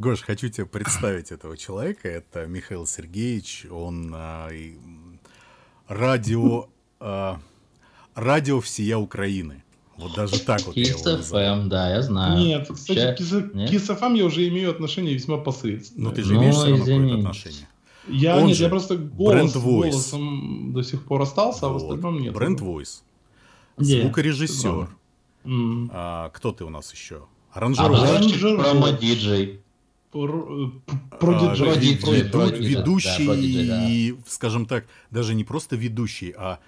Гош, 0.00 0.22
хочу 0.22 0.48
тебе 0.48 0.64
представить 0.64 1.32
этого 1.32 1.56
человека. 1.56 2.08
Это 2.08 2.46
Михаил 2.46 2.86
Сергеевич. 2.86 3.66
Он 3.68 4.12
а, 4.14 4.48
радио, 5.88 6.68
а, 7.00 7.40
радио 8.14 8.60
всея 8.60 8.98
Украины. 8.98 9.64
Вот 9.96 10.14
даже 10.14 10.38
так 10.38 10.64
вот 10.66 10.76
Kiss 10.76 10.82
я 10.82 10.90
его 10.90 11.20
FM, 11.20 11.66
да, 11.66 11.90
я 11.90 12.02
знаю. 12.02 12.38
Нет, 12.38 12.68
кстати, 12.72 13.20
Kiss, 13.20 13.50
Нет? 13.52 13.72
Kiss 13.72 13.98
FM 13.98 14.16
я 14.16 14.26
уже 14.26 14.46
имею 14.46 14.70
отношение 14.70 15.14
весьма 15.14 15.38
посредственное. 15.38 16.10
Ну 16.10 16.14
ты 16.14 16.22
же 16.22 16.36
имеешь 16.36 16.54
ну, 16.54 16.60
все 16.60 16.70
равно 16.70 16.84
какое-то 16.84 17.14
отношение. 17.16 17.68
Я, 18.06 18.36
Он 18.36 18.46
нет, 18.46 18.56
же, 18.56 18.62
я 18.62 18.68
просто 18.70 18.96
голос, 18.96 19.56
голосом 19.56 20.72
до 20.74 20.84
сих 20.84 21.02
пор 21.06 21.22
остался, 21.22 21.66
вот. 21.66 21.70
а 21.70 21.72
в 21.72 21.76
остальном 21.78 22.20
нет. 22.20 22.32
Бренд 22.34 22.60
Voice. 22.60 23.02
Звукорежиссер. 23.78 24.90
Mm. 25.42 25.90
А, 25.92 26.30
кто 26.30 26.52
ты 26.52 26.64
у 26.64 26.70
нас 26.70 26.94
еще? 26.94 27.26
Аранжировщик. 27.52 28.60
Промо-диджей. 28.60 29.60
Ведущий, 32.58 34.16
скажем 34.26 34.66
так, 34.66 34.86
даже 35.10 35.34
не 35.34 35.44
просто 35.44 35.76
ведущий, 35.76 36.34
а 36.36 36.60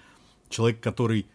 человек, 0.49 0.79
который 0.79 1.25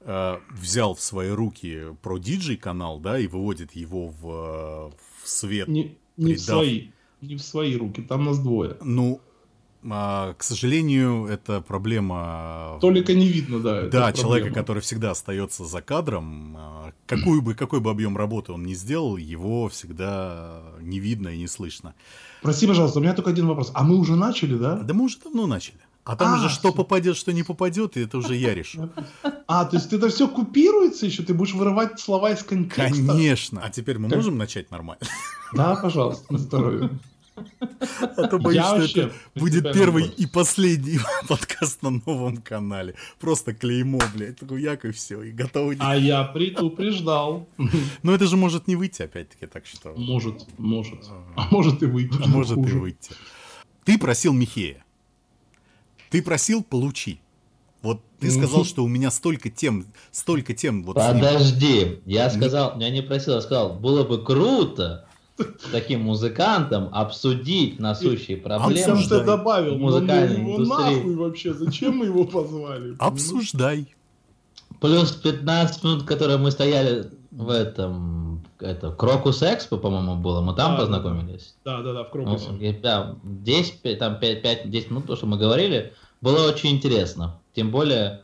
э, 0.00 0.38
взял 0.50 0.94
в 0.94 1.00
свои 1.00 1.30
руки 1.30 1.96
про 2.02 2.18
диджей 2.18 2.56
канал, 2.56 3.00
да, 3.00 3.18
и 3.18 3.26
выводит 3.26 3.72
его 3.72 4.08
в, 4.08 4.92
в 5.22 5.28
свет. 5.28 5.68
Не, 5.68 5.96
не 6.16 6.34
в 6.34 6.40
свои, 6.40 6.88
не 7.20 7.36
в 7.36 7.42
свои 7.42 7.76
руки, 7.76 8.02
там 8.02 8.24
нас 8.24 8.38
двое. 8.38 8.76
Ну, 8.82 9.20
а, 9.92 10.34
к 10.34 10.42
сожалению, 10.42 11.26
это 11.26 11.60
проблема... 11.60 12.78
Только 12.80 13.14
не 13.14 13.28
видно, 13.28 13.60
да. 13.60 13.82
Да, 13.82 14.12
человека, 14.12 14.50
который 14.50 14.82
всегда 14.82 15.12
остается 15.12 15.64
за 15.64 15.82
кадром. 15.82 16.56
А, 16.56 16.92
какую 17.06 17.42
бы, 17.42 17.54
какой 17.54 17.80
бы 17.80 17.90
объем 17.90 18.16
работы 18.16 18.52
он 18.52 18.64
ни 18.64 18.74
сделал, 18.74 19.16
его 19.16 19.68
всегда 19.68 20.62
не 20.80 20.98
видно 21.00 21.28
и 21.28 21.38
не 21.38 21.46
слышно. 21.46 21.94
Прости, 22.42 22.66
пожалуйста, 22.66 22.98
у 22.98 23.02
меня 23.02 23.14
только 23.14 23.30
один 23.30 23.46
вопрос. 23.46 23.70
А 23.74 23.82
мы 23.82 23.96
уже 23.96 24.16
начали, 24.16 24.56
да? 24.56 24.76
Да 24.76 24.94
мы 24.94 25.04
уже 25.04 25.18
давно 25.18 25.46
начали. 25.46 25.78
А 26.04 26.16
там 26.16 26.34
а, 26.34 26.36
уже 26.38 26.48
что 26.48 26.72
попадет, 26.72 27.16
что 27.18 27.34
не 27.34 27.42
попадет, 27.42 27.98
и 27.98 28.00
это 28.00 28.16
уже 28.16 28.34
я 28.34 28.54
решу. 28.54 28.88
А, 29.46 29.66
то 29.66 29.76
есть 29.76 29.92
это 29.92 30.08
все 30.08 30.26
купируется 30.26 31.04
еще? 31.04 31.22
Ты 31.22 31.34
будешь 31.34 31.52
вырывать 31.52 32.00
слова 32.00 32.30
из 32.30 32.42
контекста? 32.42 33.06
Конечно. 33.06 33.60
А 33.62 33.68
теперь 33.68 33.98
мы 33.98 34.08
можем 34.08 34.38
начать 34.38 34.70
нормально? 34.70 35.02
Да, 35.52 35.76
пожалуйста, 35.76 36.32
на 36.32 36.38
здоровье. 36.38 36.90
А 37.90 38.28
то 38.28 38.38
боюсь, 38.38 38.90
что 38.90 39.00
это 39.00 39.12
будет 39.34 39.72
первый 39.72 40.06
и 40.06 40.26
последний 40.26 40.98
подкаст 41.28 41.82
на 41.82 41.90
новом 41.90 42.38
канале. 42.38 42.94
Просто 43.18 43.54
клеймо, 43.54 44.00
блядь, 44.14 44.40
хуяк 44.46 44.84
и 44.84 44.92
все, 44.92 45.22
и 45.22 45.30
готовы. 45.30 45.76
А 45.80 45.96
я 45.96 46.24
предупреждал. 46.24 47.48
Но 48.02 48.14
это 48.14 48.26
же 48.26 48.36
может 48.36 48.68
не 48.68 48.76
выйти, 48.76 49.02
опять-таки, 49.02 49.46
так 49.46 49.66
что... 49.66 49.92
Может, 49.96 50.46
может. 50.58 51.00
А 51.36 51.48
может 51.50 51.82
и 51.82 51.86
выйти. 51.86 52.18
А 52.22 52.26
может 52.26 52.58
и 52.58 52.60
выйти. 52.60 53.12
Ты 53.84 53.98
просил 53.98 54.32
Михея. 54.32 54.84
Ты 56.10 56.22
просил, 56.22 56.62
получи. 56.62 57.20
Вот 57.82 58.00
ты 58.18 58.30
сказал, 58.30 58.64
что 58.64 58.82
у 58.84 58.88
меня 58.88 59.10
столько 59.10 59.50
тем, 59.50 59.86
столько 60.10 60.52
тем. 60.52 60.82
Вот 60.82 60.96
Подожди, 60.96 62.00
я 62.04 62.28
сказал, 62.28 62.78
я 62.80 62.90
не 62.90 63.02
просил, 63.02 63.34
я 63.34 63.40
сказал, 63.40 63.74
было 63.78 64.02
бы 64.02 64.24
круто, 64.24 65.07
таким 65.72 66.02
музыкантом 66.02 66.88
обсудить 66.92 67.78
насущие 67.78 68.36
проблемы. 68.36 68.92
Он 68.94 68.98
что 68.98 69.24
добавил, 69.24 69.76
музыкальной 69.76 70.38
ну, 70.38 70.56
индустрии. 70.56 70.94
нахуй 70.96 71.14
вообще, 71.16 71.54
зачем 71.54 71.98
мы 71.98 72.06
его 72.06 72.24
позвали? 72.24 72.96
Обсуждай. 72.98 73.94
Плюс 74.80 75.12
15 75.12 75.84
минут, 75.84 76.02
которые 76.04 76.38
мы 76.38 76.50
стояли 76.50 77.10
в 77.30 77.50
этом, 77.50 78.44
это, 78.60 78.90
Крокус 78.90 79.42
Экспо, 79.42 79.76
по-моему, 79.76 80.16
было, 80.16 80.40
мы 80.40 80.54
там 80.54 80.72
да, 80.72 80.78
познакомились. 80.78 81.54
Да, 81.64 81.82
да, 81.82 81.92
да, 81.92 82.04
в 82.04 82.10
Крокусе. 82.10 82.50
Ну, 82.50 82.74
да, 82.82 83.16
10, 83.22 83.98
там 83.98 84.14
5-10 84.20 84.90
минут, 84.90 85.06
то, 85.06 85.16
что 85.16 85.26
мы 85.26 85.36
говорили, 85.36 85.92
было 86.20 86.48
очень 86.48 86.70
интересно. 86.70 87.40
Тем 87.54 87.70
более, 87.70 88.22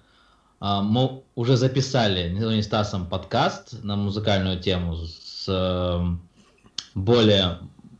а, 0.61 0.83
мы 0.83 1.23
уже 1.35 1.57
записали 1.57 2.31
не 2.31 2.63
Стасом 2.63 3.07
подкаст 3.07 3.83
на 3.83 3.97
музыкальную 3.97 4.61
тему 4.61 4.97
с 4.97 5.49
более 6.95 7.59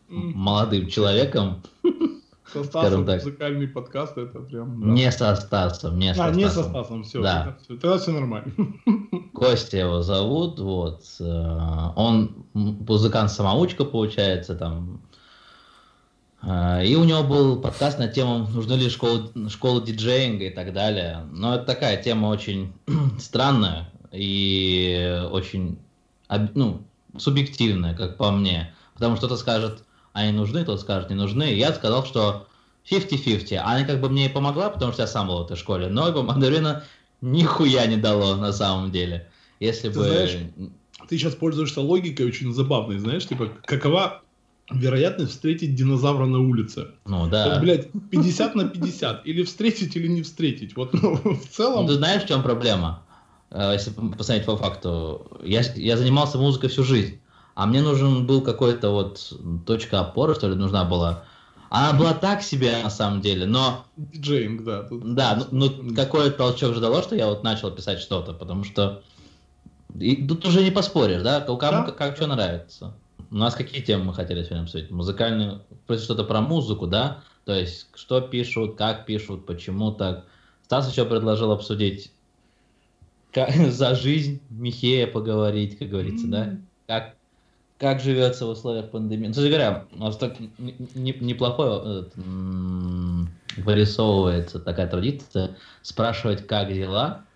молодым 0.09 0.89
человеком. 0.89 1.63
Со 2.53 2.63
Стасом 2.63 3.05
так. 3.05 3.25
музыкальный 3.25 3.67
подкаст, 3.67 4.17
это 4.17 4.39
прям... 4.39 4.81
Да. 4.81 4.87
Не 4.87 5.11
со 5.11 5.35
Стасом, 5.35 5.99
не 5.99 6.15
со 6.15 6.27
а, 6.27 6.29
Стасом. 6.29 6.37
не 6.37 6.49
со 6.49 6.63
Стасом, 6.63 7.03
все, 7.03 7.21
да. 7.21 7.57
тогда, 7.67 7.81
тогда 7.81 7.99
все 7.99 8.13
нормально. 8.13 8.53
Костя 9.35 9.79
его 9.79 10.03
зовут, 10.03 10.61
вот. 10.61 11.03
Э, 11.19 11.91
он 11.97 12.47
музыкант-самоучка, 12.53 13.85
получается, 13.85 14.55
там. 14.55 15.01
Э, 16.43 16.87
и 16.87 16.95
у 16.95 17.03
него 17.03 17.25
был 17.25 17.61
подкаст 17.61 17.99
на 17.99 18.07
тему, 18.07 18.47
нужны 18.47 18.75
ли 18.75 18.89
школы, 18.89 19.31
школы 19.49 19.83
диджеинга 19.83 20.45
и 20.45 20.51
так 20.51 20.73
далее. 20.73 21.27
Но 21.33 21.57
это 21.57 21.65
такая 21.65 22.01
тема 22.01 22.29
очень 22.29 22.73
странная 23.19 23.91
и 24.13 25.27
очень, 25.33 25.79
ну, 26.55 26.83
субъективная, 27.19 27.97
как 27.97 28.17
по 28.17 28.31
мне. 28.31 28.73
Потому 28.95 29.17
что 29.17 29.27
кто-то 29.27 29.41
скажет, 29.41 29.85
они 30.13 30.33
нужны, 30.33 30.63
кто-то 30.63 30.81
скажет, 30.81 31.11
не 31.11 31.17
нужны. 31.17 31.53
И 31.53 31.59
я 31.59 31.73
сказал, 31.73 32.05
что 32.05 32.47
50-50. 32.91 33.57
Она 33.57 33.85
как 33.85 34.01
бы 34.01 34.09
мне 34.09 34.27
и 34.27 34.29
помогла, 34.29 34.71
потому 34.71 34.93
что 34.93 35.03
я 35.03 35.09
сам 35.09 35.29
был 35.29 35.39
в 35.39 35.47
этой 35.47 35.57
школе. 35.57 35.89
Но 35.89 36.09
его 36.09 36.23
мандарина 36.23 36.85
нихуя 37.21 37.87
не 37.87 37.97
дало 37.97 38.37
на 38.37 38.53
самом 38.53 38.93
деле. 38.93 39.29
Если 39.61 39.89
ты 39.89 39.99
бы... 39.99 40.05
Знаешь, 40.05 40.37
ты 41.09 41.19
сейчас 41.19 41.35
пользуешься 41.35 41.81
логикой 41.81 42.27
очень 42.27 42.53
забавной, 42.53 42.99
знаешь, 42.99 43.27
типа, 43.27 43.51
какова 43.65 44.23
вероятность 44.71 45.33
встретить 45.33 45.75
динозавра 45.75 46.27
на 46.27 46.39
улице. 46.39 46.89
Ну 47.05 47.29
да. 47.29 47.55
Вот, 47.55 47.61
блядь, 47.61 47.89
50 48.11 48.55
на 48.55 48.69
50. 48.69 49.27
Или 49.27 49.43
встретить, 49.43 49.97
или 49.97 50.07
не 50.07 50.23
встретить. 50.23 50.77
Вот 50.77 50.95
ну, 50.95 51.17
в 51.17 51.47
целом... 51.49 51.83
Ну, 51.83 51.89
ты 51.89 51.95
знаешь, 51.95 52.23
в 52.23 52.29
чем 52.29 52.43
проблема? 52.43 53.03
Э, 53.51 53.73
если 53.75 53.91
посмотреть 53.91 54.47
по 54.47 54.57
факту. 54.57 55.27
Я, 55.43 55.63
я 55.75 55.97
занимался 55.97 56.39
музыкой 56.39 56.71
всю 56.71 56.85
жизнь 56.85 57.19
а 57.55 57.67
мне 57.67 57.83
нужен 57.83 58.27
был 58.27 58.41
какой-то 58.43 58.91
вот 58.91 59.33
точка 59.67 60.01
опоры, 60.01 60.35
что 60.35 60.49
ли, 60.49 60.55
нужна 60.55 60.85
была. 60.85 61.25
Она 61.71 61.93
была 61.93 62.15
так 62.15 62.43
себе 62.43 62.83
на 62.83 62.91
самом 62.91 63.21
деле, 63.21 63.47
но... 63.47 63.85
Диджеинг, 63.97 64.65
да. 64.65 64.83
Тут... 64.85 65.15
Да, 65.15 65.47
ну, 65.51 65.71
ну 65.83 65.95
какой 65.95 66.31
толчок 66.31 66.75
же 66.75 66.81
дало, 66.81 67.03
что 67.03 67.17
я 67.17 67.27
вот 67.27 67.43
начал 67.43 67.71
писать 67.71 68.01
что-то, 68.01 68.33
потому 68.33 68.65
что... 68.65 69.03
И 69.99 70.27
тут 70.27 70.45
уже 70.47 70.63
не 70.63 70.71
поспоришь, 70.71 71.23
да, 71.23 71.41
кому 71.41 71.59
да? 71.59 71.83
как, 71.85 71.97
как 71.97 72.17
что 72.17 72.27
нравится. 72.27 72.95
У 73.31 73.37
нас 73.37 73.55
какие 73.55 73.83
темы 73.83 74.05
мы 74.05 74.15
хотели 74.15 74.43
сегодня 74.43 74.63
обсудить? 74.63 74.91
Музыкальные, 74.91 75.61
что-то 75.89 76.25
про 76.25 76.41
музыку, 76.41 76.87
да? 76.87 77.23
То 77.45 77.55
есть, 77.55 77.89
что 77.95 78.21
пишут, 78.21 78.77
как 78.77 79.07
пишут, 79.07 79.47
почему 79.47 79.93
так. 79.93 80.25
Стас 80.65 80.91
еще 80.91 81.05
предложил 81.05 81.53
обсудить 81.53 82.13
как, 83.33 83.51
за 83.71 83.95
жизнь 83.95 84.41
Михея 84.51 85.07
поговорить, 85.07 85.79
как 85.79 85.89
говорится, 85.89 86.27
mm-hmm. 86.27 86.31
да? 86.31 86.57
Как 86.87 87.14
как 87.85 88.01
живется 88.01 88.47
в 88.47 88.49
условиях 88.49 88.91
пандемии. 88.91 89.27
Ну, 89.27 89.33
кстати 89.33 89.49
говоря, 89.49 89.85
у 89.93 89.99
нас 89.99 90.17
так 90.17 90.37
неплохое 90.95 92.07
вырисовывается 93.59 94.59
такая 94.59 94.87
традиция 94.87 95.59
спрашивать, 95.83 96.47
как 96.47 96.73
дела, 96.73 97.27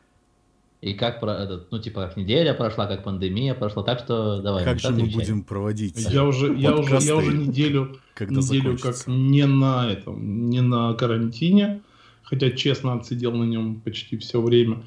и 0.80 0.94
как 0.94 1.20
про 1.20 1.34
этот, 1.34 1.70
ну 1.70 1.78
типа 1.78 2.06
как 2.06 2.16
неделя 2.16 2.54
прошла, 2.54 2.86
как 2.86 3.04
пандемия 3.04 3.52
прошла, 3.52 3.82
так 3.82 3.98
что 3.98 4.40
давай. 4.40 4.64
Как 4.64 4.80
же 4.80 4.90
мы 4.90 5.06
будем 5.10 5.42
проводить? 5.44 5.98
Я 5.98 6.24
уже, 6.24 6.54
я 6.54 6.74
уже, 6.74 6.96
я 6.96 7.16
уже 7.16 7.36
неделю, 7.36 8.00
когда 8.14 8.40
неделю 8.40 8.78
как 8.78 8.96
не 9.06 9.44
на 9.44 9.92
этом, 9.92 10.48
не 10.48 10.62
на 10.62 10.94
карантине, 10.94 11.82
хотя 12.22 12.52
честно 12.52 12.94
отсидел 12.94 13.32
на 13.32 13.44
нем 13.44 13.82
почти 13.82 14.16
все 14.16 14.40
время. 14.40 14.84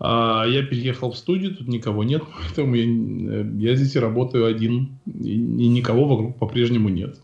А 0.00 0.44
я 0.46 0.62
переехал 0.62 1.10
в 1.10 1.18
студию, 1.18 1.56
тут 1.56 1.66
никого 1.66 2.04
нет, 2.04 2.22
поэтому 2.40 2.74
я, 2.74 2.84
э, 2.84 3.50
я 3.58 3.74
здесь 3.74 3.96
работаю 3.96 4.46
один, 4.46 4.98
и, 5.06 5.32
и 5.32 5.68
никого 5.68 6.04
вокруг 6.04 6.36
по-прежнему 6.36 6.88
нет. 6.88 7.20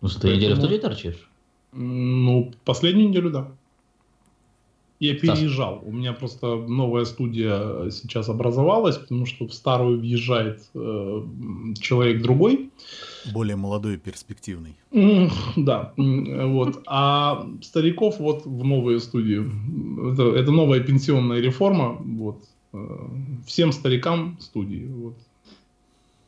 Ну, 0.00 0.08
ты 0.08 0.14
поэтому... 0.14 0.36
неделю 0.36 0.54
в 0.54 0.58
студии 0.58 0.76
торчишь? 0.76 1.28
Ну, 1.72 2.52
последнюю 2.64 3.08
неделю, 3.08 3.30
да. 3.30 3.52
Я 4.98 5.14
переезжал. 5.14 5.82
У 5.86 5.92
меня 5.92 6.12
просто 6.12 6.56
новая 6.56 7.06
студия 7.06 7.88
сейчас 7.90 8.28
образовалась, 8.28 8.98
потому 8.98 9.24
что 9.24 9.46
в 9.46 9.54
старую 9.54 9.98
въезжает 9.98 10.60
э, 10.74 11.22
человек 11.80 12.20
другой. 12.20 12.70
Более 13.32 13.56
молодой 13.56 13.94
и 13.94 13.96
перспективный. 13.96 14.76
Да, 15.56 15.92
вот. 15.96 16.82
А 16.86 17.46
стариков 17.62 18.18
вот 18.18 18.46
в 18.46 18.64
новую 18.64 19.00
студию. 19.00 19.50
Это, 20.12 20.34
это 20.34 20.50
новая 20.50 20.80
пенсионная 20.80 21.40
реформа. 21.40 21.96
Вот. 22.00 22.44
Э, 22.72 23.08
всем 23.46 23.72
старикам 23.72 24.38
студии. 24.40 24.86
Вот. 24.86 25.16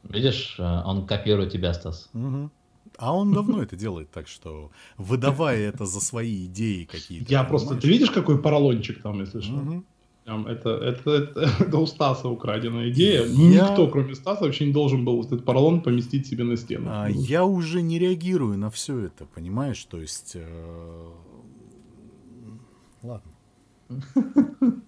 Видишь, 0.04 0.56
э, 0.58 0.82
он 0.84 1.06
копирует 1.06 1.52
тебя, 1.52 1.72
Стас. 1.74 2.10
Угу. 2.14 2.50
А 2.98 3.16
он 3.16 3.32
давно 3.32 3.62
это 3.62 3.76
делает, 3.76 4.10
так 4.10 4.28
что 4.28 4.70
выдавая 4.98 5.58
это 5.68 5.86
за 5.86 6.00
свои 6.00 6.46
идеи 6.46 6.84
какие-то. 6.84 7.30
Я 7.30 7.44
просто... 7.44 7.76
Ты 7.76 7.88
видишь, 7.88 8.10
какой 8.10 8.40
поролончик 8.40 9.02
там, 9.02 9.20
если 9.20 9.40
что? 9.40 9.82
Это, 10.24 10.70
это, 10.70 11.10
это, 11.10 11.40
это 11.60 11.78
у 11.78 11.86
Стаса 11.86 12.28
украденная 12.28 12.90
идея. 12.90 13.24
Я... 13.24 13.70
Никто, 13.70 13.88
кроме 13.88 14.14
Стаса, 14.14 14.44
вообще 14.44 14.66
не 14.66 14.72
должен 14.72 15.04
был 15.04 15.22
этот 15.22 15.44
поролон 15.44 15.80
поместить 15.80 16.26
себе 16.26 16.44
на 16.44 16.56
стену. 16.56 16.88
А, 16.90 17.08
я 17.08 17.44
уже 17.44 17.82
не 17.82 17.98
реагирую 17.98 18.56
на 18.56 18.70
все 18.70 18.98
это, 18.98 19.26
понимаешь? 19.26 19.84
То 19.84 20.00
есть... 20.00 20.32
Э... 20.34 21.10
Ладно. 23.02 23.32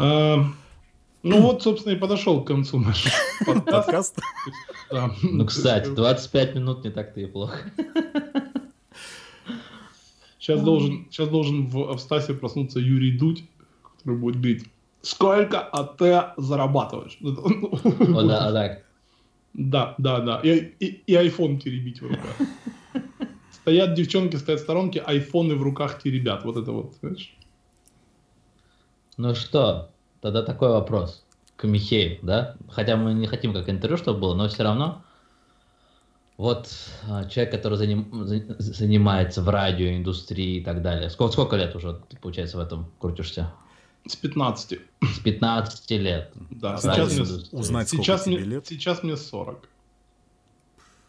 А, 0.00 0.44
ну 1.24 1.42
вот, 1.42 1.64
собственно, 1.64 1.92
и 1.92 1.96
подошел 1.96 2.44
к 2.44 2.46
концу 2.46 2.78
наш 2.78 3.06
подкаст. 3.46 4.20
Ну, 5.22 5.44
кстати, 5.44 5.88
25 5.88 6.54
минут 6.54 6.84
не 6.84 6.90
так-то 6.90 7.20
и 7.20 7.26
плохо. 7.26 7.58
Сейчас 10.38 10.62
должен, 10.62 11.08
сейчас 11.10 11.28
должен 11.28 11.66
в, 11.66 11.96
в 11.96 11.98
Стасе 11.98 12.32
проснуться 12.32 12.78
Юрий 12.78 13.18
Дудь, 13.18 13.42
который 13.98 14.18
будет 14.18 14.36
говорить, 14.36 14.64
сколько 15.02 15.60
АТ 15.60 16.34
зарабатываешь? 16.36 17.18
О, 17.22 18.22
да, 18.22 18.52
так. 18.52 18.84
Да, 19.54 19.94
да, 19.98 20.20
да. 20.20 20.40
И, 20.42 20.74
и, 20.78 21.02
и 21.06 21.14
iPhone 21.14 21.58
теребить 21.58 22.00
в 22.00 22.06
руках. 22.06 22.36
Стоят 23.50 23.94
девчонки, 23.94 24.36
стоят 24.36 24.60
в 24.60 24.62
сторонке, 24.62 25.00
айфоны 25.00 25.56
в 25.56 25.62
руках 25.62 26.00
теребят. 26.02 26.44
Вот 26.44 26.56
это 26.56 26.72
вот, 26.72 26.94
знаешь. 27.00 27.36
Ну 29.16 29.34
что, 29.34 29.90
тогда 30.20 30.42
такой 30.42 30.68
вопрос 30.68 31.24
к 31.56 31.64
Михею, 31.64 32.18
да? 32.22 32.56
Хотя 32.70 32.96
мы 32.96 33.12
не 33.14 33.26
хотим 33.26 33.52
как 33.52 33.68
интервью, 33.68 33.98
чтобы 33.98 34.20
было, 34.20 34.34
но 34.34 34.48
все 34.48 34.62
равно 34.62 35.02
вот 36.36 36.68
а, 37.08 37.24
человек, 37.24 37.52
который 37.52 37.76
заним, 37.76 38.08
занимается 38.58 39.42
в 39.42 39.48
радиоиндустрии 39.48 40.60
и 40.60 40.64
так 40.64 40.82
далее. 40.82 41.10
Сколько, 41.10 41.32
сколько 41.32 41.56
лет 41.56 41.74
уже, 41.74 42.00
получается, 42.22 42.58
в 42.58 42.60
этом 42.60 42.92
крутишься? 43.00 43.52
С 44.06 44.16
15. 44.16 44.80
С 45.02 45.18
15 45.20 45.90
лет. 45.92 46.32
Да, 46.50 46.76
сейчас 46.78 47.12
мне, 47.12 47.22
узнать, 47.52 47.88
сейчас, 47.88 48.26
мне, 48.26 48.38
лет? 48.38 48.66
сейчас 48.66 49.02
мне 49.02 49.16
40. 49.16 49.68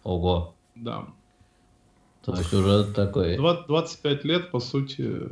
Ого. 0.03 0.53
Да. 0.75 1.07
То 2.23 2.35
есть 2.35 2.53
уже 2.53 2.91
такой... 2.93 3.37
20, 3.37 3.67
25 3.67 4.25
лет, 4.25 4.51
по 4.51 4.59
сути... 4.59 5.29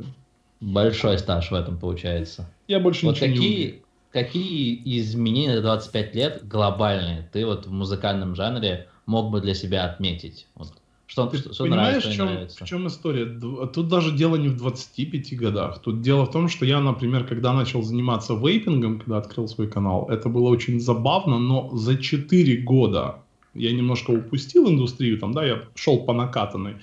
Большой 0.60 1.18
стаж 1.18 1.50
в 1.50 1.54
этом 1.54 1.78
получается. 1.78 2.50
Я 2.66 2.80
больше 2.80 3.06
вот 3.06 3.14
ничего 3.14 3.32
какие, 3.32 3.66
не 3.66 3.82
Какие 4.10 5.00
изменения 5.00 5.56
за 5.56 5.62
25 5.62 6.14
лет 6.14 6.48
глобальные 6.48 7.28
ты 7.30 7.44
вот 7.44 7.66
в 7.66 7.70
музыкальном 7.70 8.34
жанре 8.34 8.88
мог 9.04 9.30
бы 9.30 9.40
для 9.40 9.54
себя 9.54 9.84
отметить? 9.84 10.46
Вот. 10.54 10.72
Что, 11.08 11.26
Ты 11.26 11.38
что, 11.38 11.54
что 11.54 11.64
понимаешь, 11.64 12.04
нравится, 12.04 12.10
в, 12.10 12.14
чем, 12.14 12.26
нравится? 12.26 12.64
в 12.64 12.68
чем 12.68 12.86
история? 12.86 13.24
Тут 13.72 13.88
даже 13.88 14.12
дело 14.12 14.36
не 14.36 14.48
в 14.48 14.58
25 14.58 15.36
годах. 15.38 15.80
Тут 15.80 16.02
дело 16.02 16.26
в 16.26 16.30
том, 16.30 16.50
что 16.50 16.66
я, 16.66 16.80
например, 16.80 17.24
когда 17.24 17.54
начал 17.54 17.82
заниматься 17.82 18.34
вейпингом, 18.34 18.98
когда 18.98 19.16
открыл 19.16 19.48
свой 19.48 19.68
канал, 19.68 20.06
это 20.10 20.28
было 20.28 20.50
очень 20.50 20.78
забавно, 20.78 21.38
но 21.38 21.74
за 21.74 21.96
4 21.96 22.58
года 22.58 23.20
я 23.54 23.72
немножко 23.72 24.10
упустил 24.10 24.68
индустрию, 24.68 25.18
там, 25.18 25.32
да, 25.32 25.46
я 25.46 25.62
шел 25.74 26.04
по 26.04 26.12
накатанной. 26.12 26.76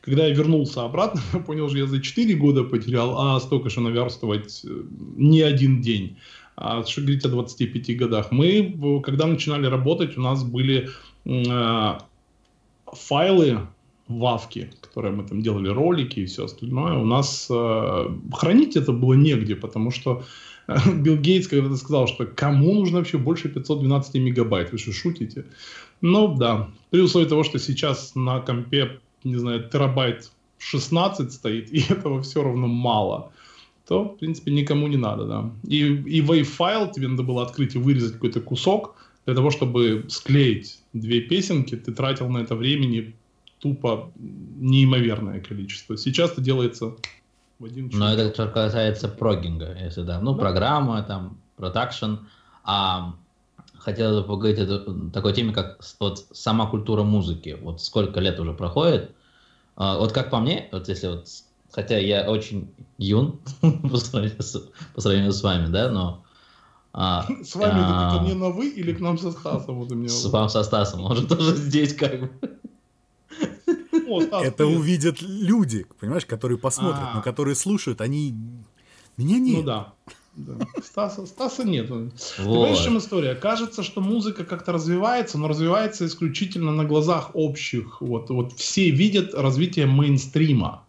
Когда 0.00 0.26
я 0.26 0.34
вернулся 0.34 0.82
обратно, 0.84 1.20
я 1.32 1.38
понял, 1.38 1.68
что 1.68 1.78
я 1.78 1.86
за 1.86 2.02
4 2.02 2.34
года 2.34 2.64
потерял, 2.64 3.16
а 3.16 3.38
столько 3.38 3.70
же 3.70 3.80
наверстывать 3.80 4.62
э, 4.64 4.82
не 5.16 5.42
один 5.42 5.82
день. 5.82 6.16
А 6.56 6.82
что 6.84 7.02
говорить 7.02 7.24
о 7.24 7.28
25 7.28 7.96
годах? 7.96 8.32
Мы, 8.32 9.00
когда 9.04 9.26
начинали 9.26 9.66
работать, 9.66 10.18
у 10.18 10.20
нас 10.20 10.42
были 10.42 10.88
э, 11.24 11.98
файлы 12.92 13.66
вавки, 14.08 14.70
которые 14.80 15.14
мы 15.14 15.24
там 15.24 15.42
делали 15.42 15.68
ролики 15.68 16.20
и 16.20 16.26
все 16.26 16.44
остальное, 16.44 16.94
у 16.94 17.04
нас 17.04 17.46
э, 17.50 18.08
хранить 18.32 18.76
это 18.76 18.92
было 18.92 19.14
негде, 19.14 19.54
потому 19.54 19.90
что 19.90 20.24
э, 20.66 20.76
Билл 20.94 21.16
Гейтс 21.16 21.46
когда-то 21.46 21.76
сказал, 21.76 22.06
что 22.06 22.26
кому 22.26 22.74
нужно 22.74 22.98
вообще 22.98 23.18
больше 23.18 23.48
512 23.48 24.14
мегабайт, 24.14 24.72
вы 24.72 24.78
что, 24.78 24.92
шутите? 24.92 25.44
Ну 26.00 26.34
да, 26.34 26.70
при 26.90 27.00
условии 27.00 27.26
того, 27.26 27.44
что 27.44 27.58
сейчас 27.58 28.14
на 28.14 28.40
компе, 28.40 28.98
не 29.24 29.36
знаю, 29.36 29.68
терабайт 29.68 30.30
16 30.58 31.32
стоит, 31.32 31.70
и 31.72 31.80
этого 31.80 32.22
все 32.22 32.42
равно 32.42 32.66
мало 32.66 33.30
то, 33.86 34.04
в 34.04 34.18
принципе, 34.18 34.52
никому 34.52 34.86
не 34.86 34.98
надо, 34.98 35.24
да. 35.24 35.50
И, 35.66 35.78
и 35.78 36.20
wave-файл 36.20 36.92
тебе 36.92 37.08
надо 37.08 37.22
было 37.22 37.42
открыть 37.42 37.74
и 37.74 37.78
вырезать 37.78 38.12
какой-то 38.12 38.42
кусок, 38.42 38.94
для 39.24 39.34
того, 39.34 39.50
чтобы 39.50 40.04
склеить 40.08 40.77
две 40.92 41.20
песенки, 41.20 41.76
ты 41.76 41.92
тратил 41.92 42.28
на 42.28 42.38
это 42.38 42.54
времени 42.54 43.14
тупо 43.58 44.12
неимоверное 44.16 45.40
количество. 45.40 45.96
Сейчас 45.96 46.32
это 46.32 46.40
делается 46.40 46.94
в 47.58 47.64
один 47.64 47.90
час. 47.90 47.98
Но 47.98 48.12
это 48.12 48.32
что 48.32 48.48
касается 48.48 49.08
прогинга, 49.08 49.76
если 49.80 50.02
да. 50.02 50.20
Ну, 50.20 50.34
да. 50.34 50.40
программа, 50.40 51.02
там, 51.02 51.38
продакшн. 51.56 52.14
А 52.64 53.14
хотел 53.78 54.20
бы 54.20 54.26
поговорить 54.26 54.58
о 54.58 55.10
такой 55.12 55.32
теме, 55.32 55.52
как 55.52 55.80
вот 55.98 56.26
сама 56.32 56.66
культура 56.66 57.02
музыки. 57.02 57.58
Вот 57.60 57.82
сколько 57.82 58.20
лет 58.20 58.38
уже 58.38 58.52
проходит. 58.52 59.12
А, 59.76 59.98
вот 59.98 60.12
как 60.12 60.30
по 60.30 60.40
мне, 60.40 60.68
вот 60.72 60.88
если 60.88 61.08
вот 61.08 61.26
хотя 61.70 61.98
я 61.98 62.28
очень 62.28 62.70
юн 62.98 63.40
по 63.60 63.96
сравнению 63.98 65.32
с 65.32 65.42
вами, 65.42 65.70
да, 65.70 65.90
но... 65.90 66.24
А, 67.00 67.26
с 67.44 67.54
вами 67.54 67.80
а, 67.80 68.08
это 68.08 68.18
ко 68.18 68.24
мне 68.24 68.34
на 68.34 68.50
вы 68.50 68.68
или 68.68 68.92
к 68.92 69.00
нам 69.00 69.18
со 69.18 69.30
Стасом? 69.30 69.76
Вот 69.76 69.92
у 69.92 69.94
меня 69.94 70.08
с 70.08 70.24
вам 70.24 70.48
со 70.48 70.64
Стасом, 70.64 71.02
он 71.02 71.16
же 71.16 71.26
тоже 71.26 71.54
здесь 71.54 71.94
как 71.94 72.20
бы. 72.20 72.30
О, 74.08 74.20
Стас, 74.22 74.42
это 74.42 74.64
привет. 74.64 74.78
увидят 74.78 75.22
люди, 75.22 75.86
понимаешь, 76.00 76.26
которые 76.26 76.58
посмотрят, 76.58 77.02
А-а-а. 77.02 77.16
но 77.16 77.22
которые 77.22 77.54
слушают, 77.54 78.00
они... 78.00 78.34
Меня 79.16 79.38
нет. 79.38 79.58
Ну 79.58 79.62
да. 79.62 79.92
Да. 80.34 80.66
Стаса, 80.82 81.26
Стаса 81.26 81.64
нет. 81.64 81.90
Вот. 81.90 82.12
Ты 82.36 82.42
понимаешь, 82.42 82.78
в 82.78 82.84
чем 82.84 82.98
история? 82.98 83.34
Кажется, 83.34 83.82
что 83.82 84.00
музыка 84.00 84.44
как-то 84.44 84.72
развивается, 84.72 85.38
но 85.38 85.48
развивается 85.48 86.06
исключительно 86.06 86.72
на 86.72 86.84
глазах 86.84 87.30
общих. 87.34 88.00
Вот, 88.00 88.30
вот 88.30 88.52
все 88.54 88.90
видят 88.90 89.34
развитие 89.34 89.86
мейнстрима 89.86 90.84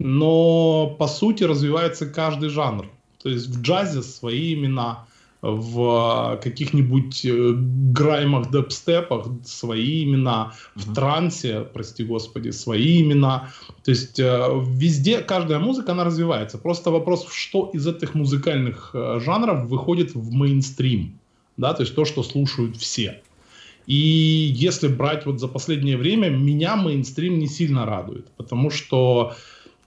но 0.00 0.96
по 0.98 1.06
сути 1.06 1.44
развивается 1.44 2.06
каждый 2.06 2.48
жанр. 2.48 2.88
То 3.22 3.28
есть 3.28 3.48
в 3.48 3.60
джазе 3.60 4.02
свои 4.02 4.54
имена, 4.54 5.06
в 5.42 6.38
каких-нибудь 6.42 7.24
э, 7.24 7.52
граймах, 7.92 8.50
депстепах 8.50 9.26
свои 9.44 10.04
имена, 10.04 10.52
в 10.74 10.94
трансе, 10.94 11.60
прости 11.72 12.04
господи, 12.04 12.50
свои 12.50 13.00
имена. 13.00 13.50
То 13.84 13.90
есть 13.90 14.20
э, 14.20 14.48
везде 14.66 15.20
каждая 15.20 15.58
музыка, 15.58 15.92
она 15.92 16.04
развивается. 16.04 16.58
Просто 16.58 16.90
вопрос, 16.90 17.26
что 17.32 17.70
из 17.72 17.86
этих 17.86 18.14
музыкальных 18.14 18.90
э, 18.92 19.20
жанров 19.20 19.66
выходит 19.66 20.14
в 20.14 20.30
мейнстрим. 20.32 21.18
Да, 21.56 21.74
то 21.74 21.82
есть 21.82 21.94
то, 21.94 22.04
что 22.04 22.22
слушают 22.22 22.76
все. 22.76 23.20
И 23.86 24.52
если 24.54 24.88
брать 24.88 25.26
вот 25.26 25.40
за 25.40 25.48
последнее 25.48 25.96
время, 25.96 26.28
меня 26.28 26.76
мейнстрим 26.76 27.38
не 27.38 27.46
сильно 27.46 27.86
радует, 27.86 28.30
потому 28.36 28.70
что 28.70 29.34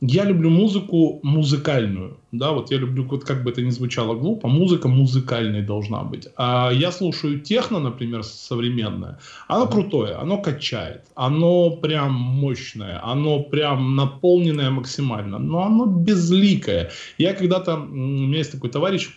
я 0.06 0.26
люблю 0.26 0.50
музыку 0.50 1.22
музыкальную, 1.24 2.18
да, 2.34 2.52
вот 2.52 2.72
я 2.72 2.78
люблю, 2.78 3.06
вот 3.06 3.24
как 3.24 3.44
бы 3.44 3.52
это 3.52 3.62
ни 3.62 3.70
звучало 3.70 4.16
глупо, 4.16 4.50
музыка 4.50 4.90
музыкальной 4.90 5.62
должна 5.62 6.04
быть. 6.04 6.28
А 6.36 6.72
я 6.74 6.92
слушаю 6.92 7.40
техно, 7.40 7.80
например, 7.80 8.24
современное, 8.24 9.18
оно 9.48 9.68
крутое, 9.68 10.16
оно 10.16 10.42
качает, 10.42 11.06
оно 11.16 11.72
прям 11.72 12.14
мощное, 12.14 13.00
оно 13.02 13.40
прям 13.44 13.96
наполненное 13.96 14.72
максимально, 14.72 15.40
но 15.40 15.64
оно 15.64 15.86
безликое. 15.86 16.92
Я 17.18 17.34
когда-то, 17.34 17.76
у 17.76 17.86
меня 17.86 18.40
есть 18.40 18.52
такой 18.52 18.70
товарищ, 18.70 19.10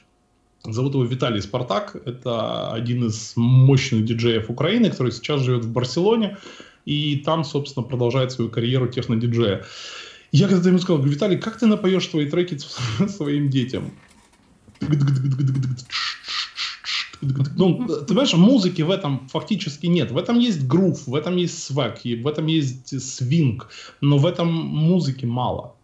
Зовут 0.68 0.94
его 0.94 1.04
Виталий 1.04 1.40
Спартак. 1.40 1.96
Это 2.06 2.72
один 2.72 3.06
из 3.06 3.34
мощных 3.36 4.04
диджеев 4.04 4.50
Украины, 4.50 4.90
который 4.90 5.12
сейчас 5.12 5.42
живет 5.42 5.64
в 5.64 5.72
Барселоне. 5.72 6.38
И 6.86 7.22
там, 7.24 7.44
собственно, 7.44 7.86
продолжает 7.86 8.32
свою 8.32 8.50
карьеру 8.50 8.88
техно-диджея. 8.88 9.64
Я 10.32 10.48
когда-то 10.48 10.68
ему 10.68 10.78
сказал, 10.78 11.02
Виталий, 11.02 11.38
как 11.38 11.58
ты 11.58 11.66
напоешь 11.66 12.06
твои 12.06 12.28
треки 12.28 12.58
своим 13.08 13.48
детям? 13.48 13.92
Ну, 17.56 17.86
ты 17.86 18.04
понимаешь, 18.06 18.34
музыки 18.34 18.82
в 18.82 18.90
этом 18.90 19.28
фактически 19.28 19.86
нет. 19.86 20.10
В 20.10 20.18
этом 20.18 20.38
есть 20.38 20.66
грув, 20.66 21.06
в 21.06 21.14
этом 21.14 21.36
есть 21.36 21.62
свек, 21.62 22.00
в 22.04 22.26
этом 22.26 22.46
есть 22.46 23.00
свинг, 23.02 23.70
но 24.00 24.18
в 24.18 24.26
этом 24.26 24.52
музыки 24.52 25.24
мало. 25.24 25.74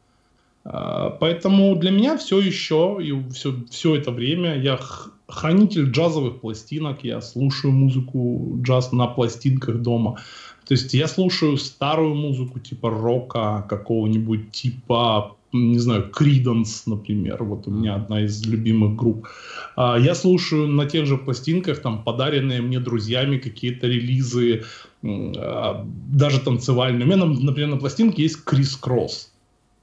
А, 0.64 1.10
поэтому 1.10 1.74
для 1.76 1.90
меня 1.90 2.16
все 2.18 2.38
еще, 2.40 2.98
и 3.02 3.30
все, 3.32 3.56
все 3.70 3.96
это 3.96 4.10
время 4.10 4.60
я 4.60 4.78
хранитель 5.26 5.90
джазовых 5.90 6.40
пластинок, 6.40 7.04
я 7.04 7.20
слушаю 7.20 7.72
музыку 7.72 8.58
джаз 8.62 8.92
на 8.92 9.06
пластинках 9.06 9.76
дома. 9.76 10.20
То 10.66 10.74
есть 10.74 10.94
я 10.94 11.08
слушаю 11.08 11.56
старую 11.56 12.14
музыку 12.14 12.58
типа 12.60 12.90
рока, 12.90 13.66
какого-нибудь 13.68 14.52
типа 14.52 15.36
не 15.52 15.78
знаю, 15.78 16.10
Криденс, 16.10 16.86
например, 16.86 17.44
вот 17.44 17.66
у 17.66 17.70
меня 17.70 17.96
одна 17.96 18.24
из 18.24 18.44
любимых 18.46 18.96
групп. 18.96 19.28
А, 19.76 19.98
я 19.98 20.14
слушаю 20.14 20.66
на 20.66 20.86
тех 20.86 21.06
же 21.06 21.18
пластинках, 21.18 21.80
там, 21.80 22.02
подаренные 22.02 22.62
мне 22.62 22.80
друзьями 22.80 23.36
какие-то 23.38 23.86
релизы, 23.86 24.64
а, 25.04 25.86
даже 26.08 26.40
танцевальные. 26.40 27.04
У 27.04 27.06
меня, 27.06 27.24
например, 27.24 27.68
на 27.68 27.76
пластинке 27.76 28.22
есть 28.22 28.42
Крис 28.44 28.76
Кросс. 28.76 29.30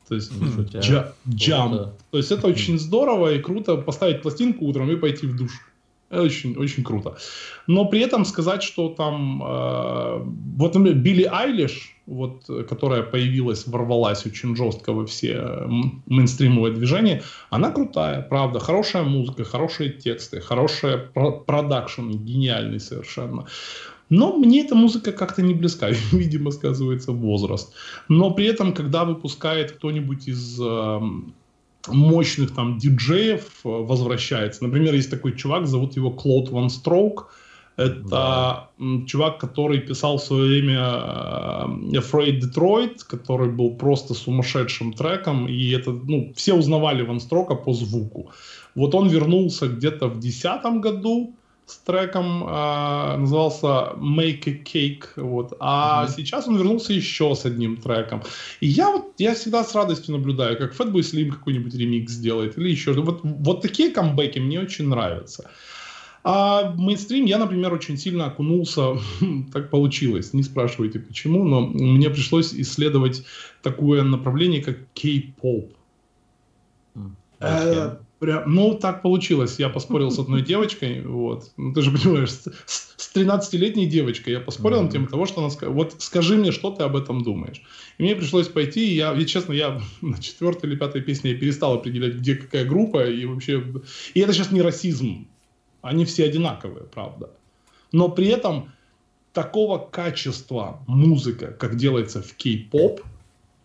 То 0.08 0.16
есть 0.16 0.32
джа, 0.76 1.14
джам. 1.30 1.92
То 2.10 2.18
есть 2.18 2.32
это 2.32 2.48
очень 2.48 2.80
здорово 2.80 3.36
и 3.36 3.40
круто 3.40 3.78
поставить 3.78 4.24
пластинку 4.24 4.66
утром 4.66 4.90
и 4.90 4.96
пойти 4.96 5.28
в 5.28 5.36
душ. 5.36 5.52
Это 6.10 6.24
очень, 6.24 6.56
очень 6.58 6.84
круто. 6.84 7.18
Но 7.68 7.86
при 7.86 8.02
этом 8.02 8.26
сказать, 8.26 8.64
что 8.64 8.90
там... 8.90 9.44
Э, 9.44 10.24
вот, 10.58 10.76
например, 10.76 10.96
Билли 10.96 11.28
Айлиш, 11.32 11.96
вот, 12.08 12.46
которая 12.68 13.04
появилась, 13.04 13.68
ворвалась 13.68 14.26
очень 14.26 14.56
жестко 14.56 14.94
во 14.94 15.06
все 15.06 15.64
мейнстримовые 16.08 16.74
движения, 16.74 17.22
она 17.52 17.70
крутая, 17.72 18.24
правда. 18.24 18.60
Хорошая 18.60 19.04
музыка, 19.04 19.44
хорошие 19.44 19.92
тексты, 19.92 20.42
хороший 20.42 20.98
продакшн, 21.46 22.10
гениальный 22.10 22.80
совершенно. 22.80 23.46
Но 24.10 24.36
мне 24.36 24.62
эта 24.62 24.74
музыка 24.74 25.12
как-то 25.12 25.42
не 25.42 25.54
близка, 25.54 25.90
видимо, 26.12 26.52
сказывается 26.52 27.12
возраст. 27.12 27.74
Но 28.08 28.32
при 28.32 28.48
этом, 28.48 28.74
когда 28.74 29.06
выпускает 29.06 29.74
кто-нибудь 29.74 30.28
из 30.28 30.60
э, 30.60 31.00
мощных 31.94 32.54
там 32.54 32.78
диджеев 32.78 33.44
э, 33.64 33.70
возвращается, 33.70 34.64
например, 34.64 34.94
есть 34.94 35.10
такой 35.10 35.36
чувак, 35.36 35.68
зовут 35.68 35.96
его 35.96 36.12
Клод 36.12 36.50
Ван 36.50 36.70
Строук, 36.70 37.32
это 37.78 38.04
да. 38.10 38.70
чувак, 39.08 39.38
который 39.38 39.80
писал 39.80 40.18
в 40.18 40.22
свое 40.22 40.48
время 40.48 40.80
э, 40.80 41.98
Afraid 41.98 42.42
Detroit, 42.42 42.98
который 43.08 43.50
был 43.50 43.78
просто 43.78 44.14
сумасшедшим 44.14 44.94
треком, 44.94 45.48
и 45.48 45.72
это, 45.72 45.92
ну, 45.92 46.34
все 46.36 46.54
узнавали 46.54 47.04
Ван 47.04 47.20
Строка 47.20 47.56
по 47.56 47.74
звуку. 47.74 48.32
Вот 48.76 48.96
он 48.96 49.08
вернулся 49.08 49.68
где-то 49.68 50.08
в 50.08 50.20
2010 50.20 50.82
году, 50.82 51.36
с 51.70 51.78
треком, 51.78 52.44
э, 52.48 53.18
назывался 53.18 53.94
Make 53.98 54.48
a 54.48 54.64
Cake, 54.64 55.06
вот, 55.16 55.54
а 55.60 56.06
mm-hmm. 56.06 56.14
сейчас 56.16 56.48
он 56.48 56.58
вернулся 56.58 56.94
еще 56.94 57.36
с 57.36 57.46
одним 57.46 57.78
треком. 57.78 58.24
И 58.60 58.68
я 58.68 58.90
вот, 58.90 59.14
я 59.20 59.36
всегда 59.36 59.64
с 59.64 59.76
радостью 59.76 60.16
наблюдаю, 60.16 60.58
как 60.58 60.74
Fatboy 60.74 61.02
Slim 61.02 61.32
какой-нибудь 61.32 61.76
ремикс 61.76 62.14
сделает 62.14 62.58
или 62.58 62.70
еще 62.70 62.94
что 62.94 63.02
Вот, 63.04 63.20
вот 63.24 63.62
такие 63.62 63.92
камбэки 63.92 64.40
мне 64.40 64.60
очень 64.60 64.88
нравятся. 64.88 65.50
А 66.24 66.74
мейнстрим 66.76 67.26
я, 67.26 67.38
например, 67.38 67.74
очень 67.74 67.98
сильно 67.98 68.26
окунулся, 68.26 68.98
так 69.54 69.70
получилось, 69.70 70.34
не 70.34 70.44
спрашивайте 70.44 71.00
почему, 71.00 71.46
но 71.46 71.62
мне 71.62 72.10
пришлось 72.10 72.54
исследовать 72.54 73.24
такое 73.62 74.04
направление, 74.04 74.62
как 74.62 74.78
кей-поп. 74.94 75.72
Mm. 76.96 77.12
Прям, 78.20 78.54
ну, 78.54 78.78
так 78.78 79.02
получилось. 79.02 79.60
Я 79.60 79.70
поспорил 79.70 80.12
с 80.12 80.20
одной 80.20 80.42
девочкой, 80.42 81.02
вот. 81.02 81.52
Ну, 81.56 81.74
ты 81.74 81.82
же 81.82 81.92
понимаешь, 81.92 82.32
с, 82.32 82.48
с 82.66 83.16
13-летней 83.16 83.88
девочкой 83.88 84.34
я 84.34 84.40
поспорил 84.42 84.80
mm-hmm. 84.80 84.86
на 84.86 84.92
тему 84.92 85.08
того, 85.08 85.26
что 85.26 85.42
она 85.42 85.50
сказала, 85.50 85.74
вот 85.74 85.96
скажи 86.00 86.36
мне, 86.36 86.52
что 86.52 86.72
ты 86.72 86.84
об 86.84 86.96
этом 86.98 87.24
думаешь. 87.24 87.62
И 87.98 88.04
мне 88.04 88.16
пришлось 88.16 88.48
пойти, 88.48 88.92
и 88.92 88.96
я, 88.96 89.14
и, 89.14 89.26
честно, 89.26 89.54
я 89.54 89.82
на 90.02 90.22
четвертой 90.22 90.70
или 90.70 90.78
пятой 90.78 91.02
песне 91.02 91.32
я 91.32 91.38
перестал 91.38 91.76
определять, 91.76 92.16
где 92.16 92.36
какая 92.36 92.66
группа, 92.66 93.10
и 93.10 93.26
вообще... 93.26 93.64
И 94.14 94.20
это 94.20 94.34
сейчас 94.34 94.52
не 94.52 94.62
расизм. 94.62 95.28
Они 95.82 96.04
все 96.04 96.26
одинаковые, 96.26 96.86
правда. 96.86 97.32
Но 97.94 98.10
при 98.10 98.28
этом 98.28 98.72
такого 99.32 99.78
качества 99.78 100.84
музыка, 100.88 101.48
как 101.48 101.78
делается 101.78 102.22
в 102.22 102.34
кей-поп, 102.34 103.02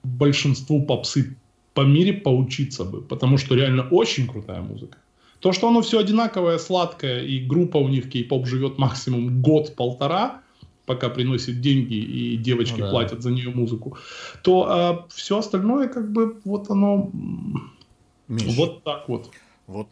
большинству 0.05 0.85
попсы 0.85 1.37
по 1.75 1.83
мире 1.83 2.13
поучиться 2.13 2.85
бы, 2.85 3.03
потому 3.03 3.37
что 3.37 3.55
реально 3.55 3.89
очень 3.91 4.27
крутая 4.27 4.63
музыка. 4.63 4.99
То, 5.41 5.53
что 5.53 5.69
оно 5.69 5.83
все 5.83 5.99
одинаковое, 5.99 6.59
сладкое, 6.59 7.23
и 7.23 7.39
группа 7.39 7.77
у 7.77 7.89
них 7.89 8.09
кей-поп 8.09 8.47
живет 8.47 8.79
максимум 8.79 9.43
год-полтора, 9.43 10.41
пока 10.87 11.11
приносит 11.11 11.61
деньги 11.61 11.95
и 11.95 12.37
девочки 12.37 12.81
ну, 12.81 12.87
да. 12.87 12.91
платят 12.91 13.23
за 13.23 13.31
нее 13.31 13.51
музыку, 13.51 13.99
то 14.43 14.67
а, 14.69 15.07
все 15.11 15.39
остальное 15.39 15.89
как 15.89 16.13
бы 16.13 16.41
вот 16.45 16.71
оно 16.71 17.11
Миш, 18.29 18.57
вот 18.57 18.85
так 18.85 19.09
вот. 19.09 19.31
Вот 19.67 19.89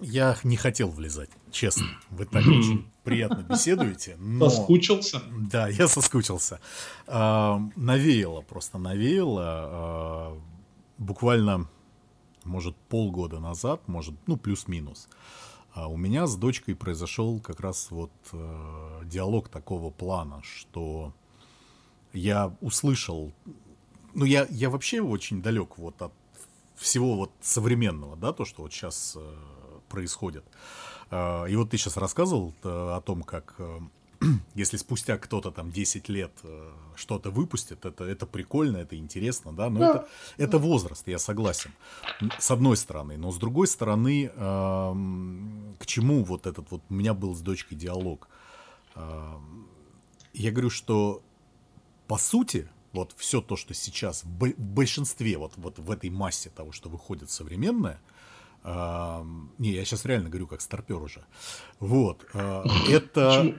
я 0.00 0.36
не 0.42 0.56
хотел 0.56 0.88
влезать, 0.88 1.30
честно. 1.50 1.86
Вы 2.10 2.24
так 2.24 2.42
очень 2.46 2.84
приятно 3.04 3.44
беседуете. 3.48 4.16
Но... 4.18 4.50
Соскучился? 4.50 5.22
Да, 5.30 5.68
я 5.68 5.86
соскучился. 5.88 6.60
А, 7.06 7.60
навеяло, 7.76 8.40
просто 8.40 8.78
навеяло. 8.78 10.36
Буквально, 10.98 11.68
может, 12.44 12.76
полгода 12.88 13.40
назад, 13.40 13.86
может, 13.88 14.14
ну, 14.26 14.36
плюс-минус, 14.36 15.08
а 15.74 15.88
у 15.88 15.96
меня 15.96 16.26
с 16.26 16.36
дочкой 16.36 16.74
произошел 16.74 17.40
как 17.40 17.60
раз 17.60 17.90
вот 17.90 18.12
э, 18.32 19.00
диалог 19.04 19.48
такого 19.48 19.90
плана, 19.90 20.42
что 20.42 21.12
я 22.12 22.54
услышал, 22.60 23.32
ну, 24.12 24.24
я, 24.24 24.46
я 24.50 24.68
вообще 24.68 25.00
очень 25.00 25.42
далек 25.42 25.78
вот 25.78 26.00
от 26.02 26.12
всего 26.76 27.16
вот 27.16 27.32
современного, 27.40 28.16
да, 28.16 28.32
то, 28.32 28.44
что 28.44 28.62
вот 28.62 28.72
сейчас 28.72 29.16
э, 29.16 29.34
происходит. 29.88 30.44
Э, 31.10 31.46
и 31.48 31.56
вот 31.56 31.70
ты 31.70 31.78
сейчас 31.78 31.96
рассказывал 31.96 32.54
э, 32.62 32.68
о 32.68 33.00
том, 33.00 33.22
как 33.22 33.54
э, 33.58 33.80
если 34.54 34.76
спустя 34.76 35.18
кто-то 35.18 35.50
там 35.50 35.70
10 35.70 36.08
лет 36.08 36.32
э, 36.42 36.70
что-то 36.96 37.30
выпустит, 37.30 37.84
это, 37.84 38.04
это 38.04 38.26
прикольно, 38.26 38.78
это 38.78 38.96
интересно, 38.96 39.52
да, 39.52 39.70
но 39.70 39.78
да. 39.78 39.88
Это, 39.90 40.08
это 40.36 40.58
возраст, 40.58 41.06
я 41.08 41.18
согласен, 41.18 41.72
с 42.38 42.50
одной 42.50 42.76
стороны, 42.76 43.16
но 43.16 43.30
с 43.30 43.36
другой 43.36 43.66
стороны, 43.66 44.30
э, 44.34 45.74
к 45.78 45.86
чему 45.86 46.24
вот 46.24 46.46
этот 46.46 46.70
вот, 46.70 46.82
у 46.88 46.94
меня 46.94 47.14
был 47.14 47.34
с 47.34 47.40
дочкой 47.40 47.78
диалог, 47.78 48.28
э, 48.94 49.38
я 50.34 50.50
говорю, 50.50 50.70
что 50.70 51.22
по 52.06 52.18
сути, 52.18 52.68
вот 52.92 53.14
все 53.16 53.40
то, 53.40 53.56
что 53.56 53.74
сейчас 53.74 54.24
в 54.24 54.54
большинстве, 54.58 55.38
вот, 55.38 55.52
вот 55.56 55.78
в 55.78 55.90
этой 55.90 56.10
массе 56.10 56.50
того, 56.50 56.72
что 56.72 56.90
выходит 56.90 57.30
современное, 57.30 58.00
не, 58.64 59.72
я 59.72 59.84
сейчас 59.84 60.04
реально 60.04 60.28
говорю 60.28 60.46
как 60.46 60.60
старпер 60.60 61.02
уже, 61.02 61.24
вот, 61.80 62.24
э, 62.34 62.64
это... 62.90 63.54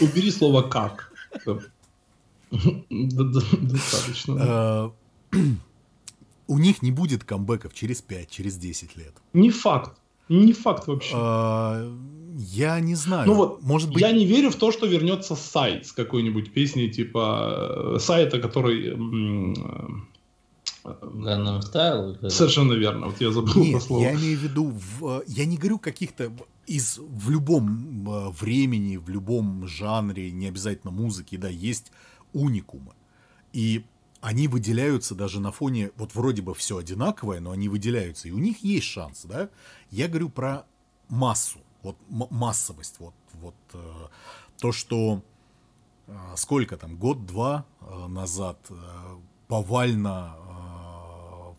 Убери 0.00 0.30
слово 0.30 0.62
«как». 0.62 1.12
Достаточно. 2.90 4.92
Э, 5.32 5.36
у 6.46 6.58
них 6.58 6.82
не 6.82 6.92
будет 6.92 7.24
камбэков 7.24 7.74
через 7.74 8.02
5, 8.02 8.30
через 8.30 8.56
10 8.56 8.96
лет. 8.96 9.14
Не 9.32 9.50
факт. 9.50 9.98
Не 10.28 10.52
факт 10.52 10.86
вообще. 10.86 11.14
Э, 11.16 11.92
я 12.36 12.80
не 12.80 12.94
знаю. 12.94 13.26
Ну 13.26 13.34
вот, 13.34 13.62
может 13.62 13.92
быть... 13.92 14.00
Я 14.00 14.12
не 14.12 14.26
верю 14.26 14.50
в 14.50 14.56
то, 14.56 14.72
что 14.72 14.86
вернется 14.86 15.36
сайт 15.36 15.86
с 15.86 15.92
какой-нибудь 15.92 16.52
песней, 16.52 16.90
типа 16.90 17.94
э, 17.96 17.98
сайта, 18.00 18.40
который... 18.40 18.96
Gangnam 21.02 21.60
Style? 21.60 22.28
Совершенно 22.30 22.72
верно. 22.74 23.06
Вот 23.06 23.20
я 23.20 23.30
забыл 23.30 23.54
Нет, 23.56 23.82
слово. 23.82 24.02
я 24.02 24.14
имею 24.14 24.38
в 24.38 24.42
виду, 24.42 24.72
в, 24.72 25.22
я 25.26 25.44
не 25.44 25.56
говорю 25.56 25.78
каких-то 25.78 26.32
из 26.66 26.98
в 26.98 27.30
любом 27.30 28.32
времени, 28.32 28.96
в 28.96 29.08
любом 29.08 29.66
жанре, 29.66 30.30
не 30.30 30.46
обязательно 30.48 30.90
музыки, 30.90 31.36
да, 31.36 31.48
есть 31.48 31.92
уникумы. 32.32 32.92
И 33.52 33.84
они 34.20 34.48
выделяются 34.48 35.14
даже 35.14 35.40
на 35.40 35.52
фоне, 35.52 35.92
вот 35.96 36.14
вроде 36.14 36.42
бы 36.42 36.54
все 36.54 36.78
одинаковое, 36.78 37.40
но 37.40 37.52
они 37.52 37.68
выделяются, 37.68 38.28
и 38.28 38.32
у 38.32 38.38
них 38.38 38.64
есть 38.64 38.86
шанс, 38.86 39.24
да. 39.24 39.48
Я 39.90 40.08
говорю 40.08 40.30
про 40.30 40.66
массу, 41.08 41.60
вот 41.82 41.96
массовость, 42.08 42.96
вот, 42.98 43.14
вот 43.34 43.54
э, 43.74 43.78
то, 44.58 44.72
что 44.72 45.22
э, 46.06 46.16
сколько 46.36 46.76
там, 46.76 46.96
год-два 46.96 47.64
э, 47.80 48.06
назад 48.08 48.58
э, 48.70 48.74
повально 49.46 50.34
э, 50.36 50.45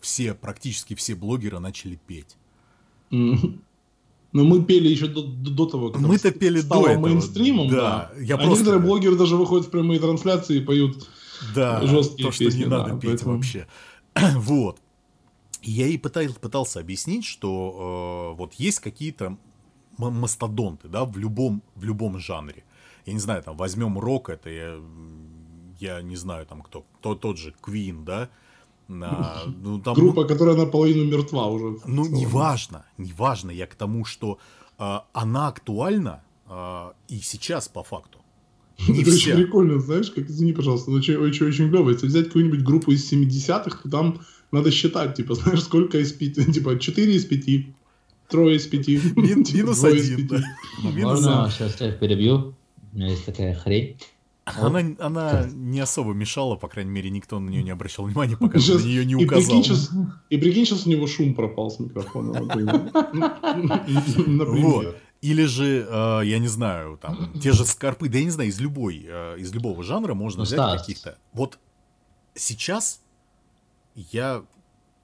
все, 0.08 0.34
практически 0.34 0.96
все 0.96 1.16
блогеры 1.16 1.60
начали 1.60 2.00
петь. 2.08 2.38
Но 3.10 4.44
мы 4.44 4.64
пели 4.64 4.88
еще 4.88 5.08
до, 5.08 5.22
до 5.24 5.66
того, 5.66 5.90
как 5.90 6.02
Мы-то 6.02 6.32
пели 6.32 6.62
стало 6.62 6.86
до 6.86 6.92
этого. 6.92 7.08
мейнстримом, 7.08 7.70
да. 7.70 8.12
да. 8.16 8.22
Я 8.22 8.36
а 8.36 8.38
просто... 8.38 8.64
некоторые 8.64 8.82
блогеры 8.82 9.16
даже 9.18 9.36
выходят 9.36 9.68
в 9.68 9.70
прямые 9.70 10.00
трансляции 10.00 10.58
и 10.58 10.62
поют 10.62 11.10
да, 11.54 11.86
жесткие 11.86 12.28
то, 12.28 12.32
что 12.32 12.46
песни. 12.46 12.60
не 12.60 12.66
надо 12.66 12.92
да, 12.92 13.00
петь 13.00 13.10
поэтому... 13.10 13.36
вообще. 13.36 13.68
вот. 14.36 14.80
Я 15.62 15.88
ей 15.88 16.00
пытал, 16.00 16.24
пытался 16.40 16.80
объяснить, 16.80 17.26
что 17.26 18.32
э, 18.34 18.38
вот 18.38 18.54
есть 18.54 18.80
какие-то 18.80 19.38
мастодонты, 19.98 20.88
да, 20.88 21.04
в 21.04 21.18
любом, 21.18 21.64
в 21.76 21.84
любом 21.84 22.18
жанре. 22.18 22.64
Я 23.06 23.14
не 23.14 23.20
знаю, 23.20 23.44
там, 23.44 23.58
возьмем 23.58 24.00
рок, 24.00 24.30
это 24.30 24.50
я, 24.50 24.80
я 25.80 26.02
не 26.02 26.16
знаю, 26.16 26.46
там, 26.46 26.62
кто, 26.62 26.86
кто 27.00 27.16
тот 27.16 27.38
же 27.38 27.54
Queen, 27.62 28.06
да, 28.06 28.30
а, 28.90 29.44
ну, 29.64 29.80
там, 29.80 29.96
Группа, 29.96 30.26
которая 30.26 30.56
наполовину 30.56 31.06
мертва 31.06 31.48
уже. 31.48 31.78
Ну, 31.86 32.06
неважно, 32.08 32.86
неважно. 32.98 33.52
Я 33.52 33.68
к 33.68 33.76
тому, 33.76 34.06
что 34.06 34.38
а, 34.78 35.06
она 35.14 35.48
актуальна 35.48 36.24
а, 36.46 36.94
и 37.08 37.20
сейчас 37.20 37.68
по 37.68 37.84
факту. 37.84 38.20
Не 38.88 39.02
это 39.02 39.12
все. 39.12 39.32
очень 39.32 39.44
прикольно, 39.44 39.80
знаешь, 39.80 40.12
как, 40.12 40.30
извини, 40.30 40.54
пожалуйста, 40.54 40.92
но 40.92 40.98
очень, 40.98 41.16
очень, 41.16 41.48
очень 41.48 41.70
клево. 41.70 41.90
Если 41.90 42.08
взять 42.08 42.28
какую-нибудь 42.28 42.64
группу 42.64 42.92
из 42.92 43.12
70-х, 43.12 43.82
то 43.84 43.90
там 43.90 44.22
надо 44.52 44.72
считать, 44.72 45.16
типа, 45.16 45.36
знаешь, 45.36 45.64
сколько 45.64 45.98
из 46.00 46.14
5, 46.14 46.54
типа, 46.54 46.80
4 46.80 47.16
из 47.16 47.26
5, 47.26 47.66
трое 48.30 48.58
из 48.58 48.68
5. 48.68 48.88
Мин, 48.88 49.46
минус 49.54 49.84
1. 49.84 50.30
Можно 50.84 51.50
сейчас 51.52 51.82
я 51.82 51.92
перебью? 51.92 52.56
У 52.94 52.96
меня 52.96 53.10
есть 53.10 53.26
такая 53.26 53.54
хрень. 53.56 53.98
Она, 54.56 54.82
она 55.00 55.48
не 55.54 55.80
особо 55.80 56.14
мешала, 56.14 56.56
по 56.56 56.68
крайней 56.68 56.92
мере, 56.92 57.10
никто 57.10 57.40
на 57.40 57.50
нее 57.50 57.64
не 57.64 57.72
обращал 57.72 58.06
внимания, 58.06 58.38
пока 58.38 58.60
сейчас, 58.60 58.84
на 58.84 58.88
нее 58.88 59.06
не 59.06 59.16
указал. 59.16 59.42
И 59.42 59.46
прикинь, 59.46 59.64
сейчас, 59.64 59.92
и 60.30 60.38
прикинь, 60.38 60.66
сейчас 60.66 60.86
у 60.86 60.90
него 60.90 61.08
шум 61.08 61.34
пропал 61.34 61.70
с 61.70 61.80
микрофона. 61.80 62.38
Вот. 64.58 64.98
Или 65.22 65.46
же, 65.46 65.88
э, 65.90 66.22
я 66.26 66.38
не 66.38 66.48
знаю, 66.48 67.00
там, 67.02 67.32
те 67.42 67.52
же 67.52 67.66
скорпы, 67.66 68.08
да 68.08 68.20
я 68.20 68.26
не 68.26 68.30
знаю, 68.30 68.50
из 68.50 68.60
любой, 68.60 69.04
э, 69.08 69.40
из 69.40 69.52
любого 69.52 69.84
жанра 69.84 70.14
можно 70.14 70.44
взять 70.44 70.80
каких-то. 70.80 71.18
Вот 71.34 71.58
сейчас 72.36 73.02
я 73.96 74.44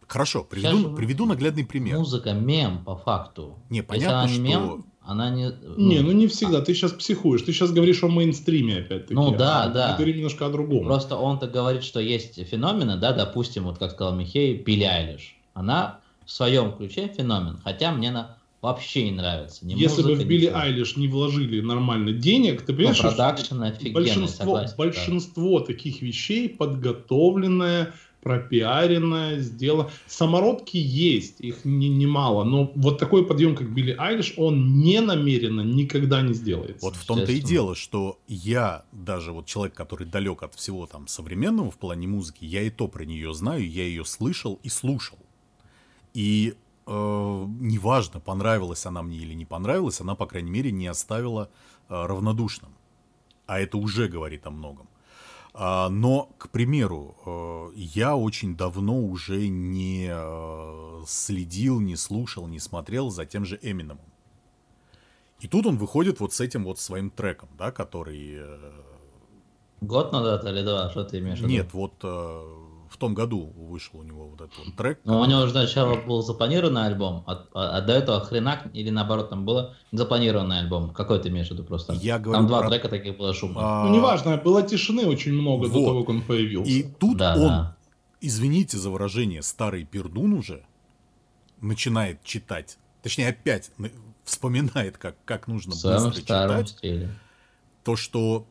Хорошо, 0.07 0.43
приведу, 0.43 0.95
приведу 0.95 1.25
наглядный 1.25 1.65
пример. 1.65 1.97
Музыка 1.97 2.33
мем 2.33 2.83
по 2.83 2.95
факту. 2.95 3.57
Не, 3.71 3.81
понятно, 3.81 4.27
что... 4.27 4.41
мем, 4.41 4.85
она 5.05 5.29
не... 5.29 5.51
Не, 5.77 5.99
ну 5.99 6.11
не 6.11 6.27
всегда. 6.27 6.61
Ты 6.61 6.73
сейчас 6.73 6.91
психуешь. 6.91 7.41
Ты 7.41 7.51
сейчас 7.51 7.71
говоришь 7.71 8.03
о 8.03 8.07
мейнстриме 8.07 8.77
опять-таки. 8.77 9.13
Ну 9.13 9.35
да, 9.35 9.63
а 9.63 9.69
да. 9.69 9.91
Ты 9.91 9.97
говоришь 9.97 10.15
немножко 10.15 10.45
о 10.45 10.49
другом. 10.49 10.85
Просто 10.85 11.17
он-то 11.17 11.47
говорит, 11.47 11.83
что 11.83 11.99
есть 11.99 12.45
феномены, 12.47 12.97
да, 12.97 13.11
допустим, 13.11 13.63
вот 13.65 13.77
как 13.77 13.91
сказал 13.91 14.15
Михей, 14.15 14.55
Билли 14.55 14.83
Айлиш. 14.83 15.35
Она 15.53 15.99
в 16.25 16.31
своем 16.31 16.71
ключе 16.71 17.11
феномен, 17.15 17.59
хотя 17.63 17.91
мне 17.91 18.09
она 18.09 18.37
вообще 18.61 19.03
не 19.03 19.11
нравится. 19.11 19.65
Ни 19.65 19.73
Если 19.73 20.01
музыка, 20.01 20.19
бы 20.19 20.23
в 20.23 20.27
Билли. 20.27 20.45
Айлиш 20.45 20.95
не 20.95 21.09
вложили 21.09 21.59
нормально 21.59 22.13
денег, 22.13 22.61
ты 22.61 22.73
понимаешь, 22.73 23.01
ну, 23.03 23.09
офигенный, 23.09 23.91
большинство, 23.91 24.45
согласен, 24.45 24.75
большинство 24.77 25.59
таких 25.59 26.01
вещей 26.01 26.47
подготовленное, 26.47 27.93
пропиаренное, 28.23 29.39
сделано. 29.39 29.89
Самородки 30.07 30.77
есть, 30.77 31.41
их 31.41 31.65
не, 31.65 31.89
немало, 31.89 32.43
но 32.43 32.71
вот 32.75 32.97
такой 32.97 33.25
подъем, 33.25 33.55
как 33.55 33.69
Билли 33.73 33.95
Айлиш, 33.97 34.33
он 34.37 34.79
не 34.79 35.01
намеренно 35.01 35.61
никогда 35.61 36.21
не 36.21 36.33
сделается. 36.33 36.85
Вот 36.85 36.95
в 36.95 37.05
том-то 37.05 37.31
и 37.31 37.41
дело, 37.41 37.75
что 37.75 38.19
я, 38.27 38.85
даже 38.91 39.33
вот 39.33 39.45
человек, 39.45 39.75
который 39.75 40.07
далек 40.07 40.43
от 40.43 40.55
всего 40.55 40.87
там 40.87 41.07
современного 41.07 41.69
в 41.69 41.77
плане 41.77 42.07
музыки, 42.07 42.45
я 42.45 42.61
и 42.61 42.69
то 42.69 42.87
про 42.87 43.03
нее 43.03 43.33
знаю, 43.33 43.69
я 43.69 43.83
ее 43.83 44.05
слышал 44.05 44.59
и 44.63 44.69
слушал. 44.69 45.19
И 46.13 46.53
э, 46.85 47.45
неважно, 47.59 48.19
понравилась 48.19 48.85
она 48.85 49.03
мне 49.03 49.17
или 49.17 49.33
не 49.33 49.45
понравилась, 49.45 49.99
она, 49.99 50.15
по 50.15 50.25
крайней 50.25 50.51
мере, 50.51 50.71
не 50.71 50.87
оставила 50.87 51.49
э, 51.89 52.05
равнодушным. 52.05 52.71
А 53.45 53.59
это 53.59 53.77
уже 53.77 54.07
говорит 54.07 54.47
о 54.47 54.51
многом. 54.51 54.87
А, 55.55 55.89
но, 55.89 56.31
к 56.39 56.49
примеру, 56.49 57.15
э, 57.25 57.77
я 57.77 58.15
очень 58.15 58.57
давно 58.57 58.99
уже 58.99 59.47
не 59.47 60.09
э, 60.11 61.03
следил, 61.05 61.79
не 61.79 61.95
слушал, 61.95 62.47
не 62.47 62.59
смотрел 62.59 63.11
за 63.11 63.25
тем 63.25 63.45
же 63.45 63.59
Эминемом. 63.61 63.99
И 65.39 65.47
тут 65.47 65.65
он 65.67 65.77
выходит 65.77 66.19
вот 66.19 66.33
с 66.33 66.39
этим 66.41 66.63
вот 66.63 66.79
своим 66.79 67.11
треком, 67.11 67.49
да, 67.57 67.71
который... 67.71 68.35
э, 68.37 68.71
Год 69.81 70.11
назад 70.11 70.43
или 70.45 70.63
два? 70.63 70.89
Что 70.89 71.03
ты 71.03 71.19
имеешь 71.19 71.39
в 71.39 71.41
виду? 71.41 71.51
Нет, 71.51 71.73
вот 71.73 71.93
году 73.09 73.53
вышел 73.55 73.99
у 73.99 74.03
него 74.03 74.27
вот 74.27 74.41
этот 74.41 74.57
вот 74.57 74.75
трек. 74.75 74.99
Ну, 75.03 75.19
у 75.19 75.25
него 75.25 75.41
уже 75.41 75.51
сначала 75.51 75.95
был 75.95 76.21
запланированный 76.21 76.85
альбом, 76.85 77.23
а, 77.27 77.45
а- 77.53 77.77
а 77.77 77.81
до 77.81 77.93
этого 77.93 78.19
хренак, 78.21 78.67
или 78.73 78.89
наоборот, 78.89 79.29
там 79.29 79.45
было 79.45 79.75
запланированный 79.91 80.59
альбом. 80.59 80.91
Какой 80.91 81.19
ты 81.19 81.29
имеешь 81.29 81.47
в 81.47 81.51
виду 81.51 81.63
просто? 81.63 81.93
Я 81.93 82.19
говорю 82.19 82.39
Там 82.39 82.47
два 82.47 82.59
про- 82.61 82.69
трека 82.69 82.89
таких 82.89 83.17
было 83.17 83.33
шумно. 83.33 83.59
А, 83.61 83.85
Ну, 83.87 83.95
неважно, 83.95 84.37
было 84.37 84.61
тишины 84.63 85.05
очень 85.05 85.33
много 85.33 85.67
до 85.67 85.73
Вот. 85.73 85.85
того, 85.85 85.99
как 86.01 86.09
он 86.09 86.21
появился. 86.21 86.71
И 86.71 86.83
тут 86.83 87.17
Да, 87.17 87.33
он, 87.35 87.47
да. 87.47 87.77
извините 88.21 88.77
за 88.77 88.89
выражение, 88.89 89.41
старый 89.41 89.83
пердун 89.85 90.33
уже 90.33 90.63
начинает 91.61 92.23
читать. 92.23 92.77
Точнее, 93.01 93.29
опять 93.29 93.71
на- 93.77 93.89
вспоминает, 94.23 94.97
как, 94.97 95.15
как 95.25 95.47
нужно 95.47 95.71
быстро 95.71 96.11
читать. 96.11 96.69
стиле. 96.69 97.09
То, 97.83 97.95
что 97.97 98.45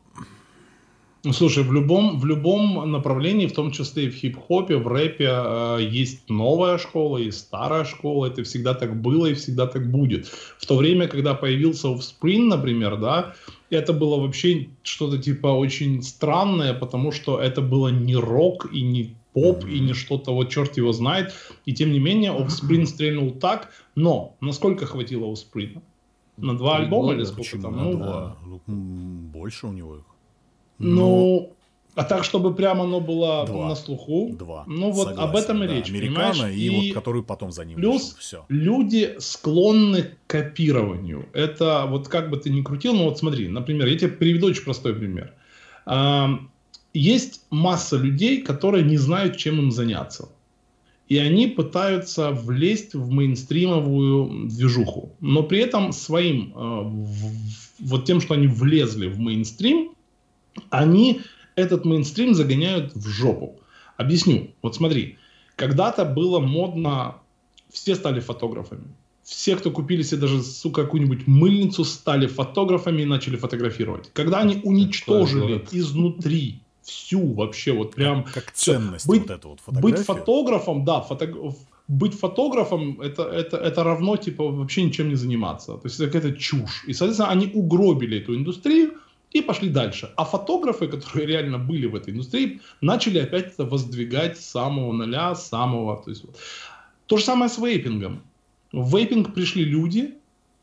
слушай, 1.31 1.63
в 1.63 1.71
любом, 1.71 2.19
в 2.19 2.25
любом 2.25 2.91
направлении, 2.91 3.47
в 3.47 3.53
том 3.53 3.71
числе 3.71 4.05
и 4.05 4.09
в 4.09 4.15
хип-хопе, 4.15 4.75
в 4.75 4.87
рэпе, 4.87 5.29
э, 5.29 5.77
есть 5.89 6.29
новая 6.29 6.77
школа, 6.77 7.17
есть 7.17 7.39
старая 7.39 7.85
школа. 7.85 8.25
Это 8.25 8.43
всегда 8.43 8.73
так 8.73 9.01
было 9.01 9.27
и 9.27 9.33
всегда 9.33 9.65
так 9.67 9.89
будет. 9.89 10.27
В 10.57 10.65
то 10.65 10.75
время, 10.75 11.07
когда 11.07 11.33
появился 11.33 11.87
Offspring, 11.87 12.47
например, 12.47 12.97
да, 12.97 13.35
это 13.69 13.93
было 13.93 14.19
вообще 14.19 14.67
что-то 14.83 15.17
типа 15.17 15.47
очень 15.47 16.03
странное, 16.03 16.73
потому 16.73 17.13
что 17.13 17.39
это 17.39 17.61
было 17.61 17.87
не 17.87 18.15
рок 18.15 18.67
и 18.73 18.81
не 18.81 19.15
поп, 19.31 19.65
и 19.65 19.79
не 19.79 19.93
что-то, 19.93 20.33
вот 20.33 20.49
черт 20.49 20.75
его 20.75 20.91
знает. 20.91 21.33
И 21.65 21.73
тем 21.73 21.93
не 21.93 21.99
менее, 21.99 22.31
Offspring 22.31 22.85
стрельнул 22.85 23.31
так. 23.31 23.69
Но 23.95 24.35
насколько 24.41 24.85
хватило 24.85 25.25
Offspring? 25.25 25.81
На 26.35 26.57
два 26.57 26.77
альбома 26.77 27.13
или 27.13 27.23
сколько 27.23 27.59
там? 27.61 27.77
Ну, 27.77 27.93
два? 27.93 28.37
Ну, 28.45 28.59
больше 28.67 29.67
у 29.67 29.71
него 29.71 29.99
их. 30.79 30.85
Ну, 30.85 31.53
а 31.95 32.03
так, 32.03 32.23
чтобы 32.23 32.55
прямо 32.55 32.85
оно 32.85 32.99
было 32.99 33.45
Два. 33.45 33.69
на 33.69 33.75
слуху. 33.75 34.35
Два. 34.37 34.63
Ну, 34.67 34.91
вот 34.91 35.09
Согласен, 35.09 35.29
об 35.29 35.35
этом 35.35 35.63
и 35.63 35.67
да. 35.67 35.73
речь, 35.73 35.89
Американо 35.89 36.51
и, 36.51 36.59
И 36.59 36.69
вот 36.69 36.93
которую 36.93 37.23
потом 37.23 37.51
за 37.51 37.65
ним 37.65 37.75
плюс 37.77 38.15
все. 38.19 38.45
люди 38.49 39.15
склонны 39.19 40.03
к 40.03 40.17
копированию. 40.27 41.27
Это 41.33 41.85
вот 41.87 42.07
как 42.07 42.29
бы 42.31 42.37
ты 42.37 42.49
ни 42.49 42.61
крутил, 42.61 42.93
но 42.93 43.05
вот 43.05 43.19
смотри, 43.19 43.47
например, 43.47 43.87
я 43.87 43.97
тебе 43.97 44.09
приведу 44.09 44.47
очень 44.47 44.63
простой 44.63 44.95
пример. 44.95 45.33
Есть 46.93 47.41
масса 47.49 47.97
людей, 47.97 48.41
которые 48.41 48.83
не 48.83 48.97
знают, 48.97 49.37
чем 49.37 49.59
им 49.59 49.71
заняться. 49.71 50.29
И 51.09 51.17
они 51.17 51.47
пытаются 51.47 52.31
влезть 52.31 52.93
в 52.93 53.09
мейнстримовую 53.11 54.47
движуху. 54.47 55.11
Но 55.19 55.43
при 55.43 55.59
этом 55.59 55.91
своим, 55.91 56.53
э, 56.55 56.91
вот 57.79 58.05
тем, 58.05 58.21
что 58.21 58.35
они 58.35 58.47
влезли 58.47 59.07
в 59.07 59.19
мейнстрим, 59.19 59.92
они 60.69 61.21
этот 61.55 61.85
мейнстрим 61.85 62.33
загоняют 62.33 62.93
в 62.95 63.07
жопу. 63.07 63.59
Объясню. 63.97 64.51
Вот 64.61 64.75
смотри, 64.75 65.17
когда-то 65.55 66.05
было 66.05 66.39
модно, 66.39 67.15
все 67.71 67.95
стали 67.95 68.19
фотографами. 68.19 68.83
Все, 69.23 69.55
кто 69.55 69.71
купили 69.71 70.01
себе 70.03 70.21
даже, 70.21 70.41
сука, 70.43 70.83
какую-нибудь 70.83 71.27
мыльницу, 71.27 71.85
стали 71.85 72.27
фотографами 72.27 73.03
и 73.03 73.05
начали 73.05 73.37
фотографировать. 73.37 74.09
Когда 74.13 74.39
они 74.39 74.59
уничтожили 74.63 75.39
город. 75.41 75.69
изнутри 75.71 76.59
всю 76.81 77.33
вообще 77.33 77.71
вот 77.71 77.95
прям 77.95 78.23
Как 78.25 78.51
всё. 78.51 78.73
ценность 78.73 79.07
Быть- 79.07 79.21
вот 79.21 79.29
эта 79.31 79.47
вот 79.47 79.59
фотография. 79.61 79.95
быть 79.97 80.05
фотографом, 80.05 80.83
да, 80.83 80.99
фото- 80.99 81.55
быть 81.87 82.13
фотографом 82.19 82.99
это, 82.99 83.23
это, 83.23 83.55
это 83.57 83.83
равно 83.83 84.17
типа 84.17 84.43
вообще 84.49 84.83
ничем 84.83 85.07
не 85.07 85.15
заниматься. 85.15 85.73
То 85.77 85.81
есть 85.85 85.99
это 85.99 86.11
какая-то 86.11 86.37
чушь. 86.37 86.83
И, 86.87 86.93
соответственно, 86.93 87.29
они 87.29 87.49
угробили 87.53 88.17
эту 88.19 88.35
индустрию 88.35 88.95
и 89.33 89.41
пошли 89.41 89.69
дальше. 89.69 90.11
А 90.15 90.23
фотографы, 90.25 90.87
которые 90.87 91.27
реально 91.27 91.57
были 91.57 91.87
в 91.87 91.95
этой 91.95 92.13
индустрии, 92.13 92.61
начали 92.81 93.19
опять 93.19 93.53
это 93.53 93.65
воздвигать 93.65 94.39
с 94.39 94.45
самого 94.45 94.93
нуля, 94.93 95.35
с 95.35 95.49
самого... 95.49 96.01
То, 96.03 96.09
есть, 96.11 96.23
вот. 96.23 96.37
то 97.07 97.17
же 97.17 97.23
самое 97.23 97.49
с 97.49 97.57
вейпингом. 97.57 98.21
В 98.71 98.95
вейпинг 98.95 99.33
пришли 99.33 99.65
люди, 99.65 100.13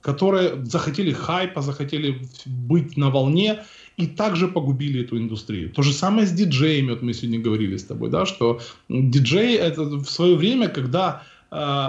которые 0.00 0.64
захотели 0.64 1.12
хайпа, 1.12 1.62
захотели 1.62 2.22
быть 2.46 2.96
на 2.96 3.11
волне, 3.11 3.64
и 3.96 4.06
также 4.06 4.48
погубили 4.48 5.04
эту 5.04 5.18
индустрию. 5.18 5.70
То 5.70 5.83
же 5.83 5.92
самое 5.92 6.26
с 6.26 6.33
диджеями, 6.33 6.90
вот 6.90 7.02
мы 7.02 7.12
сегодня 7.12 7.38
говорили 7.38 7.76
с 7.76 7.85
тобой, 7.85 8.09
да, 8.09 8.24
что 8.24 8.61
диджей 8.88 9.56
это 9.56 9.83
в 9.83 10.09
свое 10.09 10.37
время, 10.37 10.68
когда 10.68 11.22
э, 11.50 11.88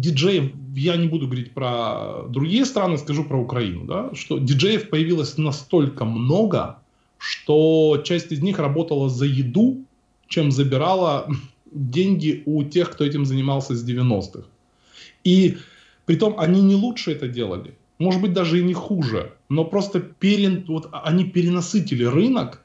диджеев, 0.00 0.52
я 0.74 0.96
не 0.96 1.08
буду 1.08 1.26
говорить 1.26 1.52
про 1.52 2.24
другие 2.28 2.64
страны, 2.64 2.98
скажу 2.98 3.24
про 3.24 3.40
Украину, 3.40 3.84
да, 3.84 4.10
что 4.14 4.38
диджеев 4.38 4.90
появилось 4.90 5.38
настолько 5.38 6.04
много, 6.04 6.78
что 7.18 8.02
часть 8.04 8.32
из 8.32 8.40
них 8.40 8.58
работала 8.58 9.08
за 9.08 9.26
еду, 9.26 9.84
чем 10.28 10.50
забирала 10.50 11.28
деньги 11.70 12.42
у 12.46 12.64
тех, 12.64 12.90
кто 12.90 13.04
этим 13.04 13.24
занимался 13.24 13.74
с 13.74 13.88
90-х. 13.88 14.46
И 15.24 15.56
притом 16.06 16.34
они 16.38 16.60
не 16.62 16.74
лучше 16.74 17.12
это 17.12 17.28
делали, 17.28 17.74
может 17.98 18.20
быть 18.20 18.32
даже 18.32 18.58
и 18.58 18.64
не 18.64 18.74
хуже, 18.74 19.32
но 19.48 19.64
просто 19.64 20.00
перен, 20.00 20.64
вот 20.66 20.88
они 20.92 21.24
перенасытили 21.24 22.04
рынок, 22.04 22.60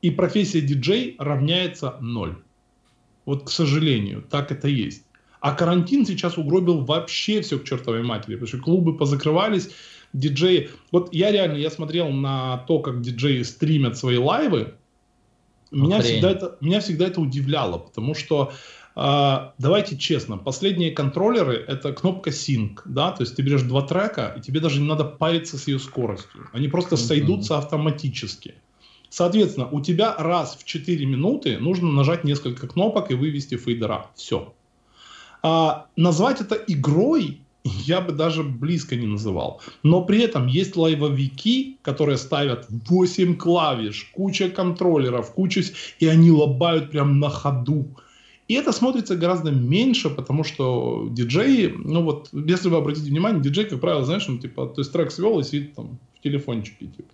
и 0.00 0.10
профессия 0.10 0.60
диджей 0.60 1.16
равняется 1.18 1.96
ноль. 2.00 2.36
Вот, 3.24 3.44
к 3.44 3.50
сожалению, 3.50 4.24
так 4.28 4.50
это 4.50 4.68
есть. 4.68 5.04
А 5.42 5.52
карантин 5.54 6.06
сейчас 6.06 6.38
угробил 6.38 6.84
вообще 6.84 7.42
все 7.42 7.58
к 7.58 7.64
чертовой 7.64 8.04
матери, 8.04 8.36
потому 8.36 8.46
что 8.46 8.58
клубы 8.58 8.96
позакрывались, 8.96 9.70
диджеи... 10.12 10.70
Вот 10.92 11.12
я 11.12 11.32
реально, 11.32 11.56
я 11.56 11.68
смотрел 11.68 12.10
на 12.10 12.58
то, 12.68 12.78
как 12.78 13.02
диджеи 13.02 13.42
стримят 13.42 13.98
свои 13.98 14.18
лайвы, 14.18 14.74
меня 15.72 15.96
Охрень. 15.96 16.12
всегда, 16.12 16.30
это, 16.30 16.56
меня 16.60 16.78
всегда 16.78 17.08
это 17.08 17.20
удивляло, 17.20 17.78
потому 17.78 18.14
что 18.14 18.52
а, 18.94 19.54
давайте 19.58 19.98
честно, 19.98 20.36
последние 20.36 20.92
контроллеры 20.92 21.54
это 21.54 21.92
кнопка 21.92 22.30
Sync, 22.30 22.78
да, 22.84 23.10
то 23.10 23.22
есть 23.24 23.34
ты 23.34 23.42
берешь 23.42 23.62
два 23.62 23.82
трека, 23.82 24.34
и 24.38 24.40
тебе 24.40 24.60
даже 24.60 24.80
не 24.80 24.86
надо 24.86 25.04
париться 25.04 25.58
с 25.58 25.66
ее 25.66 25.80
скоростью. 25.80 26.48
Они 26.52 26.68
просто 26.68 26.94
Мгм. 26.94 27.04
сойдутся 27.04 27.58
автоматически. 27.58 28.54
Соответственно, 29.08 29.68
у 29.68 29.80
тебя 29.80 30.14
раз 30.16 30.56
в 30.56 30.64
4 30.64 31.04
минуты 31.04 31.58
нужно 31.58 31.90
нажать 31.90 32.22
несколько 32.22 32.68
кнопок 32.68 33.10
и 33.10 33.14
вывести 33.14 33.56
фейдера. 33.56 34.06
Все. 34.14 34.54
А, 35.42 35.86
назвать 35.96 36.40
это 36.40 36.54
игрой 36.54 37.42
я 37.64 38.00
бы 38.00 38.12
даже 38.12 38.42
близко 38.42 38.96
не 38.96 39.06
называл. 39.06 39.60
Но 39.82 40.04
при 40.04 40.20
этом 40.20 40.46
есть 40.46 40.76
лайвовики, 40.76 41.78
которые 41.82 42.18
ставят 42.18 42.66
8 42.68 43.36
клавиш, 43.36 44.10
куча 44.12 44.50
контроллеров, 44.50 45.32
куча... 45.32 45.62
И 46.00 46.06
они 46.06 46.30
лобают 46.30 46.90
прям 46.90 47.20
на 47.20 47.30
ходу. 47.30 47.86
И 48.48 48.54
это 48.54 48.72
смотрится 48.72 49.16
гораздо 49.16 49.50
меньше, 49.50 50.10
потому 50.10 50.44
что 50.44 51.08
диджеи, 51.10 51.72
ну 51.76 52.02
вот, 52.02 52.28
если 52.32 52.68
вы 52.68 52.78
обратите 52.78 53.08
внимание, 53.08 53.42
диджей, 53.42 53.64
как 53.64 53.80
правило, 53.80 54.04
знаешь, 54.04 54.28
он 54.28 54.40
типа, 54.40 54.66
то 54.66 54.80
есть 54.80 54.92
трек 54.92 55.12
свел 55.12 55.38
и 55.38 55.44
сидит 55.44 55.74
там 55.74 55.98
в 56.18 56.22
телефончике, 56.22 56.86
типа, 56.86 57.12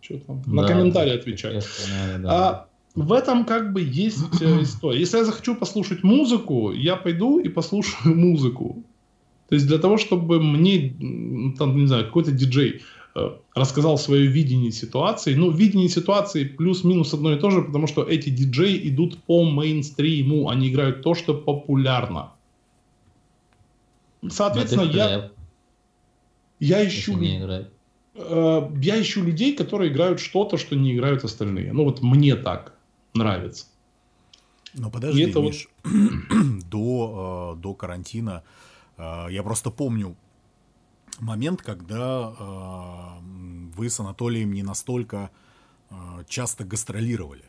что 0.00 0.18
там, 0.18 0.42
да, 0.44 0.52
на 0.52 0.66
комментарии 0.66 1.14
отвечает. 1.14 1.64
Да. 2.18 2.30
А 2.30 2.66
в 2.94 3.12
этом 3.12 3.44
как 3.44 3.72
бы 3.72 3.82
есть 3.82 4.40
э, 4.40 4.44
история. 4.62 5.00
Если 5.00 5.18
я 5.18 5.24
захочу 5.24 5.54
послушать 5.56 6.02
музыку, 6.02 6.72
я 6.72 6.96
пойду 6.96 7.40
и 7.40 7.48
послушаю 7.48 8.14
музыку. 8.16 8.82
То 9.48 9.56
есть 9.56 9.66
для 9.66 9.78
того, 9.78 9.98
чтобы 9.98 10.40
мне, 10.40 10.94
там, 11.58 11.76
не 11.76 11.86
знаю, 11.86 12.06
какой-то 12.06 12.32
диджей 12.32 12.82
э, 13.14 13.30
рассказал 13.54 13.98
свое 13.98 14.26
видение 14.26 14.72
ситуации. 14.72 15.34
Ну, 15.34 15.50
видение 15.50 15.88
ситуации 15.88 16.44
плюс-минус 16.44 17.12
одно 17.12 17.32
и 17.32 17.38
то 17.38 17.50
же, 17.50 17.62
потому 17.62 17.86
что 17.86 18.02
эти 18.04 18.30
диджеи 18.30 18.88
идут 18.88 19.18
по 19.24 19.44
мейнстриму, 19.44 20.48
они 20.48 20.68
играют 20.68 21.02
то, 21.02 21.14
что 21.14 21.34
популярно. 21.34 22.32
Соответственно, 24.26 24.90
я, 24.90 25.30
я 26.60 26.86
ищу... 26.86 27.20
Э, 28.14 28.70
я 28.80 29.02
ищу 29.02 29.24
людей, 29.24 29.56
которые 29.56 29.90
играют 29.90 30.20
что-то, 30.20 30.56
что 30.56 30.76
не 30.76 30.94
играют 30.94 31.24
остальные. 31.24 31.72
Ну 31.72 31.84
вот 31.84 32.00
мне 32.00 32.36
так 32.36 32.73
нравится. 33.14 33.66
Но 34.74 34.90
подожди, 34.90 35.22
это 35.22 35.40
Миш, 35.40 35.68
вот... 35.84 36.64
до, 36.70 37.54
э, 37.56 37.60
до 37.60 37.74
карантина 37.74 38.42
э, 38.96 39.26
я 39.30 39.42
просто 39.42 39.70
помню 39.70 40.16
момент, 41.20 41.62
когда 41.62 42.34
э, 42.36 43.20
вы 43.76 43.88
с 43.88 44.00
Анатолием 44.00 44.52
не 44.52 44.62
настолько 44.62 45.30
часто 46.26 46.64
гастролировали. 46.64 47.44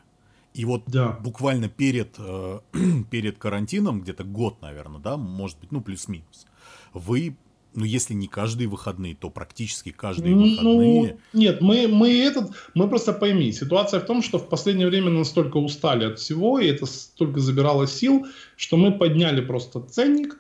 И 0.54 0.66
вот 0.66 0.84
да. 0.86 1.14
буквально 1.14 1.68
перед, 1.68 2.16
перед 3.10 3.40
карантином, 3.40 4.02
где-то 4.02 4.24
год, 4.24 4.62
наверное, 4.62 5.00
да, 5.00 5.18
может 5.18 5.58
быть, 5.60 5.72
ну, 5.72 5.82
плюс-минус, 5.82 6.46
вы 6.94 7.36
ну, 7.76 7.86
если 7.86 8.14
не 8.14 8.28
каждые 8.28 8.68
выходные, 8.68 9.16
то 9.16 9.30
практически 9.30 9.92
каждые 9.92 10.36
ну, 10.36 10.44
выходные. 10.44 11.18
Нет, 11.34 11.62
мы, 11.62 11.88
мы 11.88 12.14
этот, 12.22 12.52
мы 12.74 12.88
просто 12.88 13.14
пойми, 13.14 13.52
ситуация 13.52 14.00
в 14.00 14.06
том, 14.06 14.22
что 14.22 14.40
в 14.40 14.50
последнее 14.50 14.88
время 14.88 15.10
настолько 15.10 15.58
устали 15.58 16.06
от 16.06 16.20
всего, 16.20 16.60
и 16.60 16.68
это 16.68 16.86
столько 16.86 17.40
забирало 17.40 17.88
сил, 17.88 18.26
что 18.56 18.78
мы 18.78 18.92
подняли 18.92 19.42
просто 19.42 19.82
ценник, 19.82 20.40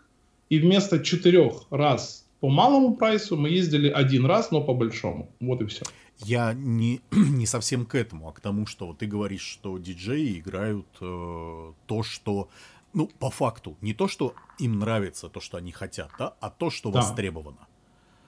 и 0.50 0.60
вместо 0.60 1.04
четырех 1.04 1.64
раз 1.70 2.26
по 2.40 2.50
малому 2.50 2.96
прайсу 2.96 3.38
мы 3.38 3.50
ездили 3.50 3.90
один 3.90 4.26
раз, 4.26 4.52
но 4.52 4.62
по 4.62 4.74
большому. 4.74 5.30
Вот 5.40 5.62
и 5.62 5.66
все. 5.66 5.84
Я 6.20 6.54
не, 6.54 7.02
не 7.12 7.46
совсем 7.46 7.86
к 7.86 7.96
этому, 7.96 8.30
а 8.30 8.34
к 8.34 8.40
тому, 8.40 8.66
что 8.68 8.94
ты 8.94 9.06
говоришь, 9.06 9.42
что 9.42 9.78
диджеи 9.78 10.40
играют 10.40 10.86
э, 11.02 11.72
то, 11.88 12.04
что 12.04 12.50
ну, 12.96 13.08
по 13.20 13.30
факту, 13.30 13.78
не 13.82 13.94
то, 13.94 14.08
что 14.08 14.34
им 14.58 14.80
нравится 14.80 15.30
то, 15.30 15.42
что 15.42 15.58
они 15.58 15.72
хотят, 15.74 16.10
да, 16.18 16.34
а 16.40 16.50
то, 16.50 16.70
что 16.70 16.92
да. 16.92 17.02
востребовано. 17.02 17.68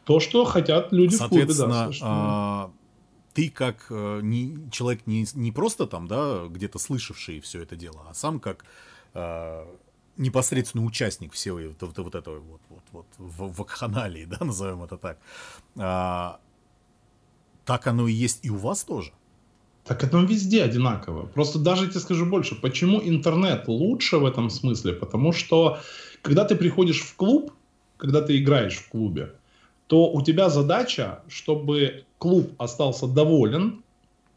То, 0.03 0.19
что 0.19 0.43
хотят 0.43 0.91
люди 0.91 1.15
Соответственно, 1.15 1.84
в 1.84 1.86
клубе, 1.86 1.99
да. 2.01 2.06
А, 2.06 2.71
ты 3.34 3.49
как 3.49 3.88
а, 3.89 4.19
не, 4.19 4.69
человек 4.69 5.08
не, 5.08 5.25
не 5.36 5.53
просто 5.53 5.88
там, 5.88 6.08
да, 6.08 6.47
где-то 6.47 6.80
слышавший 6.80 7.39
все 7.39 7.62
это 7.62 7.77
дело, 7.77 8.06
а 8.10 8.13
сам 8.13 8.41
как 8.41 8.65
а, 9.13 9.65
непосредственный 10.17 10.86
участник 10.86 11.32
всего 11.32 11.60
вот, 11.60 11.82
вот, 11.82 11.97
вот 11.97 12.15
этого 12.15 12.39
вот, 12.39 12.62
вот, 12.69 12.84
вот 12.91 13.06
в, 13.17 13.47
в 13.47 13.58
вакханалии, 13.58 14.25
да, 14.39 14.45
назовем 14.45 14.84
это 14.84 14.97
так. 14.97 15.17
А, 15.77 16.41
так 17.63 17.88
оно 17.88 18.08
и 18.10 18.13
есть 18.13 18.43
и 18.43 18.49
у 18.49 18.58
вас 18.58 18.84
тоже. 18.84 19.13
Так 19.88 20.04
это 20.04 20.17
везде 20.17 20.63
одинаково. 20.63 21.26
Просто 21.28 21.60
даже 21.60 21.86
я 21.86 21.89
тебе 21.89 22.00
скажу 22.00 22.26
больше. 22.26 22.56
Почему 22.56 23.02
интернет 23.02 23.67
лучше 23.67 24.17
в 24.17 24.26
этом 24.26 24.50
смысле? 24.50 24.93
Потому 24.93 25.32
что 25.32 25.80
когда 26.21 26.43
ты 26.43 26.56
приходишь 26.56 27.02
в 27.02 27.15
клуб, 27.15 27.52
когда 27.97 28.21
ты 28.21 28.38
играешь 28.38 28.76
в 28.76 28.89
клубе, 28.89 29.34
то 29.88 30.12
у 30.12 30.21
тебя 30.21 30.50
задача, 30.50 31.23
чтобы 31.30 32.04
клуб 32.17 32.52
остался 32.58 33.08
доволен, 33.08 33.82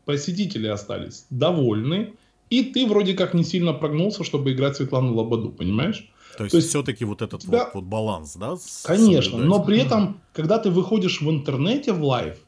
посетители 0.05 0.69
остались 0.69 1.27
довольны, 1.31 2.15
и 2.49 2.65
ты 2.65 2.87
вроде 2.87 3.15
как 3.15 3.35
не 3.35 3.45
сильно 3.45 3.73
прогнулся, 3.73 4.25
чтобы 4.25 4.53
играть 4.53 4.77
Светлану 4.77 5.15
Лободу, 5.15 5.51
понимаешь? 5.51 6.09
То 6.37 6.45
есть, 6.45 6.53
То 6.53 6.57
есть 6.59 6.69
все-таки 6.69 7.05
вот 7.05 7.23
этот 7.23 7.43
тебя... 7.43 7.65
вот, 7.65 7.75
вот 7.75 7.85
баланс, 7.85 8.37
да? 8.37 8.57
Конечно, 8.85 9.39
но 9.39 9.63
при 9.63 9.79
этом, 9.79 10.21
когда 10.33 10.59
ты 10.59 10.71
выходишь 10.71 11.21
в 11.21 11.29
интернете 11.29 11.93
в 11.93 12.05
live, 12.05 12.39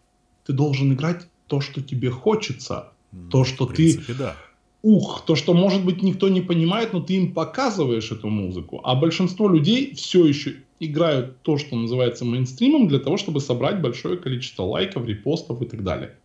ты 0.46 0.52
должен 0.52 0.92
играть 0.92 1.26
то, 1.46 1.60
что 1.60 1.82
тебе 1.82 2.10
хочется, 2.10 2.92
то, 3.30 3.44
что 3.44 3.66
принципе, 3.66 4.12
ты... 4.12 4.14
Да. 4.14 4.36
Ух, 4.82 5.24
то, 5.26 5.36
что, 5.36 5.54
может 5.54 5.84
быть, 5.84 6.02
никто 6.02 6.28
не 6.28 6.40
понимает, 6.40 6.92
но 6.92 7.00
ты 7.00 7.14
им 7.14 7.32
показываешь 7.32 8.10
эту 8.10 8.28
музыку. 8.28 8.80
А 8.82 8.96
большинство 8.96 9.48
людей 9.48 9.94
все 9.94 10.26
еще 10.26 10.56
играют 10.80 11.40
то, 11.42 11.56
что 11.56 11.76
называется 11.76 12.24
мейнстримом, 12.24 12.88
для 12.88 12.98
того, 12.98 13.16
чтобы 13.16 13.40
собрать 13.40 13.80
большое 13.80 14.16
количество 14.16 14.64
лайков, 14.64 15.06
репостов 15.06 15.62
и 15.62 15.66
так 15.66 15.84
далее. 15.84 16.16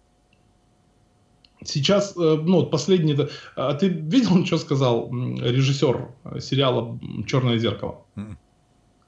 Сейчас, 1.64 2.16
э, 2.18 2.38
ну, 2.44 2.66
последний... 2.66 3.16
А 3.56 3.74
ты 3.76 3.90
видел, 3.90 4.44
что 4.46 4.58
сказал 4.58 5.12
режиссер 5.12 6.10
сериала 6.40 7.00
«Черное 7.28 7.58
зеркало»? 7.58 8.06
Mm. 8.16 8.38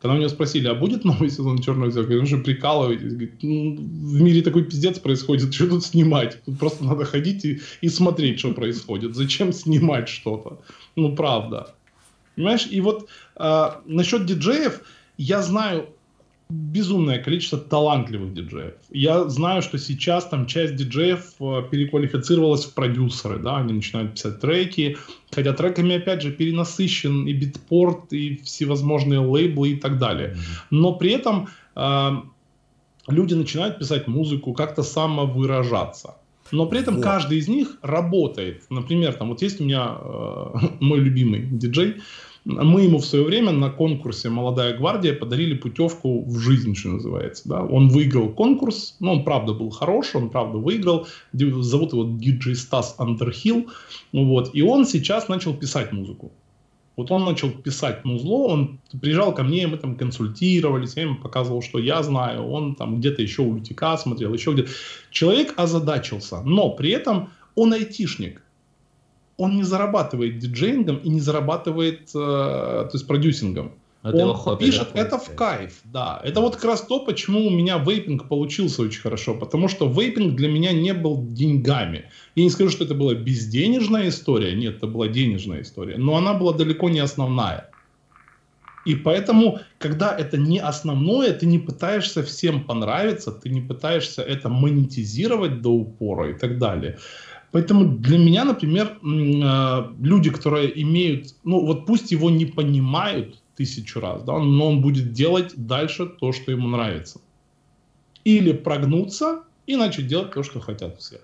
Когда 0.01 0.17
него 0.17 0.29
спросили, 0.29 0.67
а 0.67 0.75
будет 0.75 1.03
новый 1.03 1.29
сезон 1.29 1.59
Черного 1.59 1.91
зеркала, 1.91 2.19
он 2.19 2.25
же 2.25 2.37
прикалываетесь, 2.37 3.11
говорит, 3.11 3.33
ну, 3.41 3.75
в 3.75 4.21
мире 4.21 4.41
такой 4.41 4.63
пиздец 4.63 4.97
происходит, 4.97 5.53
что 5.53 5.67
тут 5.67 5.85
снимать? 5.85 6.41
Тут 6.45 6.57
просто 6.57 6.85
надо 6.85 7.05
ходить 7.05 7.43
и, 7.43 7.61
и 7.81 7.89
смотреть, 7.89 8.39
что 8.39 8.53
происходит. 8.53 9.15
Зачем 9.15 9.51
снимать 9.51 10.07
что-то? 10.07 10.61
Ну, 10.95 11.15
правда. 11.15 11.75
Понимаешь? 12.35 12.67
И 12.71 12.79
вот 12.79 13.09
э, 13.35 13.69
насчет 13.85 14.25
диджеев, 14.25 14.81
я 15.17 15.41
знаю 15.41 15.89
безумное 16.49 17.19
количество 17.19 17.59
талантливых 17.59 18.33
диджеев. 18.33 18.73
Я 18.89 19.29
знаю, 19.29 19.61
что 19.61 19.77
сейчас 19.77 20.25
там 20.25 20.47
часть 20.47 20.75
диджеев 20.75 21.33
э, 21.39 21.63
переквалифицировалась 21.69 22.65
в 22.65 22.73
продюсеры, 22.73 23.37
да, 23.37 23.57
они 23.57 23.73
начинают 23.73 24.13
писать 24.13 24.39
треки, 24.39 24.97
хотя 25.31 25.53
треками, 25.53 25.97
опять 25.97 26.23
же, 26.23 26.31
перенасыщен 26.31 27.27
и 27.27 27.33
битпорт, 27.33 28.11
и 28.13 28.37
всевозможные 28.37 29.19
лейблы 29.19 29.69
и 29.69 29.75
так 29.75 29.99
далее. 29.99 30.37
Но 30.71 30.93
при 30.93 31.11
этом 31.11 31.49
э, 31.75 32.09
люди 33.07 33.35
начинают 33.35 33.77
писать 33.77 34.07
музыку, 34.07 34.53
как-то 34.53 34.81
самовыражаться. 34.81 36.15
Но 36.51 36.65
при 36.65 36.79
этом 36.79 36.95
вот. 36.95 37.03
каждый 37.03 37.37
из 37.37 37.47
них 37.47 37.77
работает. 37.83 38.63
Например, 38.71 39.13
там 39.13 39.29
вот 39.29 39.43
есть 39.43 39.61
у 39.61 39.65
меня 39.65 39.97
э, 39.99 40.45
мой 40.79 40.99
любимый 40.99 41.41
диджей, 41.41 42.01
мы 42.49 42.81
ему 42.81 42.97
в 42.97 43.05
свое 43.05 43.23
время 43.23 43.51
на 43.51 43.69
конкурсе 43.69 44.29
«Молодая 44.29 44.75
гвардия» 44.75 45.13
подарили 45.13 45.53
путевку 45.53 46.23
в 46.25 46.39
жизнь, 46.39 46.75
что 46.75 46.89
называется. 46.89 47.47
Да? 47.47 47.63
Он 47.63 47.89
выиграл 47.89 48.29
конкурс, 48.29 48.95
ну, 48.99 49.11
он 49.11 49.23
правда 49.23 49.53
был 49.53 49.69
хороший, 49.69 50.17
он 50.17 50.29
правда 50.29 50.57
выиграл. 50.57 51.07
Зовут 51.31 51.93
его 51.93 52.05
диджей 52.05 52.55
Стас 52.55 52.95
Андерхилл. 52.97 53.67
Вот. 54.13 54.49
И 54.53 54.63
он 54.63 54.85
сейчас 54.85 55.27
начал 55.27 55.53
писать 55.53 55.91
музыку. 55.91 56.31
Вот 56.95 57.11
он 57.11 57.23
начал 57.23 57.51
писать 57.51 58.03
музло, 58.03 58.47
он 58.47 58.79
приезжал 58.99 59.33
ко 59.33 59.43
мне, 59.43 59.67
мы 59.67 59.77
там 59.77 59.95
консультировались, 59.95 60.97
я 60.97 61.03
ему 61.03 61.15
показывал, 61.15 61.61
что 61.61 61.79
я 61.79 62.03
знаю, 62.03 62.45
он 62.45 62.75
там 62.75 62.99
где-то 62.99 63.21
еще 63.21 63.43
у 63.43 63.55
Лютика 63.55 63.95
смотрел, 63.95 64.33
еще 64.33 64.51
где-то. 64.51 64.69
Человек 65.09 65.53
озадачился, 65.55 66.41
но 66.41 66.71
при 66.71 66.89
этом 66.89 67.29
он 67.55 67.71
айтишник 67.71 68.41
он 69.39 69.55
не 69.55 69.63
зарабатывает 69.63 70.37
диджеингом 70.37 70.97
и 70.97 71.09
не 71.09 71.21
зарабатывает, 71.21 72.09
э, 72.13 72.13
то 72.13 72.89
есть 72.93 73.07
продюсингом. 73.07 73.71
Это 74.03 74.15
он 74.15 74.21
его 74.21 74.33
хобби, 74.33 74.65
пишет 74.65 74.89
да, 74.93 75.01
это 75.01 75.17
в 75.17 75.35
кайф, 75.35 75.79
да. 75.83 76.21
Это 76.23 76.39
вот 76.39 76.55
как 76.55 76.65
раз 76.65 76.81
то, 76.81 76.99
почему 76.99 77.47
у 77.47 77.49
меня 77.49 77.77
вейпинг 77.77 78.29
получился 78.29 78.81
очень 78.81 79.01
хорошо, 79.01 79.33
потому 79.33 79.67
что 79.67 79.87
вейпинг 79.87 80.35
для 80.35 80.47
меня 80.47 80.71
не 80.71 80.93
был 80.93 81.25
деньгами. 81.27 82.05
Я 82.35 82.43
не 82.43 82.49
скажу, 82.49 82.69
что 82.69 82.85
это 82.85 82.95
была 82.95 83.13
безденежная 83.13 84.09
история, 84.09 84.53
нет, 84.55 84.77
это 84.77 84.87
была 84.87 85.07
денежная 85.07 85.61
история, 85.61 85.97
но 85.97 86.15
она 86.15 86.33
была 86.33 86.53
далеко 86.53 86.89
не 86.89 86.99
основная. 86.99 87.69
И 88.85 88.95
поэтому, 88.95 89.59
когда 89.77 90.17
это 90.17 90.37
не 90.37 90.59
основное, 90.59 91.33
ты 91.33 91.45
не 91.45 91.59
пытаешься 91.59 92.23
всем 92.23 92.63
понравиться, 92.63 93.31
ты 93.31 93.49
не 93.49 93.61
пытаешься 93.61 94.21
это 94.21 94.49
монетизировать 94.49 95.61
до 95.61 95.69
упора 95.69 96.29
и 96.29 96.33
так 96.33 96.57
далее. 96.57 96.97
Поэтому 97.51 97.97
для 97.97 98.17
меня, 98.17 98.45
например, 98.45 98.99
а, 99.43 99.91
люди, 99.99 100.29
которые 100.29 100.81
имеют, 100.81 101.35
ну 101.43 101.65
вот 101.65 101.85
пусть 101.85 102.11
его 102.11 102.29
не 102.29 102.45
понимают 102.45 103.41
тысячу 103.55 103.99
раз, 103.99 104.23
да, 104.23 104.37
но 104.37 104.67
он 104.67 104.81
будет 104.81 105.11
делать 105.11 105.53
дальше 105.55 106.05
то, 106.05 106.31
что 106.31 106.51
ему 106.51 106.67
нравится. 106.67 107.19
Или 108.23 108.53
прогнуться 108.53 109.43
и 109.67 109.75
начать 109.75 110.07
делать 110.07 110.31
то, 110.31 110.43
что 110.43 110.59
хотят 110.59 110.99
все. 110.99 111.19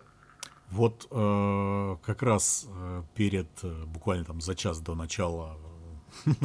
Вот 0.71 1.07
э, 1.11 1.97
как 2.03 2.23
раз 2.23 2.67
э, 2.67 3.03
перед, 3.13 3.47
э, 3.63 3.85
буквально 3.85 4.25
там 4.25 4.41
за 4.41 4.55
час 4.55 4.79
до 4.79 4.95
начала 4.95 5.57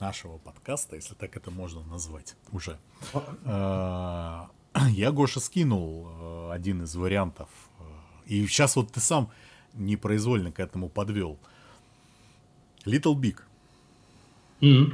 нашего 0.00 0.38
подкаста, 0.38 0.96
если 0.96 1.14
так 1.14 1.36
это 1.36 1.50
можно 1.50 1.82
назвать 1.84 2.36
уже. 2.52 2.78
А, 3.44 4.48
я 4.90 5.10
Гоша 5.10 5.40
скинул 5.40 6.08
э, 6.08 6.50
один 6.52 6.82
из 6.82 6.94
вариантов. 6.94 7.48
И 8.26 8.46
сейчас 8.46 8.76
вот 8.76 8.92
ты 8.92 9.00
сам 9.00 9.30
непроизвольно 9.74 10.52
к 10.52 10.60
этому 10.60 10.88
подвел. 10.88 11.38
Little 12.84 13.14
Big. 13.14 13.38
Mm-hmm. 14.60 14.92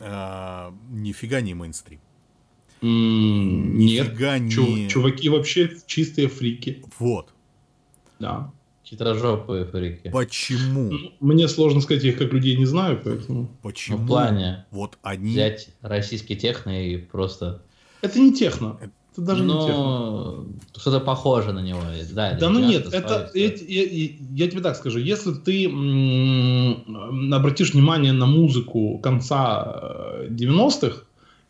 А, 0.00 0.74
нифига 0.90 1.40
не 1.40 1.54
мейнстрим. 1.54 2.00
Mm, 2.82 3.76
Нифига 3.76 4.38
нет, 4.38 4.58
не... 4.58 4.88
чуваки 4.90 5.30
вообще 5.30 5.74
чистые 5.86 6.28
фрики. 6.28 6.84
Вот. 6.98 7.32
Да. 8.18 8.52
Хитрожопые 8.84 9.64
фрики. 9.64 10.10
Почему? 10.10 10.92
Мне 11.20 11.48
сложно 11.48 11.80
сказать, 11.80 12.04
я 12.04 12.10
их 12.10 12.18
как 12.18 12.32
людей 12.34 12.56
не 12.58 12.66
знаю, 12.66 13.00
поэтому... 13.02 13.48
Почему? 13.62 13.98
В 13.98 14.06
плане 14.06 14.66
вот 14.70 14.98
они... 15.00 15.30
взять 15.30 15.70
российский 15.80 16.36
техно 16.36 16.86
и 16.86 16.98
просто... 16.98 17.62
Это 18.02 18.20
не 18.20 18.34
техно. 18.34 18.76
Это 18.82 18.92
даже 19.16 19.42
Но... 19.42 20.44
не. 20.46 20.78
Что-то 20.78 21.00
похоже 21.00 21.52
на 21.52 21.60
него. 21.60 21.80
Да, 22.12 22.32
да 22.32 22.48
ну 22.48 22.60
нет, 22.60 22.92
это, 22.92 23.30
я, 23.34 23.46
я, 23.46 24.10
я 24.32 24.50
тебе 24.50 24.60
так 24.60 24.76
скажу. 24.76 24.98
Если 24.98 25.32
ты 25.32 25.66
м- 25.66 27.32
обратишь 27.32 27.74
внимание 27.74 28.12
на 28.12 28.26
музыку 28.26 28.98
конца 28.98 30.24
90-х, 30.28 30.86
э, 30.86 31.00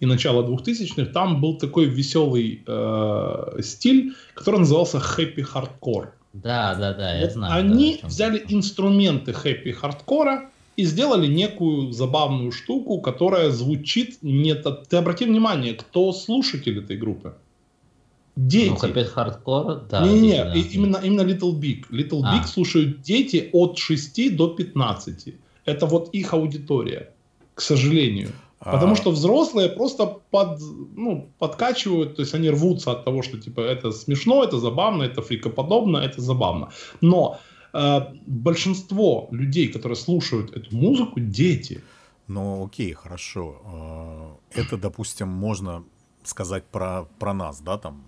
и 0.01 0.07
начала 0.07 0.43
2000-х, 0.43 1.07
там 1.13 1.41
был 1.41 1.57
такой 1.57 1.87
веселый 1.87 2.63
э, 2.67 3.61
стиль, 3.63 4.15
который 4.35 4.61
назывался 4.61 4.99
hardcore. 4.99 6.09
Да, 6.35 6.75
да, 6.75 6.93
да, 6.93 7.15
я 7.15 7.23
вот 7.23 7.33
знаю. 7.33 7.61
Они 7.61 7.99
да, 8.03 8.09
взяли 8.09 8.45
инструменты 8.49 9.33
хэппи 9.33 9.71
хардкора 9.71 10.51
и 10.77 10.85
сделали 10.85 11.29
некую 11.29 11.93
забавную 11.93 12.51
штуку, 12.51 13.01
которая 13.01 13.51
звучит 13.51 14.19
не... 14.23 14.55
Ты 14.55 14.97
обрати 14.97 15.25
внимание, 15.25 15.75
кто 15.75 16.13
слушатель 16.13 16.81
этой 16.81 16.97
группы? 16.97 17.35
Дети. 18.37 18.71
Ну, 18.71 18.77
хэппи 18.77 19.05
хардкора, 19.05 19.77
да. 19.89 20.07
Не-не, 20.07 20.45
да. 20.45 20.55
именно, 20.55 20.97
именно 20.97 21.21
Little 21.23 21.55
Big. 21.59 21.85
Little 21.91 22.23
а. 22.25 22.37
Big 22.37 22.47
слушают 22.47 23.01
дети 23.03 23.49
от 23.53 23.79
6 23.79 24.37
до 24.37 24.49
15. 24.49 25.35
Это 25.65 25.87
вот 25.87 26.09
их 26.13 26.35
аудитория, 26.35 27.13
к 27.55 27.61
сожалению. 27.61 28.33
Потому 28.59 28.95
а. 28.95 28.97
что 28.97 29.11
взрослые 29.11 29.69
просто 29.69 30.07
под, 30.31 30.61
ну, 30.97 31.29
подкачивают, 31.39 32.17
то 32.17 32.23
есть 32.23 32.35
они 32.35 32.51
рвутся 32.51 32.93
от 32.93 33.05
того, 33.05 33.23
что 33.23 33.39
типа 33.39 33.61
это 33.61 33.93
смешно, 33.93 34.43
это 34.43 34.59
забавно, 34.59 35.03
это 35.03 35.21
фрикоподобно, 35.23 35.99
это 35.99 36.21
забавно. 36.21 36.71
Но 37.03 37.39
э, 37.75 38.01
большинство 38.27 39.29
людей, 39.31 39.69
которые 39.69 39.97
слушают 39.97 40.57
эту 40.57 40.75
музыку, 40.75 41.21
дети. 41.21 41.83
Ну 42.27 42.65
окей, 42.65 42.93
хорошо. 42.95 43.61
А, 43.67 44.37
это, 44.55 44.79
допустим, 44.79 45.29
можно 45.29 45.85
сказать 46.23 46.65
про, 46.65 47.05
про 47.19 47.35
нас, 47.35 47.61
да, 47.61 47.77
там. 47.77 48.03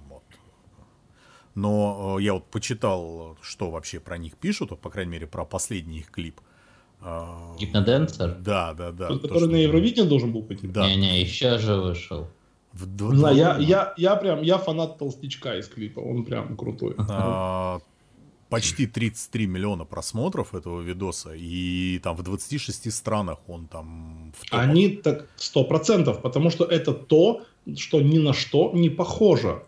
Но 1.56 2.16
э, 2.18 2.22
я 2.22 2.34
вот 2.34 2.44
почитал, 2.44 3.36
что 3.40 3.70
вообще 3.70 3.98
про 3.98 4.18
них 4.18 4.36
пишут, 4.36 4.78
по 4.78 4.90
крайней 4.90 5.12
мере, 5.12 5.26
про 5.26 5.44
последний 5.46 6.00
их 6.00 6.10
клип. 6.10 6.40
А, 7.00 7.56
Гипноденсер? 7.58 8.36
Да, 8.40 8.74
да, 8.74 8.92
да. 8.92 9.08
Тот, 9.08 9.22
который 9.22 9.48
на 9.48 9.56
Евровидение 9.56 10.08
должен 10.08 10.32
был 10.32 10.42
пойти? 10.42 10.68
Да. 10.68 10.86
Не-не, 10.86 11.20
еще 11.20 11.58
же 11.58 11.76
вышел. 11.76 12.28
В... 12.72 13.12
Не 13.12 13.18
знаю, 13.18 13.36
я, 13.36 13.56
я, 13.58 13.94
я 13.96 14.16
прям, 14.16 14.42
я 14.42 14.58
фанат 14.58 14.98
Толстячка 14.98 15.56
из 15.56 15.66
клипа, 15.66 16.00
он 16.00 16.24
прям 16.24 16.56
крутой. 16.58 16.94
А, 16.98 17.80
почти 18.50 18.86
33 18.86 19.46
миллиона 19.46 19.86
просмотров 19.86 20.54
этого 20.54 20.82
видоса, 20.82 21.32
и 21.34 21.98
там 22.02 22.16
в 22.16 22.22
26 22.22 22.92
странах 22.92 23.38
он 23.48 23.66
там 23.66 24.32
в 24.36 24.52
Они 24.52 24.90
так, 24.90 25.26
сто 25.36 25.64
процентов, 25.64 26.20
потому 26.20 26.50
что 26.50 26.64
это 26.66 26.92
то, 26.92 27.44
что 27.76 28.02
ни 28.02 28.18
на 28.18 28.34
что 28.34 28.72
не 28.74 28.90
похоже. 28.90 29.62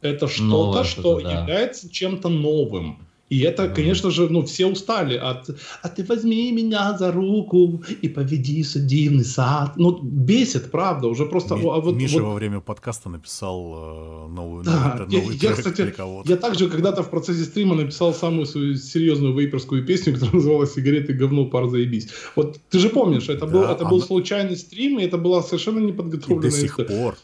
Это 0.00 0.28
что-то, 0.28 0.84
что 0.84 1.20
да. 1.20 1.40
является 1.40 1.90
чем-то 1.90 2.28
новым. 2.28 2.98
И 3.30 3.42
это, 3.42 3.68
конечно 3.68 4.10
же, 4.10 4.28
ну, 4.28 4.42
все 4.42 4.66
устали 4.66 5.16
от 5.16 5.50
«А 5.82 5.88
ты 5.88 6.02
возьми 6.02 6.50
меня 6.50 6.98
за 6.98 7.12
руку 7.12 7.80
и 8.02 8.08
поведи 8.08 8.64
в 8.64 8.74
дивный 8.74 9.24
сад». 9.24 9.76
Ну, 9.76 10.00
бесит, 10.02 10.72
правда, 10.72 11.06
уже 11.06 11.26
просто... 11.26 11.54
Ми- 11.54 11.62
а 11.62 11.80
вот, 11.80 11.94
Миша 11.94 12.14
вот... 12.14 12.22
во 12.24 12.34
время 12.34 12.60
подкаста 12.60 13.08
написал 13.08 14.26
э, 14.26 14.34
новую, 14.34 14.64
да, 14.64 14.96
новый, 14.98 15.22
новый 15.22 15.36
я, 15.36 15.40
трек 15.40 15.58
кстати, 15.58 15.82
для 15.82 15.92
кого-то. 15.92 16.28
Я 16.28 16.36
также 16.36 16.68
когда-то 16.68 17.04
в 17.04 17.10
процессе 17.10 17.44
стрима 17.44 17.76
написал 17.76 18.12
самую 18.12 18.46
свою 18.46 18.74
серьезную 18.74 19.32
вейперскую 19.32 19.86
песню, 19.86 20.12
которая 20.14 20.34
называлась 20.34 20.74
«Сигареты, 20.74 21.12
говно, 21.12 21.46
пар, 21.46 21.68
заебись». 21.68 22.08
Вот 22.34 22.58
ты 22.68 22.80
же 22.80 22.88
помнишь, 22.88 23.28
это, 23.28 23.46
да, 23.46 23.52
был, 23.52 23.62
это 23.62 23.82
она... 23.82 23.90
был 23.90 24.02
случайный 24.02 24.56
стрим, 24.56 24.98
и 24.98 25.04
это 25.04 25.18
была 25.18 25.40
совершенно 25.44 25.78
неподготовленная 25.78 26.48
и 26.48 26.50
до 26.50 26.56
сих 26.56 26.70
история. 26.70 26.88
пор. 26.88 27.16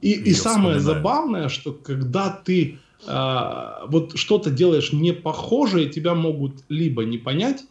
И, 0.00 0.12
и 0.12 0.34
самое 0.34 0.80
забавное, 0.80 1.48
что 1.48 1.72
когда 1.72 2.30
ты 2.30 2.78
а, 3.06 3.84
вот 3.86 4.18
что-то 4.18 4.50
делаешь 4.50 4.92
не 4.92 5.12
похожее, 5.12 5.88
тебя 5.88 6.14
могут 6.14 6.64
либо 6.68 7.04
не 7.04 7.18
понять, 7.18 7.64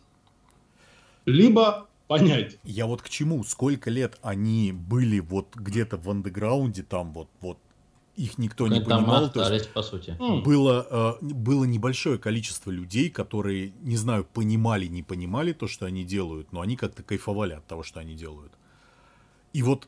либо 1.26 1.88
понять. 2.08 2.58
Я 2.63 2.86
вот 2.86 3.02
к 3.02 3.10
чему? 3.10 3.44
Сколько 3.44 3.89
лет 3.89 4.18
они 4.22 4.72
были 4.72 5.20
вот 5.20 5.56
где-то 5.56 5.98
в 5.98 6.10
андеграунде, 6.10 6.84
там 6.84 7.13
вот, 7.13 7.30
вот 7.42 7.58
их 8.15 8.38
никто 8.38 8.68
не 8.68 8.82
понимал. 8.82 9.32
То 9.32 9.52
есть, 9.54 9.72
по 9.72 9.82
сути. 9.82 10.15
Было, 10.20 11.18
э, 11.22 11.26
было 11.26 11.63
небольшое 11.63 12.18
количество 12.18 12.72
людей, 12.72 13.10
которые, 13.10 13.72
не 13.82 13.96
знаю, 13.96 14.26
понимали, 14.26 14.88
не 14.88 15.04
понимали 15.04 15.54
то, 15.54 15.68
что 15.68 15.86
они 15.86 16.04
делают, 16.04 16.52
но 16.52 16.62
они 16.62 16.76
как-то 16.76 17.02
кайфовали 17.02 17.54
от 17.54 17.65
того, 17.65 17.84
что 17.84 18.00
они 18.00 18.15
делают. 18.15 18.52
И 19.54 19.63
вот 19.63 19.88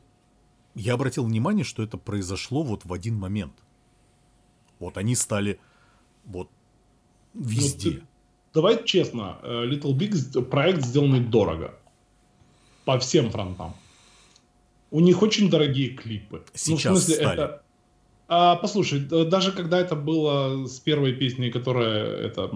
я 0.74 0.94
обратил 0.94 1.24
внимание, 1.24 1.64
что 1.64 1.82
это 1.82 1.96
произошло 1.96 2.62
вот 2.62 2.84
в 2.84 2.92
один 2.92 3.16
момент– 3.16 3.54
вот 4.82 4.98
они 4.98 5.14
стали 5.14 5.60
вот 6.24 6.50
везде. 7.34 7.90
Ну, 7.90 7.96
ты, 7.98 8.02
давай 8.52 8.84
честно, 8.84 9.38
э, 9.42 9.66
Little 9.66 9.96
Big 9.96 10.42
проект 10.42 10.82
сделанный 10.82 11.20
дорого. 11.20 11.78
По 12.84 12.98
всем 12.98 13.30
фронтам. 13.30 13.76
У 14.90 14.98
них 14.98 15.22
очень 15.22 15.48
дорогие 15.48 15.90
клипы. 15.90 16.44
Сейчас 16.52 16.84
ну, 16.84 16.98
в 16.98 16.98
смысле, 16.98 17.14
стали. 17.14 17.32
это... 17.32 17.62
А, 18.34 18.56
послушай, 18.56 19.00
даже 19.00 19.52
когда 19.52 19.78
это 19.78 19.94
было 19.94 20.66
с 20.66 20.80
первой 20.80 21.12
песней, 21.12 21.50
которая 21.50 22.16
это... 22.16 22.50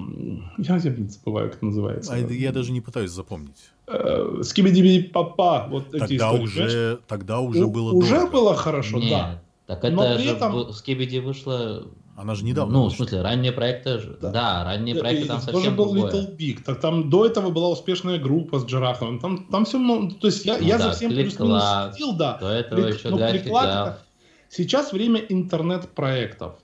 Я, 0.57 0.77
я 0.77 0.91
блин, 0.91 1.11
забываю, 1.11 1.49
как 1.49 1.59
это 1.59 1.67
называется. 1.67 2.15
А, 2.15 2.17
я 2.17 2.51
даже 2.51 2.73
не 2.73 2.81
пытаюсь 2.81 3.11
запомнить. 3.11 3.59
Э, 3.87 4.41
Скибиди 4.43 5.03
папа, 5.03 5.67
вот 5.69 5.91
тогда 5.91 6.07
эти 6.07 6.15
истории, 6.17 6.43
уже, 6.43 6.99
Тогда 7.07 7.41
уже 7.41 7.67
было 7.67 7.93
Уже 7.93 8.15
дорого. 8.15 8.33
было 8.33 8.55
хорошо, 8.55 8.99
Нет, 8.99 9.11
да. 9.11 9.43
Так 9.67 9.85
это 9.85 9.95
Но 9.95 10.19
же 10.19 10.31
этом... 10.31 10.73
Скибиди 10.73 11.19
вышла 11.19 11.85
она 12.17 12.35
же 12.35 12.47
недавно. 12.47 12.73
Ну, 12.73 12.85
вышла. 12.85 12.95
в 12.95 12.97
смысле, 12.97 13.21
ранние 13.21 13.53
проекты, 13.53 14.01
да, 14.23 14.31
да 14.31 14.65
ранние 14.65 14.95
проекты 14.95 15.27
там 15.27 15.43
совсем 15.43 15.77
был 15.77 15.93
другое. 15.93 16.11
Little 16.11 16.35
Big. 16.35 16.63
Так 16.65 16.81
там 16.81 17.11
до 17.11 17.27
этого 17.27 17.51
была 17.51 17.69
успешная 17.69 18.19
группа 18.19 18.59
с 18.61 18.65
Джараховым. 18.65 19.19
Там, 19.19 19.47
там 19.49 19.67
все 19.67 19.77
много. 19.77 20.15
То 20.15 20.29
есть 20.29 20.47
я, 20.47 20.57
ну, 20.57 20.65
я 20.65 20.79
да, 20.79 20.85
за 20.85 20.93
всем 20.93 21.11
плюс-минус 21.11 21.63
следил, 21.91 22.17
да. 22.17 22.39
До 22.39 22.49
этого 22.49 22.85
Клик, 22.85 22.99
еще 22.99 23.11
ну, 23.11 23.19
график, 23.19 23.53
да. 23.53 23.99
Сейчас 24.49 24.93
время 24.93 25.21
интернет-проектов. 25.21 26.55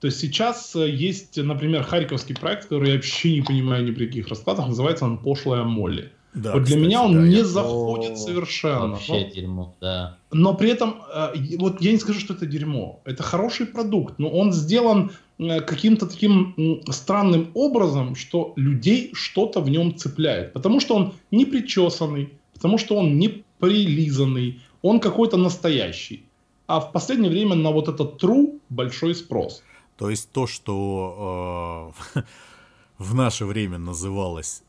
То 0.00 0.06
есть 0.06 0.18
сейчас 0.18 0.74
э, 0.74 0.88
есть, 0.88 1.36
например, 1.36 1.82
харьковский 1.82 2.34
проект, 2.34 2.64
который 2.64 2.88
я 2.88 2.94
вообще 2.94 3.34
не 3.34 3.42
понимаю 3.42 3.84
ни 3.84 3.90
при 3.90 4.06
каких 4.06 4.28
раскладах, 4.28 4.66
называется 4.68 5.04
он 5.04 5.18
«Пошлая 5.18 5.64
Молли». 5.64 6.10
Да, 6.32 6.52
вот 6.52 6.62
для 6.62 6.76
кстати, 6.76 6.78
меня 6.78 7.02
он 7.02 7.14
да, 7.14 7.20
не 7.22 7.44
заходит 7.44 8.16
совершенно. 8.16 8.92
Вообще 8.92 9.12
но, 9.12 9.34
дерьмо, 9.34 9.74
да. 9.80 10.18
Но 10.30 10.54
при 10.54 10.70
этом, 10.70 11.02
э, 11.12 11.56
вот 11.58 11.82
я 11.82 11.92
не 11.92 11.98
скажу, 11.98 12.20
что 12.20 12.34
это 12.34 12.46
дерьмо. 12.46 13.00
Это 13.04 13.22
хороший 13.22 13.66
продукт, 13.66 14.18
но 14.18 14.30
он 14.30 14.52
сделан 14.52 15.10
э, 15.38 15.60
каким-то 15.60 16.06
таким 16.06 16.82
странным 16.88 17.50
образом, 17.54 18.14
что 18.14 18.52
людей 18.56 19.10
что-то 19.12 19.60
в 19.60 19.68
нем 19.68 19.96
цепляет. 19.96 20.52
Потому 20.52 20.80
что 20.80 20.94
он 20.94 21.14
не 21.32 21.44
причесанный, 21.44 22.32
потому 22.54 22.78
что 22.78 22.96
он 22.96 23.18
не 23.18 23.44
прилизанный, 23.58 24.60
он 24.82 25.00
какой-то 25.00 25.36
настоящий. 25.36 26.24
А 26.70 26.78
в 26.78 26.92
последнее 26.92 27.30
время 27.32 27.56
на 27.56 27.72
вот 27.72 27.88
этот 27.88 28.22
true 28.22 28.60
большой 28.68 29.16
спрос. 29.16 29.64
То 29.96 30.08
есть 30.08 30.30
то, 30.30 30.46
что 30.46 31.92
э, 32.14 32.22
в 32.98 33.14
наше 33.14 33.44
время 33.44 33.78
называлось 33.78 34.62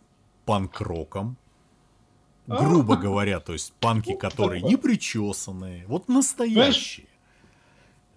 панк-роком, 0.46 1.38
грубо 2.48 2.96
говоря, 2.96 3.40
то 3.40 3.54
есть 3.54 3.74
панки, 3.80 4.16
которые 4.16 4.64
не 4.64 4.78
причесанные, 4.78 5.86
вот 5.86 6.10
настоящие. 6.10 7.06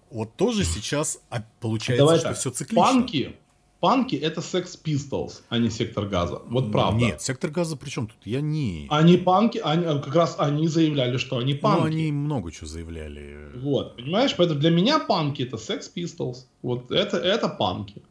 Вот 0.09 0.35
тоже 0.35 0.65
сейчас 0.65 1.19
а, 1.29 1.43
получается, 1.59 2.05
Давай 2.05 2.17
что 2.17 2.29
так. 2.29 2.37
все 2.37 2.49
циклично. 2.49 2.83
Панки, 2.83 3.35
панки 3.79 4.15
это 4.15 4.41
Sex 4.41 4.79
Pistols, 4.83 5.41
а 5.49 5.57
не 5.57 5.69
Сектор 5.69 6.05
Газа. 6.07 6.41
Вот 6.47 6.71
правда. 6.71 6.99
Нет, 6.99 7.21
Сектор 7.21 7.51
Газа 7.51 7.75
при 7.75 7.89
чем 7.89 8.07
тут? 8.07 8.17
Я 8.25 8.41
не... 8.41 8.87
Они 8.89 9.17
панки, 9.17 9.59
они, 9.63 9.83
как 9.83 10.15
раз 10.15 10.35
они 10.39 10.67
заявляли, 10.67 11.17
что 11.17 11.37
они 11.37 11.53
панки. 11.53 11.79
Ну, 11.79 11.85
они 11.85 12.11
много 12.11 12.51
чего 12.51 12.67
заявляли. 12.67 13.51
Вот, 13.55 13.95
понимаешь? 13.95 14.35
Поэтому 14.37 14.59
для 14.59 14.69
меня 14.69 14.99
панки 14.99 15.43
это 15.43 15.57
Sex 15.57 15.91
Pistols. 15.95 16.45
Вот 16.61 16.91
это, 16.91 17.17
это 17.17 17.49
панки. 17.49 18.01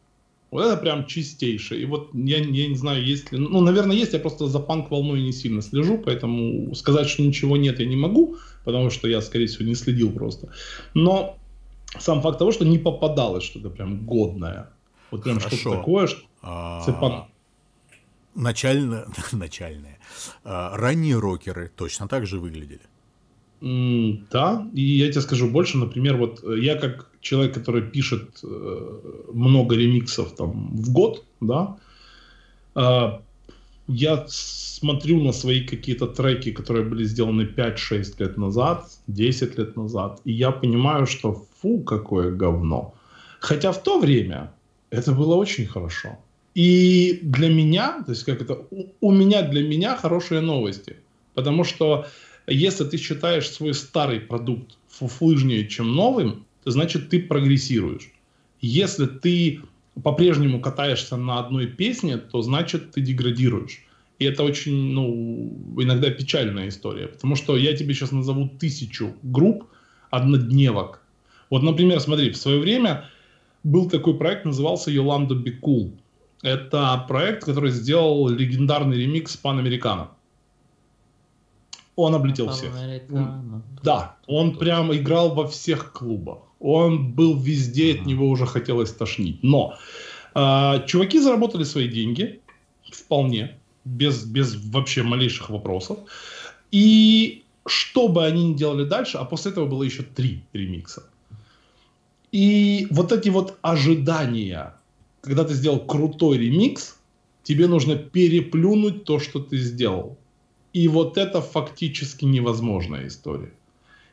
Вот 0.51 0.65
это 0.65 0.77
прям 0.77 1.05
чистейшее. 1.05 1.81
И 1.81 1.85
вот 1.85 2.11
я, 2.13 2.37
я 2.37 2.67
не 2.67 2.75
знаю, 2.75 3.03
есть 3.03 3.31
ли... 3.31 3.37
Ну, 3.37 3.61
наверное, 3.61 3.95
есть, 3.95 4.13
я 4.13 4.19
просто 4.19 4.47
за 4.47 4.59
панк-волной 4.59 5.21
не 5.21 5.33
сильно 5.33 5.61
слежу, 5.61 5.97
поэтому 5.97 6.73
сказать, 6.75 7.09
что 7.09 7.23
ничего 7.23 7.57
нет, 7.57 7.79
я 7.79 7.85
не 7.85 7.97
могу, 7.97 8.37
потому 8.63 8.89
что 8.89 9.07
я, 9.09 9.21
скорее 9.21 9.47
всего, 9.47 9.65
не 9.65 9.75
следил 9.75 10.11
просто. 10.11 10.47
Но 10.93 11.37
сам 11.99 12.21
факт 12.21 12.39
того, 12.39 12.51
что 12.51 12.63
не 12.63 12.77
попадалось 12.77 13.43
что-то 13.43 13.69
прям 13.69 14.05
годное. 14.05 14.69
Вот 15.15 15.23
прям 15.23 15.39
что-то 15.39 15.77
такое, 15.77 16.07
что... 16.07 16.21
А... 16.41 16.81
Цепан... 16.85 17.25
Начально... 18.35 19.07
Начальное. 19.31 19.97
А, 20.43 20.75
ранние 20.77 21.17
рокеры 21.17 21.71
точно 21.75 22.07
так 22.07 22.25
же 22.25 22.39
выглядели. 22.39 22.81
Да, 23.61 24.67
и 24.73 24.81
я 24.81 25.09
тебе 25.11 25.21
скажу 25.21 25.49
больше, 25.49 25.77
например, 25.77 26.17
вот 26.17 26.43
э, 26.43 26.59
я 26.59 26.75
как 26.75 27.09
человек, 27.21 27.53
который 27.53 27.81
пишет 27.81 28.43
э, 28.43 28.99
много 29.33 29.75
ремиксов 29.75 30.35
там 30.35 30.75
в 30.75 30.91
год, 30.91 31.23
да, 31.39 31.77
э, 32.75 33.19
я 33.87 34.25
смотрю 34.27 35.23
на 35.23 35.31
свои 35.31 35.65
какие-то 35.65 36.05
треки, 36.07 36.51
которые 36.51 36.85
были 36.85 37.05
сделаны 37.05 37.43
5-6 37.43 38.15
лет 38.19 38.37
назад, 38.37 38.91
10 39.07 39.57
лет 39.57 39.77
назад, 39.77 40.19
и 40.25 40.33
я 40.33 40.51
понимаю, 40.51 41.07
что 41.07 41.45
фу, 41.61 41.79
какое 41.79 42.31
говно. 42.31 42.93
Хотя 43.39 43.71
в 43.71 43.81
то 43.81 43.99
время 43.99 44.51
это 44.89 45.11
было 45.11 45.35
очень 45.35 45.65
хорошо. 45.65 46.17
И 46.55 47.19
для 47.21 47.49
меня, 47.49 48.01
то 48.05 48.11
есть 48.11 48.23
как 48.23 48.41
это, 48.41 48.65
у, 49.01 49.11
меня 49.11 49.41
для 49.41 49.61
меня 49.61 49.95
хорошие 49.95 50.41
новости. 50.41 50.95
Потому 51.33 51.65
что 51.65 52.07
если 52.47 52.85
ты 52.85 52.97
считаешь 52.97 53.49
свой 53.49 53.73
старый 53.73 54.21
продукт 54.21 54.77
фуфлыжнее, 54.87 55.67
чем 55.67 55.93
новым, 55.93 56.45
значит 56.63 57.09
ты 57.09 57.21
прогрессируешь. 57.21 58.09
Если 58.61 59.05
ты 59.05 59.61
по-прежнему 60.01 60.61
катаешься 60.61 61.17
на 61.17 61.39
одной 61.39 61.67
песне, 61.67 62.17
то 62.17 62.41
значит 62.41 62.91
ты 62.91 63.01
деградируешь. 63.01 63.81
И 64.19 64.25
это 64.25 64.43
очень, 64.43 64.93
ну, 64.93 65.53
иногда 65.77 66.09
печальная 66.09 66.69
история. 66.69 67.07
Потому 67.07 67.35
что 67.35 67.57
я 67.57 67.75
тебе 67.75 67.93
сейчас 67.93 68.11
назову 68.11 68.49
тысячу 68.59 69.13
групп 69.23 69.65
однодневок. 70.09 71.01
Вот, 71.49 71.63
например, 71.63 71.99
смотри, 71.99 72.31
в 72.31 72.37
свое 72.37 72.59
время 72.59 73.09
был 73.65 73.89
такой 73.89 74.13
проект, 74.17 74.45
назывался 74.45 74.91
Yolanda 74.91 75.33
Be 75.33 75.59
Cool. 75.59 75.91
Это 76.43 77.03
проект, 77.07 77.43
который 77.43 77.71
сделал 77.71 78.29
легендарный 78.29 78.97
ремикс 78.97 79.35
Панамерикана. 79.35 80.11
Он 81.95 82.13
облетел 82.13 82.49
всех. 82.49 82.71
Да, 83.83 84.17
он 84.27 84.57
прям 84.57 84.93
играл 84.93 85.33
во 85.33 85.47
всех 85.47 85.93
клубах. 85.93 86.39
Он 86.59 87.11
был 87.13 87.37
везде, 87.37 87.95
от 87.95 88.05
него 88.05 88.29
уже 88.29 88.45
хотелось 88.45 88.93
тошнить. 88.93 89.41
Но 89.43 89.73
э, 90.35 90.85
чуваки 90.87 91.19
заработали 91.19 91.63
свои 91.63 91.87
деньги, 91.87 92.41
вполне, 92.91 93.57
без, 93.83 94.25
без 94.25 94.55
вообще 94.55 95.03
малейших 95.03 95.49
вопросов. 95.49 95.97
И 96.71 97.43
что 97.65 98.07
бы 98.09 98.25
они 98.25 98.49
ни 98.49 98.53
делали 98.53 98.83
дальше, 98.83 99.17
а 99.17 99.25
после 99.25 99.51
этого 99.51 99.65
было 99.65 99.83
еще 99.83 100.03
три 100.03 100.43
ремикса. 100.53 101.03
И 102.35 102.87
вот 102.91 103.13
эти 103.13 103.29
вот 103.29 103.57
ожидания, 103.61 104.73
когда 105.21 105.45
ты 105.45 105.53
сделал 105.53 105.79
крутой 105.79 106.37
ремикс, 106.37 106.97
тебе 107.43 107.67
нужно 107.67 107.95
переплюнуть 107.95 109.05
то, 109.05 109.19
что 109.19 109.39
ты 109.39 109.55
сделал. 109.55 110.17
И 110.73 110.89
вот 110.89 111.17
это 111.17 111.39
фактически 111.39 112.25
невозможная 112.25 113.07
история. 113.07 113.53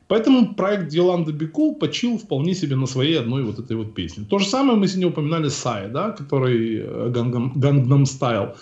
Поэтому 0.06 0.54
проект 0.54 0.94
Yolanda 0.94 1.32
Бекул 1.32 1.74
почил 1.74 2.16
вполне 2.16 2.54
себе 2.54 2.76
на 2.76 2.86
своей 2.86 3.18
одной 3.18 3.42
вот 3.42 3.58
этой 3.58 3.76
вот 3.76 3.92
песне. 3.92 4.24
То 4.30 4.38
же 4.38 4.46
самое 4.46 4.78
мы 4.78 4.86
сегодня 4.86 5.08
упоминали 5.08 5.48
Сай, 5.48 5.88
да, 5.88 6.10
который 6.10 6.80
Gangnam 7.10 8.04
Style. 8.04 8.54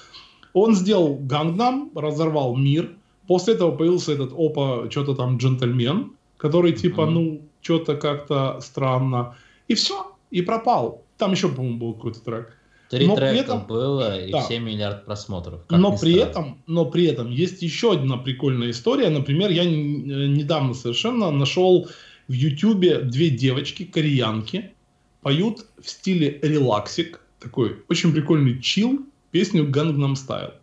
Он 0.54 0.74
сделал 0.74 1.18
Gangnam, 1.18 1.90
разорвал 1.94 2.56
мир. 2.56 2.88
После 3.26 3.52
этого 3.52 3.72
появился 3.72 4.12
этот 4.12 4.32
опа, 4.32 4.90
что-то 4.90 5.14
там 5.14 5.36
джентльмен, 5.36 6.12
который 6.38 6.72
типа, 6.72 7.02
mm-hmm. 7.02 7.10
ну, 7.10 7.42
что-то 7.60 7.96
как-то 7.96 8.58
странно. 8.62 9.34
И 9.70 9.74
все, 9.74 10.16
и 10.32 10.42
пропал. 10.42 11.04
Там 11.16 11.30
еще, 11.30 11.48
по-моему, 11.48 11.78
был 11.78 11.94
какой-то 11.94 12.20
трек. 12.22 12.56
Три 12.88 13.06
но 13.06 13.14
трека 13.14 13.38
этом, 13.38 13.66
было 13.68 14.20
и 14.20 14.32
да. 14.32 14.42
7 14.42 14.64
миллиард 14.64 15.04
просмотров. 15.04 15.60
Но 15.70 15.96
при, 15.96 16.14
этом, 16.14 16.60
но 16.66 16.86
при 16.86 17.04
этом 17.06 17.30
есть 17.30 17.62
еще 17.62 17.92
одна 17.92 18.16
прикольная 18.16 18.70
история. 18.72 19.10
Например, 19.10 19.48
я 19.48 19.64
недавно 19.64 20.74
совершенно 20.74 21.30
нашел 21.30 21.88
в 22.26 22.32
Ютубе 22.32 22.98
две 23.02 23.30
девочки, 23.30 23.84
кореянки, 23.84 24.72
поют 25.20 25.64
в 25.80 25.88
стиле 25.88 26.40
релаксик, 26.42 27.20
такой 27.38 27.84
очень 27.88 28.12
прикольный 28.12 28.60
чил, 28.60 29.06
песню 29.30 29.68
Gangnam 29.68 30.14
Style. 30.14 30.54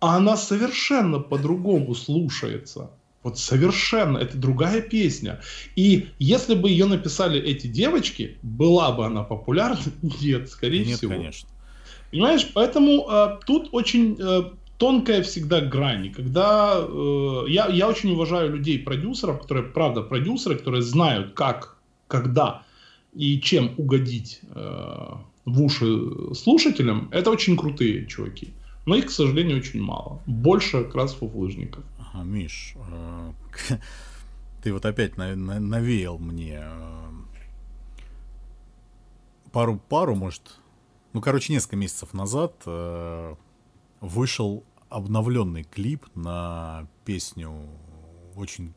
А 0.00 0.16
она 0.16 0.38
совершенно 0.38 1.18
по-другому 1.18 1.94
слушается. 1.94 2.90
Вот 3.26 3.40
совершенно, 3.40 4.18
это 4.18 4.38
другая 4.38 4.80
песня. 4.80 5.40
И 5.74 6.10
если 6.20 6.54
бы 6.54 6.70
ее 6.70 6.86
написали 6.86 7.40
эти 7.40 7.66
девочки, 7.66 8.38
была 8.40 8.92
бы 8.92 9.04
она 9.04 9.24
популярна? 9.24 9.80
Нет, 10.22 10.48
скорее 10.48 10.84
Нет, 10.84 10.98
всего. 10.98 11.14
конечно. 11.14 11.48
Понимаешь, 12.12 12.48
поэтому 12.54 13.04
э, 13.10 13.38
тут 13.44 13.70
очень 13.72 14.16
э, 14.16 14.42
тонкая 14.78 15.24
всегда 15.24 15.60
грань. 15.60 16.12
Когда 16.12 16.76
э, 16.78 17.44
я, 17.48 17.66
я 17.66 17.88
очень 17.88 18.12
уважаю 18.12 18.54
людей, 18.54 18.78
продюсеров, 18.78 19.42
которые, 19.42 19.64
правда, 19.64 20.02
продюсеры, 20.02 20.56
которые 20.56 20.82
знают, 20.82 21.34
как, 21.34 21.78
когда 22.06 22.62
и 23.12 23.40
чем 23.40 23.74
угодить 23.76 24.38
э, 24.54 25.14
в 25.44 25.62
уши 25.62 26.32
слушателям. 26.32 27.08
Это 27.10 27.32
очень 27.32 27.56
крутые 27.56 28.06
чуваки. 28.06 28.50
Но 28.86 28.94
их, 28.94 29.06
к 29.06 29.10
сожалению, 29.10 29.56
очень 29.56 29.82
мало. 29.82 30.22
Больше 30.26 30.84
как 30.84 30.94
раз 30.94 31.12
фуфлыжников. 31.12 31.82
Ага, 32.16 32.24
Миш, 32.24 32.74
э, 32.76 33.32
ты 34.62 34.72
вот 34.72 34.86
опять 34.86 35.16
навеял 35.16 36.18
мне 36.18 36.62
э, 36.62 37.10
пару, 39.52 39.76
пару, 39.76 40.14
может, 40.14 40.58
ну, 41.12 41.20
короче, 41.20 41.52
несколько 41.52 41.76
месяцев 41.76 42.14
назад 42.14 42.54
э, 42.64 43.34
вышел 44.00 44.64
обновленный 44.88 45.64
клип 45.64 46.06
на 46.14 46.86
песню 47.04 47.68
очень 48.34 48.72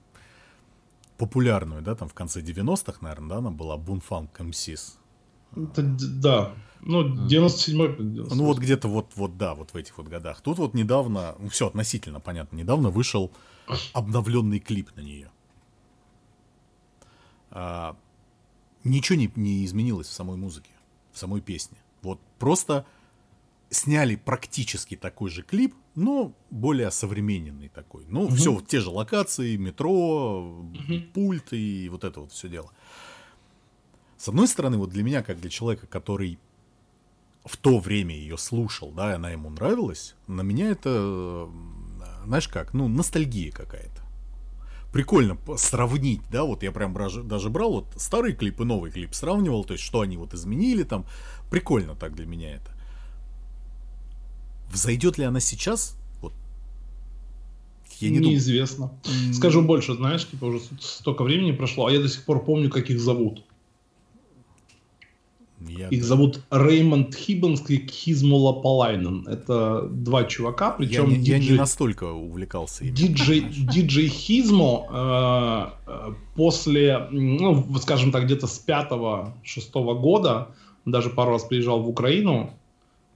популярную, 1.17 1.81
да, 1.81 1.95
там 1.95 2.09
в 2.09 2.13
конце 2.13 2.41
90-х, 2.41 2.97
наверное, 3.01 3.29
да, 3.29 3.37
она 3.37 3.51
была 3.51 3.77
Бунфанк 3.77 4.31
МСИС. 5.55 6.03
Да, 6.21 6.53
ну, 6.81 7.27
97-й. 7.27 8.35
Ну, 8.35 8.45
вот 8.45 8.57
где-то 8.57 8.87
вот, 8.87 9.11
вот, 9.15 9.37
да, 9.37 9.53
вот 9.55 9.71
в 9.71 9.75
этих 9.75 9.97
вот 9.97 10.07
годах. 10.07 10.41
Тут 10.41 10.57
вот 10.57 10.73
недавно, 10.73 11.35
ну, 11.39 11.49
все 11.49 11.67
относительно 11.67 12.19
понятно, 12.19 12.55
недавно 12.55 12.89
вышел 12.89 13.31
обновленный 13.93 14.59
клип 14.59 14.95
на 14.95 15.01
нее. 15.01 15.29
А, 17.51 17.95
ничего 18.83 19.17
не, 19.17 19.31
не 19.35 19.65
изменилось 19.65 20.07
в 20.07 20.13
самой 20.13 20.37
музыке, 20.37 20.71
в 21.11 21.17
самой 21.17 21.41
песне. 21.41 21.77
Вот 22.01 22.19
просто 22.37 22.85
сняли 23.69 24.15
практически 24.15 24.95
такой 24.95 25.29
же 25.29 25.43
клип, 25.43 25.75
но 25.95 26.33
более 26.49 26.91
современный 26.91 27.69
такой. 27.69 28.05
Ну, 28.07 28.23
угу. 28.23 28.35
все, 28.35 28.53
вот 28.53 28.67
те 28.67 28.79
же 28.79 28.89
локации, 28.89 29.57
метро, 29.57 30.41
угу. 30.41 31.01
пульт 31.13 31.53
и 31.53 31.89
вот 31.89 32.03
это 32.03 32.21
вот 32.21 32.31
все 32.31 32.47
дело. 32.47 32.71
С 34.19 34.27
одной 34.27 34.49
стороны, 34.49 34.77
вот 34.77 34.89
для 34.89 35.01
меня, 35.01 35.23
как 35.23 35.39
для 35.39 35.49
человека, 35.49 35.87
который 35.87 36.37
в 37.45 37.55
то 37.55 37.79
время 37.79 38.13
ее 38.13 38.37
слушал, 38.37 38.91
да, 38.91 39.11
и 39.11 39.15
она 39.15 39.29
ему 39.31 39.49
нравилась, 39.49 40.15
на 40.27 40.41
меня 40.41 40.69
это, 40.69 41.49
знаешь 42.25 42.49
как, 42.49 42.73
ну, 42.73 42.89
ностальгия 42.89 43.51
какая-то. 43.53 44.01
Прикольно 44.91 45.37
сравнить, 45.55 46.19
да, 46.29 46.43
вот 46.43 46.63
я 46.63 46.73
прям 46.73 46.93
даже 47.29 47.49
брал 47.49 47.71
вот 47.71 47.85
старый 47.95 48.33
клип 48.33 48.59
и 48.59 48.65
новый 48.65 48.91
клип 48.91 49.13
сравнивал, 49.13 49.63
то 49.63 49.71
есть 49.73 49.85
что 49.85 50.01
они 50.01 50.17
вот 50.17 50.33
изменили 50.33 50.83
там, 50.83 51.05
прикольно 51.49 51.95
так 51.95 52.13
для 52.13 52.25
меня 52.25 52.55
это. 52.55 52.71
Взойдет 54.69 55.17
ли 55.17 55.23
она 55.23 55.39
сейчас? 55.39 55.95
Вот. 56.21 56.33
Я 57.99 58.09
не 58.09 58.19
Неизвестно. 58.19 58.91
Дум... 59.05 59.33
Скажу 59.33 59.61
больше, 59.61 59.93
знаешь, 59.93 60.27
типа 60.27 60.45
уже 60.45 60.59
столько 60.81 61.23
времени 61.23 61.53
прошло, 61.53 61.85
а 61.85 61.91
я 61.91 62.01
до 62.01 62.09
сих 62.09 62.25
пор 62.25 62.43
помню, 62.43 62.69
как 62.69 62.89
их 62.89 62.99
зовут. 62.99 63.45
Я 65.61 65.87
Их 65.89 66.03
зовут 66.03 66.41
Реймонд 66.51 67.13
Хиббенс 67.15 67.69
и 67.69 67.85
Хизмула 67.85 68.53
Палайнен. 68.53 69.27
Это 69.27 69.87
два 69.89 70.23
чувака, 70.23 70.71
причем... 70.71 71.09
Я 71.09 71.17
не, 71.17 71.23
диджей, 71.23 71.45
я 71.45 71.51
не 71.51 71.57
настолько 71.57 72.05
увлекался 72.05 72.85
ими. 72.85 72.95
Диджей, 72.95 73.41
диджей 73.41 74.07
Хизмо 74.07 74.87
э, 74.89 75.91
э, 75.91 76.13
после, 76.35 77.07
ну, 77.11 77.65
скажем 77.81 78.11
так, 78.11 78.25
где-то 78.25 78.47
с 78.47 78.57
пятого-шестого 78.59 79.95
года, 79.95 80.55
даже 80.85 81.09
пару 81.09 81.31
раз 81.31 81.43
приезжал 81.43 81.81
в 81.81 81.89
Украину 81.89 82.53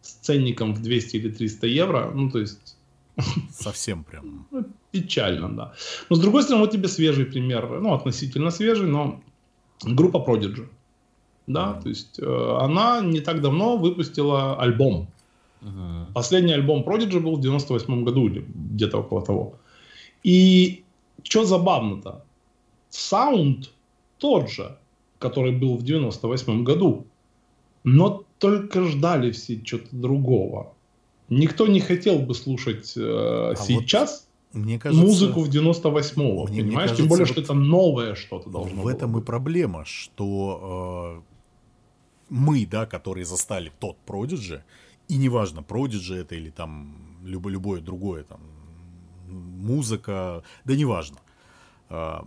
с 0.02 0.14
ценником 0.14 0.74
в 0.74 0.82
200 0.82 1.16
или 1.16 1.30
300 1.30 1.68
евро, 1.68 2.12
ну, 2.14 2.30
то 2.30 2.40
есть... 2.40 2.78
Совсем 3.52 4.04
прям. 4.04 4.48
Ну, 4.52 4.66
печально, 4.92 5.50
да. 5.50 5.74
Но, 6.10 6.16
с 6.18 6.20
другой 6.20 6.44
стороны, 6.44 6.66
вот 6.66 6.72
тебе 6.72 6.90
свежий 6.90 7.26
пример, 7.26 7.80
ну, 7.80 7.94
относительно 7.94 8.52
свежий, 8.52 8.88
но 8.88 9.22
группа 9.84 10.18
Prodigy. 10.18 10.68
Да, 11.48 11.74
то 11.74 11.90
есть 11.90 12.20
э, 12.20 12.58
она 12.62 13.02
не 13.02 13.20
так 13.20 13.42
давно 13.42 13.78
выпустила 13.78 14.60
альбом. 14.60 15.08
Uh-huh. 15.62 16.06
Последний 16.14 16.54
альбом 16.54 16.84
Prodigy 16.84 17.20
был 17.20 17.36
в 17.36 17.42
98 17.42 18.04
году 18.04 18.28
или 18.28 18.46
где-то 18.48 19.00
около 19.00 19.22
того. 19.22 19.56
И 20.24 20.84
что 21.24 21.44
забавно-то? 21.46 22.24
Саунд 22.90 23.72
тот 24.20 24.50
же, 24.50 24.78
который 25.20 25.52
был 25.52 25.78
в 25.78 25.84
98 25.84 26.64
году. 26.64 27.06
Но 27.84 28.24
только 28.40 28.84
ждали 28.86 29.32
все 29.32 29.62
что-то 29.64 29.96
другого. 29.96 30.74
Никто 31.30 31.68
не 31.68 31.80
хотел 31.80 32.20
бы 32.20 32.34
слушать 32.36 32.94
э, 32.96 33.02
а 33.02 33.56
сейчас 33.56 34.28
вот 34.54 34.64
мне 34.64 34.78
кажется, 34.78 35.06
музыку 35.06 35.42
в 35.42 35.50
98-го, 35.50 36.46
мне, 36.46 36.62
понимаешь? 36.62 36.64
Мне 36.64 36.74
кажется, 36.76 36.98
Тем 36.98 37.08
более, 37.08 37.26
вот 37.26 37.32
что 37.32 37.42
это 37.42 37.54
новое 37.54 38.16
что-то 38.16 38.50
должно 38.50 38.84
В 38.84 38.88
этом 38.88 39.12
быть. 39.12 39.24
и 39.24 39.26
проблема, 39.26 39.84
что 39.84 41.24
э, 41.26 41.33
мы, 42.34 42.66
да, 42.66 42.88
которые 42.88 43.26
застали 43.26 43.72
тот 43.80 43.98
Prodigy, 44.08 44.64
и 45.08 45.18
неважно, 45.18 45.60
Prodigy 45.60 46.16
это 46.16 46.34
или 46.34 46.50
там 46.50 46.96
любо, 47.24 47.50
любое 47.50 47.80
другое, 47.80 48.24
там, 48.24 48.42
музыка, 49.28 50.44
да 50.66 50.76
неважно. 50.76 51.18
Э, 51.90 52.22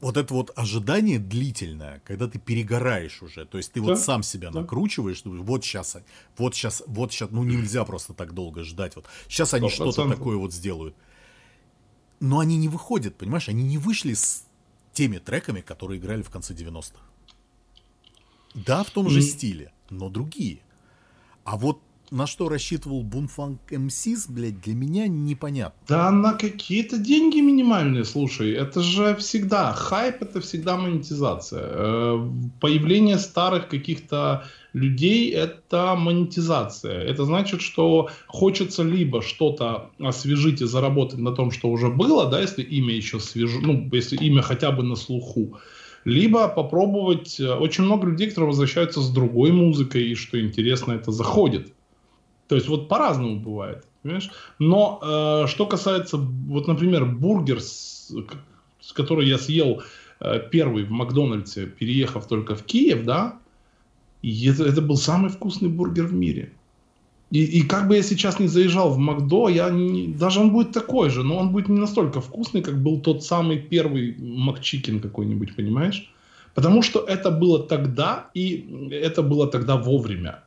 вот 0.00 0.16
это 0.16 0.32
вот 0.32 0.50
ожидание 0.56 1.18
длительное, 1.18 2.00
когда 2.06 2.26
ты 2.26 2.38
перегораешь 2.38 3.22
уже, 3.22 3.44
то 3.44 3.58
есть 3.58 3.72
ты 3.72 3.80
да, 3.80 3.88
вот 3.88 3.98
сам 3.98 4.22
себя 4.22 4.50
да. 4.50 4.60
накручиваешь, 4.60 5.20
вот 5.24 5.62
сейчас, 5.62 5.98
вот 6.38 6.54
сейчас, 6.54 6.82
вот 6.86 7.12
сейчас, 7.12 7.30
ну 7.30 7.44
нельзя 7.44 7.84
просто 7.84 8.14
так 8.14 8.32
долго 8.32 8.64
ждать, 8.64 8.96
вот 8.96 9.04
сейчас 9.28 9.52
они 9.52 9.68
что-то 9.68 10.08
такое 10.08 10.38
вот 10.38 10.54
сделают. 10.54 10.96
Но 12.18 12.38
они 12.38 12.56
не 12.56 12.68
выходят, 12.68 13.14
понимаешь, 13.18 13.50
они 13.50 13.62
не 13.62 13.76
вышли 13.76 14.14
с 14.14 14.46
теми 14.94 15.18
треками, 15.18 15.60
которые 15.60 16.00
играли 16.00 16.22
в 16.22 16.30
конце 16.30 16.54
90-х. 16.54 16.98
Да, 18.56 18.82
в 18.82 18.90
том 18.90 19.08
же 19.08 19.20
mm. 19.20 19.22
стиле, 19.22 19.72
но 19.90 20.08
другие. 20.08 20.58
А 21.44 21.56
вот 21.56 21.78
на 22.10 22.26
что 22.26 22.48
рассчитывал 22.48 23.02
Бунфанк 23.02 23.60
МСИС, 23.70 24.28
блядь, 24.28 24.60
для 24.60 24.74
меня 24.74 25.08
непонятно. 25.08 25.78
Да 25.88 26.10
на 26.10 26.34
какие-то 26.34 26.98
деньги 26.98 27.40
минимальные, 27.40 28.04
слушай. 28.04 28.52
Это 28.52 28.80
же 28.80 29.16
всегда, 29.16 29.72
хайп 29.72 30.22
это 30.22 30.40
всегда 30.40 30.76
монетизация. 30.76 31.64
Э, 31.64 32.30
появление 32.60 33.18
старых 33.18 33.68
каких-то 33.68 34.44
людей 34.72 35.30
это 35.30 35.94
монетизация. 35.96 37.00
Это 37.00 37.24
значит, 37.24 37.60
что 37.60 38.10
хочется 38.26 38.82
либо 38.82 39.22
что-то 39.22 39.90
освежить 39.98 40.60
и 40.60 40.66
заработать 40.66 41.18
на 41.18 41.32
том, 41.32 41.50
что 41.50 41.68
уже 41.68 41.88
было, 41.88 42.30
да, 42.30 42.40
если 42.40 42.62
имя 42.62 42.94
еще 42.94 43.20
свежо, 43.20 43.58
ну, 43.60 43.88
если 43.92 44.16
имя 44.16 44.42
хотя 44.42 44.70
бы 44.70 44.82
на 44.82 44.96
слуху, 44.96 45.58
либо 46.06 46.48
попробовать... 46.48 47.40
Э, 47.40 47.54
очень 47.54 47.84
много 47.84 48.06
людей, 48.06 48.28
которые 48.28 48.48
возвращаются 48.48 49.00
с 49.00 49.10
другой 49.10 49.50
музыкой, 49.50 50.04
и 50.04 50.14
что 50.14 50.40
интересно, 50.40 50.92
это 50.92 51.10
заходит. 51.10 51.72
То 52.46 52.54
есть 52.54 52.68
вот 52.68 52.88
по-разному 52.88 53.40
бывает, 53.40 53.84
понимаешь? 54.02 54.30
Но 54.60 55.00
э, 55.02 55.48
что 55.48 55.66
касается, 55.66 56.16
вот, 56.16 56.68
например, 56.68 57.04
бургер, 57.06 57.60
с, 57.60 58.14
с 58.80 58.92
который 58.92 59.26
я 59.26 59.36
съел 59.36 59.82
э, 60.20 60.48
первый 60.48 60.84
в 60.84 60.92
Макдональдсе, 60.92 61.66
переехав 61.66 62.28
только 62.28 62.54
в 62.54 62.62
Киев, 62.62 63.04
да, 63.04 63.40
и 64.22 64.48
это, 64.48 64.64
это 64.64 64.80
был 64.80 64.96
самый 64.96 65.28
вкусный 65.28 65.68
бургер 65.68 66.06
в 66.06 66.14
мире. 66.14 66.52
И, 67.30 67.42
и 67.42 67.62
как 67.62 67.88
бы 67.88 67.96
я 67.96 68.02
сейчас 68.02 68.38
не 68.38 68.46
заезжал 68.46 68.90
в 68.90 68.98
Макдо, 68.98 69.48
я 69.48 69.70
не, 69.70 70.08
даже 70.08 70.40
он 70.40 70.52
будет 70.52 70.72
такой 70.72 71.10
же, 71.10 71.24
но 71.24 71.36
он 71.38 71.50
будет 71.50 71.68
не 71.68 71.78
настолько 71.78 72.20
вкусный, 72.20 72.62
как 72.62 72.80
был 72.80 73.00
тот 73.00 73.24
самый 73.24 73.58
первый 73.58 74.14
Макчикен 74.18 75.00
какой-нибудь, 75.00 75.56
понимаешь? 75.56 76.12
Потому 76.54 76.82
что 76.82 77.00
это 77.00 77.30
было 77.30 77.58
тогда, 77.58 78.30
и 78.32 78.88
это 78.92 79.22
было 79.22 79.48
тогда 79.48 79.76
вовремя. 79.76 80.44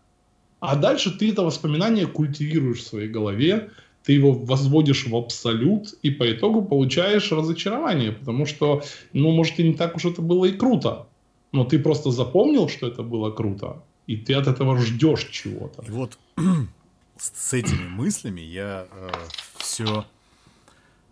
А 0.62 0.76
дальше 0.76 1.12
ты 1.12 1.32
это 1.32 1.44
воспоминание 1.44 2.08
культивируешь 2.08 2.80
в 2.80 2.88
своей 2.88 3.10
голове, 3.10 3.70
ты 4.04 4.14
его 4.14 4.32
возводишь 4.32 5.06
в 5.06 5.16
абсолют, 5.16 5.94
и 6.02 6.10
по 6.10 6.32
итогу 6.32 6.62
получаешь 6.64 7.32
разочарование, 7.32 8.14
потому 8.14 8.46
что, 8.46 8.82
ну, 9.14 9.32
может, 9.32 9.60
и 9.60 9.64
не 9.64 9.74
так 9.74 9.98
уж 9.98 10.06
это 10.06 10.22
было 10.22 10.46
и 10.46 10.52
круто, 10.52 11.08
но 11.52 11.66
ты 11.66 11.78
просто 11.78 12.12
запомнил, 12.12 12.70
что 12.70 12.88
это 12.88 13.04
было 13.04 13.32
круто, 13.32 13.84
и 14.10 14.18
ты 14.18 14.34
от 14.34 14.48
этого 14.48 14.76
ждешь 14.80 15.26
чего-то. 15.26 15.84
И 15.84 15.92
вот 15.92 16.18
с 17.18 17.54
этими 17.54 17.88
мыслями 17.88 18.42
я 18.42 18.88
э, 18.90 19.12
все 19.60 20.04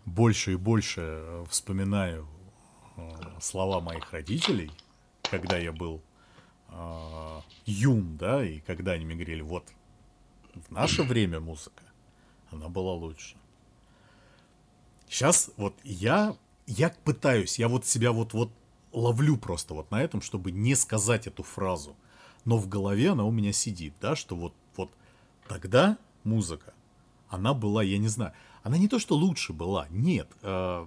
больше 0.04 0.54
и 0.54 0.56
больше 0.56 1.02
э, 1.04 1.44
вспоминаю 1.48 2.26
э, 2.96 3.10
слова 3.40 3.80
моих 3.80 4.12
родителей, 4.12 4.72
когда 5.22 5.58
я 5.58 5.70
был 5.70 6.02
э, 6.70 7.40
юн, 7.66 8.16
да, 8.16 8.44
и 8.44 8.58
когда 8.58 8.92
они 8.92 9.04
мне 9.04 9.14
говорили, 9.14 9.42
вот, 9.42 9.68
в 10.66 10.72
наше 10.72 11.02
время 11.04 11.38
музыка, 11.38 11.84
она 12.50 12.68
была 12.68 12.94
лучше. 12.94 13.36
Сейчас 15.08 15.52
вот 15.56 15.76
я, 15.84 16.34
я 16.66 16.92
пытаюсь, 17.04 17.60
я 17.60 17.68
вот 17.68 17.86
себя 17.86 18.10
вот, 18.10 18.32
вот 18.32 18.50
ловлю 18.90 19.36
просто 19.36 19.74
вот 19.74 19.88
на 19.92 20.02
этом, 20.02 20.20
чтобы 20.20 20.50
не 20.50 20.74
сказать 20.74 21.28
эту 21.28 21.44
фразу. 21.44 21.94
Но 22.48 22.56
в 22.56 22.66
голове 22.66 23.10
она 23.10 23.26
у 23.26 23.30
меня 23.30 23.52
сидит, 23.52 23.92
да, 24.00 24.16
что 24.16 24.34
вот, 24.34 24.54
вот 24.74 24.88
тогда 25.48 25.98
музыка, 26.24 26.72
она 27.28 27.52
была, 27.52 27.82
я 27.82 27.98
не 27.98 28.08
знаю, 28.08 28.32
она 28.62 28.78
не 28.78 28.88
то, 28.88 28.98
что 28.98 29.16
лучше 29.16 29.52
была, 29.52 29.86
нет, 29.90 30.26
э, 30.40 30.86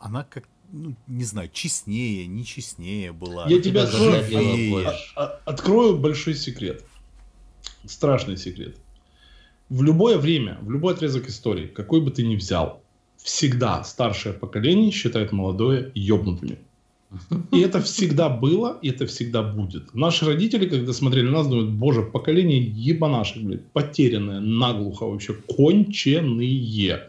она 0.00 0.24
как 0.24 0.48
ну, 0.72 0.96
не 1.06 1.22
знаю, 1.22 1.48
честнее, 1.52 2.26
не 2.26 2.44
честнее 2.44 3.12
была. 3.12 3.46
Я 3.46 3.60
тебя 3.60 3.84
открою, 3.84 4.88
а, 4.88 4.96
а, 5.14 5.40
открою 5.44 5.96
большой 5.96 6.34
секрет. 6.34 6.84
Страшный 7.84 8.36
секрет. 8.36 8.76
В 9.68 9.84
любое 9.84 10.18
время, 10.18 10.58
в 10.60 10.72
любой 10.72 10.94
отрезок 10.94 11.28
истории, 11.28 11.68
какой 11.68 12.00
бы 12.00 12.10
ты 12.10 12.26
ни 12.26 12.34
взял, 12.34 12.82
всегда 13.16 13.84
старшее 13.84 14.32
поколение 14.32 14.90
считает 14.90 15.30
молодое 15.30 15.92
ёбнутыми. 15.94 16.58
И 17.50 17.60
это 17.60 17.80
всегда 17.80 18.28
было, 18.28 18.78
и 18.82 18.90
это 18.90 19.06
всегда 19.06 19.42
будет. 19.42 19.94
Наши 19.94 20.24
родители, 20.24 20.68
когда 20.68 20.92
смотрели 20.92 21.26
на 21.26 21.38
нас, 21.38 21.46
думают, 21.46 21.70
боже, 21.70 22.02
поколение 22.02 22.60
ебанашек, 22.60 23.42
блядь, 23.42 23.70
потерянное, 23.72 24.40
наглухо 24.40 25.06
вообще, 25.06 25.34
конченые. 25.34 27.08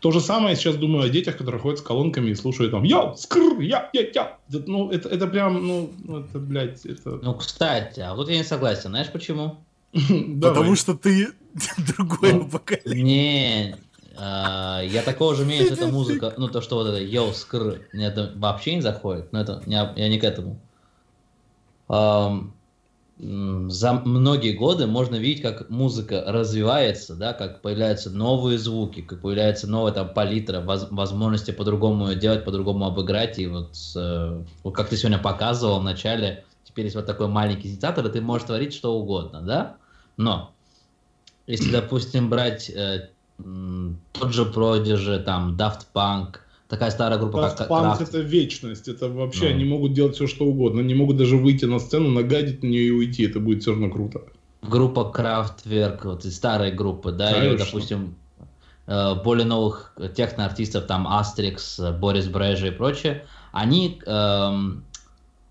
То 0.00 0.10
же 0.10 0.20
самое 0.20 0.50
я 0.50 0.56
сейчас 0.56 0.76
думаю 0.76 1.04
о 1.04 1.08
детях, 1.08 1.38
которые 1.38 1.60
ходят 1.60 1.78
с 1.78 1.82
колонками 1.82 2.30
и 2.30 2.34
слушают 2.34 2.72
там 2.72 2.82
«Я, 2.82 3.14
скр, 3.16 3.60
я, 3.60 3.88
я, 3.94 4.02
я». 4.14 4.38
Ну, 4.66 4.90
это, 4.90 5.08
это 5.08 5.26
прям, 5.26 5.66
ну, 5.66 5.90
ну, 6.04 6.20
это, 6.20 6.38
блядь, 6.38 6.84
это... 6.84 7.20
Ну, 7.22 7.34
кстати, 7.34 8.00
а 8.00 8.14
вот 8.14 8.28
я 8.28 8.36
не 8.36 8.44
согласен. 8.44 8.90
Знаешь 8.90 9.10
почему? 9.10 9.64
Потому 9.92 10.74
что 10.74 10.94
ты 10.94 11.28
другое 11.96 12.34
ну, 12.34 12.48
поколение. 12.48 13.04
Не, 13.04 13.76
я 14.16 15.02
такого 15.04 15.34
же 15.34 15.44
имею, 15.44 15.66
что 15.66 15.74
это 15.74 15.86
музыка, 15.88 16.34
ну, 16.36 16.48
то, 16.48 16.60
что 16.60 16.76
вот 16.76 16.86
это 16.86 17.02
«Йоу, 17.02 17.32
скр», 17.32 17.80
мне 17.92 18.06
это 18.06 18.32
вообще 18.36 18.76
не 18.76 18.82
заходит, 18.82 19.32
но 19.32 19.40
это, 19.40 19.62
я 19.66 20.08
не 20.08 20.18
к 20.18 20.24
этому 20.24 20.60
за 23.18 23.92
многие 23.92 24.52
годы 24.52 24.86
можно 24.88 25.14
видеть, 25.14 25.42
как 25.42 25.70
музыка 25.70 26.24
развивается, 26.26 27.14
да, 27.14 27.32
как 27.32 27.62
появляются 27.62 28.10
новые 28.10 28.58
звуки, 28.58 29.02
как 29.02 29.20
появляется 29.20 29.68
новая 29.68 29.92
там 29.92 30.12
палитра, 30.12 30.60
воз, 30.60 30.88
возможности 30.90 31.52
по-другому 31.52 32.12
делать, 32.14 32.44
по-другому 32.44 32.86
обыграть. 32.86 33.38
И 33.38 33.46
вот, 33.46 33.76
э, 33.94 34.42
как 34.72 34.88
ты 34.88 34.96
сегодня 34.96 35.18
показывал 35.18 35.78
в 35.78 35.84
начале, 35.84 36.44
теперь 36.64 36.86
есть 36.86 36.96
вот 36.96 37.06
такой 37.06 37.28
маленький 37.28 37.68
синтезатор, 37.68 38.04
и 38.04 38.10
ты 38.10 38.20
можешь 38.20 38.48
творить 38.48 38.74
что 38.74 38.98
угодно, 38.98 39.42
да? 39.42 39.76
Но 40.16 40.50
если, 41.46 41.70
допустим, 41.70 42.28
брать 42.28 42.68
э, 42.68 43.10
тот 43.38 44.32
же 44.32 44.44
Prodigy, 44.44 45.22
там, 45.22 45.56
Daft 45.56 45.86
Punk, 45.94 46.36
такая 46.68 46.90
старая 46.90 47.18
группа, 47.18 47.38
Daft 47.38 47.56
как 47.56 47.70
Punk 47.70 48.02
это 48.02 48.18
вечность, 48.18 48.88
это 48.88 49.08
вообще, 49.08 49.48
ну. 49.48 49.54
они 49.54 49.64
могут 49.64 49.92
делать 49.92 50.14
все, 50.14 50.26
что 50.26 50.44
угодно, 50.44 50.80
они 50.80 50.94
могут 50.94 51.16
даже 51.16 51.36
выйти 51.36 51.64
на 51.64 51.78
сцену, 51.78 52.10
нагадить 52.10 52.62
на 52.62 52.68
нее 52.68 52.84
и 52.84 52.90
уйти, 52.90 53.24
это 53.24 53.40
будет 53.40 53.62
все 53.62 53.72
равно 53.72 53.90
круто. 53.90 54.22
Группа 54.62 55.12
Kraftwerk, 55.14 56.00
вот 56.04 56.24
из 56.24 56.36
старой 56.36 56.70
группы, 56.70 57.12
да, 57.12 57.32
Конечно. 57.32 57.48
или, 57.48 57.56
допустим, 57.58 58.14
э, 58.86 59.14
более 59.22 59.46
новых 59.46 59.94
техноартистов, 60.16 60.86
там, 60.86 61.06
Астрикс, 61.06 61.80
Борис 62.00 62.28
Брежа 62.28 62.68
и 62.68 62.70
прочее, 62.70 63.26
они, 63.52 64.00
эм, 64.06 64.84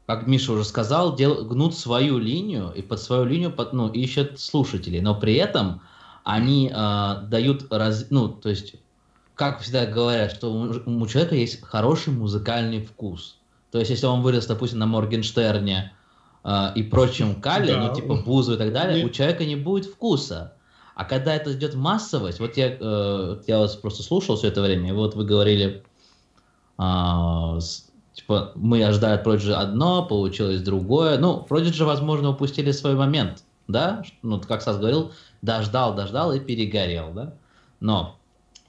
как 0.07 0.27
Миша 0.27 0.53
уже 0.53 0.63
сказал, 0.63 1.15
дел, 1.15 1.45
гнут 1.45 1.75
свою 1.75 2.17
линию 2.17 2.71
и 2.75 2.81
под 2.81 2.99
свою 3.01 3.25
линию 3.25 3.51
под, 3.51 3.73
ну, 3.73 3.87
ищут 3.89 4.39
слушателей, 4.39 5.01
но 5.01 5.15
при 5.19 5.35
этом 5.35 5.81
они 6.23 6.71
э, 6.73 7.15
дают, 7.27 7.71
раз, 7.71 8.07
ну, 8.09 8.29
то 8.29 8.49
есть 8.49 8.75
как 9.35 9.61
всегда 9.61 9.85
говорят, 9.85 10.31
что 10.31 10.51
у, 10.51 11.07
человека 11.07 11.35
есть 11.35 11.61
хороший 11.63 12.13
музыкальный 12.13 12.83
вкус. 12.85 13.37
То 13.71 13.79
есть, 13.79 13.89
если 13.89 14.05
он 14.05 14.21
вырос, 14.21 14.45
допустим, 14.45 14.79
на 14.79 14.85
Моргенштерне 14.85 15.93
э, 16.43 16.71
и 16.75 16.83
прочем 16.83 17.35
Кале, 17.41 17.73
да. 17.73 17.87
ну, 17.87 17.95
типа 17.95 18.15
Бузу 18.23 18.53
и 18.53 18.57
так 18.57 18.71
далее, 18.71 18.97
Нет. 18.97 19.05
у 19.05 19.13
человека 19.13 19.45
не 19.45 19.55
будет 19.55 19.85
вкуса. 19.85 20.53
А 20.95 21.05
когда 21.05 21.33
это 21.33 21.53
идет 21.53 21.73
массовость, 21.73 22.39
вот 22.39 22.55
я, 22.55 22.77
э, 22.79 23.41
я 23.47 23.59
вас 23.59 23.75
просто 23.75 24.03
слушал 24.03 24.35
все 24.37 24.49
это 24.49 24.61
время, 24.61 24.89
и 24.89 24.93
вот 24.93 25.15
вы 25.15 25.25
говорили, 25.25 25.83
э, 26.79 27.59
Типа, 28.13 28.51
мы 28.53 28.83
ожидали 28.85 29.15
от 29.15 29.25
Prodigy 29.25 29.51
одно, 29.51 30.05
получилось 30.05 30.61
другое. 30.61 31.17
Ну, 31.17 31.45
Prodigy, 31.49 31.83
возможно, 31.83 32.29
упустили 32.29 32.71
свой 32.71 32.93
момент, 32.93 33.43
да? 33.67 34.03
Ну, 34.21 34.39
как 34.39 34.61
Сас 34.61 34.77
говорил, 34.77 35.11
дождал, 35.43 35.93
дождал 35.93 36.33
и 36.33 36.39
перегорел, 36.39 37.11
да? 37.13 37.35
Но 37.79 38.17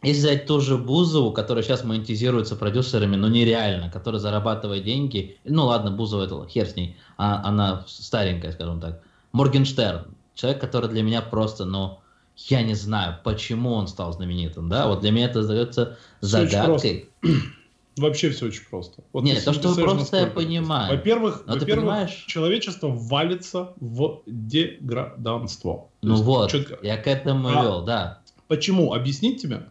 если 0.02 0.20
взять 0.20 0.46
ту 0.46 0.60
же 0.60 0.76
Бузову, 0.76 1.32
которая 1.32 1.62
сейчас 1.62 1.84
монетизируется 1.84 2.56
продюсерами, 2.56 3.16
ну 3.16 3.28
нереально, 3.28 3.90
которая 3.90 4.20
зарабатывает 4.20 4.84
деньги, 4.84 5.38
ну 5.44 5.66
ладно, 5.66 5.92
Бузова 5.92 6.24
это 6.24 6.46
хер 6.46 6.66
с 6.66 6.76
ней, 6.76 6.96
а, 7.16 7.40
она 7.48 7.84
старенькая, 7.86 8.52
скажем 8.52 8.80
так. 8.80 9.00
Моргенштерн, 9.32 10.06
человек, 10.34 10.60
который 10.60 10.90
для 10.90 11.02
меня 11.02 11.22
просто, 11.22 11.64
ну, 11.64 12.00
я 12.36 12.62
не 12.62 12.74
знаю, 12.74 13.18
почему 13.22 13.72
он 13.72 13.86
стал 13.86 14.12
знаменитым, 14.12 14.68
да, 14.68 14.88
вот 14.88 15.00
для 15.00 15.12
меня 15.12 15.26
это 15.26 15.40
остается 15.40 15.96
загадкой. 16.20 17.08
Вообще 17.96 18.30
все 18.30 18.46
очень 18.46 18.64
просто. 18.68 19.04
Вот 19.12 19.22
Нет, 19.22 19.44
то, 19.44 19.52
что 19.52 19.72
просто 19.74 20.16
я 20.16 20.26
понимаю. 20.26 20.96
Во-первых, 20.96 21.44
во 21.46 21.56
понимаешь... 21.56 22.24
человечество 22.26 22.88
валится 22.88 23.72
в 23.76 24.22
деграданство. 24.26 25.90
Ну 26.04 26.12
есть, 26.12 26.24
вот, 26.24 26.50
четко... 26.50 26.78
я 26.82 26.96
к 26.96 27.06
этому 27.06 27.48
а 27.48 27.62
вел, 27.62 27.84
да. 27.84 28.20
Почему? 28.48 28.92
Объяснить 28.92 29.40
тебе? 29.40 29.66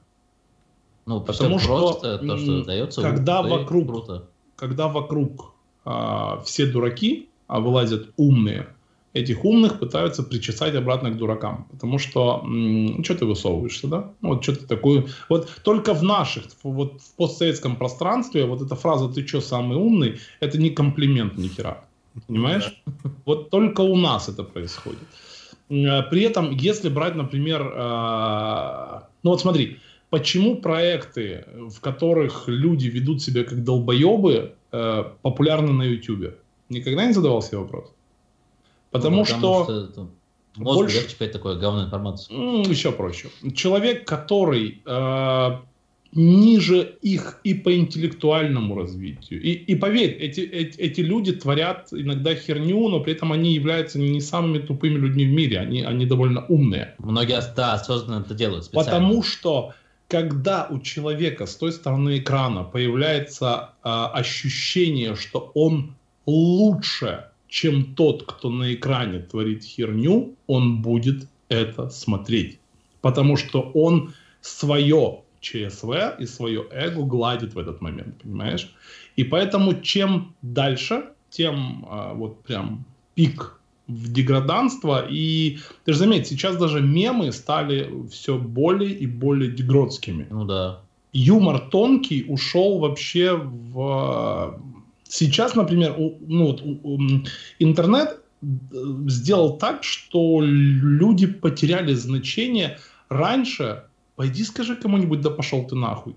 Ну, 1.05 1.21
потому 1.21 1.59
что 1.59 1.67
просто 1.67 2.17
то, 2.17 2.37
что 2.37 2.63
дается, 2.63 3.01
когда 3.01 3.41
вокруг, 3.41 3.87
круто. 3.87 4.29
когда 4.55 4.87
вокруг 4.87 5.53
а, 5.85 6.41
все 6.45 6.65
дураки, 6.65 7.29
а 7.47 7.59
вылазят 7.59 8.09
умные, 8.15 8.67
этих 9.13 9.45
умных 9.45 9.79
пытаются 9.79 10.23
причесать 10.23 10.75
обратно 10.75 11.11
к 11.11 11.17
дуракам. 11.17 11.67
Потому 11.71 11.99
что, 11.99 12.41
ну, 12.43 13.03
что 13.03 13.15
ты 13.15 13.25
высовываешься, 13.25 13.87
да? 13.87 14.11
Ну, 14.21 14.29
вот 14.29 14.43
что 14.43 14.55
ты 14.55 14.65
такое... 14.65 15.05
Вот 15.29 15.49
только 15.63 15.93
в 15.93 16.03
наших, 16.03 16.45
вот 16.63 17.01
в 17.01 17.15
постсоветском 17.15 17.75
пространстве, 17.75 18.45
вот 18.45 18.61
эта 18.61 18.75
фраза 18.75 19.09
«ты 19.09 19.25
что, 19.27 19.41
самый 19.41 19.77
умный?» 19.77 20.19
это 20.39 20.57
не 20.57 20.69
комплимент 20.69 21.37
ни 21.37 21.47
хера. 21.47 21.85
Понимаешь? 22.27 22.81
Вот 23.25 23.49
только 23.49 23.81
у 23.81 23.95
нас 23.95 24.29
это 24.29 24.43
происходит. 24.43 24.99
Э, 25.73 26.03
при 26.03 26.21
этом, 26.21 26.51
если 26.51 26.89
брать, 26.89 27.15
например, 27.15 27.61
э, 27.61 28.99
ну 29.23 29.31
вот 29.31 29.41
смотри, 29.41 29.79
почему 30.09 30.57
проекты, 30.57 31.45
в 31.53 31.79
которых 31.79 32.47
люди 32.47 32.87
ведут 32.87 33.21
себя 33.21 33.43
как 33.43 33.63
долбоебы, 33.63 34.53
э, 34.71 35.03
популярны 35.21 35.73
на 35.73 35.83
YouTube? 35.83 36.35
Никогда 36.69 37.05
не 37.05 37.13
задавал 37.13 37.41
себе 37.41 37.57
вопрос? 37.57 37.91
Потому, 38.91 39.17
ну, 39.17 39.25
что... 39.25 39.63
что 39.63 40.09
мозг 40.57 40.81
больше... 40.81 40.97
легче 41.01 41.27
такое 41.27 41.55
говную 41.55 41.87
информацию. 41.87 42.61
Еще 42.69 42.91
проще. 42.91 43.29
Человек, 43.55 44.07
который 44.07 44.81
э, 44.85 45.57
ниже 46.15 46.95
их 47.01 47.39
и 47.43 47.53
по 47.53 47.75
интеллектуальному 47.75 48.75
развитию. 48.75 49.41
И, 49.41 49.51
и 49.51 49.75
поверь, 49.75 50.11
эти, 50.11 50.41
эти, 50.41 50.77
эти 50.79 51.01
люди 51.01 51.33
творят 51.33 51.87
иногда 51.91 52.35
херню, 52.35 52.89
но 52.89 52.99
при 52.99 53.13
этом 53.13 53.31
они 53.31 53.53
являются 53.53 53.99
не 53.99 54.21
самыми 54.21 54.59
тупыми 54.59 54.97
людьми 54.97 55.25
в 55.25 55.31
мире. 55.31 55.59
Они, 55.59 55.81
они 55.81 56.05
довольно 56.05 56.45
умные. 56.47 56.95
Многие 56.99 57.41
да, 57.55 57.73
осознанно 57.73 58.21
это 58.23 58.33
делают 58.33 58.65
специально. 58.65 58.91
Потому 58.91 59.23
что 59.23 59.73
когда 60.07 60.67
у 60.69 60.79
человека 60.79 61.45
с 61.45 61.55
той 61.55 61.71
стороны 61.71 62.19
экрана 62.19 62.63
появляется 62.63 63.71
э, 63.83 63.89
ощущение, 63.89 65.15
что 65.15 65.51
он 65.55 65.95
лучше 66.25 67.25
чем 67.53 67.93
тот, 67.93 68.23
кто 68.23 68.49
на 68.49 68.73
экране 68.73 69.19
творит 69.19 69.63
херню, 69.63 70.33
он 70.47 70.81
будет 70.81 71.27
это 71.49 71.89
смотреть. 71.89 72.57
Потому 73.01 73.37
что 73.37 73.61
он 73.75 74.15
свое 74.41 75.22
ЧСВ 75.43 76.19
и 76.19 76.25
свое 76.25 76.65
эго 76.71 77.03
гладит 77.03 77.53
в 77.53 77.59
этот 77.59 77.81
момент, 77.81 78.21
понимаешь? 78.23 78.73
И 79.15 79.23
поэтому 79.23 79.81
чем 79.81 80.33
дальше, 80.41 81.03
тем 81.29 81.85
а, 81.89 82.13
вот 82.13 82.41
прям 82.43 82.85
пик 83.13 83.59
в 83.87 84.11
деграданство. 84.11 85.05
И 85.07 85.59
ты 85.85 85.93
же 85.93 85.99
заметь, 85.99 86.27
сейчас 86.27 86.57
даже 86.57 86.81
мемы 86.81 87.31
стали 87.31 87.91
все 88.09 88.37
более 88.37 88.91
и 88.91 89.05
более 89.05 89.51
дегродскими. 89.51 90.27
Ну 90.31 90.45
да. 90.45 90.81
Юмор 91.11 91.59
тонкий 91.59 92.25
ушел 92.27 92.79
вообще 92.79 93.35
в 93.35 94.59
Сейчас, 95.13 95.53
например, 95.53 95.95
ну, 95.95 96.47
вот, 96.47 96.63
интернет 97.59 98.19
э, 98.41 98.45
сделал 99.05 99.59
так, 99.59 99.83
что 99.83 100.41
люди 100.41 101.27
потеряли 101.27 101.93
значение. 101.93 102.79
Раньше, 103.09 103.83
пойди 104.15 104.43
скажи 104.43 104.75
кому-нибудь, 104.75 105.21
да 105.21 105.29
пошел 105.29 105.65
ты 105.65 105.75
нахуй. 105.75 106.15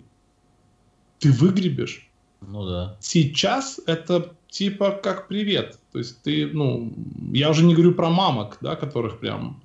Ты 1.18 1.32
выгребешь. 1.32 2.09
Ну 2.40 2.66
да. 2.66 2.97
Сейчас 3.01 3.80
это 3.86 4.34
типа 4.49 4.90
как 4.90 5.28
привет. 5.28 5.78
То 5.92 5.99
есть 5.99 6.22
ты, 6.22 6.47
ну, 6.47 6.92
я 7.32 7.51
уже 7.51 7.64
не 7.64 7.74
говорю 7.74 7.94
про 7.94 8.11
мамок, 8.11 8.59
да, 8.61 8.76
которых 8.76 9.18
прям 9.18 9.61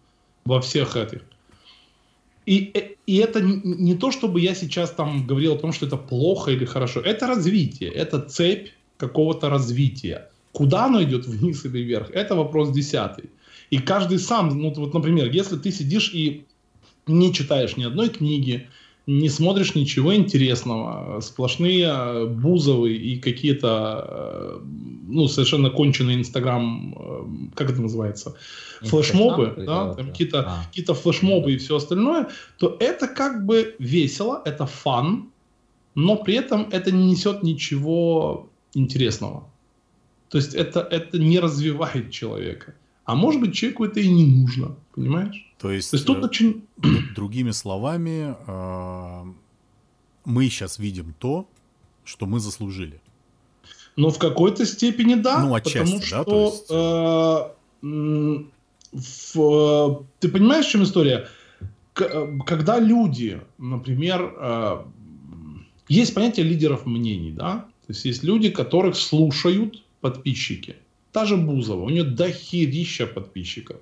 во 0.46 0.62
всех 0.62 0.96
этих. 0.96 1.22
И, 2.46 2.72
э, 2.74 2.96
и 3.06 3.18
это 3.18 3.42
не 3.42 3.96
то, 3.96 4.12
чтобы 4.12 4.40
я 4.40 4.56
сейчас 4.56 4.92
там 4.92 5.28
говорил 5.28 5.54
о 5.54 5.58
том, 5.58 5.74
что 5.74 5.86
это 5.86 5.98
плохо 5.98 6.52
или 6.52 6.66
хорошо. 6.66 7.02
Это 7.02 7.28
развитие, 7.28 7.92
это 7.92 8.20
цепь 8.22 8.70
какого-то 8.98 9.50
развития. 9.50 10.30
Куда 10.52 10.86
оно 10.86 11.04
идет, 11.04 11.26
вниз 11.28 11.66
или 11.66 11.80
вверх, 11.80 12.10
это 12.12 12.36
вопрос 12.36 12.72
десятый. 12.72 13.30
И 13.70 13.78
каждый 13.78 14.20
сам, 14.20 14.50
ну 14.50 14.74
вот, 14.74 14.94
например, 14.94 15.32
если 15.32 15.58
ты 15.58 15.72
сидишь 15.72 16.14
и 16.14 16.46
не 17.08 17.34
читаешь 17.34 17.78
ни 17.78 17.84
одной 17.84 18.10
книги, 18.10 18.68
не 19.08 19.30
смотришь 19.30 19.76
ничего 19.76 20.16
интересного, 20.16 21.20
сплошные 21.22 21.88
э, 21.88 22.26
бузовы 22.26 22.94
и 22.94 23.20
какие-то, 23.20 24.06
э, 24.08 24.60
ну, 25.08 25.28
совершенно 25.28 25.70
конченые 25.70 26.18
Инстаграм, 26.18 26.96
э, 26.98 27.56
как 27.56 27.72
это 27.72 27.82
называется, 27.82 28.36
флешмобы, 28.82 29.54
да, 29.58 29.94
там 29.96 30.08
какие-то 30.10 30.42
а. 30.42 30.66
какие 30.68 30.86
флешмобы 30.86 31.54
и 31.54 31.58
все 31.58 31.78
остальное, 31.78 32.30
то 32.58 32.78
это 32.80 33.08
как 33.08 33.46
бы 33.46 33.76
весело, 33.80 34.42
это 34.46 34.66
фан, 34.66 35.30
но 35.96 36.16
при 36.16 36.36
этом 36.36 36.70
это 36.72 36.92
не 36.92 37.12
несет 37.12 37.44
ничего 37.44 38.50
интересного. 38.74 39.50
То 40.30 40.38
есть 40.38 40.54
это, 40.54 40.80
это 40.80 41.20
не 41.20 41.40
развивает 41.40 42.12
человека. 42.12 42.74
А 43.06 43.16
может 43.16 43.42
быть, 43.42 43.56
человеку 43.56 43.86
это 43.86 44.00
и 44.00 44.10
не 44.10 44.26
нужно, 44.26 44.76
понимаешь? 44.96 45.52
То 45.60 45.72
есть, 45.72 45.92
То 45.92 45.98
есть 45.98 46.08
тут 46.08 46.18
э, 46.18 46.22
очень... 46.22 46.64
другими 47.16 47.52
словами, 47.52 48.36
э, 48.48 49.32
мы 50.26 50.50
сейчас 50.50 50.80
видим 50.80 51.14
то, 51.18 51.48
что 52.04 52.26
мы 52.26 52.40
заслужили. 52.40 53.02
Но 53.96 54.10
в 54.10 54.20
какой-то 54.20 54.66
степени 54.66 55.16
да. 55.16 55.44
Ну, 55.44 55.54
отчасти, 55.54 55.80
потому 55.80 56.02
что, 56.02 56.18
да? 56.18 56.24
То 56.24 56.46
есть... 56.46 56.66
э, 57.82 58.46
в, 58.92 60.06
ты 60.20 60.30
понимаешь, 60.30 60.66
в 60.66 60.70
чем 60.70 60.84
история? 60.84 61.28
К, 61.94 62.02
э, 62.02 62.40
когда 62.46 62.80
люди, 62.80 63.42
например, 63.58 64.34
э, 64.38 64.84
есть 65.88 66.14
понятие 66.14 66.46
лидеров 66.46 66.86
мнений, 66.86 67.32
да? 67.32 67.66
То 67.88 67.94
есть 67.94 68.06
есть 68.06 68.24
люди, 68.24 68.50
которых 68.50 68.96
слушают 68.96 69.84
подписчики. 70.00 70.78
Та 71.12 71.26
же 71.26 71.38
Бузова, 71.38 71.84
у 71.84 71.90
нее 71.90 72.04
дохерища 72.04 73.06
подписчиков. 73.06 73.78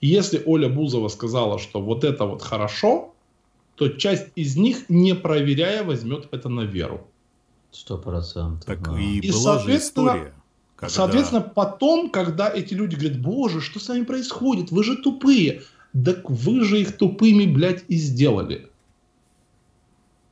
И 0.00 0.08
если 0.08 0.42
Оля 0.46 0.68
Бузова 0.68 1.08
сказала, 1.08 1.58
что 1.58 1.80
вот 1.80 2.04
это 2.04 2.24
вот 2.24 2.42
хорошо, 2.42 3.14
то 3.74 3.88
часть 3.88 4.28
из 4.36 4.56
них, 4.56 4.88
не 4.88 5.14
проверяя, 5.14 5.84
возьмет 5.84 6.28
это 6.32 6.48
на 6.48 6.62
веру. 6.62 7.06
Сто 7.70 7.98
процентов. 7.98 8.64
Так 8.64 8.82
да. 8.82 8.98
и, 8.98 9.18
и 9.18 9.32
была 9.32 9.58
же 9.58 9.76
история. 9.76 10.32
Когда... 10.76 10.94
Соответственно, 10.94 11.40
потом, 11.40 12.10
когда 12.10 12.50
эти 12.50 12.74
люди 12.74 12.96
говорят, 12.96 13.20
боже, 13.20 13.60
что 13.60 13.78
с 13.78 13.88
вами 13.88 14.04
происходит, 14.04 14.70
вы 14.70 14.84
же 14.84 14.96
тупые. 14.96 15.62
Так 15.92 16.28
вы 16.30 16.64
же 16.64 16.80
их 16.80 16.96
тупыми, 16.96 17.46
блядь, 17.46 17.84
и 17.88 17.96
сделали. 17.96 18.68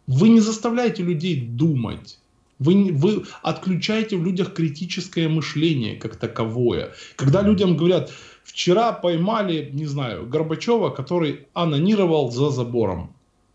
Вы 0.07 0.29
не 0.29 0.41
заставляете 0.41 1.03
людей 1.03 1.41
думать. 1.41 2.18
Вы, 2.59 2.93
вы 2.93 3.25
отключаете 3.43 4.17
в 4.17 4.25
людях 4.25 4.55
критическое 4.55 5.29
мышление 5.29 5.97
как 5.97 6.17
таковое. 6.17 6.93
Когда 7.17 7.43
людям 7.43 7.77
говорят, 7.77 8.13
вчера 8.45 8.93
поймали, 8.93 9.71
не 9.73 9.87
знаю, 9.87 10.27
Горбачева, 10.27 10.91
который 10.91 11.47
анонировал 11.53 12.31
за 12.31 12.51
забором. 12.51 13.13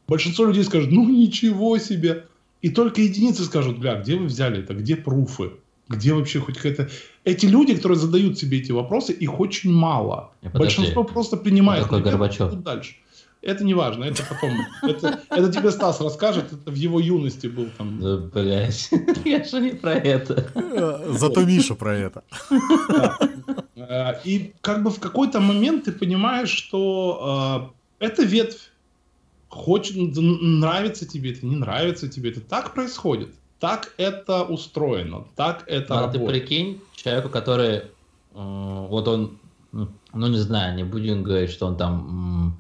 Большинство 0.08 0.46
людей 0.46 0.64
скажут, 0.64 0.92
ну 0.92 1.08
ничего 1.08 1.78
себе. 1.78 2.26
И 2.62 2.70
только 2.70 3.02
единицы 3.02 3.44
скажут, 3.44 3.80
бля, 3.80 4.02
где 4.02 4.18
вы 4.18 4.26
взяли 4.26 4.60
это, 4.60 4.74
где 4.74 4.96
пруфы? 4.96 5.52
Где 5.88 6.14
вообще 6.14 6.40
хоть 6.40 6.58
какая-то... 6.58 6.90
Эти 7.24 7.46
люди, 7.46 7.76
которые 7.76 7.98
задают 7.98 8.38
себе 8.38 8.60
эти 8.60 8.72
вопросы, 8.72 9.14
их 9.14 9.40
очень 9.40 9.72
мало. 9.72 10.32
Большинство 10.54 11.04
просто 11.04 11.38
принимает. 11.38 11.84
Такой 11.84 12.02
Горбачев. 12.02 12.54
Дальше. 12.54 12.96
Это 13.42 13.64
не 13.64 13.74
важно, 13.74 14.04
это 14.04 14.24
потом. 14.28 14.52
Это, 14.84 15.22
это 15.30 15.52
тебе 15.52 15.72
Стас 15.72 16.02
расскажет, 16.02 16.52
это 16.52 16.72
в 16.72 16.76
его 16.76 17.00
юности 17.00 17.48
был 17.48 17.68
там. 17.78 18.00
Да, 18.02 18.18
блядь, 18.18 18.90
я 19.26 19.44
же 19.44 19.62
не 19.62 19.72
про 19.72 19.94
это. 19.94 20.52
Зато 21.08 21.46
Миша 21.46 21.76
про 21.76 21.96
это. 21.96 22.24
Э, 23.78 24.20
и 24.26 24.54
как 24.60 24.84
бы 24.84 24.90
в 24.90 25.00
какой-то 25.00 25.40
момент 25.40 25.86
ты 25.86 25.94
понимаешь, 25.94 26.50
что 26.50 27.72
э, 28.00 28.06
эта 28.06 28.24
ветвь 28.24 28.72
хочет, 29.48 29.96
нравится 29.96 31.08
тебе 31.08 31.32
это, 31.32 31.46
не 31.46 31.56
нравится 31.56 32.10
тебе 32.10 32.32
это. 32.32 32.42
Так 32.42 32.74
происходит. 32.74 33.30
Так 33.60 33.94
это 33.98 34.44
устроено, 34.44 35.26
так 35.36 35.64
это 35.68 35.94
Но 35.94 36.02
работает. 36.02 36.26
ты 36.26 36.40
прикинь, 36.40 36.82
человеку, 36.94 37.30
который, 37.30 37.76
э, 37.78 37.84
вот 38.34 39.08
он, 39.08 39.38
ну 39.72 40.28
не 40.28 40.38
знаю, 40.38 40.76
не 40.76 40.84
будем 40.84 41.24
говорить, 41.24 41.52
что 41.52 41.68
он 41.68 41.78
там 41.78 42.60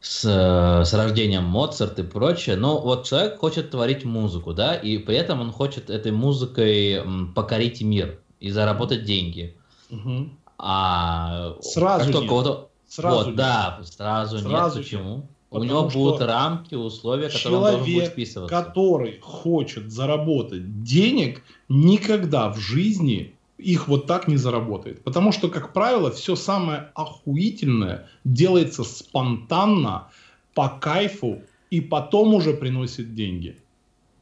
с, 0.00 0.22
с 0.22 0.94
рождением 0.94 1.44
Моцарт 1.44 1.98
и 1.98 2.02
прочее, 2.02 2.56
но 2.56 2.80
вот 2.80 3.04
человек 3.06 3.38
хочет 3.38 3.70
творить 3.70 4.04
музыку, 4.04 4.54
да, 4.54 4.74
и 4.74 4.98
при 4.98 5.16
этом 5.16 5.40
он 5.40 5.52
хочет 5.52 5.90
этой 5.90 6.12
музыкой 6.12 7.02
покорить 7.34 7.82
мир 7.82 8.18
и 8.40 8.50
заработать 8.50 9.04
деньги. 9.04 9.54
Угу. 9.90 10.30
А 10.58 11.56
сразу 11.60 12.04
как 12.04 12.12
только 12.12 12.32
вот, 12.32 12.70
сразу 12.88 13.16
вот, 13.16 13.26
нет. 13.28 13.36
да, 13.36 13.80
сразу, 13.84 14.38
сразу 14.38 14.78
нет. 14.78 14.86
Почему? 14.86 15.16
Нет. 15.16 15.24
У 15.50 15.64
него 15.64 15.88
будут 15.88 16.22
рамки, 16.22 16.74
условия, 16.74 17.28
которые 17.28 17.56
он 17.56 17.62
должен 17.62 17.94
будет 17.94 18.08
вписываться. 18.08 18.54
который 18.54 19.18
хочет 19.20 19.90
заработать 19.90 20.82
денег, 20.82 21.42
никогда 21.68 22.50
в 22.50 22.58
жизни 22.58 23.34
их 23.60 23.88
вот 23.88 24.06
так 24.06 24.28
не 24.28 24.36
заработает. 24.36 25.02
Потому 25.04 25.32
что, 25.32 25.48
как 25.48 25.72
правило, 25.72 26.10
все 26.10 26.36
самое 26.36 26.90
охуительное 26.94 28.08
делается 28.24 28.84
спонтанно, 28.84 30.08
по 30.54 30.68
кайфу, 30.68 31.42
и 31.70 31.80
потом 31.80 32.34
уже 32.34 32.52
приносит 32.54 33.14
деньги. 33.14 33.56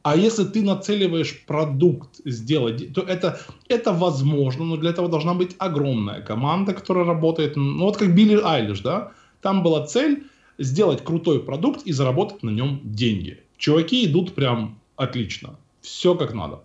А 0.03 0.15
если 0.15 0.45
ты 0.45 0.61
нацеливаешь 0.61 1.43
продукт 1.45 2.21
сделать, 2.23 2.93
то 2.93 3.01
это, 3.01 3.39
это 3.67 3.91
возможно, 3.91 4.63
но 4.65 4.77
для 4.77 4.91
этого 4.91 5.09
должна 5.09 5.33
быть 5.33 5.55
огромная 5.57 6.21
команда, 6.21 6.73
которая 6.73 7.05
работает. 7.05 7.55
Ну 7.55 7.83
вот 7.83 7.97
как 7.97 8.15
Билли 8.15 8.39
Айлиш, 8.41 8.81
да? 8.81 9.11
Там 9.41 9.63
была 9.63 9.85
цель 9.85 10.23
сделать 10.57 11.03
крутой 11.03 11.43
продукт 11.43 11.85
и 11.85 11.91
заработать 11.91 12.43
на 12.43 12.49
нем 12.49 12.81
деньги. 12.83 13.39
Чуваки 13.57 14.05
идут 14.05 14.35
прям 14.35 14.79
отлично. 14.95 15.55
Все 15.81 16.15
как 16.15 16.33
надо 16.33 16.61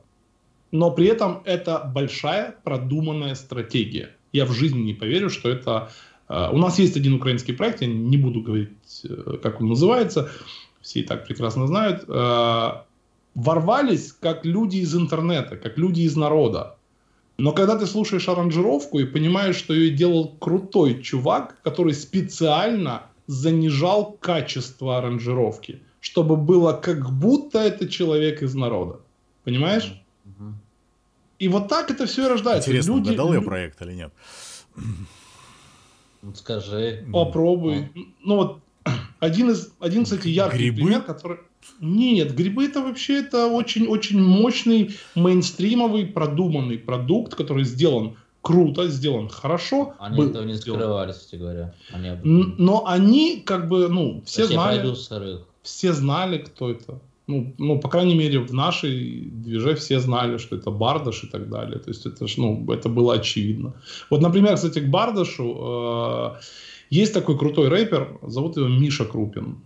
но 0.75 0.91
при 0.91 1.07
этом 1.07 1.41
это 1.45 1.89
большая 1.95 2.57
продуманная 2.65 3.37
стратегия. 3.37 4.11
Я 4.33 4.45
в 4.45 4.53
жизни 4.53 4.81
не 4.81 4.93
поверю, 4.93 5.31
что 5.31 5.49
это... 5.49 5.93
Э, 6.29 6.51
у 6.51 6.59
нас 6.59 6.81
есть 6.81 6.97
один 6.97 7.15
украинский 7.15 7.55
проект, 7.55 7.81
я 7.81 7.87
не 7.87 8.17
буду 8.17 8.41
говорить, 8.41 8.71
э, 9.05 9.39
как 9.41 9.61
он 9.61 9.69
называется, 9.69 10.33
все 10.81 11.01
и 11.01 11.03
так 11.05 11.29
прекрасно 11.29 11.69
знают. 11.69 12.05
Э, 12.09 12.83
ворвались 13.37 14.13
как 14.13 14.45
люди 14.45 14.79
из 14.79 14.97
интернета, 14.97 15.57
как 15.57 15.79
люди 15.79 16.01
из 16.01 16.17
народа. 16.17 16.77
Но 17.39 17.53
когда 17.53 17.79
ты 17.79 17.87
слушаешь 17.87 18.29
аранжировку 18.29 18.99
и 18.99 19.05
понимаешь, 19.05 19.55
что 19.57 19.75
ее 19.75 19.91
делал 19.91 20.35
крутой 20.41 21.01
чувак, 21.03 21.63
который 21.63 21.95
специально 21.95 23.03
занижал 23.29 24.19
качество 24.21 24.99
аранжировки, 24.99 25.83
чтобы 26.01 26.37
было 26.37 26.73
как 26.73 27.13
будто 27.13 27.61
это 27.61 27.89
человек 27.89 28.43
из 28.43 28.57
народа. 28.57 28.99
Понимаешь? 29.45 30.01
И 31.39 31.49
вот 31.49 31.69
так 31.69 31.91
это 31.91 32.07
все 32.07 32.27
и 32.27 32.29
рождается. 32.29 32.71
Интересно, 32.71 32.95
Люди... 32.95 33.09
угадал 33.09 33.35
я 33.35 33.41
проект 33.41 33.83
или 33.83 33.95
нет? 33.95 34.13
Ну, 36.23 36.35
скажи. 36.35 37.07
Попробуй. 37.13 37.91
Ну, 37.95 38.07
ну 38.25 38.37
вот 38.37 38.61
один 39.21 39.51
из, 39.51 39.73
один, 39.81 40.05
кстати, 40.05 40.29
яркий 40.29 40.59
грибы? 40.59 40.77
пример, 40.77 41.03
который... 41.03 41.39
Нет, 41.81 42.35
грибы 42.35 42.67
это 42.67 42.83
вообще 42.83 43.21
это 43.21 43.47
очень-очень 43.47 44.21
мощный, 44.21 44.97
мейнстримовый, 45.15 46.07
продуманный 46.07 46.79
продукт, 46.79 47.35
который 47.35 47.65
сделан 47.65 48.17
круто, 48.43 48.89
сделан 48.89 49.29
хорошо. 49.29 49.95
Они 49.99 50.19
был 50.19 50.31
этого 50.31 50.45
не 50.45 50.57
скрывали, 50.57 51.13
кстати 51.13 51.37
говоря. 51.37 51.75
Они 51.91 52.11
Но 52.23 52.87
они 52.87 53.43
как 53.45 53.69
бы, 53.69 53.89
ну, 53.89 54.23
все 54.27 54.47
знали... 54.47 54.95
Все 55.63 55.95
знали, 55.95 56.39
кто 56.39 56.71
это 56.71 57.01
ну, 57.27 57.55
ну, 57.59 57.79
по 57.79 57.89
крайней 57.89 58.15
мере, 58.15 58.39
в 58.39 58.53
нашей 58.53 59.31
движе 59.31 59.75
все 59.75 59.99
знали, 59.99 60.39
что 60.39 60.57
это 60.57 60.71
Бардаш 60.71 61.25
и 61.25 61.27
так 61.27 61.49
далее. 61.49 61.79
То 61.79 61.91
есть 61.91 62.07
это, 62.07 62.27
ж, 62.27 62.37
ну, 62.37 62.71
это 62.71 62.89
было 62.89 63.15
очевидно. 63.15 63.73
Вот, 64.11 64.21
например, 64.21 64.57
кстати, 64.57 64.81
к 64.81 64.89
Бардашу 64.89 65.57
э, 65.59 66.41
есть 66.91 67.15
такой 67.15 67.39
крутой 67.39 67.69
рэпер, 67.69 68.19
зовут 68.23 68.57
его 68.57 68.69
Миша 68.69 69.07
Крупин. 69.07 69.57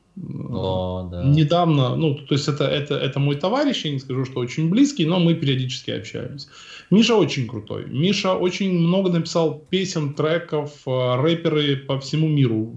О, 0.51 1.09
да. 1.11 1.25
Недавно, 1.25 1.97
ну, 1.97 2.15
то 2.15 2.35
есть 2.35 2.49
это, 2.49 2.65
это, 2.65 2.95
это 2.95 3.19
мой 3.21 3.37
товарищ, 3.37 3.85
я 3.85 3.93
не 3.93 3.99
скажу, 3.99 4.25
что 4.25 4.41
очень 4.41 4.71
близкий, 4.71 5.07
но 5.07 5.19
мы 5.19 5.35
периодически 5.35 5.91
общаемся. 5.91 6.49
Миша 6.91 7.17
очень 7.17 7.49
крутой. 7.49 7.87
Миша 7.87 8.35
очень 8.35 8.73
много 8.73 9.11
написал 9.11 9.63
песен, 9.71 10.15
треков, 10.15 10.73
э, 10.87 11.23
рэперы 11.23 11.77
по 11.77 11.99
всему 11.99 12.29
миру, 12.29 12.73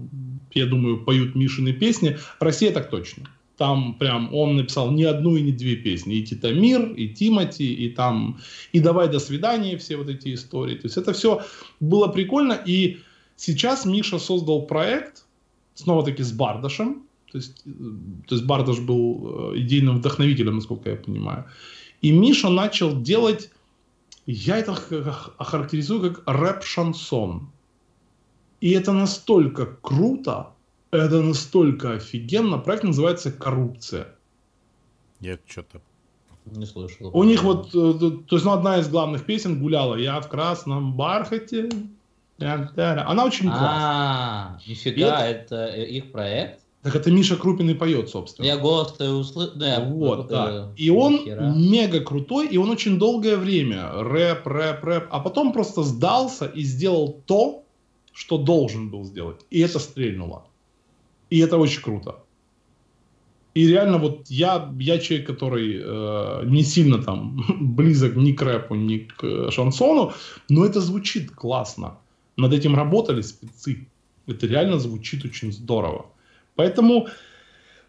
я 0.54 0.66
думаю, 0.66 1.04
поют 1.04 1.34
Мишины 1.34 1.72
песни. 1.72 2.18
Россия 2.40 2.72
так 2.72 2.90
точно. 2.90 3.28
Там 3.62 3.94
прям 3.94 4.34
он 4.34 4.56
написал 4.56 4.90
не 4.90 5.04
одну 5.04 5.36
и 5.36 5.42
не 5.42 5.52
две 5.52 5.76
песни. 5.76 6.16
И 6.16 6.26
Титамир, 6.26 6.94
и 6.94 7.08
Тимати, 7.08 7.72
и 7.72 7.90
там, 7.90 8.40
и 8.72 8.80
«Давай 8.80 9.08
до 9.08 9.20
свидания», 9.20 9.76
все 9.76 9.96
вот 9.96 10.08
эти 10.08 10.34
истории. 10.34 10.74
То 10.74 10.86
есть 10.86 10.96
это 10.96 11.12
все 11.12 11.42
было 11.78 12.08
прикольно. 12.08 12.54
И 12.54 12.98
сейчас 13.36 13.86
Миша 13.86 14.18
создал 14.18 14.66
проект, 14.66 15.24
снова-таки 15.74 16.24
с 16.24 16.32
Бардашем. 16.32 17.02
То 17.30 17.38
есть, 17.38 17.62
э, 17.64 17.70
то 18.26 18.34
есть 18.34 18.44
Бардаш 18.44 18.80
был 18.80 19.52
э, 19.54 19.58
идейным 19.58 19.98
вдохновителем, 19.98 20.56
насколько 20.56 20.90
я 20.90 20.96
понимаю. 20.96 21.44
И 22.00 22.10
Миша 22.10 22.48
начал 22.48 23.00
делать, 23.00 23.52
я 24.26 24.58
это 24.58 24.72
охарактеризую 25.38 26.00
как 26.00 26.24
рэп-шансон. 26.26 27.46
И 28.60 28.70
это 28.70 28.92
настолько 28.92 29.66
круто, 29.66 30.48
это 30.92 31.22
настолько 31.22 31.94
офигенно. 31.94 32.58
Проект 32.58 32.84
называется 32.84 33.32
«Коррупция». 33.32 34.08
Я 35.20 35.38
что-то 35.46 35.80
не 36.44 36.66
слышал. 36.66 37.10
У 37.14 37.24
них 37.24 37.42
вот, 37.42 37.68
э, 37.68 37.94
то 38.28 38.36
есть, 38.36 38.44
ну, 38.44 38.52
одна 38.52 38.78
из 38.78 38.88
главных 38.88 39.24
песен 39.24 39.60
гуляла 39.60 39.96
«Я 39.96 40.20
в 40.20 40.28
красном 40.28 40.94
бархате». 40.94 41.70
Она 42.38 43.24
очень 43.24 43.48
классная. 43.48 43.68
А, 43.68 44.58
нифига, 44.66 45.24
это 45.24 45.66
их 45.66 46.10
проект? 46.10 46.60
Так 46.82 46.96
это 46.96 47.12
Миша 47.12 47.36
Крупин 47.36 47.70
и 47.70 47.74
поет, 47.74 48.08
собственно. 48.08 48.44
Я 48.44 48.56
голос 48.56 48.92
то 48.94 49.08
услышал. 49.12 49.52
Да, 49.54 49.80
вот, 49.80 50.26
да. 50.26 50.72
И 50.76 50.90
он 50.90 51.20
мега 51.24 52.00
крутой, 52.00 52.48
и 52.48 52.56
он 52.56 52.70
очень 52.70 52.98
долгое 52.98 53.36
время 53.36 53.92
рэп, 53.92 54.44
рэп, 54.48 54.82
рэп, 54.82 55.06
а 55.10 55.20
потом 55.20 55.52
просто 55.52 55.84
сдался 55.84 56.46
и 56.46 56.62
сделал 56.62 57.22
то, 57.24 57.62
что 58.12 58.36
должен 58.36 58.90
был 58.90 59.04
сделать. 59.04 59.40
И 59.50 59.60
это 59.60 59.78
стрельнуло. 59.78 60.46
И 61.32 61.38
это 61.38 61.56
очень 61.56 61.80
круто. 61.80 62.16
И 63.54 63.66
реально 63.66 63.96
вот 63.96 64.26
я, 64.28 64.70
я 64.78 64.98
человек, 64.98 65.26
который 65.26 65.80
э, 65.82 66.44
не 66.44 66.62
сильно 66.62 67.02
там 67.02 67.42
близок 67.74 68.16
ни 68.16 68.32
к 68.32 68.42
рэпу, 68.42 68.74
ни 68.74 68.98
к 68.98 69.24
э, 69.24 69.50
шансону, 69.50 70.12
но 70.50 70.66
это 70.66 70.82
звучит 70.82 71.30
классно. 71.30 71.96
Над 72.36 72.52
этим 72.52 72.74
работали 72.74 73.22
спецы. 73.22 73.88
Это 74.26 74.46
реально 74.46 74.78
звучит 74.78 75.24
очень 75.24 75.52
здорово. 75.52 76.04
Поэтому 76.54 77.08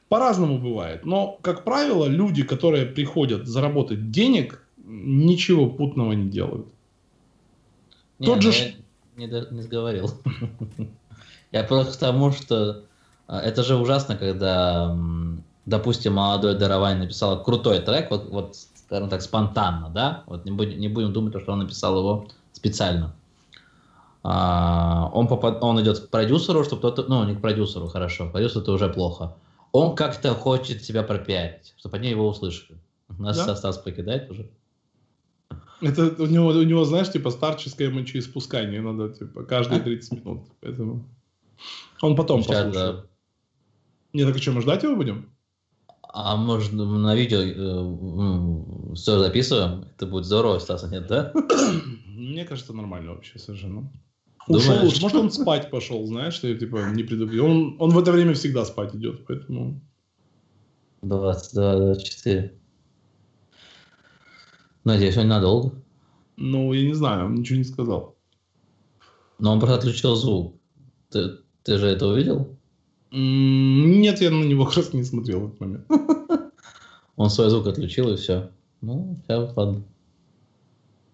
по-разному 0.08 0.58
бывает. 0.58 1.06
Но, 1.06 1.38
как 1.42 1.66
правило, 1.66 2.06
люди, 2.06 2.44
которые 2.44 2.86
приходят 2.86 3.46
заработать 3.46 4.10
денег, 4.10 4.66
ничего 4.86 5.70
путного 5.70 6.14
не 6.14 6.30
делают. 6.30 6.68
Не, 8.20 8.26
Тот 8.26 8.42
же... 8.42 8.52
Я 9.18 9.28
не, 9.28 9.54
не 9.54 9.62
сговорил. 9.64 10.12
Я 11.52 11.64
просто 11.66 11.92
к 11.92 11.98
тому, 11.98 12.32
что 12.32 12.86
это 13.28 13.64
же 13.64 13.76
ужасно, 13.76 14.16
когда, 14.16 14.98
допустим, 15.66 16.14
молодой 16.14 16.56
Даровань 16.56 17.00
написал 17.00 17.42
крутой 17.44 17.80
трек, 17.80 18.12
вот, 18.12 18.30
вот 18.30 18.56
скажем 18.86 19.10
так, 19.10 19.22
спонтанно, 19.22 19.90
да? 19.90 20.24
Вот 20.28 20.46
не 20.46 20.52
будем, 20.52 20.80
не 20.80 20.88
будем 20.88 21.14
думать, 21.14 21.40
что 21.42 21.54
он 21.54 21.60
написал 21.60 21.98
его 21.98 22.28
специально. 22.52 23.16
А, 24.24 25.10
он, 25.14 25.28
попад, 25.28 25.64
он 25.64 25.82
идет 25.82 26.00
к 26.00 26.10
продюсеру, 26.10 26.64
чтобы 26.64 26.80
кто-то, 26.80 27.06
ну, 27.10 27.24
не 27.26 27.36
к 27.36 27.42
продюсеру, 27.42 27.88
хорошо, 27.88 28.30
продюсер 28.30 28.62
это 28.62 28.72
уже 28.72 28.90
плохо. 28.90 29.36
Он 29.72 29.96
как-то 29.96 30.34
хочет 30.34 30.84
себя 30.84 31.04
пропиарить, 31.04 31.74
чтобы 31.78 31.98
они 31.98 32.10
его 32.10 32.28
услышали. 32.28 32.78
Нас 33.18 33.44
да? 33.46 33.56
Стас 33.56 33.78
покидает 33.78 34.30
уже. 34.30 34.50
Это 35.82 36.16
у 36.18 36.28
него, 36.28 36.48
у 36.48 36.64
него, 36.64 36.86
знаешь, 36.86 37.12
типа 37.12 37.32
старческое 37.32 37.90
мочеиспускание 37.90 38.82
надо, 38.82 39.10
типа, 39.10 39.44
каждые 39.44 39.82
30 39.82 40.24
минут. 40.24 40.44
Поэтому 40.62 41.04
он 42.02 42.16
потом 42.16 42.44
Сейчас, 42.44 42.66
послушает. 42.66 42.96
Да. 42.96 43.04
Не, 44.14 44.26
так 44.26 44.36
а 44.36 44.40
что, 44.40 44.52
мы 44.52 44.62
ждать 44.62 44.84
его 44.84 44.96
будем? 44.96 45.34
А 46.04 46.36
может 46.36 46.74
на 46.74 47.16
видео 47.16 47.40
э, 47.40 48.96
все 48.96 49.18
записываем? 49.18 49.86
Это 49.96 50.06
будет 50.06 50.26
здорово, 50.26 50.60
Стаса, 50.60 50.88
нет, 50.88 51.08
да? 51.08 51.34
Мне 52.06 52.46
кажется, 52.46 52.74
нормально 52.74 53.14
вообще 53.14 53.40
совершенно. 53.40 53.92
Ушел, 54.48 54.76
может 54.84 55.16
он 55.16 55.32
спать 55.32 55.72
пошел, 55.72 56.06
знаешь, 56.06 56.36
что 56.36 56.48
я 56.48 56.58
типа 56.58 56.92
не 56.92 57.04
предупредил. 57.04 57.46
Он, 57.46 57.76
он 57.80 57.90
в 57.92 57.98
это 57.98 58.12
время 58.12 58.36
всегда 58.36 58.66
спать 58.66 58.94
идет, 58.94 59.26
поэтому... 59.26 59.82
22, 61.02 61.76
24. 61.78 62.54
Надеюсь, 64.84 65.18
он 65.18 65.28
надолго. 65.30 65.74
Ну, 66.36 66.74
я 66.74 66.86
не 66.86 66.94
знаю, 66.94 67.26
он 67.26 67.36
ничего 67.36 67.58
не 67.58 67.64
сказал. 67.64 68.18
Но 69.40 69.54
он 69.54 69.60
просто 69.60 69.78
отключил 69.78 70.16
звук. 70.16 70.60
Ты, 71.10 71.40
ты 71.64 71.78
же 71.78 71.88
это 71.88 72.08
увидел? 72.08 72.58
Нет, 73.16 74.22
я 74.22 74.32
на 74.32 74.44
него 74.44 74.66
как 74.70 74.78
раз 74.78 74.94
не 74.94 75.04
смотрел 75.04 75.42
в 75.42 75.48
этот 75.48 75.60
момент. 75.60 75.86
Он 77.16 77.30
свой 77.30 77.50
звук 77.52 77.68
отключил 77.68 78.12
и 78.12 78.16
все. 78.16 78.50
Ну, 78.82 79.20
все, 79.24 79.52
ладно. 79.56 79.84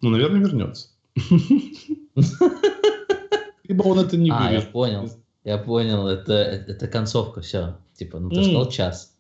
Ну, 0.02 0.10
наверное, 0.10 0.40
вернется. 0.40 0.88
Либо 3.66 3.84
он 3.84 4.00
это 4.00 4.16
не 4.18 4.32
А, 4.32 4.50
я 4.52 4.62
понял. 4.62 5.12
Я 5.44 5.58
понял, 5.58 6.08
это, 6.08 6.34
это 6.34 6.88
концовка, 6.88 7.42
все. 7.42 7.78
Типа, 7.96 8.18
ну 8.20 8.30
ты 8.30 8.44
сказал 8.44 8.70
час. 8.70 9.14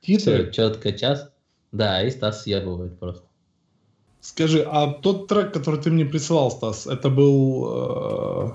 Все, 0.00 0.50
четко 0.52 0.92
час. 0.92 1.30
Да, 1.72 2.02
и 2.02 2.10
Стас 2.10 2.44
съебывает 2.44 2.98
просто. 2.98 3.24
Скажи, 4.20 4.62
а 4.62 4.92
тот 4.92 5.26
трек, 5.26 5.52
который 5.52 5.82
ты 5.82 5.90
мне 5.90 6.04
присылал, 6.04 6.50
Стас, 6.50 6.86
это 6.86 7.10
был 7.10 8.52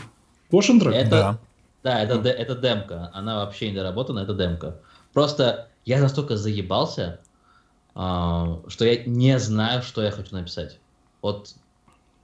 э, 0.49 0.59
трек? 0.79 0.95
Это, 0.95 1.09
да. 1.09 1.39
Да, 1.87 2.01
это, 2.01 2.15
это 2.27 2.53
демка. 2.53 3.09
Она 3.13 3.45
вообще 3.45 3.69
не 3.69 3.75
доработана, 3.77 4.19
это 4.19 4.33
демка. 4.33 4.75
Просто 5.13 5.69
я 5.85 6.01
настолько 6.01 6.35
заебался, 6.35 7.21
э, 7.95 7.99
что 8.67 8.83
я 8.83 9.05
не 9.05 9.39
знаю, 9.39 9.81
что 9.83 10.03
я 10.03 10.11
хочу 10.11 10.35
написать. 10.35 10.79
Вот 11.21 11.55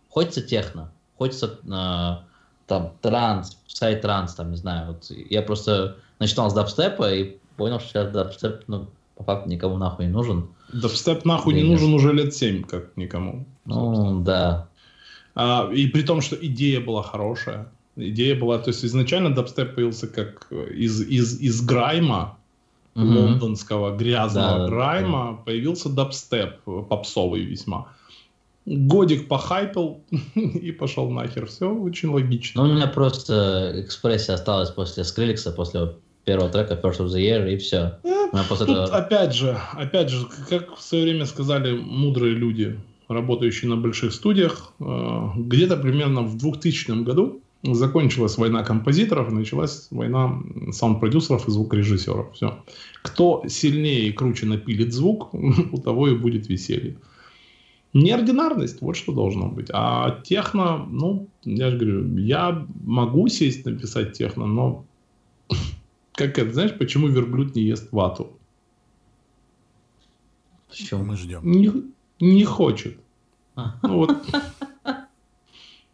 хочется 0.09 0.41
техно, 0.41 0.91
хочется 1.18 1.59
э, 1.64 2.26
там 2.68 2.91
транс, 3.01 3.57
сайт 3.68 4.01
транс, 4.01 4.34
там, 4.34 4.51
не 4.51 4.57
знаю. 4.57 4.88
Вот 4.88 5.09
я 5.09 5.41
просто 5.41 5.95
начинал 6.20 6.49
с 6.49 6.53
дабстепа 6.53 7.14
и 7.14 7.38
понял, 7.55 7.80
что 7.80 7.88
сейчас 7.88 8.11
дабстеп, 8.11 8.64
ну, 8.68 8.89
по 9.16 9.24
факту 9.24 9.49
никому 9.49 9.78
нахуй 9.78 10.07
не 10.07 10.11
нужен. 10.11 10.49
Дабстеп 10.74 11.24
нахуй 11.24 11.53
не 11.53 11.64
нужен 11.64 11.93
уже 11.93 12.11
лет 12.11 12.36
7, 12.36 12.64
как 12.64 12.97
никому. 12.97 13.45
Ну, 13.64 14.20
да. 14.26 14.68
А, 15.36 15.70
и 15.72 15.88
при 15.88 16.01
том, 16.01 16.20
что 16.20 16.36
идея 16.36 16.82
была 16.82 17.01
хорошая. 17.01 17.72
Идея 17.95 18.35
была, 18.35 18.57
то 18.57 18.69
есть 18.69 18.83
изначально 18.83 19.33
дабстеп 19.33 19.75
появился 19.75 20.07
как 20.07 20.47
из, 20.51 21.01
из, 21.01 21.39
из 21.39 21.61
грайма, 21.61 22.37
угу. 22.95 23.05
лондонского 23.05 23.95
грязного 23.95 24.59
да, 24.59 24.67
грайма, 24.67 25.35
да. 25.37 25.43
появился 25.43 25.89
дабстеп, 25.89 26.61
попсовый 26.89 27.41
весьма. 27.41 27.87
Годик 28.65 29.27
похайпил 29.27 30.01
и 30.35 30.71
пошел 30.71 31.09
нахер. 31.09 31.47
Все 31.47 31.69
очень 31.73 32.09
логично. 32.09 32.63
Ну, 32.63 32.69
у 32.69 32.73
меня 32.73 32.87
просто 32.87 33.73
экспрессия 33.75 34.35
осталась 34.35 34.69
после 34.69 35.03
Скриликса, 35.03 35.51
после 35.51 35.93
первого 36.23 36.49
трека 36.49 36.79
First 36.81 36.99
of 36.99 37.07
the 37.07 37.19
Year, 37.19 37.53
и 37.53 37.57
все. 37.57 37.99
Э, 38.03 38.29
после 38.47 38.65
Тут, 38.65 38.77
этого... 38.77 38.97
опять 38.97 39.35
же, 39.35 39.57
опять 39.73 40.09
же, 40.09 40.25
как 40.49 40.77
в 40.77 40.81
свое 40.81 41.03
время 41.03 41.25
сказали 41.25 41.77
мудрые 41.77 42.33
люди, 42.33 42.79
работающие 43.09 43.69
на 43.69 43.75
больших 43.75 44.13
студиях, 44.13 44.71
э, 44.79 45.29
где-то 45.35 45.75
примерно 45.75 46.21
в 46.21 46.37
2000 46.37 47.03
году 47.03 47.42
закончилась 47.64 48.38
война 48.38 48.64
композиторов 48.64 49.32
началась 49.32 49.88
война 49.89 50.41
саунд-продюсеров 50.72 51.47
и 51.47 51.51
звукорежиссеров. 51.51 52.34
Все. 52.34 52.64
Кто 53.01 53.43
сильнее 53.47 54.09
и 54.09 54.11
круче 54.11 54.45
напилит 54.45 54.93
звук, 54.93 55.34
у 55.34 55.78
того 55.78 56.09
и 56.09 56.18
будет 56.18 56.49
веселье. 56.49 56.97
Неординарность, 57.93 58.82
вот 58.82 58.97
что 58.97 59.14
должно 59.14 59.47
быть. 59.47 59.68
А 59.72 60.22
техно, 60.24 60.86
ну, 60.89 61.28
я 61.43 61.70
же 61.70 61.78
говорю, 61.78 62.18
я 62.18 62.68
могу 62.84 63.28
сесть 63.28 63.66
написать 63.66 64.14
техно, 64.14 64.45
но 64.45 64.86
как 66.14 66.38
это, 66.38 66.51
знаешь, 66.51 66.78
почему 66.78 67.07
верблюд 67.07 67.55
не 67.55 67.64
ест 67.64 67.91
вату? 67.91 68.38
Чего 70.72 71.03
мы 71.03 71.16
ждем? 71.16 71.41
Не, 71.43 71.72
не 72.20 72.43
хочет. 72.43 72.97
А. 73.55 73.76
Ну, 73.84 73.97
вот. 73.97 74.11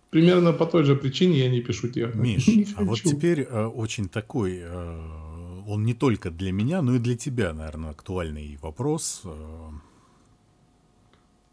Примерно 0.10 0.54
по 0.54 0.66
той 0.66 0.84
же 0.84 0.96
причине 0.96 1.40
я 1.40 1.50
не 1.50 1.62
пишу 1.62 1.88
техно. 1.88 2.22
Миш, 2.22 2.48
а 2.78 2.84
вот 2.84 3.02
теперь 3.02 3.42
э, 3.42 3.66
очень 3.66 4.10
такой, 4.10 4.60
э, 4.64 5.64
он 5.68 5.84
не 5.84 5.94
только 5.94 6.32
для 6.32 6.52
меня, 6.52 6.82
но 6.82 6.96
и 6.96 7.00
для 7.00 7.16
тебя, 7.16 7.54
наверное, 7.54 7.92
актуальный 7.92 8.58
вопрос. 8.62 9.22
Э, 9.24 9.70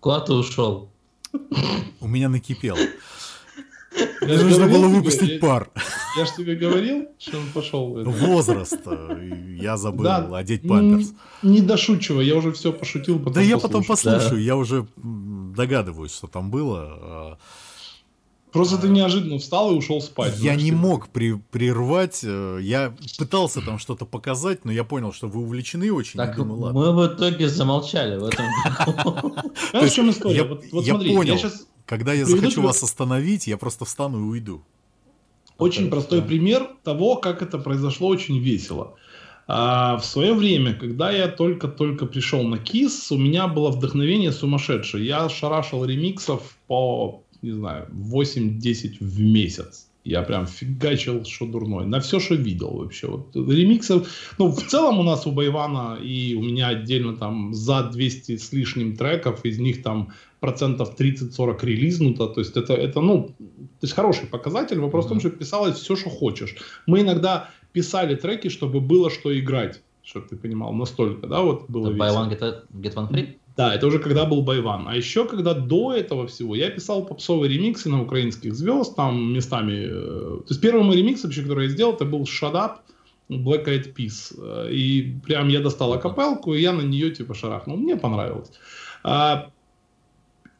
Куда 0.00 0.20
ты 0.20 0.32
ушел? 0.32 0.90
У 2.00 2.08
меня 2.08 2.30
накипело. 2.30 2.78
Мне 4.22 4.38
нужно 4.38 4.66
было 4.68 4.88
выпустить 4.88 5.28
тебе, 5.28 5.38
пар. 5.38 5.70
Я, 5.74 6.22
я 6.22 6.26
же 6.26 6.32
тебе 6.36 6.54
говорил, 6.56 7.08
что 7.18 7.38
он 7.38 7.46
пошел. 7.52 8.04
Возраст. 8.04 8.80
Я 9.58 9.76
забыл 9.76 10.04
да, 10.04 10.36
одеть 10.36 10.66
памперс. 10.66 11.12
Не 11.42 11.60
дошучивай, 11.60 12.26
я 12.26 12.36
уже 12.36 12.52
все 12.52 12.72
пошутил. 12.72 13.18
Потом 13.18 13.34
да 13.34 13.40
я 13.42 13.58
потом 13.58 13.84
послушаю, 13.84 14.36
да. 14.36 14.38
я 14.38 14.56
уже 14.56 14.86
догадываюсь, 14.96 16.14
что 16.14 16.26
там 16.26 16.50
было. 16.50 17.38
Просто 18.52 18.78
ты 18.78 18.88
неожиданно 18.88 19.38
встал 19.38 19.72
и 19.72 19.74
ушел 19.74 20.00
спать. 20.00 20.38
Я 20.38 20.54
не 20.54 20.72
мог 20.72 21.08
при, 21.08 21.34
прервать. 21.34 22.20
Э, 22.22 22.58
я 22.62 22.94
пытался 23.18 23.60
там 23.60 23.78
что-то 23.78 24.06
показать, 24.06 24.64
но 24.64 24.72
я 24.72 24.84
понял, 24.84 25.12
что 25.12 25.28
вы 25.28 25.40
увлечены 25.42 25.92
очень. 25.92 26.16
Так 26.16 26.36
думаю, 26.36 26.72
мы 26.72 26.92
в 26.92 27.06
итоге 27.06 27.48
замолчали 27.48 28.16
в 28.16 28.24
этом. 28.24 28.46
Знаешь, 29.70 29.90
в 29.90 29.94
чем 29.94 30.10
история? 30.10 30.48
Я 30.72 30.94
понял. 30.94 31.38
Когда 31.84 32.12
я 32.12 32.24
захочу 32.24 32.62
вас 32.62 32.82
остановить, 32.82 33.46
я 33.46 33.56
просто 33.56 33.84
встану 33.84 34.18
и 34.18 34.22
уйду. 34.22 34.62
Очень 35.58 35.88
простой 35.88 36.20
пример 36.20 36.68
того, 36.82 37.16
как 37.16 37.42
это 37.42 37.58
произошло 37.58 38.08
очень 38.08 38.38
весело. 38.38 38.96
А, 39.48 39.96
в 39.96 40.04
свое 40.04 40.34
время, 40.34 40.74
когда 40.74 41.10
я 41.10 41.28
только-только 41.28 42.06
пришел 42.06 42.42
на 42.42 42.58
КИС, 42.58 43.12
у 43.12 43.16
меня 43.16 43.46
было 43.46 43.70
вдохновение 43.70 44.32
сумасшедшее. 44.32 45.06
Я 45.06 45.28
шарашил 45.28 45.84
ремиксов 45.84 46.56
по 46.66 47.22
не 47.42 47.52
знаю, 47.52 47.88
8-10 47.92 48.96
в 49.00 49.20
месяц. 49.20 49.88
Я 50.04 50.22
прям 50.22 50.46
фигачил, 50.46 51.24
что 51.24 51.46
дурной. 51.46 51.84
На 51.84 51.98
все, 51.98 52.20
что 52.20 52.36
видел 52.36 52.76
вообще. 52.76 53.08
Вот 53.08 53.34
ремиксов. 53.34 54.08
Ну, 54.38 54.52
в 54.52 54.62
целом 54.62 55.00
у 55.00 55.02
нас 55.02 55.26
у 55.26 55.32
Байвана 55.32 55.98
и 56.00 56.34
у 56.34 56.42
меня 56.42 56.68
отдельно 56.68 57.16
там 57.16 57.52
за 57.52 57.82
200 57.82 58.36
с 58.36 58.52
лишним 58.52 58.96
треков, 58.96 59.44
из 59.44 59.58
них 59.58 59.82
там 59.82 60.12
процентов 60.38 60.94
30-40 60.96 61.66
релизнуто. 61.66 62.28
То 62.28 62.40
есть 62.40 62.56
это, 62.56 62.74
это, 62.74 63.00
ну, 63.00 63.34
то 63.38 63.82
есть 63.82 63.94
хороший 63.94 64.28
показатель. 64.28 64.78
Вопрос 64.78 65.06
mm-hmm. 65.06 65.08
в 65.08 65.10
том, 65.10 65.20
что 65.20 65.30
писалось 65.30 65.76
все, 65.76 65.96
что 65.96 66.08
хочешь. 66.08 66.54
Мы 66.86 67.00
иногда 67.00 67.50
писали 67.72 68.14
треки, 68.14 68.48
чтобы 68.48 68.80
было 68.80 69.10
что 69.10 69.36
играть. 69.36 69.82
Чтобы 70.04 70.28
ты 70.28 70.36
понимал, 70.36 70.72
настолько, 70.72 71.26
да, 71.26 71.42
вот 71.42 71.68
было 71.68 71.90
Buy 71.90 72.14
one, 72.14 72.30
get, 72.30 72.62
get 72.80 72.94
one 72.94 73.10
free? 73.10 73.34
Да, 73.56 73.74
это 73.74 73.86
уже 73.86 73.98
когда 73.98 74.26
был 74.26 74.42
Байван. 74.42 74.86
А 74.86 74.94
еще 74.94 75.26
когда 75.26 75.54
до 75.54 75.94
этого 75.94 76.26
всего 76.26 76.54
я 76.54 76.70
писал 76.70 77.06
попсовые 77.06 77.52
ремиксы 77.52 77.88
на 77.88 78.02
украинских 78.02 78.54
звезд, 78.54 78.94
там 78.96 79.32
местами... 79.32 79.86
Э, 79.88 80.38
то 80.40 80.46
есть 80.50 80.60
первый 80.60 80.84
мой 80.84 80.96
ремикс 80.96 81.24
вообще, 81.24 81.42
который 81.42 81.64
я 81.64 81.70
сделал, 81.70 81.94
это 81.94 82.04
был 82.04 82.24
Shut 82.24 82.52
Up 82.52 82.80
Black 83.30 83.66
Eyed 83.66 83.94
Peas. 83.94 84.70
И 84.70 85.16
прям 85.24 85.48
я 85.48 85.60
достал 85.60 85.94
акапелку, 85.94 86.54
и 86.54 86.60
я 86.60 86.72
на 86.72 86.82
нее 86.82 87.10
типа 87.10 87.34
шарахнул. 87.34 87.76
Мне 87.78 87.96
понравилось. 87.96 88.50
А, 89.02 89.50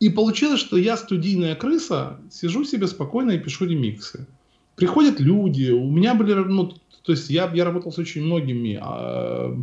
и 0.00 0.08
получилось, 0.08 0.60
что 0.60 0.76
я 0.76 0.96
студийная 0.96 1.54
крыса, 1.54 2.18
сижу 2.30 2.64
себе 2.64 2.86
спокойно 2.86 3.32
и 3.32 3.38
пишу 3.38 3.66
ремиксы. 3.66 4.26
Приходят 4.74 5.20
люди, 5.20 5.70
у 5.70 5.90
меня 5.90 6.14
были, 6.14 6.34
ну, 6.34 6.74
то 7.02 7.12
есть 7.12 7.30
я, 7.30 7.50
я 7.54 7.64
работал 7.64 7.92
с 7.92 7.98
очень 7.98 8.24
многими 8.24 8.78
а, 8.80 9.56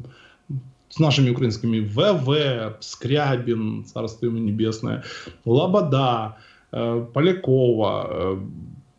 с 0.93 0.99
нашими 0.99 1.31
украинскими 1.31 1.79
ВВ, 1.79 2.77
Скрябин, 2.79 3.83
царство 3.83 4.27
ему 4.27 4.37
небесное, 4.37 5.03
Лобода, 5.43 6.37
э, 6.71 7.07
Полякова. 7.11 8.07
Э, 8.09 8.37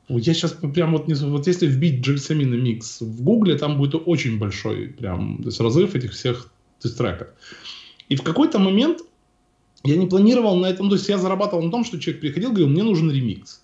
я 0.08 0.34
сейчас 0.34 0.52
прям 0.74 0.90
вот 0.90 1.06
не... 1.06 1.14
Вот 1.14 1.46
если 1.46 1.68
вбить 1.68 2.04
Джельсамина 2.04 2.56
микс 2.56 3.00
в 3.00 3.22
гугле, 3.22 3.56
там 3.56 3.78
будет 3.78 3.94
очень 4.06 4.40
большой 4.40 4.88
прям 4.88 5.38
то 5.38 5.46
есть 5.46 5.60
разрыв 5.60 5.94
этих 5.94 6.12
всех 6.12 6.50
треков. 6.80 7.28
И 8.08 8.16
в 8.16 8.22
какой-то 8.22 8.58
момент 8.58 8.98
я 9.84 9.96
не 9.96 10.06
планировал 10.06 10.56
на 10.56 10.66
этом, 10.66 10.88
то 10.88 10.96
есть 10.96 11.08
я 11.08 11.16
зарабатывал 11.16 11.62
на 11.62 11.70
том, 11.70 11.84
что 11.84 12.00
человек 12.00 12.20
приходил, 12.20 12.50
говорил, 12.50 12.68
мне 12.68 12.82
нужен 12.82 13.08
ремикс. 13.08 13.62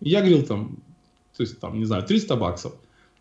Я 0.00 0.20
говорил 0.20 0.42
там, 0.42 0.78
то 1.36 1.42
есть 1.42 1.60
там, 1.60 1.78
не 1.78 1.84
знаю, 1.84 2.02
300 2.02 2.36
баксов. 2.36 2.72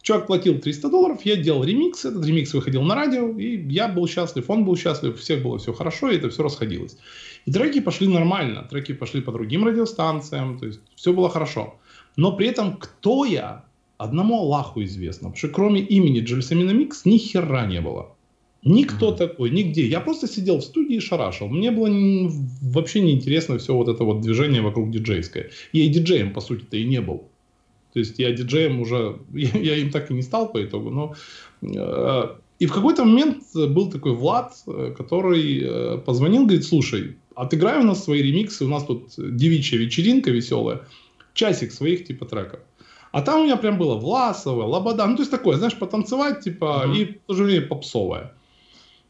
Чувак 0.07 0.25
платил 0.27 0.57
300 0.57 0.89
долларов, 0.89 1.25
я 1.25 1.35
делал 1.35 1.65
ремикс, 1.65 2.05
этот 2.05 2.25
ремикс 2.25 2.53
выходил 2.53 2.81
на 2.81 2.95
радио, 2.95 3.27
и 3.37 3.57
я 3.69 3.89
был 3.89 4.07
счастлив, 4.07 4.49
он 4.49 4.63
был 4.63 4.77
счастлив, 4.77 5.15
у 5.15 5.17
всех 5.17 5.43
было 5.43 5.57
все 5.57 5.73
хорошо, 5.73 6.09
и 6.09 6.15
это 6.15 6.29
все 6.29 6.43
расходилось. 6.43 6.97
И 7.45 7.51
треки 7.51 7.81
пошли 7.81 8.07
нормально, 8.07 8.65
треки 8.69 8.93
пошли 8.93 9.19
по 9.19 9.33
другим 9.33 9.65
радиостанциям, 9.65 10.59
то 10.59 10.65
есть 10.65 10.79
все 10.95 11.11
было 11.11 11.27
хорошо. 11.29 11.75
Но 12.15 12.31
при 12.31 12.47
этом 12.47 12.77
кто 12.77 13.25
я, 13.25 13.65
одному 13.97 14.37
Аллаху 14.37 14.81
известно, 14.85 15.27
потому 15.27 15.35
что 15.35 15.49
кроме 15.49 15.81
имени 15.81 16.21
Джельсамина 16.21 16.71
Микс 16.71 17.03
ни 17.03 17.17
хера 17.17 17.65
не 17.65 17.81
было. 17.81 18.15
Никто 18.63 19.11
mm-hmm. 19.11 19.17
такой, 19.17 19.49
нигде. 19.49 19.87
Я 19.87 19.99
просто 19.99 20.27
сидел 20.29 20.59
в 20.59 20.63
студии 20.63 20.95
и 20.95 21.01
шарашил. 21.01 21.49
Мне 21.49 21.69
было 21.71 21.89
вообще 22.61 23.01
неинтересно 23.01 23.57
все 23.57 23.73
вот 23.73 23.89
это 23.89 24.05
вот 24.05 24.21
движение 24.21 24.61
вокруг 24.61 24.89
диджейское. 24.89 25.49
Я 25.73 25.83
и 25.83 25.89
диджеем, 25.89 26.31
по 26.31 26.39
сути-то, 26.39 26.77
и 26.77 26.85
не 26.85 27.01
был. 27.01 27.27
То 27.97 28.01
есть 28.01 28.19
я 28.19 28.31
диджеем 28.31 28.79
уже, 28.79 29.17
я, 29.33 29.75
им 29.75 29.89
так 29.89 30.11
и 30.11 30.13
не 30.13 30.21
стал 30.21 30.51
по 30.51 30.63
итогу, 30.63 30.91
но... 30.91 31.15
Э, 31.63 32.35
и 32.59 32.67
в 32.67 32.71
какой-то 32.73 33.05
момент 33.05 33.43
был 33.55 33.89
такой 33.89 34.13
Влад, 34.13 34.53
э, 34.67 34.93
который 34.95 35.61
э, 35.63 35.97
позвонил, 35.97 36.43
говорит, 36.43 36.63
слушай, 36.63 37.15
отыграй 37.33 37.79
у 37.79 37.83
нас 37.83 38.03
свои 38.03 38.21
ремиксы, 38.21 38.65
у 38.65 38.67
нас 38.67 38.83
тут 38.83 39.13
девичья 39.17 39.79
вечеринка 39.79 40.29
веселая, 40.29 40.81
часик 41.33 41.71
своих 41.71 42.05
типа 42.05 42.25
треков. 42.25 42.59
А 43.11 43.23
там 43.23 43.41
у 43.41 43.43
меня 43.45 43.57
прям 43.57 43.79
было 43.79 43.95
Власова, 43.95 44.63
Лобода, 44.63 45.07
ну 45.07 45.15
то 45.15 45.21
есть 45.23 45.31
такое, 45.31 45.57
знаешь, 45.57 45.75
потанцевать 45.75 46.41
типа 46.41 46.83
mm-hmm. 46.85 46.97
и 46.97 47.05
в 47.05 47.17
то 47.25 47.33
же 47.33 47.45
время 47.45 47.65
попсовое. 47.65 48.33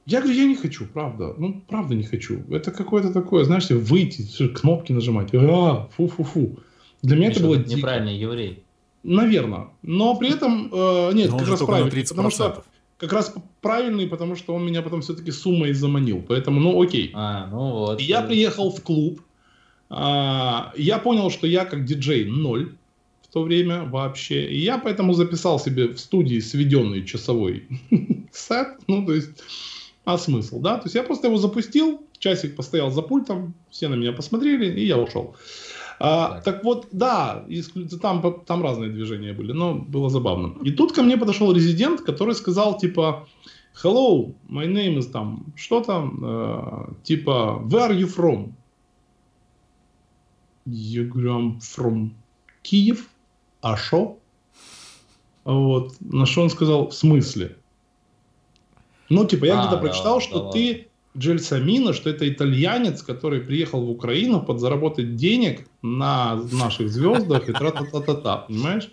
Я 0.06 0.22
говорю, 0.22 0.38
я 0.38 0.46
не 0.46 0.56
хочу, 0.56 0.86
правда. 0.86 1.36
Ну, 1.38 1.62
правда 1.68 1.94
не 1.94 2.04
хочу. 2.04 2.42
Это 2.50 2.72
какое-то 2.72 3.12
такое, 3.12 3.44
знаешь, 3.44 3.70
выйти, 3.70 4.48
кнопки 4.48 4.94
нажимать. 4.94 5.34
А, 5.34 5.90
фу-фу-фу. 5.98 6.60
Для 7.02 7.16
меня 7.16 7.30
Миша, 7.30 7.40
это 7.40 7.48
было 7.48 7.56
неправильный 7.58 8.14
дико. 8.14 8.24
еврей. 8.24 8.64
Наверное. 9.04 9.70
Но 9.82 10.16
при 10.16 10.34
этом, 10.34 10.70
э, 10.72 11.12
нет, 11.14 11.32
Но 11.32 11.39
как 11.39 11.48
раз 11.48 11.62
правильный. 11.62 12.06
Потому 12.08 12.30
что, 12.30 12.64
как 12.98 13.14
раз 13.14 13.34
правильный, 13.62 14.08
потому 14.08 14.36
что 14.36 14.56
он 14.56 14.66
меня 14.66 14.82
потом 14.82 15.02
все-таки 15.02 15.32
суммой 15.32 15.74
заманил. 15.74 16.24
Поэтому, 16.28 16.60
ну, 16.60 16.82
окей. 16.82 17.12
А, 17.14 17.48
ну 17.48 17.72
вот. 17.72 18.02
Я 18.02 18.22
приехал 18.22 18.72
в 18.72 18.82
клуб. 18.82 19.22
А, 19.89 20.74
я 20.76 20.98
понял, 20.98 21.30
что 21.30 21.48
я 21.48 21.66
как 21.66 21.86
диджей 21.86 22.26
ноль 22.26 22.76
в 23.22 23.34
то 23.34 23.43
время 23.43 23.84
вообще. 23.84 24.48
И 24.48 24.60
я 24.60 24.78
поэтому 24.78 25.14
записал 25.14 25.60
себе 25.60 25.88
в 25.89 26.00
студии 26.00 26.39
сведенный 26.39 27.06
часовой 27.06 27.68
сет. 28.32 28.68
Ну, 28.88 29.06
то 29.06 29.14
есть, 29.14 29.30
а 30.06 30.18
смысл, 30.18 30.60
да? 30.60 30.78
То 30.78 30.86
есть 30.86 30.95
я 30.95 31.04
просто 31.04 31.28
его 31.28 31.38
запустил, 31.38 32.02
часик 32.18 32.56
постоял 32.56 32.91
за 32.91 33.02
пультом, 33.02 33.54
все 33.70 33.89
на 33.89 33.95
меня 33.95 34.12
посмотрели, 34.12 34.80
и 34.80 34.86
я 34.86 34.98
ушел. 34.98 35.36
А, 36.00 36.36
так. 36.36 36.43
так 36.43 36.64
вот, 36.64 36.88
да, 36.91 37.45
там, 38.02 38.43
там 38.45 38.64
разные 38.64 38.91
движения 38.91 39.34
были, 39.34 39.52
но 39.52 39.74
было 39.74 40.10
забавно. 40.10 40.54
И 40.64 40.72
тут 40.72 40.93
ко 40.93 41.02
мне 41.02 41.18
подошел 41.18 41.52
резидент, 41.52 42.02
который 42.02 42.36
сказал, 42.36 42.78
типа, 42.78 43.28
hello, 43.84 44.34
my 44.50 44.68
name 44.68 44.98
is 44.98 45.12
там, 45.12 45.45
что 45.56 45.82
там, 45.82 46.20
э, 46.24 46.93
типа, 47.04 47.62
where 47.66 47.89
are 47.89 47.98
you 47.98 48.08
from? 48.08 48.52
Я 50.66 51.04
говорю, 51.06 51.39
I'm 51.39 51.60
from 51.60 52.10
Киев. 52.62 53.10
А 53.62 53.76
шо? 53.76 54.18
Вот. 55.45 55.95
На 56.02 56.26
что 56.26 56.43
он 56.43 56.50
сказал, 56.50 56.89
в 56.89 56.93
смысле? 56.93 57.56
Ну, 59.10 59.26
типа, 59.26 59.45
я 59.45 59.60
а, 59.60 59.62
где-то 59.62 59.76
да, 59.78 59.82
прочитал, 59.82 60.20
что 60.20 60.43
да, 60.43 60.52
ты 60.52 60.88
Джельсамина, 61.18 61.93
что 61.93 62.10
это 62.10 62.30
итальянец, 62.30 63.02
который 63.02 63.41
приехал 63.41 63.86
в 63.86 63.89
Украину 63.89 64.41
подзаработать 64.41 65.16
денег 65.16 65.68
на 65.82 66.36
наших 66.51 66.89
звездах 66.89 67.49
и 67.49 67.53
тра-та-та-та-та, 67.53 68.38
понимаешь? 68.38 68.91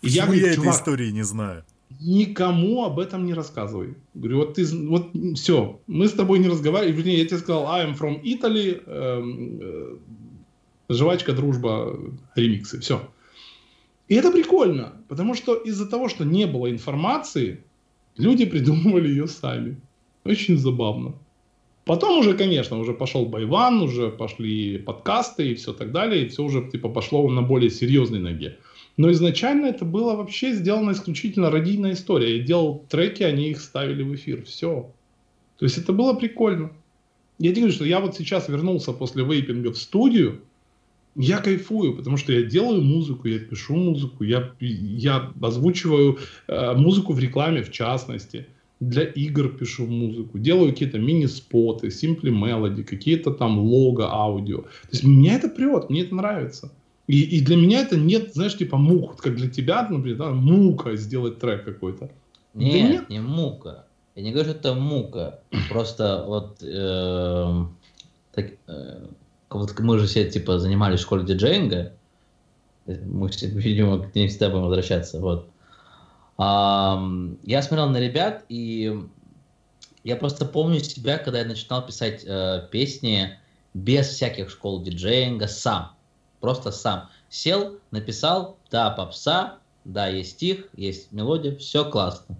Почему 0.00 0.16
я, 0.16 0.24
говорю, 0.26 0.46
я 0.46 0.52
этой 0.52 0.70
истории 0.70 1.10
не 1.10 1.22
знаю? 1.22 1.64
Никому 2.00 2.84
об 2.84 2.98
этом 2.98 3.26
не 3.26 3.34
рассказывай. 3.34 3.94
Говорю, 4.14 4.38
вот 4.38 4.54
ты, 4.54 4.66
вот 4.86 5.10
все, 5.36 5.80
мы 5.86 6.08
с 6.08 6.12
тобой 6.12 6.38
не 6.38 6.48
разговариваем. 6.48 6.96
Вернее, 6.96 7.18
я 7.18 7.26
тебе 7.26 7.38
сказал, 7.38 7.64
I'm 7.66 7.96
from 7.96 8.22
Italy, 8.22 8.82
э, 8.84 9.22
э, 9.60 9.96
жвачка, 10.88 11.32
дружба, 11.32 11.98
ремиксы, 12.34 12.80
все. 12.80 13.08
И 14.08 14.14
это 14.14 14.30
прикольно, 14.30 14.92
потому 15.08 15.34
что 15.34 15.54
из-за 15.54 15.86
того, 15.86 16.08
что 16.08 16.24
не 16.24 16.46
было 16.46 16.70
информации, 16.70 17.64
люди 18.16 18.44
придумывали 18.44 19.08
ее 19.08 19.26
сами. 19.26 19.80
Очень 20.24 20.58
забавно. 20.58 21.14
Потом 21.86 22.18
уже, 22.18 22.34
конечно, 22.34 22.80
уже 22.80 22.92
пошел 22.92 23.26
Байван, 23.26 23.80
уже 23.80 24.10
пошли 24.10 24.76
подкасты 24.76 25.52
и 25.52 25.54
все 25.54 25.72
так 25.72 25.92
далее, 25.92 26.24
и 26.24 26.28
все 26.28 26.42
уже 26.42 26.68
типа 26.68 26.88
пошло 26.88 27.30
на 27.30 27.42
более 27.42 27.70
серьезной 27.70 28.18
ноге. 28.18 28.58
Но 28.96 29.12
изначально 29.12 29.66
это 29.66 29.84
было 29.84 30.16
вообще 30.16 30.52
сделано 30.52 30.90
исключительно 30.90 31.48
радийная 31.48 31.92
история. 31.92 32.38
Я 32.38 32.42
делал 32.42 32.84
треки, 32.88 33.22
они 33.22 33.50
их 33.50 33.60
ставили 33.60 34.02
в 34.02 34.12
эфир. 34.16 34.42
Все. 34.42 34.90
То 35.58 35.64
есть 35.64 35.78
это 35.78 35.92
было 35.92 36.14
прикольно. 36.14 36.72
Я 37.38 37.50
тебе 37.50 37.62
говорю, 37.62 37.74
что 37.74 37.84
я 37.84 38.00
вот 38.00 38.16
сейчас 38.16 38.48
вернулся 38.48 38.92
после 38.92 39.22
вейпинга 39.22 39.72
в 39.72 39.78
студию, 39.78 40.40
я 41.14 41.38
кайфую, 41.38 41.94
потому 41.94 42.16
что 42.16 42.32
я 42.32 42.42
делаю 42.42 42.82
музыку, 42.82 43.28
я 43.28 43.38
пишу 43.38 43.76
музыку, 43.76 44.24
я, 44.24 44.50
я 44.58 45.32
озвучиваю 45.40 46.18
э, 46.48 46.74
музыку 46.74 47.12
в 47.12 47.20
рекламе 47.20 47.62
в 47.62 47.70
частности 47.70 48.46
для 48.80 49.04
игр 49.04 49.48
пишу 49.56 49.86
музыку, 49.86 50.38
делаю 50.38 50.70
какие-то 50.70 50.98
мини-споты, 50.98 51.90
симпли 51.90 52.30
мелоди, 52.30 52.82
какие-то 52.82 53.30
там 53.30 53.58
лого 53.58 54.12
аудио. 54.12 54.62
То 54.62 54.88
есть 54.92 55.04
меня 55.04 55.34
это 55.34 55.48
прет, 55.48 55.88
мне 55.88 56.02
это 56.02 56.14
нравится. 56.14 56.72
И, 57.06 57.22
и 57.22 57.40
для 57.40 57.56
меня 57.56 57.80
это 57.80 57.96
нет, 57.96 58.34
знаешь, 58.34 58.56
типа 58.56 58.76
мук, 58.76 59.16
как 59.16 59.36
для 59.36 59.48
тебя, 59.48 59.86
например, 59.88 60.18
да, 60.18 60.30
мука 60.30 60.96
сделать 60.96 61.38
трек 61.38 61.64
какой-то. 61.64 62.10
Нет, 62.52 62.72
да 62.72 62.88
нет, 62.88 63.10
не 63.10 63.20
мука. 63.20 63.86
Я 64.14 64.22
не 64.22 64.32
говорю, 64.32 64.50
что 64.50 64.58
это 64.58 64.74
мука. 64.74 65.40
Просто 65.68 66.24
вот, 66.26 66.62
э, 66.62 67.64
так, 68.32 68.46
э, 68.66 69.06
вот 69.50 69.78
мы 69.78 69.98
же 69.98 70.06
все 70.06 70.28
типа 70.28 70.58
занимались 70.58 71.00
в 71.00 71.02
школе 71.02 71.24
диджеинга. 71.24 71.92
Мы, 72.86 73.30
видимо, 73.42 74.00
к 74.00 74.14
ней 74.14 74.28
всегда 74.28 74.50
будем 74.50 74.64
возвращаться. 74.64 75.20
Вот 75.20 75.48
я 76.38 77.62
смотрел 77.62 77.88
на 77.88 77.98
ребят, 77.98 78.44
и 78.48 78.94
я 80.04 80.16
просто 80.16 80.44
помню 80.44 80.80
себя, 80.80 81.18
когда 81.18 81.40
я 81.40 81.44
начинал 81.46 81.84
писать 81.84 82.22
э, 82.24 82.68
песни 82.70 83.38
без 83.74 84.06
всяких 84.06 84.50
школ 84.50 84.82
диджеинга, 84.82 85.48
сам. 85.48 85.92
Просто 86.40 86.70
сам. 86.70 87.08
Сел, 87.28 87.78
написал, 87.90 88.56
да, 88.70 88.90
попса, 88.90 89.58
да, 89.84 90.06
есть 90.08 90.32
стих, 90.32 90.68
есть 90.76 91.10
мелодия, 91.10 91.56
все 91.56 91.90
классно. 91.90 92.36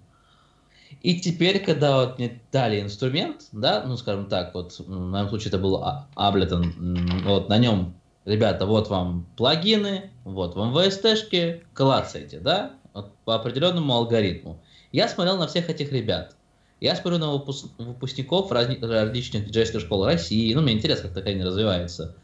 И 1.02 1.20
теперь, 1.20 1.64
когда 1.64 2.00
вот 2.04 2.18
мне 2.18 2.40
дали 2.52 2.80
инструмент, 2.80 3.46
да, 3.52 3.82
ну, 3.86 3.96
скажем 3.96 4.26
так, 4.26 4.54
вот 4.54 4.72
в 4.78 4.88
моем 4.88 5.28
случае 5.28 5.48
это 5.48 5.58
был 5.58 5.82
Ableton, 6.16 7.24
вот 7.24 7.48
на 7.48 7.58
нем, 7.58 7.94
ребята, 8.24 8.66
вот 8.66 8.88
вам 8.88 9.26
плагины, 9.36 10.10
вот 10.24 10.54
вам 10.54 10.76
VST-шки, 10.76 11.64
клацайте, 11.74 12.40
да, 12.40 12.72
вот, 12.96 13.12
по 13.24 13.34
определенному 13.34 13.92
алгоритму. 13.92 14.58
Я 14.92 15.08
смотрел 15.08 15.36
на 15.36 15.46
всех 15.46 15.68
этих 15.68 15.92
ребят. 15.92 16.34
Я 16.80 16.96
смотрю 16.96 17.18
на 17.18 17.32
выпуск, 17.32 17.66
выпускников 17.78 18.50
разни, 18.52 18.78
различных 18.80 19.46
диджейских 19.46 19.80
школ 19.80 20.04
России, 20.04 20.52
ну, 20.52 20.62
мне 20.62 20.74
интересно, 20.74 21.08
как 21.08 21.14
такая 21.14 21.34
они 21.34 21.44
развиваются, 21.44 22.16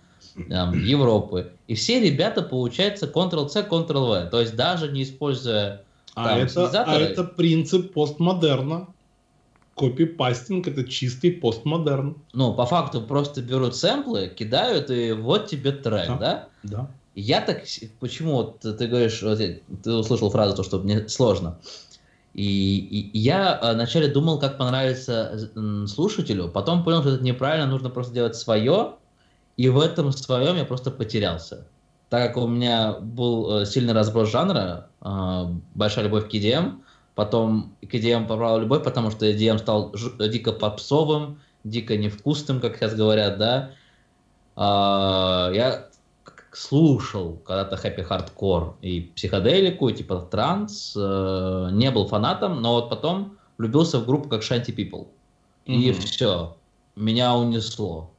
там, 0.49 0.73
Европы. 0.85 1.53
И 1.68 1.75
все 1.75 2.01
ребята, 2.01 2.43
получается, 2.43 3.07
Ctrl-C, 3.07 3.66
Ctrl-V. 3.70 4.31
То 4.31 4.41
есть 4.41 4.57
даже 4.57 4.91
не 4.91 5.05
используя 5.05 5.85
а 6.14 6.29
там, 6.29 6.39
это, 6.39 6.83
а 6.85 6.99
это 6.99 7.25
принцип 7.25 7.93
постмодерна. 7.93 8.89
Копипастинг 9.75 10.68
это 10.68 10.85
чистый 10.85 11.33
постмодерн. 11.33 12.16
Ну, 12.35 12.53
по 12.53 12.66
факту 12.66 13.01
просто 13.01 13.41
берут 13.41 13.75
сэмплы, 13.75 14.29
кидают, 14.29 14.91
и 14.91 15.12
вот 15.12 15.49
тебе 15.49 15.73
трек, 15.73 16.09
да? 16.09 16.16
Да. 16.18 16.49
да. 16.62 16.91
Я 17.15 17.41
так, 17.41 17.63
почему 18.01 18.35
вот 18.35 18.61
ты 18.61 18.87
говоришь, 18.87 19.23
вот, 19.23 19.39
ты 19.39 19.93
услышал 19.93 20.31
фразу, 20.31 20.57
то, 20.57 20.63
что 20.63 20.79
мне 20.79 21.09
сложно. 21.09 21.59
И, 22.33 22.79
и 23.13 23.19
я 23.19 23.61
вначале 23.75 24.09
думал, 24.09 24.39
как 24.39 24.57
понравится 24.57 25.51
слушателю, 25.87 26.49
потом 26.49 26.83
понял, 26.83 27.03
что 27.03 27.11
это 27.11 27.25
неправильно, 27.25 27.67
нужно 27.67 27.91
просто 27.91 28.15
делать 28.15 28.37
свое, 28.37 28.95
и 29.59 29.69
в 29.69 29.79
этом 29.79 30.13
своем 30.13 30.57
я 30.57 30.65
просто 30.65 30.91
потерялся. 30.91 31.67
Так 32.09 32.29
как 32.29 32.43
у 32.43 32.47
меня 32.47 32.93
был 32.93 33.61
э, 33.61 33.67
сильный 33.67 33.93
разброс 33.93 34.31
жанра, 34.31 34.89
э, 35.03 35.45
большая 35.75 36.05
любовь 36.05 36.31
к 36.31 36.35
EDM, 36.35 36.81
потом 37.15 37.75
к 37.83 37.95
EDM 37.95 38.27
попала 38.27 38.59
любовь, 38.59 38.83
потому 38.83 39.11
что 39.11 39.27
EDM 39.27 39.59
стал 39.59 39.95
дико 40.19 40.53
попсовым, 40.53 41.41
дико 41.65 41.97
невкусным, 41.97 42.61
как 42.61 42.77
сейчас 42.77 42.95
говорят, 42.95 43.39
да. 43.39 43.71
А, 44.57 45.51
я 45.55 45.89
слушал 46.53 47.41
когда-то 47.45 47.77
хэппи 47.77 48.03
хардкор 48.03 48.77
и 48.83 49.13
психоделику, 49.15 49.89
и 49.89 49.95
типа 49.95 50.29
транс, 50.31 50.95
э, 50.97 51.69
не 51.73 51.91
был 51.91 52.07
фанатом, 52.07 52.61
но 52.61 52.75
вот 52.75 52.91
потом 52.91 53.39
влюбился 53.59 53.99
в 53.99 54.07
группу 54.07 54.29
как 54.29 54.43
Shanty 54.43 54.75
People. 54.75 55.09
И 55.65 55.91
mm-hmm. 55.91 56.01
все, 56.01 56.57
меня 56.97 57.35
унесло. 57.35 58.11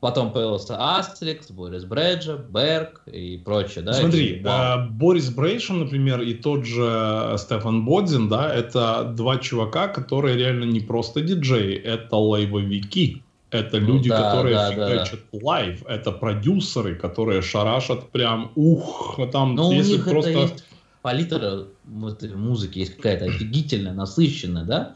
Потом 0.00 0.32
появился 0.32 0.76
Astrix, 0.78 1.50
Борис 1.50 1.84
Брейча, 1.84 2.36
Берг 2.36 3.02
и 3.06 3.36
прочее, 3.36 3.84
да? 3.84 3.92
Смотри, 3.92 4.42
э, 4.42 4.86
Борис 4.88 5.28
Брейча, 5.28 5.80
например, 5.80 6.22
и 6.22 6.34
тот 6.34 6.64
же 6.64 7.34
Стефан 7.38 7.84
Бодзин, 7.84 8.28
да, 8.28 8.54
это 8.54 9.12
два 9.14 9.36
чувака, 9.36 9.88
которые 9.88 10.36
реально 10.36 10.64
не 10.64 10.80
просто 10.80 11.20
диджеи, 11.20 11.74
это 11.74 12.16
лайвовики. 12.16 13.22
Это 13.50 13.80
ну, 13.80 13.86
люди, 13.86 14.08
да, 14.08 14.22
которые 14.22 14.54
да, 14.54 14.70
фигачат 14.70 15.20
да. 15.32 15.38
live, 15.42 15.84
это 15.86 16.12
продюсеры, 16.12 16.94
которые 16.94 17.42
шарашат 17.42 18.10
прям, 18.10 18.52
ух, 18.54 19.18
там, 19.32 19.56
Но 19.56 19.72
если 19.72 19.94
у 19.94 19.96
них 19.96 20.04
просто... 20.08 20.30
Это 20.30 20.40
есть 20.40 20.64
палитра 21.02 21.66
вот, 21.84 22.22
музыки 22.34 22.78
есть 22.78 22.96
какая-то 22.96 23.24
офигительная, 23.26 23.92
насыщенная, 23.92 24.64
да? 24.64 24.94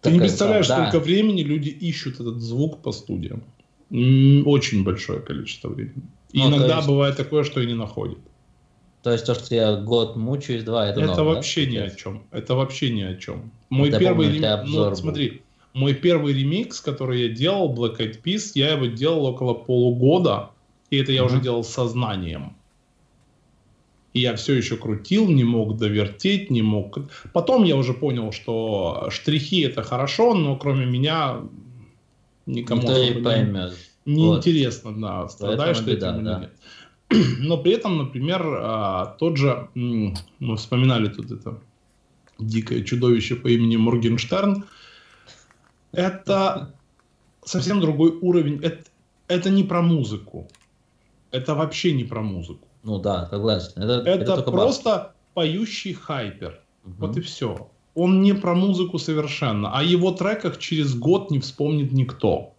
Ты 0.00 0.10
Такая, 0.10 0.14
не 0.14 0.20
представляешь, 0.20 0.68
да. 0.68 0.88
сколько 0.88 1.04
времени 1.04 1.42
люди 1.42 1.70
ищут 1.70 2.20
этот 2.20 2.40
звук 2.40 2.82
по 2.82 2.92
студиям. 2.92 3.42
Очень 3.90 4.84
большое 4.84 5.20
количество 5.20 5.68
времени. 5.68 6.02
И 6.32 6.38
ну, 6.38 6.48
иногда 6.50 6.76
есть... 6.76 6.88
бывает 6.88 7.16
такое, 7.16 7.42
что 7.42 7.60
и 7.60 7.66
не 7.66 7.74
находят. 7.74 8.18
То 9.02 9.12
есть 9.12 9.26
то, 9.26 9.34
что 9.34 9.54
я 9.54 9.76
год 9.76 10.16
мучаюсь, 10.16 10.62
два, 10.62 10.86
это 10.86 11.00
Это 11.00 11.14
норм, 11.14 11.26
вообще 11.26 11.64
да? 11.64 11.70
ни 11.70 11.76
о 11.78 11.90
чем. 11.90 12.22
Это 12.30 12.54
вообще 12.54 12.90
ни 12.90 13.02
о 13.02 13.16
чем. 13.16 13.50
Мой 13.70 13.88
это 13.88 13.98
первый... 13.98 14.28
Помню, 14.28 14.64
ну, 14.66 14.94
смотри, 14.94 15.42
мой 15.78 15.94
первый 15.94 16.34
ремикс, 16.34 16.80
который 16.80 17.22
я 17.22 17.28
делал, 17.28 17.72
Black 17.72 17.98
Eyed 17.98 18.22
Peas, 18.22 18.52
я 18.54 18.72
его 18.72 18.86
делал 18.86 19.26
около 19.26 19.54
полугода, 19.54 20.50
и 20.90 20.96
это 20.96 21.12
я 21.12 21.20
mm-hmm. 21.20 21.26
уже 21.26 21.40
делал 21.40 21.64
сознанием. 21.64 22.56
И 24.12 24.20
я 24.20 24.34
все 24.34 24.54
еще 24.54 24.76
крутил, 24.76 25.28
не 25.28 25.44
мог 25.44 25.76
довертеть, 25.76 26.50
не 26.50 26.62
мог... 26.62 26.98
Потом 27.32 27.62
я 27.62 27.76
уже 27.76 27.94
понял, 27.94 28.32
что 28.32 29.06
штрихи 29.10 29.60
это 29.60 29.82
хорошо, 29.82 30.34
но 30.34 30.56
кроме 30.56 30.86
меня 30.86 31.42
никому 32.46 32.82
Никто 32.82 33.04
не 33.04 33.22
поймет. 33.22 33.74
Неинтересно, 34.04 34.90
вот. 34.90 35.00
да, 35.00 35.28
страдаешь 35.28 35.78
ты 35.78 35.92
этим 35.92 36.24
да. 36.24 36.40
нет. 36.40 36.52
Но 37.38 37.58
при 37.58 37.72
этом, 37.72 37.98
например, 37.98 38.42
а, 38.44 39.16
тот 39.18 39.36
же, 39.36 39.68
мы 39.74 40.56
вспоминали 40.56 41.08
тут 41.08 41.30
это 41.30 41.60
дикое 42.38 42.82
чудовище 42.82 43.36
по 43.36 43.48
имени 43.48 43.76
Моргенштерн, 43.76 44.64
это 45.92 46.74
совсем 47.44 47.80
другой 47.80 48.10
уровень. 48.20 48.60
Это, 48.62 48.84
это 49.28 49.50
не 49.50 49.64
про 49.64 49.82
музыку. 49.82 50.48
Это 51.30 51.54
вообще 51.54 51.92
не 51.92 52.04
про 52.04 52.22
музыку. 52.22 52.66
Ну 52.82 52.98
да, 52.98 53.26
согласен. 53.28 53.72
Это, 53.82 54.08
это, 54.08 54.32
это 54.32 54.42
просто 54.42 54.90
бас. 54.90 55.08
поющий 55.34 55.92
хайпер. 55.92 56.60
Угу. 56.84 56.94
Вот 56.98 57.16
и 57.16 57.20
все. 57.20 57.70
Он 57.94 58.22
не 58.22 58.32
про 58.32 58.54
музыку 58.54 58.98
совершенно. 58.98 59.76
О 59.76 59.82
его 59.82 60.12
треках 60.12 60.58
через 60.58 60.94
год 60.94 61.30
не 61.30 61.40
вспомнит 61.40 61.92
никто. 61.92 62.54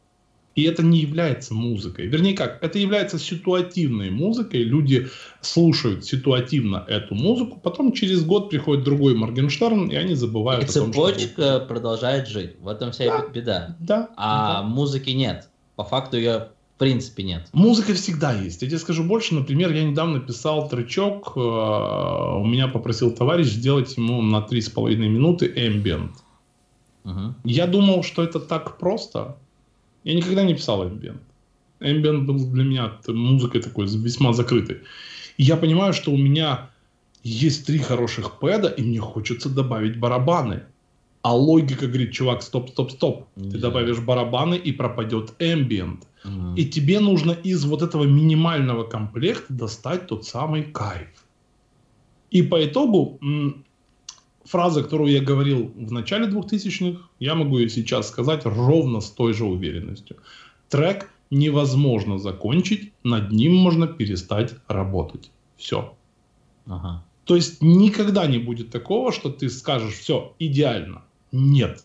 И 0.56 0.64
это 0.64 0.84
не 0.84 1.00
является 1.00 1.54
музыкой. 1.54 2.08
Вернее 2.08 2.36
как, 2.36 2.62
это 2.64 2.80
является 2.80 3.18
ситуативной 3.18 4.10
музыкой. 4.10 4.64
Люди 4.64 5.08
слушают 5.42 6.06
ситуативно 6.06 6.84
эту 6.88 7.16
музыку, 7.16 7.60
потом 7.62 7.94
через 7.94 8.24
год 8.26 8.50
приходит 8.50 8.84
другой 8.84 9.16
Моргенштерн, 9.16 9.88
и 9.88 9.96
они 9.96 10.16
забывают 10.16 10.64
и 10.64 10.68
о 10.68 10.74
том, 10.74 10.92
цепочка 10.92 11.30
что... 11.30 11.66
продолжает 11.68 12.28
жить. 12.28 12.56
В 12.60 12.68
этом 12.68 12.92
вся 12.92 13.06
да, 13.06 13.28
беда. 13.28 13.76
Да. 13.80 14.10
А 14.18 14.62
да. 14.62 14.68
музыки 14.68 15.12
нет. 15.12 15.50
По 15.76 15.84
факту 15.84 16.18
ее 16.18 16.50
в 16.76 16.80
принципе 16.80 17.24
нет. 17.24 17.48
Музыка 17.54 17.94
всегда 17.94 18.34
есть. 18.34 18.62
Я 18.62 18.68
тебе 18.68 18.80
скажу 18.80 19.04
больше. 19.04 19.36
Например, 19.36 19.72
я 19.72 19.84
недавно 19.84 20.20
писал 20.20 20.68
тречок. 20.68 21.34
Э, 21.36 21.40
у 21.40 22.46
меня 22.46 22.68
попросил 22.68 23.12
товарищ 23.12 23.48
сделать 23.48 23.96
ему 23.98 24.22
на 24.22 24.38
3,5 24.38 24.96
минуты 24.96 25.54
ambient. 25.56 26.12
Угу. 27.06 27.36
Я 27.44 27.68
думал, 27.68 28.04
что 28.04 28.24
это 28.24 28.40
так 28.40 28.78
просто. 28.78 29.38
Я 30.04 30.14
никогда 30.14 30.44
не 30.44 30.54
писал 30.54 30.84
ambient. 30.84 31.20
Ambient 31.80 32.26
был 32.26 32.52
для 32.52 32.64
меня 32.64 32.92
музыкой 33.08 33.62
такой 33.62 33.86
весьма 33.88 34.34
закрытой. 34.34 34.78
И 35.38 35.44
я 35.44 35.56
понимаю, 35.56 35.94
что 35.94 36.12
у 36.12 36.18
меня 36.18 36.70
есть 37.24 37.66
три 37.66 37.80
хороших 37.80 38.40
пэда, 38.40 38.68
и 38.68 38.82
мне 38.82 39.00
хочется 39.00 39.50
добавить 39.50 40.00
барабаны. 40.00 40.64
А 41.22 41.36
логика 41.36 41.88
говорит, 41.88 42.14
чувак, 42.14 42.42
стоп, 42.42 42.70
стоп, 42.70 42.92
стоп. 42.92 43.28
Ты 43.36 43.58
добавишь 43.58 44.00
барабаны 44.00 44.56
и 44.56 44.72
пропадет 44.72 45.34
ambient. 45.40 46.04
Mm-hmm. 46.24 46.56
И 46.56 46.66
тебе 46.66 47.00
нужно 47.00 47.32
из 47.32 47.66
вот 47.66 47.82
этого 47.82 48.06
минимального 48.06 48.84
комплекта 48.84 49.54
достать 49.54 50.08
тот 50.08 50.26
самый 50.26 50.64
кайф. 50.64 51.10
И 52.32 52.42
по 52.42 52.64
итогу 52.66 53.20
фраза, 54.50 54.84
которую 54.84 55.12
я 55.12 55.22
говорил 55.22 55.72
в 55.76 55.92
начале 55.92 56.28
2000-х, 56.28 57.00
я 57.20 57.36
могу 57.36 57.60
ее 57.60 57.70
сейчас 57.70 58.08
сказать 58.08 58.46
ровно 58.46 59.00
с 59.00 59.12
той 59.12 59.34
же 59.34 59.46
уверенностью. 59.46 60.18
Трек 60.70 61.12
невозможно 61.30 62.18
закончить, 62.18 62.92
над 63.04 63.32
ним 63.32 63.56
можно 63.56 63.88
перестать 63.88 64.56
работать. 64.68 65.32
Все. 65.56 65.94
Ага. 66.66 67.06
То 67.26 67.36
есть 67.36 67.62
никогда 67.62 68.26
не 68.26 68.40
будет 68.40 68.72
такого, 68.72 69.12
что 69.12 69.30
ты 69.30 69.50
скажешь, 69.50 69.94
все, 69.94 70.34
идеально. 70.40 71.04
Нет. 71.32 71.84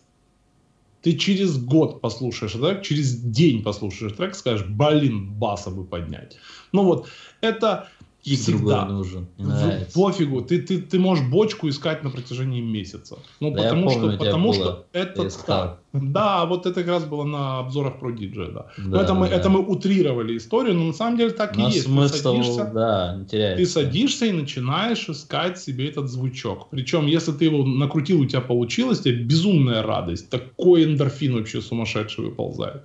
Ты 1.03 1.13
через 1.13 1.63
год 1.63 2.01
послушаешь 2.01 2.53
трек, 2.53 2.81
через 2.81 3.19
день 3.19 3.61
послушаешь 3.61 4.13
трек, 4.13 4.33
скажешь, 4.33 4.65
блин, 4.67 5.33
баса 5.33 5.69
бы 5.69 5.83
поднять. 5.83 6.37
Ну 6.71 6.83
вот, 6.83 7.07
это 7.41 7.89
Кик 8.25 8.39
всегда. 8.39 8.85
нужен. 8.85 9.27
В, 9.37 9.93
пофигу, 9.93 10.41
ты, 10.41 10.59
ты, 10.59 10.81
ты 10.81 10.97
можешь 10.97 11.23
бочку 11.23 11.69
искать 11.69 12.03
на 12.03 12.09
протяжении 12.09 12.59
месяца. 12.59 13.17
Ну, 13.39 13.51
да 13.51 13.61
потому 13.61 13.87
помню, 13.87 14.09
что, 14.09 14.17
потому 14.17 14.53
что 14.53 14.85
это 14.93 15.29
так. 15.45 15.79
Да, 15.93 16.45
вот 16.47 16.65
это 16.65 16.81
как 16.81 16.87
раз 16.87 17.05
было 17.05 17.23
на 17.23 17.59
обзорах 17.59 17.99
про 17.99 18.11
диджея, 18.11 18.47
да. 18.47 18.65
да 18.77 18.83
но 18.83 18.97
это, 18.97 19.07
да. 19.07 19.13
Мы, 19.13 19.27
это 19.27 19.49
мы 19.49 19.59
утрировали 19.59 20.37
историю, 20.37 20.73
но 20.73 20.85
на 20.85 20.93
самом 20.93 21.17
деле 21.17 21.29
так 21.29 21.55
но 21.55 21.69
и 21.69 21.71
есть. 21.71 21.85
Смысл, 21.85 22.13
ты 22.13 22.19
садишься, 22.19 22.71
да, 22.73 23.15
не 23.19 23.25
теряется. 23.25 23.57
ты 23.57 23.69
садишься 23.69 24.25
и 24.25 24.31
начинаешь 24.31 25.07
искать 25.07 25.59
себе 25.59 25.87
этот 25.87 26.09
звучок. 26.09 26.69
Причем, 26.71 27.05
если 27.05 27.31
ты 27.31 27.45
его 27.45 27.63
накрутил, 27.63 28.21
у 28.21 28.25
тебя 28.25 28.41
получилось, 28.41 29.01
у 29.01 29.03
тебя 29.03 29.21
безумная 29.21 29.83
радость. 29.83 30.31
Такой 30.31 30.83
эндорфин 30.83 31.35
вообще 31.35 31.61
сумасшедший 31.61 32.25
выползает. 32.25 32.81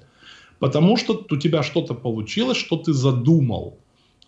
Потому 0.58 0.98
что 0.98 1.24
у 1.30 1.36
тебя 1.36 1.62
что-то 1.62 1.94
получилось, 1.94 2.58
что 2.58 2.76
ты 2.76 2.92
задумал. 2.92 3.78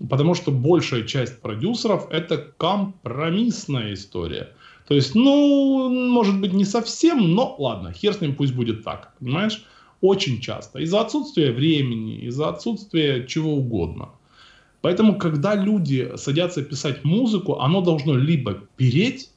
Потому 0.09 0.35
что 0.35 0.51
большая 0.51 1.03
часть 1.03 1.41
продюсеров 1.41 2.09
это 2.11 2.39
компромиссная 2.57 3.95
история. 3.95 4.49
То 4.89 4.95
есть, 4.95 5.15
ну, 5.15 5.89
может 5.89 6.41
быть, 6.41 6.53
не 6.53 6.65
совсем, 6.65 7.35
но 7.35 7.55
ладно, 7.59 7.93
хер 7.93 8.15
с 8.15 8.21
ним 8.21 8.35
пусть 8.35 8.55
будет 8.55 8.85
так, 8.85 9.15
понимаешь? 9.19 9.65
Очень 10.01 10.41
часто. 10.41 10.81
Из-за 10.81 11.01
отсутствия 11.01 11.53
времени, 11.53 12.27
из-за 12.27 12.49
отсутствия 12.49 13.27
чего 13.27 13.55
угодно. 13.55 14.09
Поэтому, 14.81 15.17
когда 15.17 15.55
люди 15.55 16.11
садятся 16.17 16.63
писать 16.63 17.05
музыку, 17.05 17.61
оно 17.61 17.81
должно 17.81 18.17
либо 18.17 18.55
переть 18.77 19.31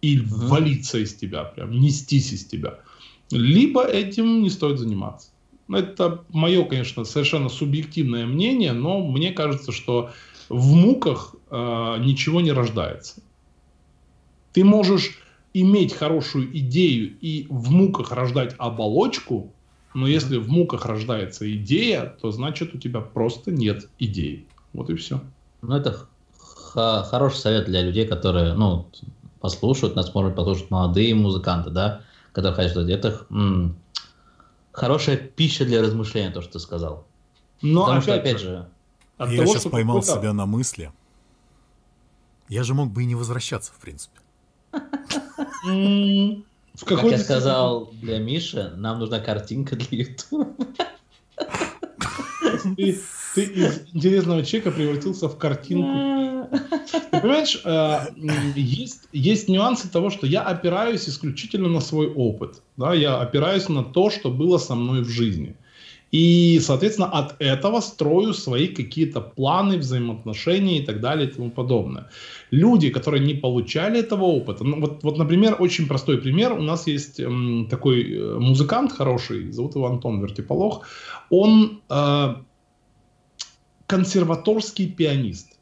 и 0.00 0.18
валиться 0.18 0.98
из 0.98 1.14
тебя, 1.14 1.44
прям 1.44 1.72
нестись 1.72 2.32
из 2.32 2.46
тебя, 2.46 2.78
либо 3.30 3.84
этим 3.84 4.42
не 4.42 4.48
стоит 4.48 4.78
заниматься. 4.78 5.28
Ну, 5.70 5.76
это 5.76 6.24
мое, 6.30 6.64
конечно, 6.64 7.04
совершенно 7.04 7.48
субъективное 7.48 8.26
мнение, 8.26 8.72
но 8.72 9.06
мне 9.06 9.30
кажется, 9.30 9.70
что 9.70 10.10
в 10.48 10.74
муках 10.74 11.36
э, 11.48 11.96
ничего 12.00 12.40
не 12.40 12.50
рождается. 12.50 13.22
Ты 14.52 14.64
можешь 14.64 15.20
иметь 15.54 15.94
хорошую 15.94 16.58
идею 16.58 17.16
и 17.20 17.46
в 17.48 17.70
муках 17.70 18.10
рождать 18.10 18.56
оболочку, 18.58 19.54
но 19.94 20.08
если 20.08 20.38
в 20.38 20.50
муках 20.50 20.86
рождается 20.86 21.48
идея, 21.54 22.16
то 22.20 22.32
значит 22.32 22.74
у 22.74 22.78
тебя 22.78 23.00
просто 23.00 23.52
нет 23.52 23.88
идеи. 23.96 24.48
Вот 24.72 24.90
и 24.90 24.96
все. 24.96 25.20
Ну, 25.62 25.76
это 25.76 26.08
хороший 26.32 27.38
совет 27.38 27.66
для 27.66 27.82
людей, 27.82 28.08
которые, 28.08 28.54
ну, 28.54 28.90
послушают 29.38 29.94
нас, 29.94 30.12
может 30.16 30.34
послушать 30.34 30.68
молодые 30.72 31.14
музыканты, 31.14 31.70
да, 31.70 32.02
которые 32.32 32.56
хотят 32.56 32.72
что-то. 32.72 32.90
Это 32.90 33.20
м- 33.30 33.76
хорошая 34.72 35.16
пища 35.16 35.64
для 35.64 35.82
размышления, 35.82 36.30
то, 36.30 36.42
что 36.42 36.54
ты 36.54 36.60
сказал. 36.60 37.06
Но 37.62 37.80
Потому 37.82 38.00
опять 38.00 38.02
что, 38.02 38.14
опять 38.14 38.40
же... 38.40 38.68
От 39.18 39.30
я 39.30 39.42
того, 39.42 39.52
сейчас 39.52 39.70
поймал 39.70 40.02
себя 40.02 40.32
на 40.32 40.46
мысли. 40.46 40.92
Я 42.48 42.62
же 42.64 42.74
мог 42.74 42.90
бы 42.90 43.02
и 43.02 43.06
не 43.06 43.14
возвращаться, 43.14 43.72
в 43.72 43.78
принципе. 43.78 44.18
Как 46.86 47.02
я 47.04 47.18
сказал 47.18 47.90
для 47.92 48.18
Миши, 48.18 48.72
нам 48.76 48.98
нужна 48.98 49.20
картинка 49.20 49.76
для 49.76 50.04
YouTube. 50.04 50.58
Ты, 53.34 53.44
из 53.44 53.82
интересного 53.94 54.44
человека 54.44 54.70
превратился 54.72 55.28
в 55.28 55.38
картинку. 55.38 56.48
Ты 57.10 57.20
понимаешь, 57.20 57.60
э, 57.64 57.98
есть, 58.56 59.02
есть 59.12 59.48
нюансы 59.48 59.88
того, 59.90 60.10
что 60.10 60.26
я 60.26 60.42
опираюсь 60.42 61.08
исключительно 61.08 61.68
на 61.68 61.80
свой 61.80 62.08
опыт. 62.08 62.62
Да? 62.76 62.94
Я 62.94 63.18
опираюсь 63.18 63.68
на 63.68 63.84
то, 63.84 64.10
что 64.10 64.30
было 64.30 64.58
со 64.58 64.74
мной 64.74 65.02
в 65.02 65.08
жизни. 65.08 65.54
И, 66.12 66.58
соответственно, 66.60 67.08
от 67.08 67.36
этого 67.38 67.80
строю 67.80 68.34
свои 68.34 68.66
какие-то 68.66 69.20
планы, 69.20 69.78
взаимоотношения 69.78 70.78
и 70.78 70.84
так 70.84 71.00
далее 71.00 71.28
и 71.28 71.32
тому 71.32 71.50
подобное. 71.50 72.08
Люди, 72.50 72.90
которые 72.90 73.24
не 73.24 73.34
получали 73.34 74.00
этого 74.00 74.24
опыта, 74.24 74.64
ну, 74.64 74.80
вот, 74.80 75.04
вот, 75.04 75.18
например, 75.18 75.56
очень 75.60 75.86
простой 75.86 76.18
пример. 76.18 76.52
У 76.52 76.62
нас 76.62 76.88
есть 76.88 77.20
эм, 77.20 77.68
такой 77.70 78.12
э, 78.12 78.38
музыкант 78.40 78.92
хороший, 78.92 79.52
зовут 79.52 79.76
его 79.76 79.86
Антон 79.86 80.20
Вертиполох. 80.20 80.84
Он 81.30 81.80
э, 81.88 82.34
консерваторский 83.90 84.86
пианист 84.86 85.56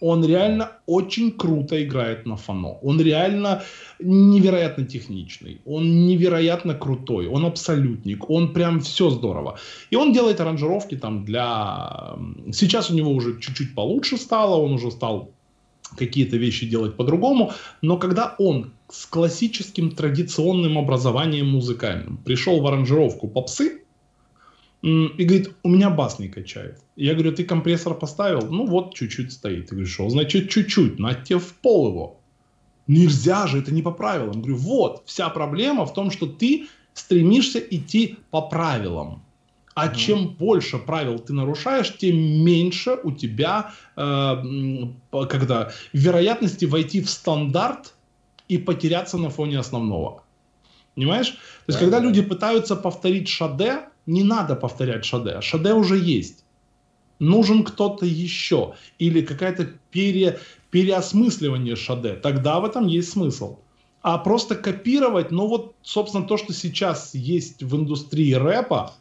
он 0.00 0.24
реально 0.24 0.72
очень 0.86 1.30
круто 1.30 1.82
играет 1.82 2.26
на 2.26 2.36
фано. 2.36 2.78
Он 2.82 3.00
реально 3.00 3.62
невероятно 4.00 4.84
техничный. 4.84 5.60
Он 5.64 6.06
невероятно 6.06 6.74
крутой. 6.74 7.28
Он 7.28 7.46
абсолютник. 7.46 8.28
Он 8.28 8.52
прям 8.52 8.80
все 8.80 9.08
здорово. 9.08 9.58
И 9.90 9.96
он 9.96 10.12
делает 10.12 10.40
аранжировки 10.40 10.96
там 10.96 11.24
для... 11.24 12.16
Сейчас 12.52 12.90
у 12.90 12.94
него 12.94 13.12
уже 13.12 13.40
чуть-чуть 13.40 13.74
получше 13.74 14.16
стало. 14.16 14.56
Он 14.56 14.72
уже 14.72 14.90
стал 14.90 15.30
какие-то 15.96 16.36
вещи 16.36 16.66
делать 16.66 16.96
по-другому. 16.96 17.52
Но 17.80 17.96
когда 17.96 18.34
он 18.38 18.72
с 18.90 19.06
классическим 19.06 19.92
традиционным 19.92 20.76
образованием 20.76 21.46
музыкальным 21.48 22.16
пришел 22.16 22.60
в 22.60 22.66
аранжировку 22.66 23.28
попсы, 23.28 23.83
и 24.84 25.24
говорит, 25.24 25.54
у 25.62 25.70
меня 25.70 25.88
бас 25.88 26.18
не 26.18 26.28
качает. 26.28 26.78
Я 26.94 27.14
говорю, 27.14 27.32
ты 27.32 27.44
компрессор 27.44 27.94
поставил? 27.94 28.50
Ну 28.50 28.66
вот, 28.66 28.94
чуть-чуть 28.94 29.32
стоит. 29.32 29.70
Я 29.70 29.76
говорю, 29.76 29.86
что 29.86 30.10
значит 30.10 30.50
чуть-чуть? 30.50 30.98
На 30.98 31.14
тебе 31.14 31.38
в 31.38 31.54
пол 31.54 31.88
его. 31.88 32.20
Нельзя 32.86 33.46
же, 33.46 33.60
это 33.60 33.72
не 33.72 33.80
по 33.80 33.92
правилам. 33.92 34.32
Я 34.32 34.40
говорю, 34.40 34.56
вот, 34.56 35.02
вся 35.06 35.30
проблема 35.30 35.86
в 35.86 35.94
том, 35.94 36.10
что 36.10 36.26
ты 36.26 36.66
стремишься 36.92 37.60
идти 37.60 38.18
по 38.30 38.42
правилам. 38.42 39.22
А 39.74 39.88
mm. 39.88 39.96
чем 39.96 40.28
больше 40.28 40.78
правил 40.78 41.18
ты 41.18 41.32
нарушаешь, 41.32 41.96
тем 41.96 42.16
меньше 42.44 42.98
у 43.02 43.10
тебя 43.10 43.72
э, 43.96 44.36
когда 45.10 45.72
вероятности 45.94 46.66
войти 46.66 47.00
в 47.00 47.08
стандарт 47.08 47.94
и 48.48 48.58
потеряться 48.58 49.16
на 49.16 49.30
фоне 49.30 49.58
основного. 49.58 50.22
Понимаешь? 50.94 51.30
То 51.30 51.38
есть, 51.68 51.78
да, 51.78 51.84
когда 51.84 52.00
да. 52.00 52.04
люди 52.04 52.20
пытаются 52.20 52.76
повторить 52.76 53.28
шаде, 53.28 53.88
не 54.06 54.22
надо 54.22 54.56
повторять 54.56 55.04
шаде. 55.04 55.40
Шаде 55.40 55.72
уже 55.72 55.98
есть. 55.98 56.44
Нужен 57.18 57.64
кто-то 57.64 58.06
еще. 58.06 58.74
Или 58.98 59.22
какая-то 59.22 59.68
пере, 59.90 60.38
переосмысливание 60.70 61.76
шаде. 61.76 62.14
Тогда 62.14 62.60
в 62.60 62.64
этом 62.64 62.86
есть 62.86 63.12
смысл. 63.12 63.58
А 64.02 64.18
просто 64.18 64.54
копировать, 64.54 65.30
ну 65.30 65.46
вот, 65.46 65.74
собственно, 65.82 66.26
то, 66.26 66.36
что 66.36 66.52
сейчас 66.52 67.14
есть 67.14 67.62
в 67.62 67.74
индустрии 67.74 68.34
рэпа, 68.34 68.92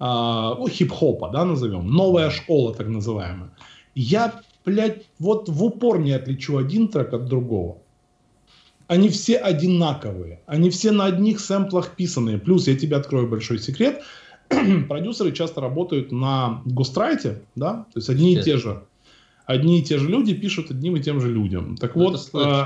э, 0.00 0.68
хип-хопа, 0.70 1.28
да, 1.28 1.44
назовем, 1.44 1.90
новая 1.90 2.30
школа 2.30 2.74
так 2.74 2.88
называемая. 2.88 3.50
Я, 3.94 4.40
блядь, 4.64 5.04
вот 5.18 5.50
в 5.50 5.62
упор 5.62 5.98
не 5.98 6.12
отличу 6.12 6.56
один 6.56 6.88
трек 6.88 7.12
от 7.12 7.26
другого 7.26 7.78
они 8.88 9.08
все 9.08 9.36
одинаковые, 9.36 10.40
они 10.46 10.70
все 10.70 10.92
на 10.92 11.06
одних 11.06 11.40
сэмплах 11.40 11.96
писанные. 11.96 12.38
Плюс 12.38 12.68
я 12.68 12.76
тебе 12.76 12.96
открою 12.96 13.28
большой 13.28 13.58
секрет, 13.58 14.02
продюсеры 14.88 15.32
часто 15.32 15.60
работают 15.60 16.12
на 16.12 16.62
гострайте, 16.64 17.42
да, 17.54 17.86
то 17.92 17.98
есть 17.98 18.08
одни 18.08 18.34
и 18.34 18.42
те 18.42 18.56
же, 18.56 18.82
одни 19.44 19.80
и 19.80 19.82
те 19.82 19.98
же 19.98 20.08
люди 20.08 20.34
пишут 20.34 20.70
одним 20.70 20.96
и 20.96 21.00
тем 21.00 21.20
же 21.20 21.32
людям. 21.32 21.76
Так 21.76 21.96
ну, 21.96 22.10
вот, 22.10 22.30
э, 22.34 22.64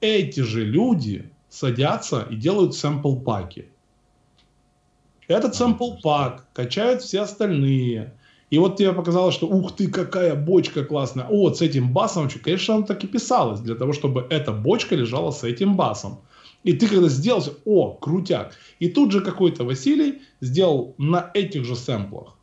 эти 0.00 0.40
же 0.40 0.64
люди 0.64 1.30
садятся 1.48 2.26
и 2.30 2.36
делают 2.36 2.74
сэмпл-паки. 2.74 3.66
Этот 5.26 5.54
сэмпл-пак 5.54 6.46
качают 6.52 7.02
все 7.02 7.20
остальные. 7.20 8.14
И 8.50 8.58
вот 8.58 8.76
тебе 8.76 8.92
показалось, 8.92 9.34
что 9.34 9.46
ух 9.46 9.76
ты, 9.76 9.88
какая 9.88 10.34
бочка 10.34 10.84
классная. 10.84 11.26
О, 11.26 11.40
вот 11.40 11.58
с 11.58 11.62
этим 11.62 11.92
басом, 11.92 12.30
конечно, 12.42 12.76
она 12.76 12.86
так 12.86 13.04
и 13.04 13.06
писалась, 13.06 13.60
для 13.60 13.74
того, 13.74 13.92
чтобы 13.92 14.26
эта 14.30 14.52
бочка 14.52 14.94
лежала 14.94 15.30
с 15.30 15.44
этим 15.44 15.76
басом. 15.76 16.20
И 16.64 16.72
ты 16.72 16.88
когда 16.88 17.08
сделал, 17.08 17.42
о, 17.64 17.94
крутяк. 17.94 18.54
И 18.78 18.88
тут 18.88 19.12
же 19.12 19.20
какой-то 19.20 19.64
Василий 19.64 20.22
сделал 20.40 20.94
на 20.98 21.30
этих 21.34 21.64
же 21.64 21.76
сэмплах 21.76 22.38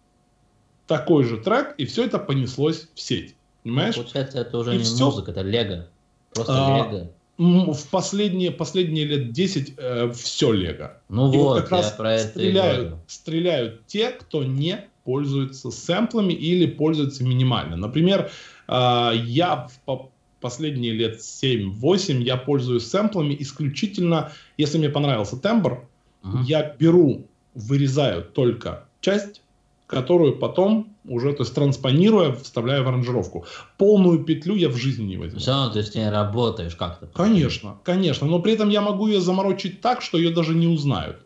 такой 0.87 1.23
же 1.23 1.37
трек, 1.37 1.75
и 1.77 1.85
все 1.85 2.05
это 2.05 2.19
понеслось 2.19 2.87
в 2.93 2.99
сеть. 2.99 3.35
Понимаешь? 3.63 3.95
Получается, 3.95 4.39
это 4.39 4.57
уже 4.57 4.75
и 4.75 4.77
не 4.77 4.83
все... 4.83 5.05
музыка, 5.05 5.31
это 5.31 5.41
лего. 5.41 5.87
Просто 6.33 6.53
а, 6.55 6.91
лего. 6.91 7.73
В 7.73 7.89
последние, 7.89 8.51
последние 8.51 9.05
лет 9.05 9.31
10 9.31 9.73
э, 9.77 10.11
все 10.13 10.51
лего. 10.51 11.01
Ну 11.09 11.33
и 11.33 11.37
вот, 11.37 11.43
вот 11.43 11.61
как 11.61 11.71
раз 11.71 11.91
про 11.91 12.13
это 12.13 12.29
стреляют, 12.29 12.95
стреляют 13.07 13.85
те, 13.87 14.11
кто 14.11 14.43
не 14.43 14.85
пользуются 15.03 15.71
сэмплами 15.71 16.33
или 16.33 16.65
пользуются 16.65 17.23
минимально. 17.23 17.75
Например, 17.75 18.31
а, 18.67 19.11
я 19.13 19.67
в 19.85 20.09
последние 20.41 20.93
лет 20.93 21.19
7-8 21.19 22.21
я 22.21 22.37
пользуюсь 22.37 22.87
сэмплами 22.87 23.35
исключительно, 23.39 24.31
если 24.57 24.77
мне 24.77 24.89
понравился 24.89 25.37
тембр, 25.37 25.87
uh-huh. 26.23 26.43
я 26.45 26.75
беру, 26.77 27.27
вырезаю 27.53 28.23
только 28.23 28.85
часть, 29.01 29.41
которую 29.87 30.37
потом 30.37 30.95
уже, 31.07 31.33
то 31.33 31.43
есть 31.43 31.53
транспонируя, 31.53 32.33
вставляю 32.33 32.83
в 32.83 32.87
аранжировку. 32.87 33.45
Полную 33.77 34.23
петлю 34.23 34.55
я 34.55 34.69
в 34.69 34.75
жизни 34.75 35.03
не 35.03 35.17
возьму. 35.17 35.39
Все 35.39 35.51
равно 35.51 35.73
ты 35.73 35.83
с 35.83 35.93
ней 35.93 36.09
работаешь 36.09 36.75
как-то. 36.75 37.07
Конечно, 37.07 37.77
конечно. 37.83 38.25
Но 38.25 38.39
при 38.39 38.53
этом 38.53 38.69
я 38.69 38.81
могу 38.81 39.07
ее 39.07 39.21
заморочить 39.21 39.81
так, 39.81 40.01
что 40.01 40.17
ее 40.17 40.31
даже 40.31 40.55
не 40.55 40.67
узнают. 40.67 41.24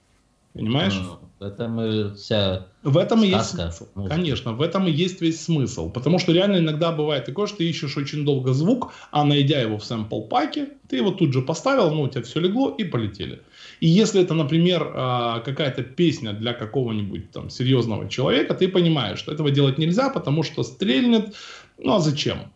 Понимаешь? 0.60 0.94
Uh-huh. 0.94 1.18
В 1.40 1.44
этом 1.44 2.16
вся 2.16 2.68
в 2.84 2.98
этом 2.98 3.24
и 3.24 3.28
есть 3.28 3.52
смысл. 3.52 3.88
Конечно, 4.08 4.54
в 4.54 4.62
этом 4.62 4.88
и 4.88 4.92
есть 4.92 5.22
весь 5.22 5.42
смысл. 5.42 5.90
Потому 5.90 6.20
что 6.20 6.32
реально 6.34 6.58
иногда 6.58 6.92
бывает 6.92 7.26
такое, 7.26 7.48
что 7.48 7.58
ты 7.58 7.70
ищешь 7.70 7.98
очень 7.98 8.26
долго 8.26 8.54
звук, 8.54 8.94
а 9.12 9.24
найдя 9.24 9.62
его 9.62 9.78
в 9.78 9.84
сэмпл 9.84 10.22
паке, 10.24 10.70
ты 10.88 10.98
его 10.98 11.12
тут 11.12 11.34
же 11.34 11.42
поставил, 11.42 11.92
ну 11.92 12.02
у 12.02 12.08
тебя 12.10 12.24
все 12.24 12.40
легло 12.40 12.70
и 12.70 12.84
полетели. 12.84 13.42
И 13.80 13.88
если 13.88 14.22
это, 14.22 14.34
например, 14.34 14.92
а, 14.96 15.40
какая-то 15.40 15.84
песня 15.84 16.34
для 16.34 16.54
какого-нибудь 16.54 17.32
там 17.32 17.50
серьезного 17.50 18.10
человека, 18.10 18.54
ты 18.54 18.68
понимаешь, 18.68 19.20
что 19.20 19.32
этого 19.32 19.52
делать 19.52 19.78
нельзя, 19.78 20.10
потому 20.10 20.44
что 20.44 20.64
стрельнет. 20.64 21.36
Ну 21.78 21.94
а 21.94 22.00
зачем? 22.00 22.52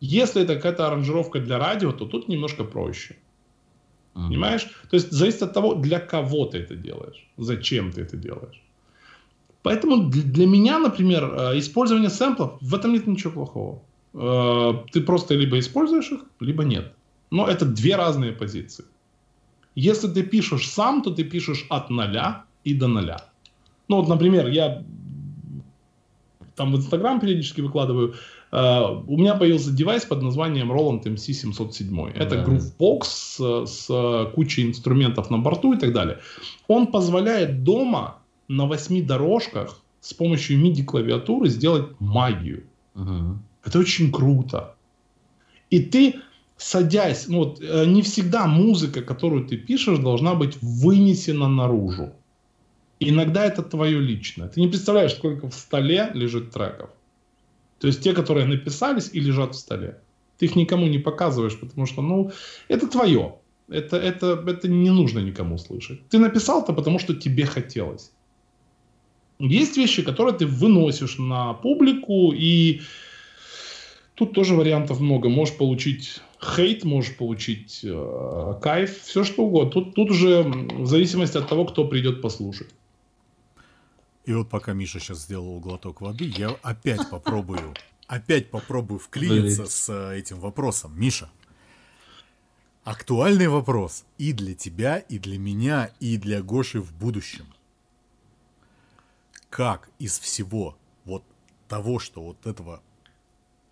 Если 0.00 0.42
это 0.42 0.54
какая-то 0.56 0.86
аранжировка 0.86 1.40
для 1.40 1.58
радио, 1.58 1.92
то 1.92 2.04
тут 2.04 2.28
немножко 2.28 2.64
проще. 2.64 3.16
Mm-hmm. 4.14 4.28
Понимаешь? 4.28 4.68
То 4.90 4.96
есть 4.96 5.10
зависит 5.12 5.42
от 5.42 5.52
того, 5.52 5.74
для 5.74 6.00
кого 6.00 6.46
ты 6.46 6.58
это 6.58 6.74
делаешь, 6.74 7.28
зачем 7.36 7.92
ты 7.92 8.02
это 8.02 8.16
делаешь. 8.16 8.62
Поэтому 9.62 10.08
для 10.08 10.46
меня, 10.46 10.78
например, 10.78 11.24
э, 11.24 11.58
использование 11.58 12.10
сэмплов, 12.10 12.58
в 12.60 12.74
этом 12.74 12.92
нет 12.92 13.06
ничего 13.06 13.32
плохого. 13.32 13.82
Э, 14.14 14.72
ты 14.92 15.00
просто 15.00 15.34
либо 15.34 15.58
используешь 15.58 16.12
их, 16.12 16.20
либо 16.40 16.64
нет. 16.64 16.92
Но 17.30 17.46
это 17.46 17.66
две 17.66 17.96
разные 17.96 18.32
позиции. 18.32 18.84
Если 19.74 20.08
ты 20.08 20.22
пишешь 20.22 20.68
сам, 20.68 21.02
то 21.02 21.10
ты 21.10 21.24
пишешь 21.24 21.66
от 21.68 21.90
ноля 21.90 22.44
и 22.64 22.74
до 22.74 22.88
ноля. 22.88 23.18
Ну 23.88 23.96
вот, 23.96 24.08
например, 24.08 24.48
я 24.48 24.84
там 26.56 26.72
в 26.72 26.76
Инстаграм 26.76 27.20
периодически 27.20 27.62
выкладываю, 27.62 28.14
Uh, 28.50 29.04
у 29.06 29.18
меня 29.18 29.34
появился 29.34 29.70
девайс 29.70 30.06
под 30.06 30.22
названием 30.22 30.72
Roland 30.72 31.02
MC707. 31.04 32.12
Это 32.14 32.36
да. 32.36 32.44
Groovebox 32.44 33.02
с, 33.04 33.66
с 33.66 34.30
кучей 34.34 34.64
инструментов 34.64 35.28
на 35.30 35.38
борту 35.38 35.74
и 35.74 35.78
так 35.78 35.92
далее. 35.92 36.18
Он 36.66 36.86
позволяет 36.86 37.62
дома 37.62 38.18
на 38.48 38.66
восьми 38.66 39.02
дорожках 39.02 39.80
с 40.00 40.14
помощью 40.14 40.58
MIDI-клавиатуры 40.60 41.48
сделать 41.48 41.88
магию. 42.00 42.64
Uh-huh. 42.94 43.36
Это 43.64 43.78
очень 43.78 44.10
круто. 44.10 44.74
И 45.68 45.80
ты, 45.80 46.14
садясь, 46.56 47.28
ну 47.28 47.38
вот, 47.38 47.60
э, 47.60 47.84
не 47.86 48.00
всегда 48.00 48.46
музыка, 48.46 49.02
которую 49.02 49.46
ты 49.46 49.58
пишешь, 49.58 49.98
должна 49.98 50.34
быть 50.34 50.56
вынесена 50.62 51.48
наружу. 51.48 52.12
Иногда 53.00 53.44
это 53.44 53.62
твое 53.62 54.00
личное. 54.00 54.48
Ты 54.48 54.60
не 54.60 54.68
представляешь, 54.68 55.12
сколько 55.12 55.48
в 55.48 55.54
столе 55.54 56.10
лежит 56.14 56.50
треков. 56.50 56.90
То 57.78 57.86
есть 57.86 58.02
те, 58.02 58.12
которые 58.12 58.46
написались 58.46 59.10
и 59.12 59.20
лежат 59.20 59.54
в 59.54 59.58
столе. 59.58 60.00
Ты 60.38 60.46
их 60.46 60.56
никому 60.56 60.86
не 60.86 60.98
показываешь, 60.98 61.58
потому 61.58 61.86
что, 61.86 62.02
ну, 62.02 62.30
это 62.68 62.86
твое. 62.86 63.36
Это, 63.68 63.96
это, 63.96 64.44
это 64.46 64.68
не 64.68 64.90
нужно 64.90 65.18
никому 65.18 65.58
слышать. 65.58 66.00
Ты 66.08 66.18
написал-то, 66.18 66.72
потому 66.72 66.98
что 66.98 67.14
тебе 67.14 67.44
хотелось. 67.44 68.12
Есть 69.38 69.76
вещи, 69.76 70.02
которые 70.02 70.36
ты 70.36 70.46
выносишь 70.46 71.18
на 71.18 71.54
публику, 71.54 72.32
и 72.32 72.80
тут 74.14 74.32
тоже 74.32 74.54
вариантов 74.54 75.00
много. 75.00 75.28
Можешь 75.28 75.56
получить 75.56 76.20
хейт, 76.40 76.84
можешь 76.84 77.16
получить 77.16 77.80
э, 77.84 78.54
кайф, 78.62 79.02
все 79.02 79.22
что 79.22 79.44
угодно. 79.44 79.70
Тут, 79.70 79.94
тут 79.94 80.10
уже 80.10 80.42
в 80.42 80.86
зависимости 80.86 81.36
от 81.36 81.48
того, 81.48 81.66
кто 81.66 81.84
придет 81.84 82.22
послушать. 82.22 82.68
И 84.28 84.32
вот 84.34 84.50
пока 84.50 84.74
Миша 84.74 85.00
сейчас 85.00 85.22
сделал 85.22 85.58
глоток 85.58 86.02
воды, 86.02 86.26
я 86.26 86.50
опять 86.62 87.08
попробую, 87.08 87.74
опять 88.08 88.50
попробую 88.50 89.00
вклиниться 89.00 89.64
с 89.64 89.88
э, 89.88 90.18
этим 90.18 90.38
вопросом. 90.38 91.00
Миша, 91.00 91.30
актуальный 92.84 93.48
вопрос 93.48 94.04
и 94.18 94.34
для 94.34 94.54
тебя, 94.54 94.98
и 94.98 95.18
для 95.18 95.38
меня, 95.38 95.90
и 95.98 96.18
для 96.18 96.42
Гоши 96.42 96.78
в 96.78 96.92
будущем. 96.92 97.46
Как 99.48 99.88
из 99.98 100.18
всего 100.18 100.76
вот 101.06 101.24
того, 101.66 101.98
что 101.98 102.22
вот 102.22 102.46
этого 102.46 102.82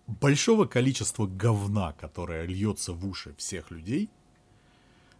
большого 0.07 0.65
количества 0.65 1.27
говна, 1.27 1.93
которое 1.93 2.47
льется 2.47 2.93
в 2.93 3.07
уши 3.07 3.35
всех 3.37 3.69
людей, 3.69 4.09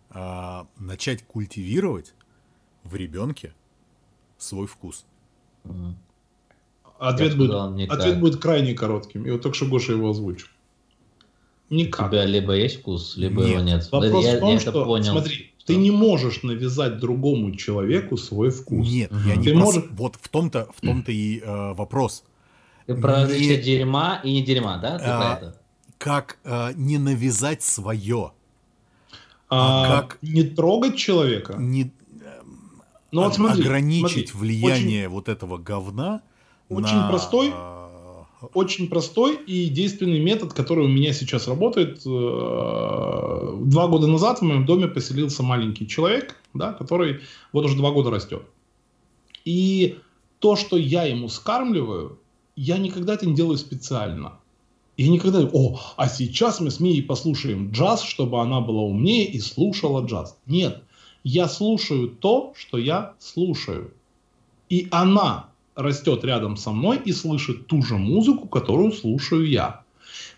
а, 0.10 0.68
начать 0.78 1.24
культивировать 1.28 2.16
в 2.84 2.96
ребенке 2.96 3.54
свой 4.40 4.66
вкус– 4.66 5.06
Ответ, 7.00 7.38
будет, 7.38 7.92
ответ 7.92 8.20
будет 8.20 8.42
крайне 8.42 8.74
коротким. 8.74 9.26
И 9.26 9.32
вот 9.32 9.42
только 9.42 9.56
что 9.56 9.68
Гоша 9.68 9.94
его 9.94 10.10
озвучил. 10.10 10.48
Никак. 11.70 12.08
У 12.08 12.12
тебя 12.12 12.26
либо 12.26 12.54
есть 12.54 12.80
вкус, 12.80 13.18
либо 13.18 13.42
нет. 13.42 13.52
его 13.52 13.62
нет. 13.62 13.92
Вопрос 13.92 14.26
я, 14.26 14.38
в 14.38 14.40
том, 14.40 14.54
я 14.54 14.60
что, 14.60 14.86
понял, 14.86 15.12
смотри, 15.12 15.52
что... 15.58 15.68
ты 15.68 15.76
не 15.76 15.92
можешь 15.92 16.44
навязать 16.44 16.98
другому 16.98 17.52
человеку 17.56 18.18
свой 18.18 18.52
вкус. 18.52 18.88
Нет, 18.88 19.12
угу. 19.12 19.20
я 19.28 19.36
не 19.36 19.44
ты 19.44 19.54
прос... 19.54 19.64
можешь... 19.64 19.84
Вот 19.92 20.16
в 20.20 20.30
том-то, 20.30 20.70
в 20.76 20.82
том-то 20.82 21.12
и 21.12 21.40
э, 21.40 21.74
вопрос. 21.74 22.24
Ты 22.86 22.96
про 22.96 23.28
не... 23.28 23.58
дерьма 23.58 24.22
и 24.24 24.32
не 24.32 24.44
дерьма, 24.44 24.78
да? 24.78 24.98
Ты 24.98 25.06
а, 25.06 25.20
про 25.20 25.48
это? 25.48 25.58
Как 25.98 26.38
а, 26.46 26.72
не 26.74 26.98
навязать 26.98 27.62
свое. 27.62 28.32
А, 29.50 29.84
а 29.84 30.02
как 30.02 30.18
не 30.22 30.44
трогать 30.44 30.96
человека? 30.96 31.56
Не, 31.58 31.92
ну, 33.12 33.24
вот 33.24 33.36
смотри, 33.36 33.64
ограничить 33.64 34.30
смотри, 34.30 34.48
влияние 34.56 35.06
очень, 35.06 35.14
вот 35.14 35.30
этого 35.30 35.58
говна. 35.58 36.22
Очень 36.70 36.96
на... 36.96 37.10
простой, 37.10 37.54
очень 38.54 38.90
простой 38.90 39.36
и 39.36 39.70
действенный 39.70 40.20
метод, 40.20 40.54
который 40.54 40.86
у 40.86 40.90
меня 40.90 41.14
сейчас 41.14 41.48
работает. 41.48 42.02
Э, 42.06 43.58
два 43.64 43.88
года 43.88 44.08
назад 44.08 44.40
в 44.40 44.42
моем 44.44 44.66
доме 44.66 44.88
поселился 44.88 45.44
маленький 45.44 45.88
человек, 45.88 46.36
да, 46.54 46.74
который 46.74 47.22
вот 47.54 47.66
уже 47.66 47.78
два 47.78 47.92
года 47.92 48.12
растет. 48.12 48.44
И 49.46 49.98
то, 50.40 50.56
что 50.56 50.78
я 50.78 51.04
ему 51.04 51.30
скармливаю, 51.30 52.20
я 52.56 52.78
никогда 52.78 53.14
это 53.14 53.26
не 53.26 53.36
делаю 53.36 53.58
специально. 53.58 54.40
Я 54.98 55.10
никогда 55.10 55.44
не 55.44 55.50
о, 55.54 55.80
а 55.96 56.10
сейчас 56.10 56.60
мы 56.60 56.72
с 56.72 56.80
Мией 56.80 57.04
послушаем 57.04 57.72
джаз, 57.72 58.02
чтобы 58.02 58.42
она 58.42 58.62
была 58.62 58.82
умнее 58.82 59.26
и 59.26 59.40
слушала 59.40 60.04
джаз. 60.06 60.38
Нет, 60.48 60.84
я 61.28 61.50
слушаю 61.50 62.08
то, 62.08 62.54
что 62.56 62.78
я 62.78 63.14
слушаю. 63.20 63.92
И 64.70 64.88
она 64.92 65.50
растет 65.76 66.24
рядом 66.24 66.56
со 66.56 66.72
мной 66.72 67.02
и 67.04 67.12
слышит 67.12 67.68
ту 67.68 67.82
же 67.82 67.98
музыку, 67.98 68.48
которую 68.48 68.94
слушаю 68.94 69.46
я. 69.46 69.82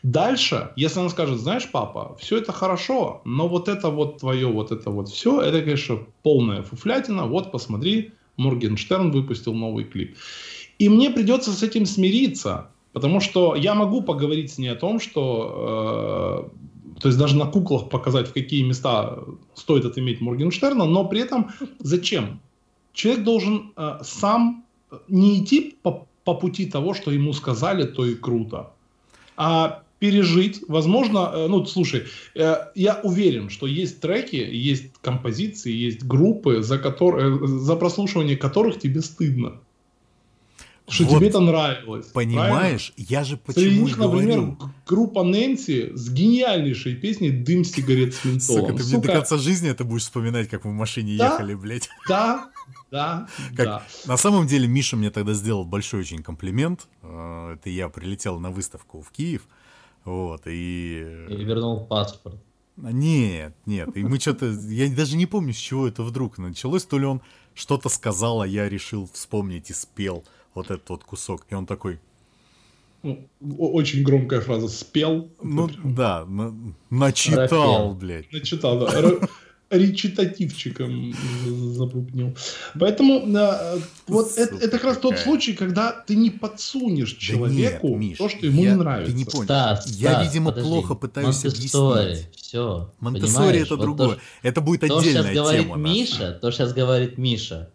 Дальше, 0.01 0.71
если 0.75 0.99
она 0.99 1.09
скажет, 1.09 1.39
знаешь, 1.39 1.69
папа, 1.71 2.17
все 2.19 2.37
это 2.37 2.51
хорошо, 2.51 3.21
но 3.23 3.47
вот 3.47 3.67
это 3.67 3.89
вот 3.91 4.17
твое, 4.17 4.47
вот 4.47 4.71
это 4.71 4.89
вот 4.89 5.09
все, 5.09 5.39
это, 5.41 5.61
конечно, 5.61 5.99
полная 6.23 6.63
фуфлятина. 6.63 7.27
Вот, 7.27 7.51
посмотри, 7.51 8.13
Моргенштерн 8.37 9.11
выпустил 9.11 9.53
новый 9.53 9.83
клип. 9.83 10.17
И 10.79 10.89
мне 10.89 11.11
придется 11.11 11.51
с 11.51 11.61
этим 11.61 11.85
смириться, 11.85 12.71
потому 12.93 13.19
что 13.19 13.55
я 13.55 13.75
могу 13.75 14.01
поговорить 14.01 14.51
с 14.51 14.57
ней 14.57 14.69
о 14.69 14.75
том, 14.75 14.99
что 14.99 16.49
э, 16.51 16.68
то 16.99 17.07
есть 17.07 17.17
даже 17.17 17.35
на 17.38 17.45
куклах 17.45 17.89
показать, 17.89 18.27
в 18.27 18.34
какие 18.34 18.63
места 18.63 19.19
стоит 19.55 19.85
отыметь 19.85 20.21
Моргенштерна, 20.21 20.85
но 20.85 21.05
при 21.05 21.21
этом 21.21 21.51
зачем? 21.80 22.39
Человек 22.93 23.23
должен 23.23 23.71
э, 23.76 23.99
сам 24.03 24.65
не 25.07 25.41
идти 25.41 25.77
по, 25.81 26.07
по 26.23 26.34
пути 26.34 26.65
того, 26.65 26.93
что 26.93 27.11
ему 27.11 27.34
сказали, 27.34 27.84
то 27.84 28.05
и 28.05 28.15
круто, 28.15 28.71
а 29.38 29.84
пережить, 29.99 30.63
возможно, 30.67 31.31
э, 31.34 31.47
ну, 31.47 31.65
слушай, 31.65 32.05
э, 32.35 32.55
я 32.76 32.99
уверен, 33.03 33.49
что 33.49 33.67
есть 33.67 33.99
треки, 33.99 34.35
есть 34.35 34.93
композиции, 35.01 35.71
есть 35.71 36.03
группы, 36.03 36.63
за, 36.63 36.77
которые, 36.77 37.35
э, 37.35 37.47
за 37.47 37.76
прослушивание 37.76 38.38
которых 38.38 38.80
тебе 38.80 39.01
стыдно. 39.01 39.59
Что 40.89 41.03
вот, 41.05 41.17
тебе 41.17 41.29
это 41.29 41.39
нравилось. 41.39 42.07
Понимаешь, 42.07 42.93
правильно? 42.95 43.11
я 43.11 43.23
же 43.23 43.37
почему 43.37 43.65
Среди 43.65 43.81
них, 43.81 43.97
например, 43.97 44.57
группа 44.85 45.23
Нэнси 45.23 45.91
с 45.93 46.09
гениальнейшей 46.09 46.95
песней 46.95 47.31
«Дым 47.31 47.63
сигарет 47.63 48.15
с 48.15 48.25
ментолом». 48.25 48.61
Сука, 48.61 48.73
ты 48.73 48.83
Сука. 48.83 48.97
мне 48.97 49.07
до 49.07 49.13
конца 49.13 49.37
жизни 49.37 49.69
это 49.69 49.83
будешь 49.83 50.03
вспоминать, 50.03 50.49
как 50.49 50.65
мы 50.65 50.71
в 50.71 50.75
машине 50.75 51.17
да, 51.17 51.33
ехали, 51.33 51.53
блядь. 51.53 51.89
Да, 52.07 52.49
да, 52.91 53.27
как, 53.55 53.65
да. 53.65 53.83
На 54.05 54.17
самом 54.17 54.47
деле 54.47 54.67
Миша 54.67 54.97
мне 54.97 55.11
тогда 55.11 55.33
сделал 55.33 55.65
большой 55.65 56.01
очень 56.01 56.23
комплимент. 56.23 56.87
Это 57.01 57.69
я 57.69 57.89
прилетел 57.89 58.39
на 58.39 58.49
выставку 58.49 59.01
в 59.01 59.11
Киев. 59.11 59.47
Вот, 60.05 60.43
и... 60.45 61.25
И 61.29 61.43
вернул 61.43 61.85
паспорт. 61.85 62.41
Нет, 62.77 63.55
нет, 63.65 63.95
и 63.97 64.03
мы 64.03 64.19
что-то, 64.19 64.45
я 64.47 64.89
даже 64.89 65.17
не 65.17 65.25
помню, 65.25 65.53
с 65.53 65.57
чего 65.57 65.87
это 65.87 66.01
вдруг 66.01 66.37
началось, 66.37 66.85
то 66.85 66.97
ли 66.97 67.05
он 67.05 67.21
что-то 67.53 67.89
сказал, 67.89 68.41
а 68.41 68.47
я 68.47 68.69
решил 68.69 69.09
вспомнить 69.11 69.69
и 69.69 69.73
спел 69.73 70.23
вот 70.53 70.71
этот 70.71 70.89
вот 70.89 71.03
кусок, 71.03 71.45
и 71.49 71.55
он 71.55 71.65
такой... 71.65 71.99
Ну, 73.01 73.27
очень 73.39 74.03
громкая 74.03 74.41
фраза 74.41 74.67
«спел». 74.67 75.30
Ну, 75.41 75.69
да, 75.84 76.26
на, 76.26 76.53
начитал, 76.89 77.95
блядь. 77.95 78.31
Начитал, 78.31 78.80
да 78.80 79.19
речитативчиком 79.69 81.13
забубнил. 81.73 82.35
Поэтому 82.80 83.21
вот 84.07 84.38
это, 84.38 84.55
это 84.55 84.69
как 84.71 84.84
раз 84.84 84.97
тот 84.97 85.17
случай, 85.17 85.53
когда 85.53 85.91
ты 85.91 86.15
не 86.15 86.30
подсунешь 86.30 87.13
да 87.13 87.19
человеку 87.19 87.89
нет, 87.89 87.99
Миш, 87.99 88.17
то, 88.17 88.30
что 88.30 88.45
ему 88.45 88.63
я, 88.63 88.71
не 88.71 88.77
нравится. 88.77 89.11
Ты 89.11 89.17
не 89.17 89.26
понял. 89.26 89.43
Стас, 89.45 89.88
я, 89.88 90.23
видимо, 90.23 90.51
подожди. 90.51 90.69
плохо 90.69 90.95
пытаюсь 90.95 91.45
объяснить. 91.45 92.30
Все. 92.35 92.91
Монтессори 92.99 93.59
это 93.59 93.76
вот 93.76 93.81
другое. 93.84 94.15
То, 94.15 94.21
это 94.41 94.61
будет 94.61 94.84
отдельная 94.84 95.34
тема. 95.34 95.35
То, 95.35 95.51
сейчас 95.51 95.63
говорит 95.63 95.76
Миша, 95.77 96.39
то, 96.41 96.51
сейчас 96.51 96.73
говорит 96.73 97.17
Миша. 97.17 97.69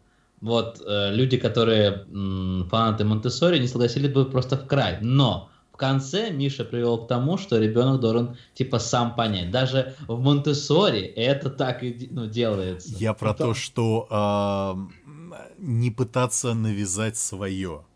Вот 0.45 0.83
э, 0.87 1.15
люди, 1.15 1.39
которые 1.39 2.05
м, 2.13 2.69
фанаты 2.71 3.05
Монтессори, 3.05 3.59
не 3.59 3.67
согласились 3.67 4.13
бы 4.13 4.27
просто 4.27 4.59
в 4.59 4.67
край. 4.67 4.99
Но 5.01 5.49
в 5.73 5.79
конце 5.79 6.31
Миша 6.31 6.67
привел 6.67 6.99
к 6.99 7.09
тому, 7.09 7.39
что 7.39 7.59
ребенок 7.59 8.01
должен 8.01 8.37
типа 8.53 8.79
сам 8.79 9.15
понять. 9.15 9.51
Даже 9.51 9.97
в 10.07 10.21
Монтессори 10.21 11.01
это 11.01 11.49
так 11.49 11.83
и 11.83 12.09
ну, 12.11 12.27
делается. 12.27 12.95
Я 12.99 13.15
про 13.15 13.31
это... 13.31 13.39
то, 13.39 13.55
что 13.55 14.07
э, 14.11 15.35
не 15.57 15.91
пытаться 15.91 16.53
навязать 16.53 17.17
свое. 17.17 17.87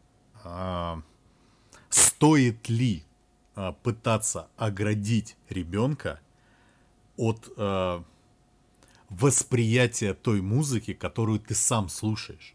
Э, 0.42 1.02
стоит 1.90 2.70
ли 2.70 3.04
э, 3.56 3.72
пытаться 3.82 4.46
оградить 4.56 5.36
ребенка 5.50 6.20
от 7.18 7.50
э, 9.10 9.14
восприятия 9.14 10.14
той 10.14 10.40
музыки, 10.40 10.94
которую 10.94 11.40
ты 11.40 11.54
сам 11.54 11.88
слушаешь? 11.88 12.54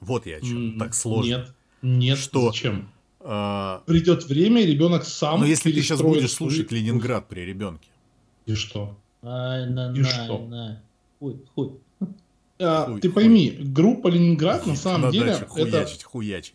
Вот 0.00 0.26
я 0.26 0.36
о 0.36 0.40
чем. 0.40 0.74
Mm, 0.74 0.78
так 0.78 0.94
сложно. 0.94 1.30
Нет, 1.30 1.54
нет, 1.82 2.18
что 2.18 2.48
зачем? 2.48 2.90
А... 3.20 3.82
Придет 3.86 4.24
время, 4.24 4.62
и 4.62 4.66
ребенок 4.66 5.04
сам. 5.04 5.40
Но 5.40 5.46
если 5.46 5.72
ты 5.72 5.80
сейчас 5.82 6.02
будешь 6.02 6.32
слушать 6.32 6.70
Ленинград 6.72 7.28
при 7.28 7.40
ребенке. 7.40 7.88
И 8.46 8.54
что? 8.54 8.98
На, 9.22 9.66
и 9.66 9.70
на, 9.70 10.04
что? 10.04 10.46
На. 10.46 10.82
Хуй, 11.18 11.40
хуй. 11.54 11.72
А, 12.58 12.84
хуй, 12.84 13.00
ты 13.00 13.08
хуй. 13.08 13.14
пойми, 13.14 13.56
группа 13.58 14.08
Ленинград 14.08 14.66
на 14.66 14.76
самом 14.76 15.10
деле 15.10 15.34
хуячить, 15.48 15.96
это 15.96 16.04
хуячить. 16.04 16.54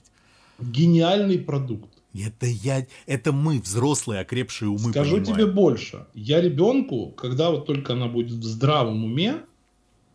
гениальный 0.59 1.39
продукт. 1.39 1.98
Это 2.13 2.47
я, 2.47 2.85
это 3.05 3.31
мы, 3.31 3.59
взрослые, 3.59 4.21
окрепшие 4.21 4.69
умы. 4.69 4.91
Скажу 4.91 5.17
понимаем. 5.17 5.35
тебе 5.35 5.45
больше. 5.45 6.07
Я 6.13 6.41
ребенку, 6.41 7.11
когда 7.11 7.51
вот 7.51 7.67
только 7.67 7.93
она 7.93 8.07
будет 8.07 8.31
в 8.31 8.43
здравом 8.43 9.05
уме, 9.05 9.41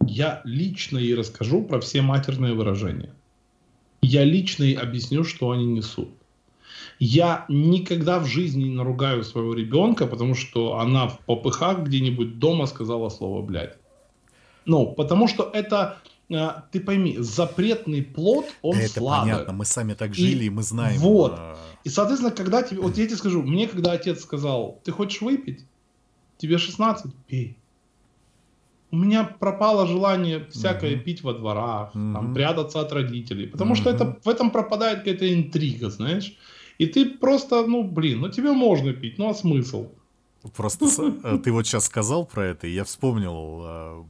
я 0.06 0.40
лично 0.44 0.98
ей 0.98 1.14
расскажу 1.14 1.62
про 1.62 1.80
все 1.80 2.02
матерные 2.02 2.54
выражения. 2.54 3.14
Я 4.02 4.24
лично 4.24 4.64
ей 4.64 4.74
объясню, 4.74 5.24
что 5.24 5.50
они 5.50 5.66
несут. 5.66 6.10
Я 6.98 7.44
никогда 7.48 8.18
в 8.18 8.26
жизни 8.26 8.64
не 8.64 8.74
наругаю 8.74 9.24
своего 9.24 9.54
ребенка, 9.54 10.06
потому 10.06 10.34
что 10.34 10.78
она 10.78 11.08
в 11.08 11.20
попыхах 11.20 11.80
где-нибудь 11.84 12.38
дома 12.38 12.66
сказала 12.66 13.08
слово 13.08 13.42
«блядь». 13.42 13.76
Ну, 14.64 14.92
потому 14.92 15.28
что 15.28 15.50
это, 15.52 15.98
ты 16.28 16.80
пойми, 16.80 17.16
запретный 17.18 18.02
плод, 18.02 18.46
он 18.62 18.76
это 18.76 19.00
слабый. 19.00 19.32
понятно, 19.32 19.52
мы 19.52 19.64
сами 19.64 19.94
так 19.94 20.14
жили, 20.14 20.44
и, 20.44 20.46
и 20.46 20.50
мы 20.50 20.62
знаем. 20.62 20.98
Вот. 21.00 21.34
А... 21.36 21.56
И, 21.84 21.88
соответственно, 21.90 22.34
когда 22.34 22.62
тебе... 22.62 22.80
Вот 22.80 22.96
я 22.96 23.06
тебе 23.06 23.16
скажу, 23.16 23.42
мне 23.42 23.68
когда 23.68 23.92
отец 23.92 24.22
сказал, 24.22 24.80
ты 24.84 24.92
хочешь 24.92 25.20
выпить? 25.20 25.64
Тебе 26.38 26.58
16? 26.58 27.12
Пей. 27.26 27.58
У 28.90 28.96
меня 28.96 29.24
пропало 29.24 29.86
желание 29.86 30.46
всякое 30.50 30.94
uh 30.94 30.98
пить 30.98 31.22
во 31.22 31.34
дворах, 31.34 31.94
uh 31.94 32.12
там, 32.12 32.32
прятаться 32.32 32.80
от 32.80 32.92
родителей. 32.92 33.48
Потому 33.48 33.74
uh 33.74 33.76
что 33.76 33.90
это, 33.90 34.18
в 34.24 34.28
этом 34.28 34.50
пропадает 34.50 35.00
какая-то 35.00 35.32
интрига, 35.34 35.90
знаешь. 35.90 36.36
И 36.78 36.86
ты 36.86 37.10
просто, 37.10 37.66
ну, 37.66 37.84
блин, 37.84 38.20
ну 38.20 38.28
тебе 38.28 38.52
можно 38.52 38.92
пить, 38.92 39.18
ну 39.18 39.28
а 39.28 39.34
смысл? 39.34 39.88
Просто 40.56 40.86
э, 41.22 41.38
ты 41.38 41.52
вот 41.52 41.66
сейчас 41.66 41.86
сказал 41.86 42.26
про 42.26 42.46
это, 42.46 42.66
и 42.66 42.72
я 42.72 42.84
вспомнил 42.84 43.62
э, 43.64 44.04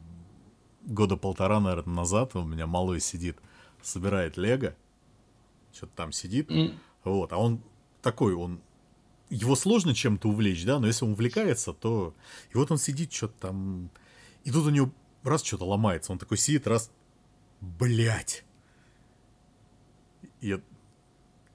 года 0.84 1.16
полтора, 1.16 1.60
наверное, 1.60 1.94
назад 1.94 2.34
у 2.34 2.44
меня 2.44 2.66
малой 2.66 3.00
сидит, 3.00 3.38
собирает 3.82 4.36
лего, 4.36 4.74
что-то 5.72 5.92
там 5.96 6.12
сидит, 6.12 6.50
mm. 6.50 6.74
вот, 7.04 7.32
а 7.32 7.38
он 7.38 7.62
такой, 8.02 8.34
он 8.34 8.60
его 9.30 9.56
сложно 9.56 9.94
чем-то 9.94 10.28
увлечь, 10.28 10.64
да, 10.64 10.78
но 10.78 10.86
если 10.86 11.04
он 11.04 11.12
увлекается, 11.12 11.72
то... 11.72 12.14
И 12.52 12.56
вот 12.56 12.70
он 12.70 12.78
сидит, 12.78 13.12
что-то 13.12 13.34
там... 13.48 13.90
И 14.44 14.50
тут 14.50 14.66
у 14.66 14.70
него 14.70 14.92
раз 15.22 15.42
что-то 15.42 15.64
ломается, 15.64 16.12
он 16.12 16.18
такой 16.18 16.38
сидит, 16.38 16.66
раз... 16.66 16.90
Блять. 17.60 18.44
Я 20.40 20.60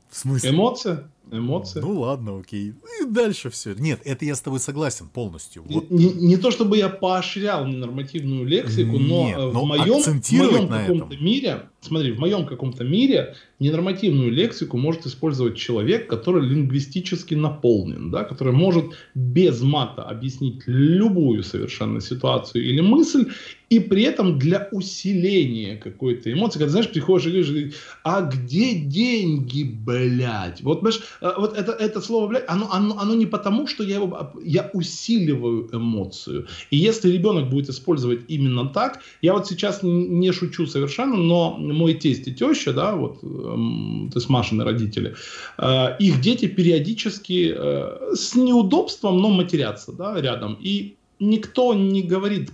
в 0.10 0.18
смысле? 0.18 0.49
Эмоция? 0.49 1.11
Эмоция. 1.31 1.81
Ну 1.81 1.99
ладно, 1.99 2.39
окей. 2.39 2.73
И 3.01 3.06
дальше 3.06 3.49
все. 3.49 3.73
Нет, 3.73 4.01
это 4.06 4.26
я 4.26 4.35
с 4.35 4.41
тобой 4.41 4.60
согласен 4.60 5.07
полностью. 5.07 5.64
Вот. 5.68 5.89
Не, 5.89 6.11
не 6.11 6.38
то 6.38 6.51
чтобы 6.51 6.77
я 6.77 6.89
поощрял 6.89 7.65
ненормативную 7.68 8.45
лексику, 8.45 8.97
Нет, 8.97 9.38
но, 9.38 9.51
но 9.51 9.64
в 9.64 9.68
моем, 9.68 10.01
в 10.01 10.31
моем 10.31 10.68
каком-то 10.68 11.18
мире, 11.18 11.69
смотри, 11.81 12.11
в 12.11 12.19
моем 12.19 12.45
каком-то 12.45 12.84
мире 12.84 13.35
ненормативную 13.60 14.31
лексику 14.31 14.77
может 14.77 15.06
использовать 15.06 15.57
человек, 15.57 16.07
который 16.07 16.47
лингвистически 16.47 17.35
наполнен, 17.35 18.10
да, 18.11 18.23
который 18.23 18.53
может 18.53 18.85
без 19.15 19.61
мата 19.61 20.03
объяснить 20.03 20.64
любую 20.65 21.43
совершенно 21.43 22.01
ситуацию 22.01 22.64
или 22.64 22.81
мысль, 22.81 23.31
и 23.69 23.80
при 23.80 24.03
этом 24.03 24.39
для 24.39 24.68
усиления 24.72 25.77
какой-то 25.77 26.31
эмоции, 26.31 26.57
когда, 26.57 26.72
знаешь, 26.72 26.89
приходишь 26.89 27.27
и 27.27 27.30
говоришь, 27.30 27.73
а 28.03 28.22
где 28.22 28.73
деньги, 28.73 29.64
блядь? 29.64 30.61
Вот, 30.61 30.81
понимаешь, 30.81 31.03
э, 31.22 31.31
вот 31.38 31.56
это, 31.56 31.73
это 31.73 32.01
слово, 32.01 32.27
блядь, 32.27 32.45
оно, 32.47 32.72
оно, 32.72 32.97
оно 32.97 33.14
не 33.14 33.27
потому, 33.27 33.68
что 33.68 33.84
я 33.84 33.95
его, 33.95 34.34
я 34.43 34.72
усиливаю 34.73 35.69
эмоцию. 35.72 36.47
И 36.72 36.77
если 36.77 37.11
ребенок 37.11 37.49
будет 37.49 37.69
использовать 37.69 38.22
именно 38.27 38.68
так, 38.69 39.01
я 39.22 39.34
вот 39.34 39.47
сейчас 39.47 39.81
не 39.84 40.31
шучу 40.31 40.65
совершенно, 40.65 41.15
но 41.15 41.57
мой 41.73 41.93
тесть 41.93 42.27
и 42.27 42.33
теща, 42.33 42.73
да, 42.73 42.95
вот, 42.95 43.19
эм, 43.23 44.09
то 44.11 44.19
есть 44.19 44.29
Машины 44.29 44.63
родители, 44.63 45.15
э, 45.57 45.97
их 45.99 46.21
дети 46.21 46.47
периодически 46.47 47.53
э, 47.55 48.15
с 48.15 48.35
неудобством, 48.35 49.21
но 49.21 49.29
матерятся, 49.29 49.91
да, 49.91 50.19
рядом. 50.21 50.57
И 50.61 50.95
никто 51.19 51.73
не 51.73 52.01
говорит 52.01 52.51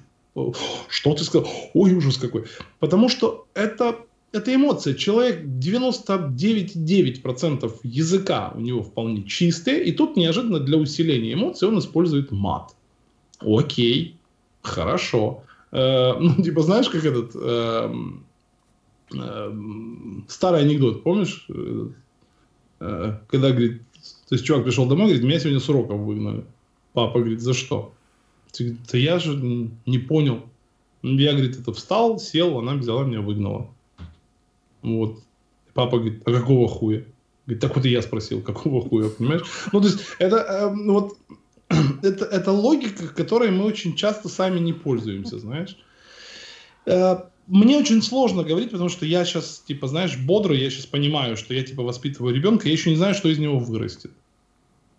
что 0.89 1.13
ты 1.13 1.23
сказал? 1.23 1.49
Ой, 1.73 1.93
ужас 1.93 2.17
какой. 2.17 2.43
Потому 2.79 3.07
что 3.07 3.45
это 3.53 3.95
это 4.33 4.53
эмоция. 4.53 4.95
Человек 4.95 5.45
99,9% 5.45 7.71
языка 7.83 8.51
у 8.53 8.59
него 8.59 8.83
вполне 8.83 9.23
чистые, 9.23 9.85
и 9.85 9.93
тут 9.93 10.17
неожиданно 10.17 10.59
для 10.59 10.77
усиления 10.77 11.31
эмоций 11.33 11.69
он 11.69 11.79
использует 11.79 12.31
мат. 12.31 12.75
Окей, 13.39 14.17
хорошо. 14.61 15.43
Э, 15.71 16.15
ну, 16.19 16.43
типа, 16.43 16.63
знаешь, 16.63 16.89
как 16.89 17.05
этот 17.05 17.31
э, 17.33 17.95
старый 19.09 20.61
анекдот, 20.61 21.03
помнишь? 21.03 21.45
Э, 21.49 21.89
э, 22.79 23.17
когда, 23.27 23.51
говорит, 23.51 23.81
то 24.27 24.35
есть 24.35 24.45
чувак 24.45 24.63
пришел 24.63 24.87
домой, 24.87 25.07
говорит, 25.07 25.23
меня 25.23 25.39
сегодня 25.39 25.59
с 25.59 25.69
уроков 25.69 25.99
выгнали. 25.99 26.45
Папа 26.93 27.19
говорит, 27.19 27.41
за 27.41 27.53
что? 27.53 27.93
Да 28.59 28.97
я 28.97 29.19
же 29.19 29.35
не 29.85 29.97
понял. 29.97 30.43
Я, 31.01 31.33
говорит, 31.33 31.59
это 31.59 31.71
встал, 31.73 32.19
сел, 32.19 32.57
она 32.57 32.73
взяла 32.73 33.03
меня, 33.03 33.21
выгнала. 33.21 33.69
Вот. 34.81 35.19
Папа 35.73 35.97
говорит, 35.99 36.21
а 36.25 36.31
какого 36.31 36.67
хуя? 36.67 37.03
Говорит, 37.45 37.61
так 37.61 37.75
вот 37.75 37.85
и 37.85 37.89
я 37.89 38.01
спросил, 38.01 38.41
какого 38.41 38.81
хуя, 38.87 39.09
понимаешь? 39.09 39.43
Ну, 39.71 39.81
то 39.81 39.87
есть, 39.87 39.99
это 40.17 40.37
э, 40.37 40.73
вот 40.73 41.17
это, 42.01 42.25
это 42.25 42.51
логика, 42.51 43.07
которой 43.07 43.51
мы 43.51 43.65
очень 43.65 43.95
часто 43.95 44.29
сами 44.29 44.59
не 44.59 44.73
пользуемся, 44.73 45.37
знаешь. 45.37 45.77
Э, 46.85 47.17
мне 47.47 47.77
очень 47.77 48.01
сложно 48.01 48.43
говорить, 48.43 48.71
потому 48.71 48.89
что 48.89 49.05
я 49.05 49.23
сейчас, 49.25 49.63
типа, 49.65 49.87
знаешь, 49.87 50.17
бодрый, 50.17 50.59
я 50.59 50.69
сейчас 50.69 50.85
понимаю, 50.85 51.37
что 51.37 51.53
я, 51.53 51.63
типа, 51.63 51.83
воспитываю 51.83 52.33
ребенка, 52.33 52.67
я 52.67 52.73
еще 52.73 52.89
не 52.89 52.95
знаю, 52.95 53.13
что 53.13 53.29
из 53.29 53.37
него 53.37 53.59
вырастет. 53.59 54.11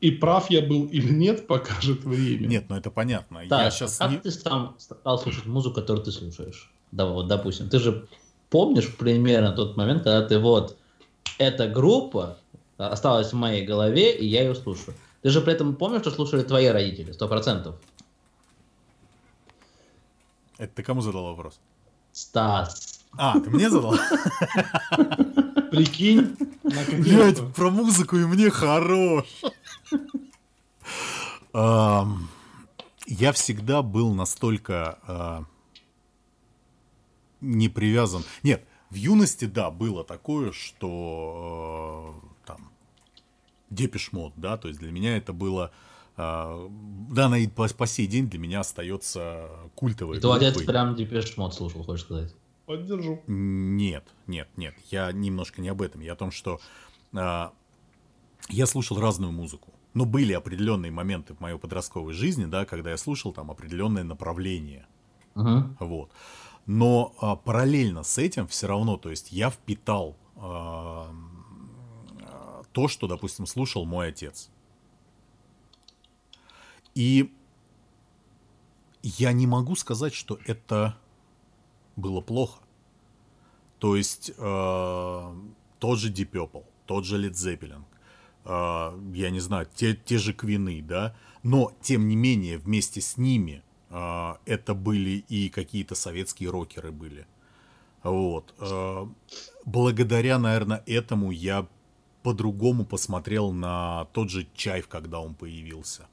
И 0.00 0.10
прав 0.10 0.50
я 0.50 0.62
был 0.62 0.86
или 0.86 1.12
нет, 1.12 1.46
покажет 1.46 2.04
время. 2.04 2.46
Нет, 2.46 2.66
ну 2.68 2.76
это 2.76 2.90
понятно. 2.90 3.42
Да, 3.48 3.64
я 3.64 3.70
сейчас 3.70 3.96
как 3.96 4.10
не... 4.10 4.18
ты 4.18 4.30
сам 4.30 4.76
стал 4.78 5.18
слушать 5.18 5.46
музыку, 5.46 5.76
которую 5.76 6.04
ты 6.04 6.12
слушаешь? 6.12 6.70
Да, 6.92 7.06
вот, 7.06 7.28
допустим, 7.28 7.68
ты 7.68 7.78
же 7.78 8.06
помнишь 8.50 8.94
примерно 8.94 9.52
тот 9.52 9.76
момент, 9.76 10.02
когда 10.02 10.22
ты 10.26 10.38
вот, 10.38 10.76
эта 11.38 11.66
группа 11.66 12.38
осталась 12.76 13.32
в 13.32 13.36
моей 13.36 13.64
голове, 13.64 14.14
и 14.16 14.26
я 14.26 14.42
ее 14.42 14.54
слушаю. 14.54 14.94
Ты 15.22 15.30
же 15.30 15.40
при 15.40 15.54
этом 15.54 15.74
помнишь, 15.74 16.02
что 16.02 16.10
слушали 16.10 16.42
твои 16.42 16.66
родители, 16.66 17.12
сто 17.12 17.26
процентов? 17.26 17.76
Это 20.58 20.72
ты 20.76 20.82
кому 20.82 21.00
задал 21.00 21.24
вопрос? 21.24 21.58
Стас. 22.16 23.04
А, 23.18 23.38
ты 23.38 23.50
мне 23.50 23.68
задал? 23.68 23.94
Прикинь. 25.70 26.34
Блять, 26.62 27.54
про 27.54 27.68
музыку 27.70 28.16
и 28.16 28.24
мне 28.24 28.48
хорош. 28.48 29.26
Я 31.52 33.32
всегда 33.32 33.82
был 33.82 34.14
настолько 34.14 34.98
а, 35.06 35.44
не 37.42 37.68
привязан. 37.68 38.24
Нет, 38.42 38.66
в 38.88 38.94
юности, 38.94 39.44
да, 39.44 39.70
было 39.70 40.02
такое, 40.02 40.52
что 40.52 42.18
Депешмот, 43.68 44.32
да, 44.36 44.56
то 44.56 44.68
есть 44.68 44.80
для 44.80 44.90
меня 44.90 45.18
это 45.18 45.34
было, 45.34 45.70
да, 46.16 47.26
она 47.26 47.38
и 47.38 47.46
по, 47.46 47.68
по 47.68 47.86
сей 47.86 48.06
день 48.06 48.28
для 48.28 48.38
меня 48.38 48.60
остается 48.60 49.50
культовой. 49.74 50.16
И 50.16 50.20
твой 50.20 50.38
отец 50.38 50.62
прям 50.62 50.94
Депешмот 50.94 51.54
слушал, 51.54 51.82
хочешь 51.82 52.04
сказать? 52.04 52.34
Поддержу. 52.64 53.22
Нет, 53.26 54.04
нет, 54.26 54.48
нет, 54.56 54.74
я 54.90 55.12
немножко 55.12 55.60
не 55.60 55.68
об 55.68 55.82
этом, 55.82 56.00
я 56.00 56.14
о 56.14 56.16
том, 56.16 56.30
что 56.30 56.58
э, 57.12 57.48
я 58.48 58.66
слушал 58.66 58.98
разную 58.98 59.30
музыку. 59.30 59.72
Но 59.94 60.04
были 60.04 60.32
определенные 60.32 60.90
моменты 60.90 61.34
в 61.34 61.40
моей 61.40 61.58
подростковой 61.58 62.12
жизни, 62.12 62.44
да, 62.44 62.64
когда 62.64 62.90
я 62.90 62.96
слушал 62.96 63.32
там 63.32 63.50
определенное 63.50 64.04
направление. 64.04 64.86
Uh-huh. 65.34 65.74
Вот. 65.80 66.10
Но 66.66 67.14
а, 67.20 67.36
параллельно 67.36 68.02
с 68.02 68.18
этим 68.18 68.46
все 68.46 68.66
равно, 68.66 68.96
то 68.96 69.10
есть 69.10 69.32
я 69.32 69.48
впитал 69.48 70.16
а, 70.36 71.14
то, 72.72 72.88
что, 72.88 73.06
допустим, 73.06 73.46
слушал 73.46 73.86
мой 73.86 74.08
отец. 74.08 74.50
И 76.96 77.30
я 79.02 79.32
не 79.32 79.46
могу 79.46 79.76
сказать, 79.76 80.14
что 80.14 80.38
это 80.46 80.96
было 81.94 82.22
плохо. 82.22 82.60
То 83.78 83.96
есть 83.96 84.30
э, 84.30 85.34
тот 85.78 85.98
же 85.98 86.10
Deep 86.10 86.30
Purple, 86.30 86.64
тот 86.86 87.04
же 87.04 87.22
Led 87.22 87.32
Zeppelin, 87.32 87.82
э, 88.46 89.12
я 89.14 89.30
не 89.30 89.40
знаю, 89.40 89.68
те, 89.74 89.94
те 89.94 90.16
же 90.16 90.32
Квины, 90.32 90.80
да, 90.80 91.14
но 91.42 91.70
тем 91.82 92.08
не 92.08 92.16
менее 92.16 92.56
вместе 92.56 93.02
с 93.02 93.18
ними 93.18 93.62
э, 93.90 94.34
это 94.46 94.72
были 94.72 95.22
и 95.28 95.50
какие-то 95.50 95.94
советские 95.94 96.48
рокеры 96.48 96.92
были. 96.92 97.26
Вот. 98.02 98.54
Э, 98.58 99.06
благодаря, 99.66 100.38
наверное, 100.38 100.82
этому 100.86 101.30
я 101.30 101.68
по-другому 102.22 102.86
посмотрел 102.86 103.52
на 103.52 104.06
тот 104.14 104.30
же 104.30 104.48
Чайф, 104.54 104.88
когда 104.88 105.20
он 105.20 105.34
появился. 105.34 106.08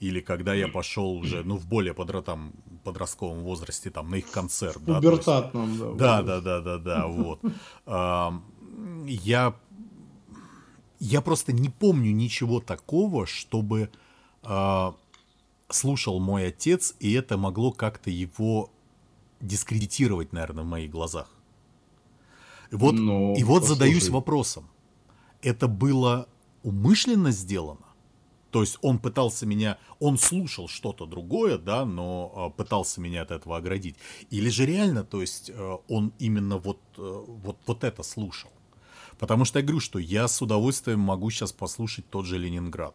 Или 0.00 0.20
когда 0.20 0.54
я 0.54 0.68
пошел 0.68 1.12
уже, 1.12 1.44
ну, 1.44 1.56
в 1.56 1.66
более 1.66 1.92
подро, 1.92 2.22
там, 2.22 2.52
подростковом 2.84 3.42
возрасте, 3.42 3.90
там, 3.90 4.10
на 4.10 4.16
их 4.16 4.30
концерт. 4.30 4.78
Да, 4.84 4.96
Пубертатном, 4.96 5.78
да. 5.78 6.22
Да, 6.22 6.22
да, 6.22 6.40
да, 6.40 6.60
да, 6.60 6.78
да, 6.78 7.06
вот. 7.06 7.40
Я, 9.06 9.54
я 11.00 11.20
просто 11.20 11.52
не 11.52 11.68
помню 11.68 12.12
ничего 12.12 12.60
такого, 12.60 13.26
чтобы 13.26 13.90
а, 14.42 14.94
слушал 15.68 16.18
мой 16.20 16.46
отец, 16.46 16.94
и 17.00 17.12
это 17.12 17.36
могло 17.36 17.72
как-то 17.72 18.10
его 18.10 18.70
дискредитировать, 19.40 20.32
наверное, 20.32 20.64
в 20.64 20.66
моих 20.66 20.90
глазах. 20.90 21.28
Вот, 22.70 22.92
ну, 22.92 23.34
и 23.34 23.42
вот 23.42 23.60
послушай. 23.62 23.68
задаюсь 23.68 24.08
вопросом 24.08 24.70
это 25.42 25.68
было 25.68 26.28
умышленно 26.62 27.30
сделано? 27.30 27.86
То 28.50 28.60
есть 28.62 28.78
он 28.82 28.98
пытался 28.98 29.46
меня, 29.46 29.78
он 30.00 30.18
слушал 30.18 30.68
что-то 30.68 31.06
другое, 31.06 31.56
да, 31.56 31.84
но 31.84 32.50
э, 32.52 32.56
пытался 32.56 33.00
меня 33.00 33.22
от 33.22 33.30
этого 33.30 33.56
оградить. 33.56 33.96
Или 34.30 34.48
же 34.48 34.66
реально, 34.66 35.04
то 35.04 35.20
есть 35.20 35.50
э, 35.50 35.76
он 35.88 36.12
именно 36.18 36.58
вот, 36.58 36.80
э, 36.98 37.24
вот, 37.26 37.58
вот 37.66 37.84
это 37.84 38.02
слушал. 38.02 38.50
Потому 39.18 39.44
что 39.44 39.58
я 39.58 39.64
говорю, 39.64 39.80
что 39.80 39.98
я 39.98 40.26
с 40.26 40.42
удовольствием 40.42 41.00
могу 41.00 41.30
сейчас 41.30 41.52
послушать 41.52 42.08
тот 42.10 42.26
же 42.26 42.38
Ленинград. 42.38 42.94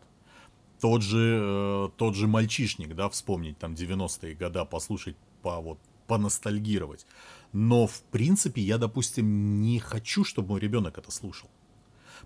Тот 0.82 1.02
же, 1.02 1.40
э, 1.42 1.90
тот 1.96 2.16
же 2.16 2.28
мальчишник, 2.28 2.94
да, 2.94 3.08
вспомнить 3.10 3.58
там 3.58 3.76
90-е 3.76 4.36
года, 4.36 4.66
послушать, 4.66 5.16
по, 5.42 5.62
вот, 5.62 5.80
поностальгировать. 6.08 7.06
Но, 7.54 7.88
в 7.88 8.02
принципе, 8.12 8.62
я, 8.62 8.78
допустим, 8.78 9.62
не 9.62 9.80
хочу, 9.80 10.26
чтобы 10.26 10.50
мой 10.50 10.60
ребенок 10.60 10.98
это 10.98 11.12
слушал 11.12 11.50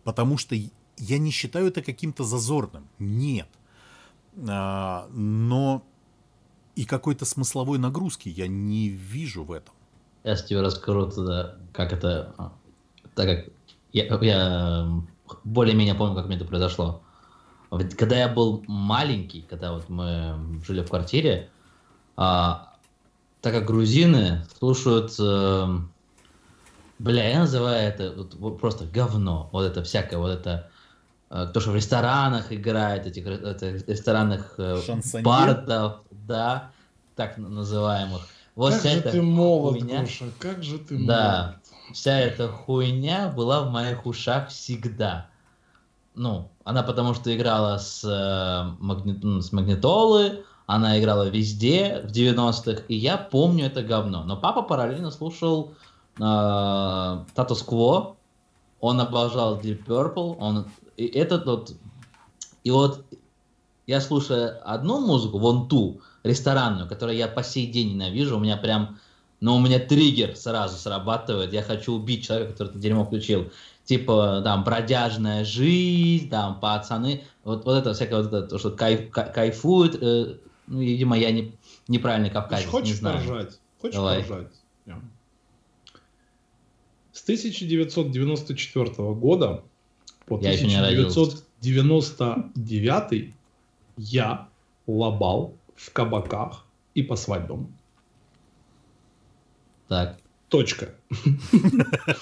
потому 0.03 0.37
что 0.37 0.55
я 0.99 1.17
не 1.17 1.31
считаю 1.31 1.67
это 1.67 1.81
каким-то 1.81 2.23
зазорным. 2.23 2.87
Нет. 2.99 3.47
А, 4.47 5.07
но 5.11 5.83
и 6.75 6.85
какой-то 6.85 7.25
смысловой 7.25 7.79
нагрузки 7.79 8.29
я 8.29 8.47
не 8.47 8.89
вижу 8.89 9.43
в 9.43 9.51
этом. 9.51 9.73
Я 10.23 10.35
тебе 10.35 10.61
расскажу 10.61 11.09
тогда, 11.09 11.55
как 11.73 11.93
это... 11.93 12.33
А, 12.37 12.53
так 13.15 13.27
как 13.27 13.53
я, 13.91 14.05
я 14.21 14.87
более-менее 15.43 15.95
помню, 15.95 16.15
как 16.15 16.27
мне 16.27 16.35
это 16.35 16.45
произошло. 16.45 17.01
Когда 17.97 18.17
я 18.17 18.27
был 18.27 18.63
маленький, 18.67 19.41
когда 19.41 19.73
вот 19.73 19.89
мы 19.89 20.61
жили 20.65 20.81
в 20.81 20.89
квартире, 20.89 21.49
а, 22.15 22.73
так 23.41 23.53
как 23.53 23.65
грузины 23.65 24.45
слушают 24.57 25.13
э, 25.19 25.79
Бля, 26.99 27.29
я 27.29 27.39
называю 27.39 27.87
это 27.87 28.13
вот, 28.37 28.59
просто 28.59 28.85
говно. 28.85 29.49
Вот 29.53 29.63
это 29.63 29.83
всякое, 29.83 30.17
вот 30.17 30.31
это 30.31 30.69
то, 31.29 31.59
что 31.59 31.71
в 31.71 31.75
ресторанах 31.75 32.51
играет, 32.51 33.05
этих 33.05 33.25
это, 33.25 33.69
ресторанных 33.69 34.55
э, 34.57 34.81
бардов, 35.21 36.01
да, 36.11 36.71
так 37.15 37.37
называемых. 37.37 38.21
Вот 38.55 38.71
как 38.71 38.79
вся 38.79 38.89
же 38.89 38.99
эта 38.99 39.11
ты 39.11 39.21
молод, 39.21 39.79
хуйня, 39.79 40.01
Гоша, 40.01 40.25
как 40.39 40.63
же 40.63 40.79
ты 40.79 41.05
да, 41.05 41.45
молод. 41.45 41.95
вся 41.95 42.19
эта 42.19 42.47
хуйня 42.47 43.29
была 43.29 43.61
в 43.61 43.71
моих 43.71 44.05
ушах 44.05 44.49
всегда. 44.49 45.27
Ну, 46.15 46.49
она 46.63 46.81
потому 46.81 47.13
что 47.13 47.33
играла 47.35 47.77
с, 47.77 48.03
э, 48.03 48.75
магнит, 48.79 49.23
ну, 49.23 49.41
с 49.41 49.51
магнитолы, 49.51 50.43
она 50.65 50.99
играла 50.99 51.29
везде 51.29 52.01
в 52.03 52.11
90-х, 52.11 52.83
и 52.87 52.95
я 52.95 53.17
помню 53.17 53.67
это 53.67 53.83
говно. 53.83 54.23
Но 54.23 54.35
папа 54.35 54.61
параллельно 54.61 55.11
слушал 55.11 55.73
Статус 56.15 57.63
Кво, 57.63 58.17
он 58.81 58.99
обожал 58.99 59.59
Deep 59.59 59.85
Purple, 59.85 60.35
он 60.37 60.67
и 60.99 61.05
этот 61.17 61.45
вот 61.45 61.73
и 62.63 62.71
вот 62.71 63.05
я 63.87 64.01
слушаю 64.01 64.59
одну 64.69 64.99
музыку, 64.99 65.39
вон 65.39 65.67
ту 65.69 66.01
ресторанную, 66.23 66.87
которую 66.87 67.17
я 67.17 67.27
по 67.27 67.41
сей 67.41 67.67
день 67.67 67.93
ненавижу, 67.93 68.37
у 68.37 68.39
меня 68.39 68.57
прям, 68.57 68.99
но 69.39 69.51
ну, 69.51 69.57
у 69.57 69.65
меня 69.65 69.79
триггер 69.79 70.35
сразу 70.35 70.77
срабатывает, 70.77 71.53
я 71.53 71.63
хочу 71.63 71.93
убить 71.93 72.27
человека, 72.27 72.51
который 72.51 72.69
это 72.69 72.79
дерьмо 72.79 73.05
включил, 73.05 73.49
типа 73.85 74.41
там 74.43 74.65
бродяжная 74.65 75.45
жизнь, 75.45 76.29
там 76.29 76.59
пацаны, 76.59 77.23
вот, 77.45 77.65
вот 77.65 77.77
это 77.77 77.93
всякое 77.93 78.21
вот 78.21 78.27
это, 78.27 78.41
то, 78.47 78.59
что 78.59 78.71
кайф, 78.71 79.09
кайфует, 79.09 79.97
э, 80.01 80.35
ну, 80.67 80.79
видимо, 80.79 81.17
я 81.17 81.31
не, 81.31 81.55
неправильный 81.87 82.29
кавказец, 82.29 82.67
Хочешь 82.67 82.89
не 82.89 82.95
знаю. 82.95 83.17
поржать? 83.17 83.59
Хочешь 83.79 83.95
Давай. 83.95 84.23
поржать? 84.23 84.51
1994 87.29 89.13
года 89.13 89.63
по 90.29 90.39
я 90.41 90.51
1999 90.51 93.33
я 93.97 94.47
лобал 94.87 95.53
в 95.75 95.91
кабаках 95.91 96.65
и 96.93 97.03
по 97.03 97.15
свадьбам. 97.15 97.73
Так. 99.87 100.17
Точка. 100.49 100.89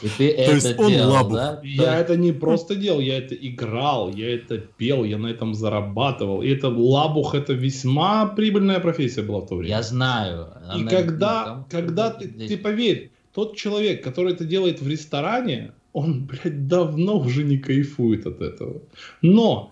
И 0.01 0.09
ты 0.17 0.31
это 0.31 0.53
есть 0.53 0.77
он 0.77 0.89
делал, 0.89 1.13
лабух. 1.13 1.33
да? 1.33 1.61
Я 1.63 1.97
это 1.97 2.17
не 2.17 2.33
просто 2.33 2.75
делал, 2.75 2.99
я 2.99 3.19
это 3.19 3.35
играл, 3.35 4.13
я 4.13 4.35
это 4.35 4.57
пел, 4.57 5.05
я 5.05 5.17
на 5.17 5.27
этом 5.27 5.53
зарабатывал. 5.53 6.41
И 6.41 6.49
это 6.49 6.67
лабух, 6.67 7.35
это 7.35 7.53
весьма 7.53 8.25
прибыльная 8.25 8.81
профессия 8.81 9.21
была 9.21 9.39
в 9.39 9.47
то 9.47 9.55
время. 9.55 9.75
Я 9.75 9.81
знаю. 9.81 10.49
И 10.77 10.83
когда, 10.83 11.65
когда 11.69 12.09
ты, 12.09 12.27
ты 12.27 12.57
поверь, 12.57 13.11
тот 13.33 13.55
человек, 13.55 14.03
который 14.03 14.33
это 14.33 14.43
делает 14.43 14.81
в 14.81 14.87
ресторане, 14.87 15.71
он, 15.93 16.25
блядь, 16.25 16.67
давно 16.67 17.19
уже 17.19 17.43
не 17.43 17.57
кайфует 17.57 18.25
от 18.25 18.41
этого. 18.41 18.81
Но 19.21 19.71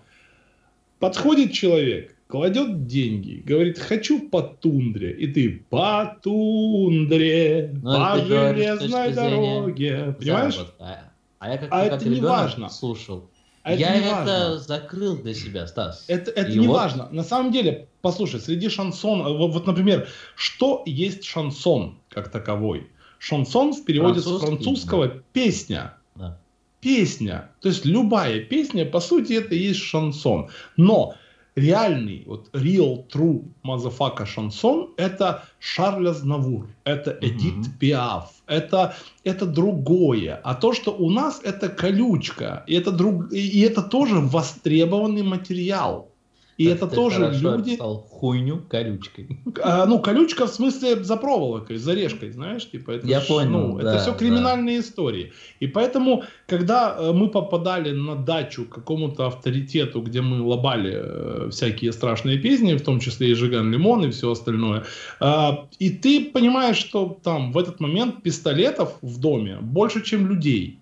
подходит 0.98 1.52
человек, 1.52 2.14
кладет 2.26 2.86
деньги, 2.86 3.42
говорит, 3.44 3.78
хочу 3.78 4.28
по 4.28 4.42
тундре, 4.42 5.12
и 5.12 5.26
ты 5.26 5.64
по 5.70 6.18
тундре, 6.22 7.70
Но 7.82 7.92
ну, 7.92 8.20
по 8.20 8.24
железной 8.24 9.12
дороге, 9.12 10.16
понимаешь? 10.18 10.58
А, 10.78 11.10
а 11.38 11.50
я 11.50 11.58
как, 11.58 11.68
а 11.70 11.88
как 11.88 12.00
это 12.00 12.08
не 12.08 12.20
важно. 12.20 12.68
слушал. 12.68 13.28
А 13.62 13.74
я 13.74 13.96
это, 13.96 14.22
это 14.22 14.58
закрыл 14.58 15.16
для 15.16 15.34
себя, 15.34 15.66
Стас. 15.66 16.04
Это, 16.06 16.30
это 16.30 16.52
не 16.52 16.68
вот... 16.68 16.74
важно. 16.74 17.08
На 17.10 17.24
самом 17.24 17.50
деле, 17.50 17.88
послушай, 18.00 18.38
среди 18.38 18.68
шансон, 18.68 19.24
вот, 19.24 19.52
вот, 19.52 19.66
например, 19.66 20.06
что 20.36 20.84
есть 20.86 21.24
шансон 21.24 21.98
как 22.08 22.30
таковой? 22.30 22.88
Шансон 23.18 23.72
в 23.72 23.84
переводе 23.84 24.20
с 24.20 24.38
французского 24.38 25.08
да. 25.08 25.14
песня. 25.32 25.95
Песня. 26.80 27.50
То 27.60 27.68
есть 27.68 27.84
любая 27.84 28.40
песня, 28.40 28.84
по 28.84 29.00
сути, 29.00 29.34
это 29.34 29.54
и 29.54 29.58
есть 29.58 29.80
шансон. 29.80 30.48
Но 30.76 31.14
реальный, 31.56 32.22
вот 32.26 32.50
real 32.52 33.06
true 33.08 33.44
motherfucker 33.64 34.26
шансон, 34.26 34.90
это 34.96 35.44
Шарль 35.58 36.08
Азнавур, 36.08 36.68
это 36.84 37.18
Эдит 37.20 37.54
mm-hmm. 37.54 37.78
Пиаф, 37.80 38.30
это, 38.46 38.94
это 39.24 39.46
другое. 39.46 40.40
А 40.44 40.54
то, 40.54 40.72
что 40.74 40.94
у 40.94 41.10
нас, 41.10 41.40
это 41.42 41.68
колючка, 41.68 42.62
и 42.66 42.74
это, 42.74 42.92
друг, 42.92 43.32
и 43.32 43.60
это 43.60 43.82
тоже 43.82 44.20
востребованный 44.20 45.22
материал. 45.22 46.12
И 46.58 46.64
это 46.64 46.86
тоже 46.86 47.30
люди... 47.40 47.74
Стал 47.74 48.06
хуйню 48.08 48.62
колючкой. 48.68 49.28
А, 49.62 49.84
ну, 49.86 49.98
колючка 49.98 50.46
в 50.46 50.50
смысле 50.50 51.04
за 51.04 51.16
проволокой, 51.16 51.76
за 51.76 51.92
решкой, 51.92 52.30
знаешь, 52.30 52.70
типа. 52.70 52.92
Это 52.92 53.06
Я 53.06 53.20
ж, 53.20 53.26
понял. 53.26 53.50
Ну, 53.50 53.78
да, 53.78 53.94
это 53.94 54.02
все 54.02 54.14
криминальные 54.14 54.78
да. 54.78 54.86
истории. 54.86 55.32
И 55.60 55.66
поэтому, 55.66 56.24
когда 56.46 56.96
э, 56.98 57.12
мы 57.12 57.28
попадали 57.28 57.92
на 57.92 58.16
дачу 58.16 58.64
к 58.64 58.74
какому-то 58.74 59.26
авторитету, 59.26 60.00
где 60.00 60.22
мы 60.22 60.40
лобали 60.40 60.94
э, 60.94 61.50
всякие 61.50 61.92
страшные 61.92 62.38
песни, 62.38 62.74
в 62.74 62.82
том 62.82 63.00
числе 63.00 63.30
и 63.30 63.34
Жиган 63.34 63.70
Лимон 63.70 64.04
и 64.04 64.10
все 64.10 64.30
остальное, 64.30 64.84
э, 65.20 65.50
и 65.78 65.90
ты 65.90 66.24
понимаешь, 66.24 66.78
что 66.78 67.18
там 67.22 67.52
в 67.52 67.58
этот 67.58 67.80
момент 67.80 68.22
пистолетов 68.22 68.96
в 69.02 69.20
доме 69.20 69.58
больше, 69.60 70.02
чем 70.02 70.26
людей. 70.26 70.78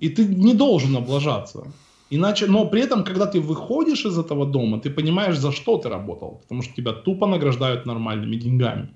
И 0.00 0.08
ты 0.08 0.24
не 0.24 0.54
должен 0.54 0.96
облажаться. 0.96 1.72
Иначе, 2.10 2.46
но 2.46 2.66
при 2.66 2.82
этом, 2.82 3.04
когда 3.04 3.26
ты 3.26 3.40
выходишь 3.40 4.06
из 4.06 4.18
этого 4.18 4.46
дома, 4.46 4.80
ты 4.80 4.90
понимаешь, 4.90 5.36
за 5.36 5.52
что 5.52 5.76
ты 5.76 5.88
работал, 5.88 6.40
потому 6.42 6.62
что 6.62 6.74
тебя 6.74 6.92
тупо 6.92 7.26
награждают 7.26 7.86
нормальными 7.86 8.36
деньгами. 8.36 8.88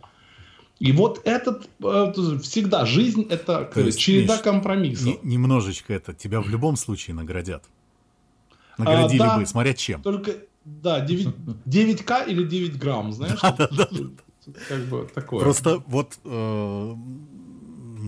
И 0.78 0.92
вот 0.92 1.20
этот 1.24 1.68
э, 1.80 2.38
всегда 2.42 2.86
жизнь 2.86 3.26
это 3.30 3.70
То 3.72 3.80
есть, 3.80 4.00
череда 4.00 4.34
Миш, 4.34 4.42
компромиссов. 4.42 5.06
Не, 5.06 5.18
немножечко 5.22 5.92
это 5.92 6.12
тебя 6.14 6.40
в 6.40 6.48
любом 6.48 6.76
случае 6.76 7.14
наградят. 7.14 7.64
Наградили 8.78 9.22
а, 9.22 9.26
да, 9.26 9.38
бы, 9.38 9.46
смотря 9.46 9.74
чем. 9.74 10.02
Только 10.02 10.32
да, 10.64 11.00
9, 11.00 11.28
9к 11.66 12.28
или 12.28 12.44
9 12.44 12.78
грамм, 12.78 13.12
знаешь? 13.12 13.40
Да, 13.42 13.52
да, 13.52 13.68
да. 13.70 13.88
Как 14.68 14.80
бы 14.86 15.08
такое. 15.14 15.40
Просто 15.40 15.82
вот 15.86 16.18
э, 16.24 16.94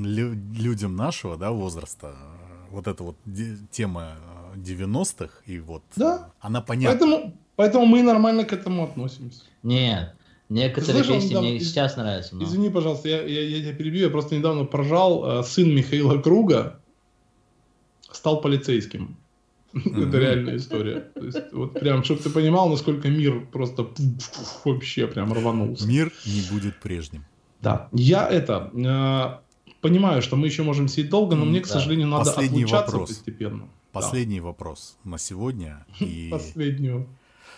людям 0.03 0.97
нашего 0.97 1.37
да, 1.37 1.53
возраста 1.53 2.17
вот 2.71 2.89
эта 2.89 3.05
вот 3.05 3.17
тема 3.71 4.17
90-х, 4.57 5.43
и 5.47 5.59
вот 5.59 5.83
да. 5.97 6.33
она 6.41 6.61
понятна. 6.61 6.99
Поэтому, 6.99 7.35
поэтому 7.57 7.87
мы 7.87 8.03
нормально 8.03 8.45
к 8.45 8.53
этому 8.53 8.85
относимся. 8.85 9.43
Нет, 9.63 10.15
некоторые 10.49 11.05
Слышал, 11.05 11.15
песни 11.15 11.31
недавно, 11.31 11.49
мне 11.49 11.59
из, 11.59 11.69
сейчас 11.69 11.97
нравятся. 11.97 12.37
Но... 12.37 12.45
Извини, 12.45 12.71
пожалуйста, 12.71 13.09
я, 13.09 13.23
я, 13.23 13.43
я 13.43 13.61
тебя 13.61 13.75
перебью, 13.75 14.03
я 14.03 14.11
просто 14.11 14.37
недавно 14.37 14.65
поржал, 14.65 15.41
э, 15.41 15.43
сын 15.45 15.75
Михаила 15.75 16.19
Круга 16.21 16.81
стал 18.11 18.41
полицейским. 18.41 19.17
Это 19.75 20.19
реальная 20.19 20.57
история. 20.57 21.01
То 21.15 21.25
есть, 21.25 21.53
вот 21.53 21.79
прям, 21.79 22.05
чтобы 22.05 22.21
ты 22.23 22.31
понимал, 22.31 22.69
насколько 22.69 23.09
мир 23.09 23.47
просто 23.53 23.89
вообще 24.65 25.09
прям 25.09 25.33
рванулся. 25.33 25.87
Мир 25.87 26.13
не 26.27 26.43
будет 26.51 26.81
прежним. 26.81 27.25
Да. 27.61 27.89
Я 27.93 28.29
это 28.29 28.71
э, 28.75 29.45
понимаю, 29.81 30.23
что 30.23 30.37
мы 30.37 30.47
еще 30.47 30.63
можем 30.63 30.87
сидеть 30.87 31.11
долго, 31.11 31.35
но 31.35 31.45
мне, 31.45 31.61
к 31.61 31.67
сожалению, 31.67 32.09
надо 32.09 32.27
Последний 32.27 32.65
отлучаться 32.65 32.93
вопрос. 32.93 33.09
постепенно. 33.09 33.69
Последний 33.95 34.41
да. 34.41 34.47
вопрос 34.47 34.97
на 35.05 35.19
сегодня. 35.19 35.87
И... 36.01 36.29
Последнюю. 36.33 37.07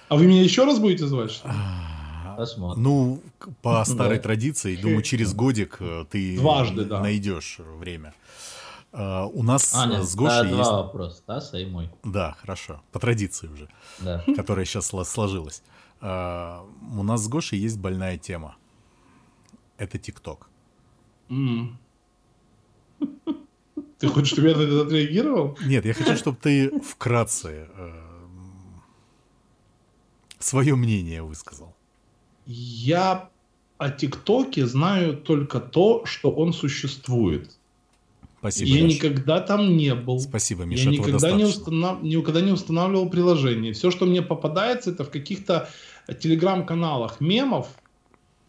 А 0.09 0.17
вы 0.17 0.27
меня 0.27 0.43
еще 0.43 0.65
раз 0.65 0.79
будете 0.79 1.07
звать? 1.07 1.41
А, 1.45 2.35
Посмотрим. 2.37 2.83
Ну, 2.83 3.23
по 3.63 3.85
старой 3.85 4.19
традиции, 4.19 4.77
думаю, 4.77 5.03
через 5.03 5.35
годик 5.35 5.79
э, 5.81 6.05
ты 6.11 6.37
Дважды, 6.37 6.85
да. 6.85 7.01
найдешь 7.01 7.59
время. 7.59 8.15
Uh, 8.93 9.31
у 9.35 9.43
нас 9.43 9.75
а, 9.75 9.87
нет, 9.87 10.05
с 10.05 10.15
Гошей 10.15 10.43
да, 10.43 10.57
есть... 10.57 10.71
два 10.71 10.83
вопроса, 10.83 11.17
Стаса 11.19 11.59
и 11.59 11.67
мой. 11.67 11.91
Да, 12.03 12.35
хорошо. 12.41 12.81
По 12.93 12.99
традиции 12.99 13.47
уже, 13.47 13.69
да. 13.99 14.25
которая 14.37 14.65
сейчас 14.65 14.87
сложилась. 14.87 15.63
Uh, 16.01 16.67
у 16.99 17.03
нас 17.03 17.23
с 17.23 17.29
Гошей 17.29 17.59
есть 17.59 17.79
больная 17.79 18.17
тема. 18.17 18.57
Это 19.77 19.99
ТикТок. 19.99 20.49
Mm. 21.29 21.75
Ты 24.07 24.13
хочешь, 24.13 24.33
чтобы 24.33 24.49
я 24.49 24.57
на 24.57 24.63
это 24.63 24.83
отреагировал? 24.83 25.59
Нет, 25.67 25.85
я 25.85 25.95
хочу, 25.95 26.17
чтобы 26.17 26.39
ты 26.41 26.71
вкратце 26.81 27.69
э, 27.77 27.91
свое 30.39 30.77
мнение 30.77 31.23
высказал. 31.23 31.75
Я 32.47 33.29
о 33.79 33.91
ТикТоке 33.91 34.67
знаю 34.67 35.17
только 35.17 35.59
то, 35.59 36.07
что 36.07 36.31
он 36.31 36.53
существует. 36.53 37.51
Спасибо. 38.39 38.71
Я 38.71 38.85
Леш. 38.85 38.95
никогда 38.95 39.41
там 39.41 39.77
не 39.77 39.95
был. 39.95 40.21
Спасибо, 40.21 40.63
Миша. 40.63 40.91
Я 40.91 40.99
никогда 40.99 41.33
не, 41.33 41.45
установ... 41.45 42.03
никогда 42.03 42.41
не 42.41 42.53
устанавливал 42.53 43.11
приложение. 43.11 43.73
Все, 43.73 43.91
что 43.91 44.07
мне 44.07 44.23
попадается, 44.23 44.93
это 44.93 45.05
в 45.05 45.11
каких-то 45.11 45.69
телеграм-каналах 46.21 47.21
мемов, 47.21 47.67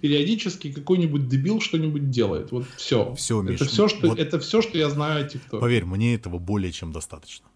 периодически 0.02 0.72
какой-нибудь 0.72 1.28
дебил 1.28 1.60
что-нибудь 1.60 2.10
делает. 2.10 2.52
Вот 2.52 2.66
все. 2.78 3.14
Все, 3.16 3.42
Миш, 3.42 3.56
это 3.56 3.66
все, 3.66 3.88
что 3.88 4.08
вот 4.08 4.20
это 4.20 4.40
все, 4.40 4.62
что 4.62 4.78
я 4.78 4.90
знаю 4.90 5.26
о 5.26 5.28
ТикТоке. 5.28 5.60
Поверь, 5.60 5.86
мне 5.86 6.16
этого 6.16 6.38
более 6.38 6.72
чем 6.72 6.92
достаточно. 6.92 7.48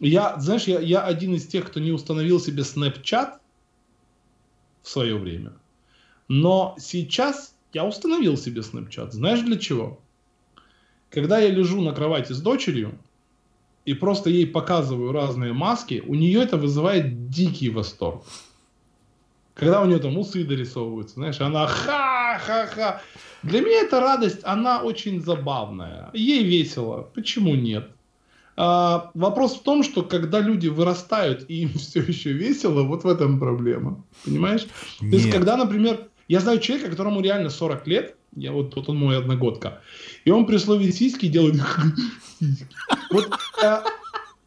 Я, 0.00 0.38
знаешь, 0.38 0.64
я, 0.64 0.80
я 0.80 1.00
один 1.00 1.34
из 1.34 1.46
тех, 1.46 1.66
кто 1.66 1.80
не 1.80 1.90
установил 1.90 2.38
себе 2.38 2.62
Snapchat 2.62 3.38
в 4.82 4.88
свое 4.88 5.16
время. 5.16 5.52
Но 6.28 6.76
сейчас 6.78 7.54
я 7.72 7.84
установил 7.84 8.36
себе 8.36 8.60
Snapchat. 8.60 9.10
Знаешь 9.12 9.40
для 9.40 9.58
чего? 9.58 10.00
Когда 11.10 11.38
я 11.38 11.50
лежу 11.50 11.80
на 11.80 11.92
кровати 11.92 12.32
с 12.32 12.40
дочерью 12.40 12.98
и 13.86 13.94
просто 13.94 14.28
ей 14.30 14.46
показываю 14.46 15.12
разные 15.12 15.54
маски, 15.54 16.02
у 16.06 16.14
нее 16.14 16.42
это 16.42 16.58
вызывает 16.58 17.30
дикий 17.30 17.70
восторг. 17.70 18.24
Когда 19.58 19.82
у 19.82 19.86
нее 19.86 19.98
там 19.98 20.16
усы 20.16 20.44
дорисовываются, 20.44 21.14
знаешь, 21.14 21.40
она 21.40 21.66
ха-ха-ха. 21.66 23.02
Для 23.42 23.60
меня 23.60 23.80
эта 23.80 24.00
радость, 24.00 24.38
она 24.44 24.82
очень 24.82 25.20
забавная. 25.20 26.10
Ей 26.12 26.44
весело. 26.44 27.08
Почему 27.12 27.56
нет? 27.56 27.90
А, 28.56 29.10
вопрос 29.14 29.56
в 29.56 29.62
том, 29.62 29.82
что 29.82 30.02
когда 30.02 30.38
люди 30.38 30.68
вырастают 30.68 31.44
и 31.48 31.62
им 31.62 31.72
все 31.78 32.00
еще 32.00 32.32
весело, 32.32 32.82
вот 32.84 33.02
в 33.02 33.08
этом 33.08 33.40
проблема. 33.40 34.04
Понимаешь? 34.24 34.66
Нет. 35.00 35.10
То 35.10 35.16
есть, 35.16 35.30
когда, 35.32 35.56
например, 35.56 36.06
я 36.28 36.38
знаю 36.38 36.60
человека, 36.60 36.90
которому 36.90 37.20
реально 37.20 37.50
40 37.50 37.86
лет, 37.88 38.14
я 38.36 38.52
вот, 38.52 38.76
вот 38.76 38.88
он 38.88 38.96
мой 38.96 39.18
одногодка, 39.18 39.80
и 40.24 40.30
он 40.30 40.46
при 40.46 40.58
слове 40.58 40.92
сиськи 40.92 41.26
делает 41.26 41.56
Вот, 43.10 43.28
а, 43.64 43.84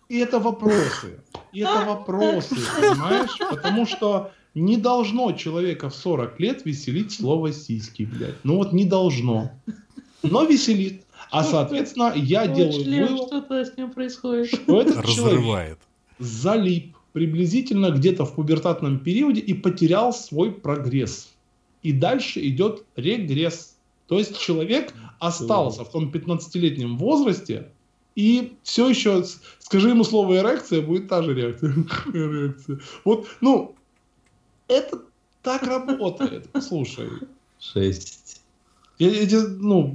и 0.08 0.20
это 0.20 0.40
вопросы. 0.40 1.20
И 1.52 1.60
это 1.60 1.86
вопросы, 1.86 2.56
понимаешь? 2.80 3.38
Потому 3.50 3.86
что 3.86 4.32
не 4.54 4.78
должно 4.78 5.32
человека 5.32 5.90
в 5.90 5.96
40 5.96 6.40
лет 6.40 6.66
веселить 6.66 7.14
слово 7.14 7.54
сиськи, 7.54 8.04
блядь. 8.04 8.36
Ну 8.44 8.58
вот 8.58 8.74
не 8.74 8.86
должно. 8.86 9.52
Но 10.24 10.44
веселит. 10.44 11.04
А, 11.30 11.44
соответственно, 11.44 12.14
я 12.16 12.48
делаю 12.48 12.84
вывод, 12.84 13.46
что 13.46 13.66
с 13.66 13.78
ним 13.78 13.92
происходит. 13.92 14.48
что 14.48 14.82
этот 14.82 15.06
человек 15.06 15.80
залип 16.20 16.96
приблизительно 17.14 17.92
где-то 17.92 18.26
в 18.26 18.36
пубертатном 18.36 19.00
периоде 19.00 19.42
и 19.42 19.54
потерял 19.54 20.14
свой 20.14 20.52
прогресс. 20.52 21.30
И 21.84 21.94
дальше 21.94 22.46
идет 22.48 22.86
регресс. 22.96 23.76
То 24.08 24.18
есть 24.18 24.40
человек 24.40 24.94
остался 25.20 25.84
в 25.84 25.92
том 25.92 26.12
15-летнем 26.12 26.98
возрасте, 26.98 27.70
и 28.16 28.54
все 28.64 28.90
еще, 28.90 29.24
скажи 29.60 29.90
ему 29.90 30.04
слово 30.04 30.40
эрекция, 30.40 30.82
будет 30.82 31.08
та 31.08 31.24
же 31.24 31.34
реакция. 31.34 31.74
реакция. 32.14 32.80
Вот, 33.06 33.28
ну, 33.40 33.76
это 34.72 35.02
так 35.42 35.64
работает. 35.64 36.48
Слушай. 36.62 37.10
Шесть. 37.60 38.42
Эти, 39.00 39.36
ну, 39.36 39.94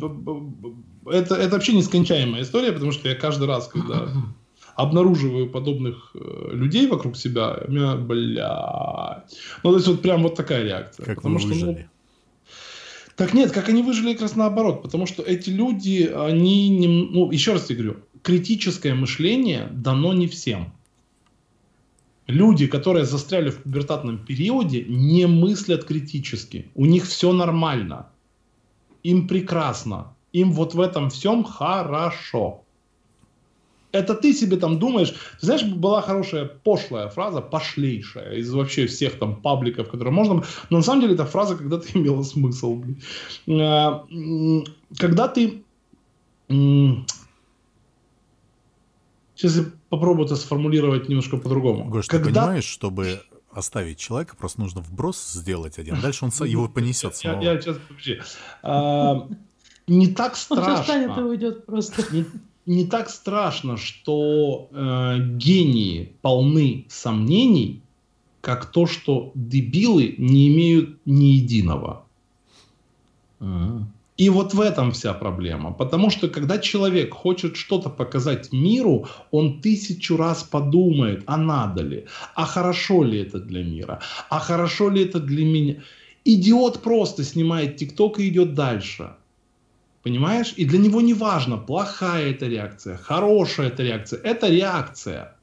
это, 1.07 1.37
это 1.37 1.55
вообще 1.55 1.73
нескончаемая 1.75 2.43
история, 2.43 2.73
потому 2.73 2.93
что 2.93 3.09
я 3.09 3.15
каждый 3.15 3.47
раз, 3.47 3.69
когда 3.69 4.09
обнаруживаю 4.75 5.49
подобных 5.49 6.11
э, 6.15 6.51
людей 6.53 6.89
вокруг 6.89 7.17
себя, 7.17 7.57
у 7.67 7.71
меня, 7.71 7.97
бля... 7.97 9.25
Ну, 9.63 9.71
то 9.71 9.77
есть 9.77 9.89
вот 9.89 10.03
прям 10.03 10.23
вот 10.23 10.35
такая 10.35 10.65
реакция. 10.65 11.07
Как 11.07 11.17
потому 11.17 11.37
вы 11.37 11.41
что, 11.41 11.55
Ну, 11.55 11.79
так 13.15 13.33
нет, 13.33 13.53
как 13.53 13.69
они 13.69 13.83
выжили 13.83 14.13
как 14.13 14.23
раз 14.23 14.37
наоборот, 14.37 14.83
потому 14.83 15.07
что 15.07 15.23
эти 15.23 15.51
люди, 15.51 16.13
они, 16.15 16.69
не, 16.69 16.87
ну, 16.87 17.31
еще 17.31 17.53
раз 17.53 17.71
я 17.71 17.77
говорю, 17.77 17.97
критическое 18.23 18.95
мышление 18.95 19.69
дано 19.73 20.13
не 20.13 20.27
всем. 20.27 20.73
Люди, 22.27 22.67
которые 22.67 23.05
застряли 23.05 23.51
в 23.51 23.63
пубертатном 23.63 24.19
периоде, 24.19 24.85
не 24.89 25.27
мыслят 25.27 25.85
критически. 25.85 26.71
У 26.75 26.87
них 26.87 27.05
все 27.07 27.33
нормально. 27.33 28.09
Им 29.05 29.29
прекрасно. 29.29 30.15
Им 30.33 30.53
вот 30.53 30.75
в 30.75 30.81
этом 30.81 31.09
всем 31.09 31.45
хорошо. 31.45 32.65
Это 33.93 34.15
ты 34.15 34.35
себе 34.35 34.57
там 34.57 34.79
думаешь. 34.79 35.15
Знаешь, 35.41 35.63
была 35.63 36.03
хорошая 36.03 36.45
пошлая 36.45 37.09
фраза, 37.09 37.41
пошлейшая 37.41 38.35
из 38.35 38.53
вообще 38.53 38.87
всех 38.87 39.19
там 39.19 39.37
пабликов, 39.37 39.89
которые 39.89 40.13
можно. 40.13 40.45
Но 40.71 40.79
на 40.79 40.83
самом 40.83 41.03
деле 41.03 41.15
эта 41.15 41.25
фраза 41.25 41.57
когда-то 41.57 41.87
имела 41.95 42.23
смысл. 42.23 42.83
А, 43.49 44.05
когда 44.99 45.29
ты... 45.29 45.63
Сейчас 49.37 49.57
я 49.57 49.65
попробую 49.91 50.25
это 50.27 50.35
сформулировать 50.35 51.09
немножко 51.11 51.37
по-другому. 51.37 51.85
Гош, 51.85 52.07
когда... 52.07 52.25
ты 52.25 52.35
понимаешь, 52.35 52.65
чтобы 52.65 53.21
оставить 53.53 53.99
человека, 53.99 54.35
просто 54.35 54.61
нужно 54.61 54.81
вброс 54.81 55.33
сделать 55.33 55.79
один. 55.79 56.01
Дальше 56.01 56.25
он 56.25 56.31
его 56.47 56.69
понесет 56.75 57.17
самого. 57.17 57.43
Я, 57.43 57.53
я 57.53 57.61
сейчас, 57.61 57.77
подожди. 57.87 58.21
А, 58.63 59.29
не 59.87 60.09
так 60.09 60.37
страшно. 60.37 60.75
Он 60.75 60.81
встанет 60.81 61.19
и 61.19 61.21
уйдет 61.21 61.67
просто. 61.67 62.03
Не, 62.15 62.25
не 62.65 62.87
так 62.87 63.11
страшно, 63.11 63.77
что 63.77 64.69
э, 64.73 65.19
гении 65.19 66.15
полны 66.23 66.87
сомнений, 66.89 67.83
как 68.41 68.67
то, 68.67 68.87
что 68.87 69.33
дебилы 69.35 70.15
не 70.17 70.49
имеют 70.49 70.99
ни 71.05 71.27
единого. 71.27 72.07
А-а-а. 73.41 73.87
И 74.17 74.31
вот 74.31 74.55
в 74.55 74.61
этом 74.61 74.93
вся 74.93 75.13
проблема. 75.13 75.73
Потому 75.73 76.11
что 76.11 76.29
когда 76.29 76.59
человек 76.59 77.13
хочет 77.13 77.57
что-то 77.57 77.91
показать 77.91 78.53
миру, 78.53 79.07
он 79.31 79.61
тысячу 79.61 80.17
раз 80.17 80.43
подумает, 80.43 81.23
а 81.27 81.37
надо 81.37 81.83
ли, 81.83 82.07
а 82.35 82.47
хорошо 82.47 83.05
ли 83.05 83.21
это 83.21 83.39
для 83.39 83.63
мира, 83.63 84.01
а 84.31 84.41
хорошо 84.41 84.89
ли 84.89 85.05
это 85.05 85.21
для 85.21 85.45
меня. 85.45 85.83
Идиот 86.25 86.83
просто 86.83 87.25
снимает 87.25 87.77
ТикТок 87.77 88.19
и 88.19 88.29
идет 88.29 88.55
дальше. 88.55 89.11
Понимаешь? 90.03 90.55
И 90.57 90.65
для 90.65 90.79
него 90.79 91.01
не 91.01 91.15
важно, 91.15 91.59
плохая 91.59 92.31
эта 92.31 92.47
реакция, 92.47 92.97
хорошая 92.97 93.69
эта 93.69 93.83
реакция. 93.83 94.21
Это 94.21 94.49
реакция. 94.49 95.37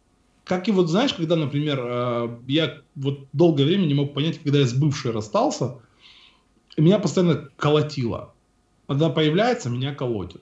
Как 0.45 0.67
и 0.67 0.71
вот, 0.71 0.89
знаешь, 0.89 1.13
когда, 1.13 1.35
например, 1.35 1.79
э, 1.81 2.37
я 2.47 2.77
вот 2.95 3.27
долгое 3.33 3.65
время 3.65 3.85
не 3.85 3.93
мог 3.93 4.13
понять, 4.13 4.39
когда 4.39 4.59
я 4.59 4.65
с 4.65 4.73
бывшей 4.73 5.11
расстался, 5.11 5.75
меня 6.75 6.99
постоянно 6.99 7.49
колотило. 7.55 8.32
Она 8.87 9.09
появляется, 9.09 9.69
меня 9.69 9.93
колотит. 9.93 10.41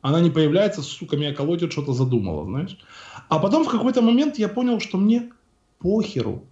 Она 0.00 0.20
не 0.20 0.30
появляется, 0.30 0.82
сука, 0.82 1.16
меня 1.16 1.32
колотит, 1.32 1.72
что-то 1.72 1.92
задумала, 1.92 2.44
знаешь. 2.44 2.78
А 3.28 3.38
потом 3.38 3.64
в 3.64 3.70
какой-то 3.70 4.02
момент 4.02 4.38
я 4.38 4.48
понял, 4.48 4.80
что 4.80 4.98
мне 4.98 5.30
похеру. 5.78 6.44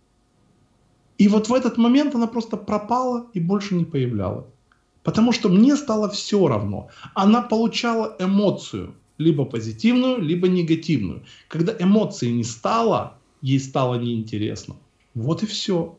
И 1.18 1.28
вот 1.28 1.48
в 1.48 1.54
этот 1.54 1.76
момент 1.76 2.14
она 2.14 2.26
просто 2.26 2.56
пропала 2.56 3.26
и 3.34 3.40
больше 3.40 3.74
не 3.74 3.84
появлялась. 3.84 4.46
Потому 5.02 5.32
что 5.32 5.48
мне 5.48 5.76
стало 5.76 6.08
все 6.08 6.46
равно. 6.46 6.88
Она 7.14 7.42
получала 7.42 8.16
эмоцию, 8.18 8.94
либо 9.18 9.44
позитивную, 9.44 10.20
либо 10.20 10.48
негативную. 10.48 11.24
Когда 11.48 11.74
эмоции 11.78 12.30
не 12.30 12.44
стало, 12.44 13.18
ей 13.42 13.60
стало 13.60 13.96
неинтересно. 13.96 14.76
Вот 15.14 15.42
и 15.42 15.46
все. 15.46 15.98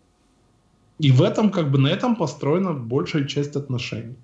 И 1.00 1.12
в 1.12 1.22
этом, 1.22 1.52
как 1.52 1.72
бы 1.72 1.78
на 1.78 1.88
этом 1.88 2.16
построена 2.16 2.74
большая 2.74 3.26
часть 3.26 3.56
отношений. 3.56 4.16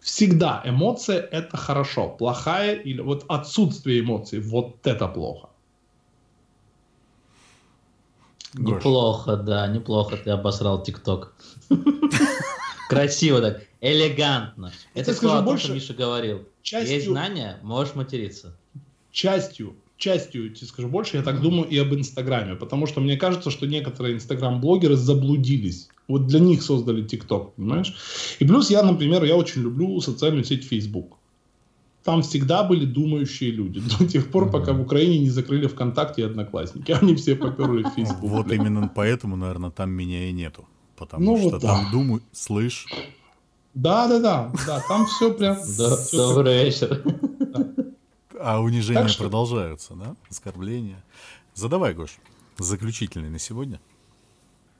Всегда 0.00 0.62
эмоция 0.64 1.20
это 1.20 1.56
хорошо, 1.56 2.08
плохая 2.08 2.74
или 2.74 3.00
вот 3.00 3.24
отсутствие 3.28 4.00
эмоций, 4.00 4.40
вот 4.40 4.86
это 4.86 5.06
плохо. 5.08 5.50
Неплохо, 8.54 9.36
да, 9.36 9.66
неплохо 9.68 10.16
ты 10.16 10.30
обосрал 10.30 10.82
ТикТок. 10.82 11.34
Красиво 12.88 13.40
так, 13.40 13.62
элегантно. 13.80 14.72
Это 14.94 15.14
том, 15.44 15.58
что 15.58 15.72
Миша 15.72 15.94
говорил. 15.94 16.48
Есть 16.64 17.06
знания, 17.06 17.58
можешь 17.62 17.94
материться. 17.94 18.56
Частью, 19.12 19.76
частью, 19.96 20.52
тебе 20.54 20.66
скажу 20.66 20.88
больше, 20.88 21.18
я 21.18 21.22
так 21.22 21.40
думаю 21.40 21.68
и 21.68 21.78
об 21.78 21.94
Инстаграме, 21.94 22.56
потому 22.56 22.86
что 22.86 23.00
мне 23.00 23.16
кажется, 23.16 23.50
что 23.50 23.66
некоторые 23.66 24.16
Инстаграм-блогеры 24.16 24.96
заблудились. 24.96 25.88
Вот 26.10 26.26
для 26.26 26.40
них 26.40 26.62
создали 26.62 27.06
ТикТок, 27.06 27.54
понимаешь? 27.54 27.94
И 28.38 28.44
плюс 28.44 28.70
я, 28.70 28.82
например, 28.82 29.24
я 29.24 29.36
очень 29.36 29.62
люблю 29.62 30.00
социальную 30.00 30.44
сеть 30.44 30.64
Facebook. 30.64 31.16
Там 32.04 32.22
всегда 32.22 32.64
были 32.64 32.84
думающие 32.84 33.50
люди. 33.50 33.80
До 33.98 34.06
тех 34.06 34.30
пор, 34.30 34.50
пока 34.50 34.72
в 34.72 34.80
Украине 34.80 35.20
не 35.20 35.30
закрыли 35.30 35.66
ВКонтакте 35.66 36.22
и 36.22 36.24
Одноклассники. 36.24 36.92
Они 37.02 37.14
все 37.14 37.34
поперли 37.34 37.82
в 37.82 37.90
Facebook. 37.90 38.30
Вот 38.30 38.52
именно 38.52 38.90
поэтому, 38.94 39.36
наверное, 39.36 39.70
там 39.70 39.90
меня 39.90 40.28
и 40.28 40.32
нету 40.32 40.66
потому 41.00 41.24
ну, 41.24 41.38
что 41.38 41.50
вот 41.50 41.62
там 41.62 41.84
да. 41.84 41.90
думаю, 41.90 42.22
слышь. 42.30 42.86
Да, 43.72 44.06
да, 44.06 44.20
да, 44.20 44.52
да, 44.66 44.82
там 44.86 45.06
все 45.06 45.32
прям. 45.32 45.56
Добрый 46.12 46.64
вечер. 46.64 47.02
А 48.42 48.58
унижения 48.58 49.06
продолжаются, 49.18 49.92
да? 49.92 50.16
Оскорбления. 50.30 51.04
Задавай, 51.54 51.92
Гош, 51.92 52.16
заключительный 52.56 53.28
на 53.28 53.38
сегодня. 53.38 53.82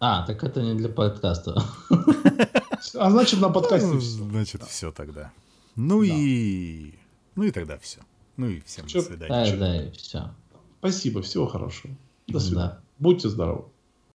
А, 0.00 0.26
так 0.26 0.42
это 0.42 0.62
не 0.62 0.74
для 0.74 0.88
подкаста. 0.88 1.62
А 2.94 3.10
значит, 3.10 3.40
на 3.40 3.50
подкасте 3.50 3.86
ну, 3.86 4.00
все. 4.00 4.24
Значит, 4.24 4.62
все 4.64 4.90
тогда. 4.90 5.30
Ну 5.76 6.02
и... 6.02 6.94
Ну 7.36 7.44
и 7.44 7.50
тогда 7.50 7.78
все. 7.78 8.00
Ну 8.36 8.48
и 8.48 8.60
всем 8.62 8.86
до 8.86 9.02
свидания. 9.02 9.52
Да, 9.52 9.56
да, 9.56 9.82
и 9.82 9.90
все. 9.92 10.34
Спасибо, 10.78 11.22
всего 11.22 11.46
хорошего. 11.46 11.94
До 12.26 12.40
свидания. 12.40 12.80
Будьте 12.98 13.28
здоровы. 13.28 13.66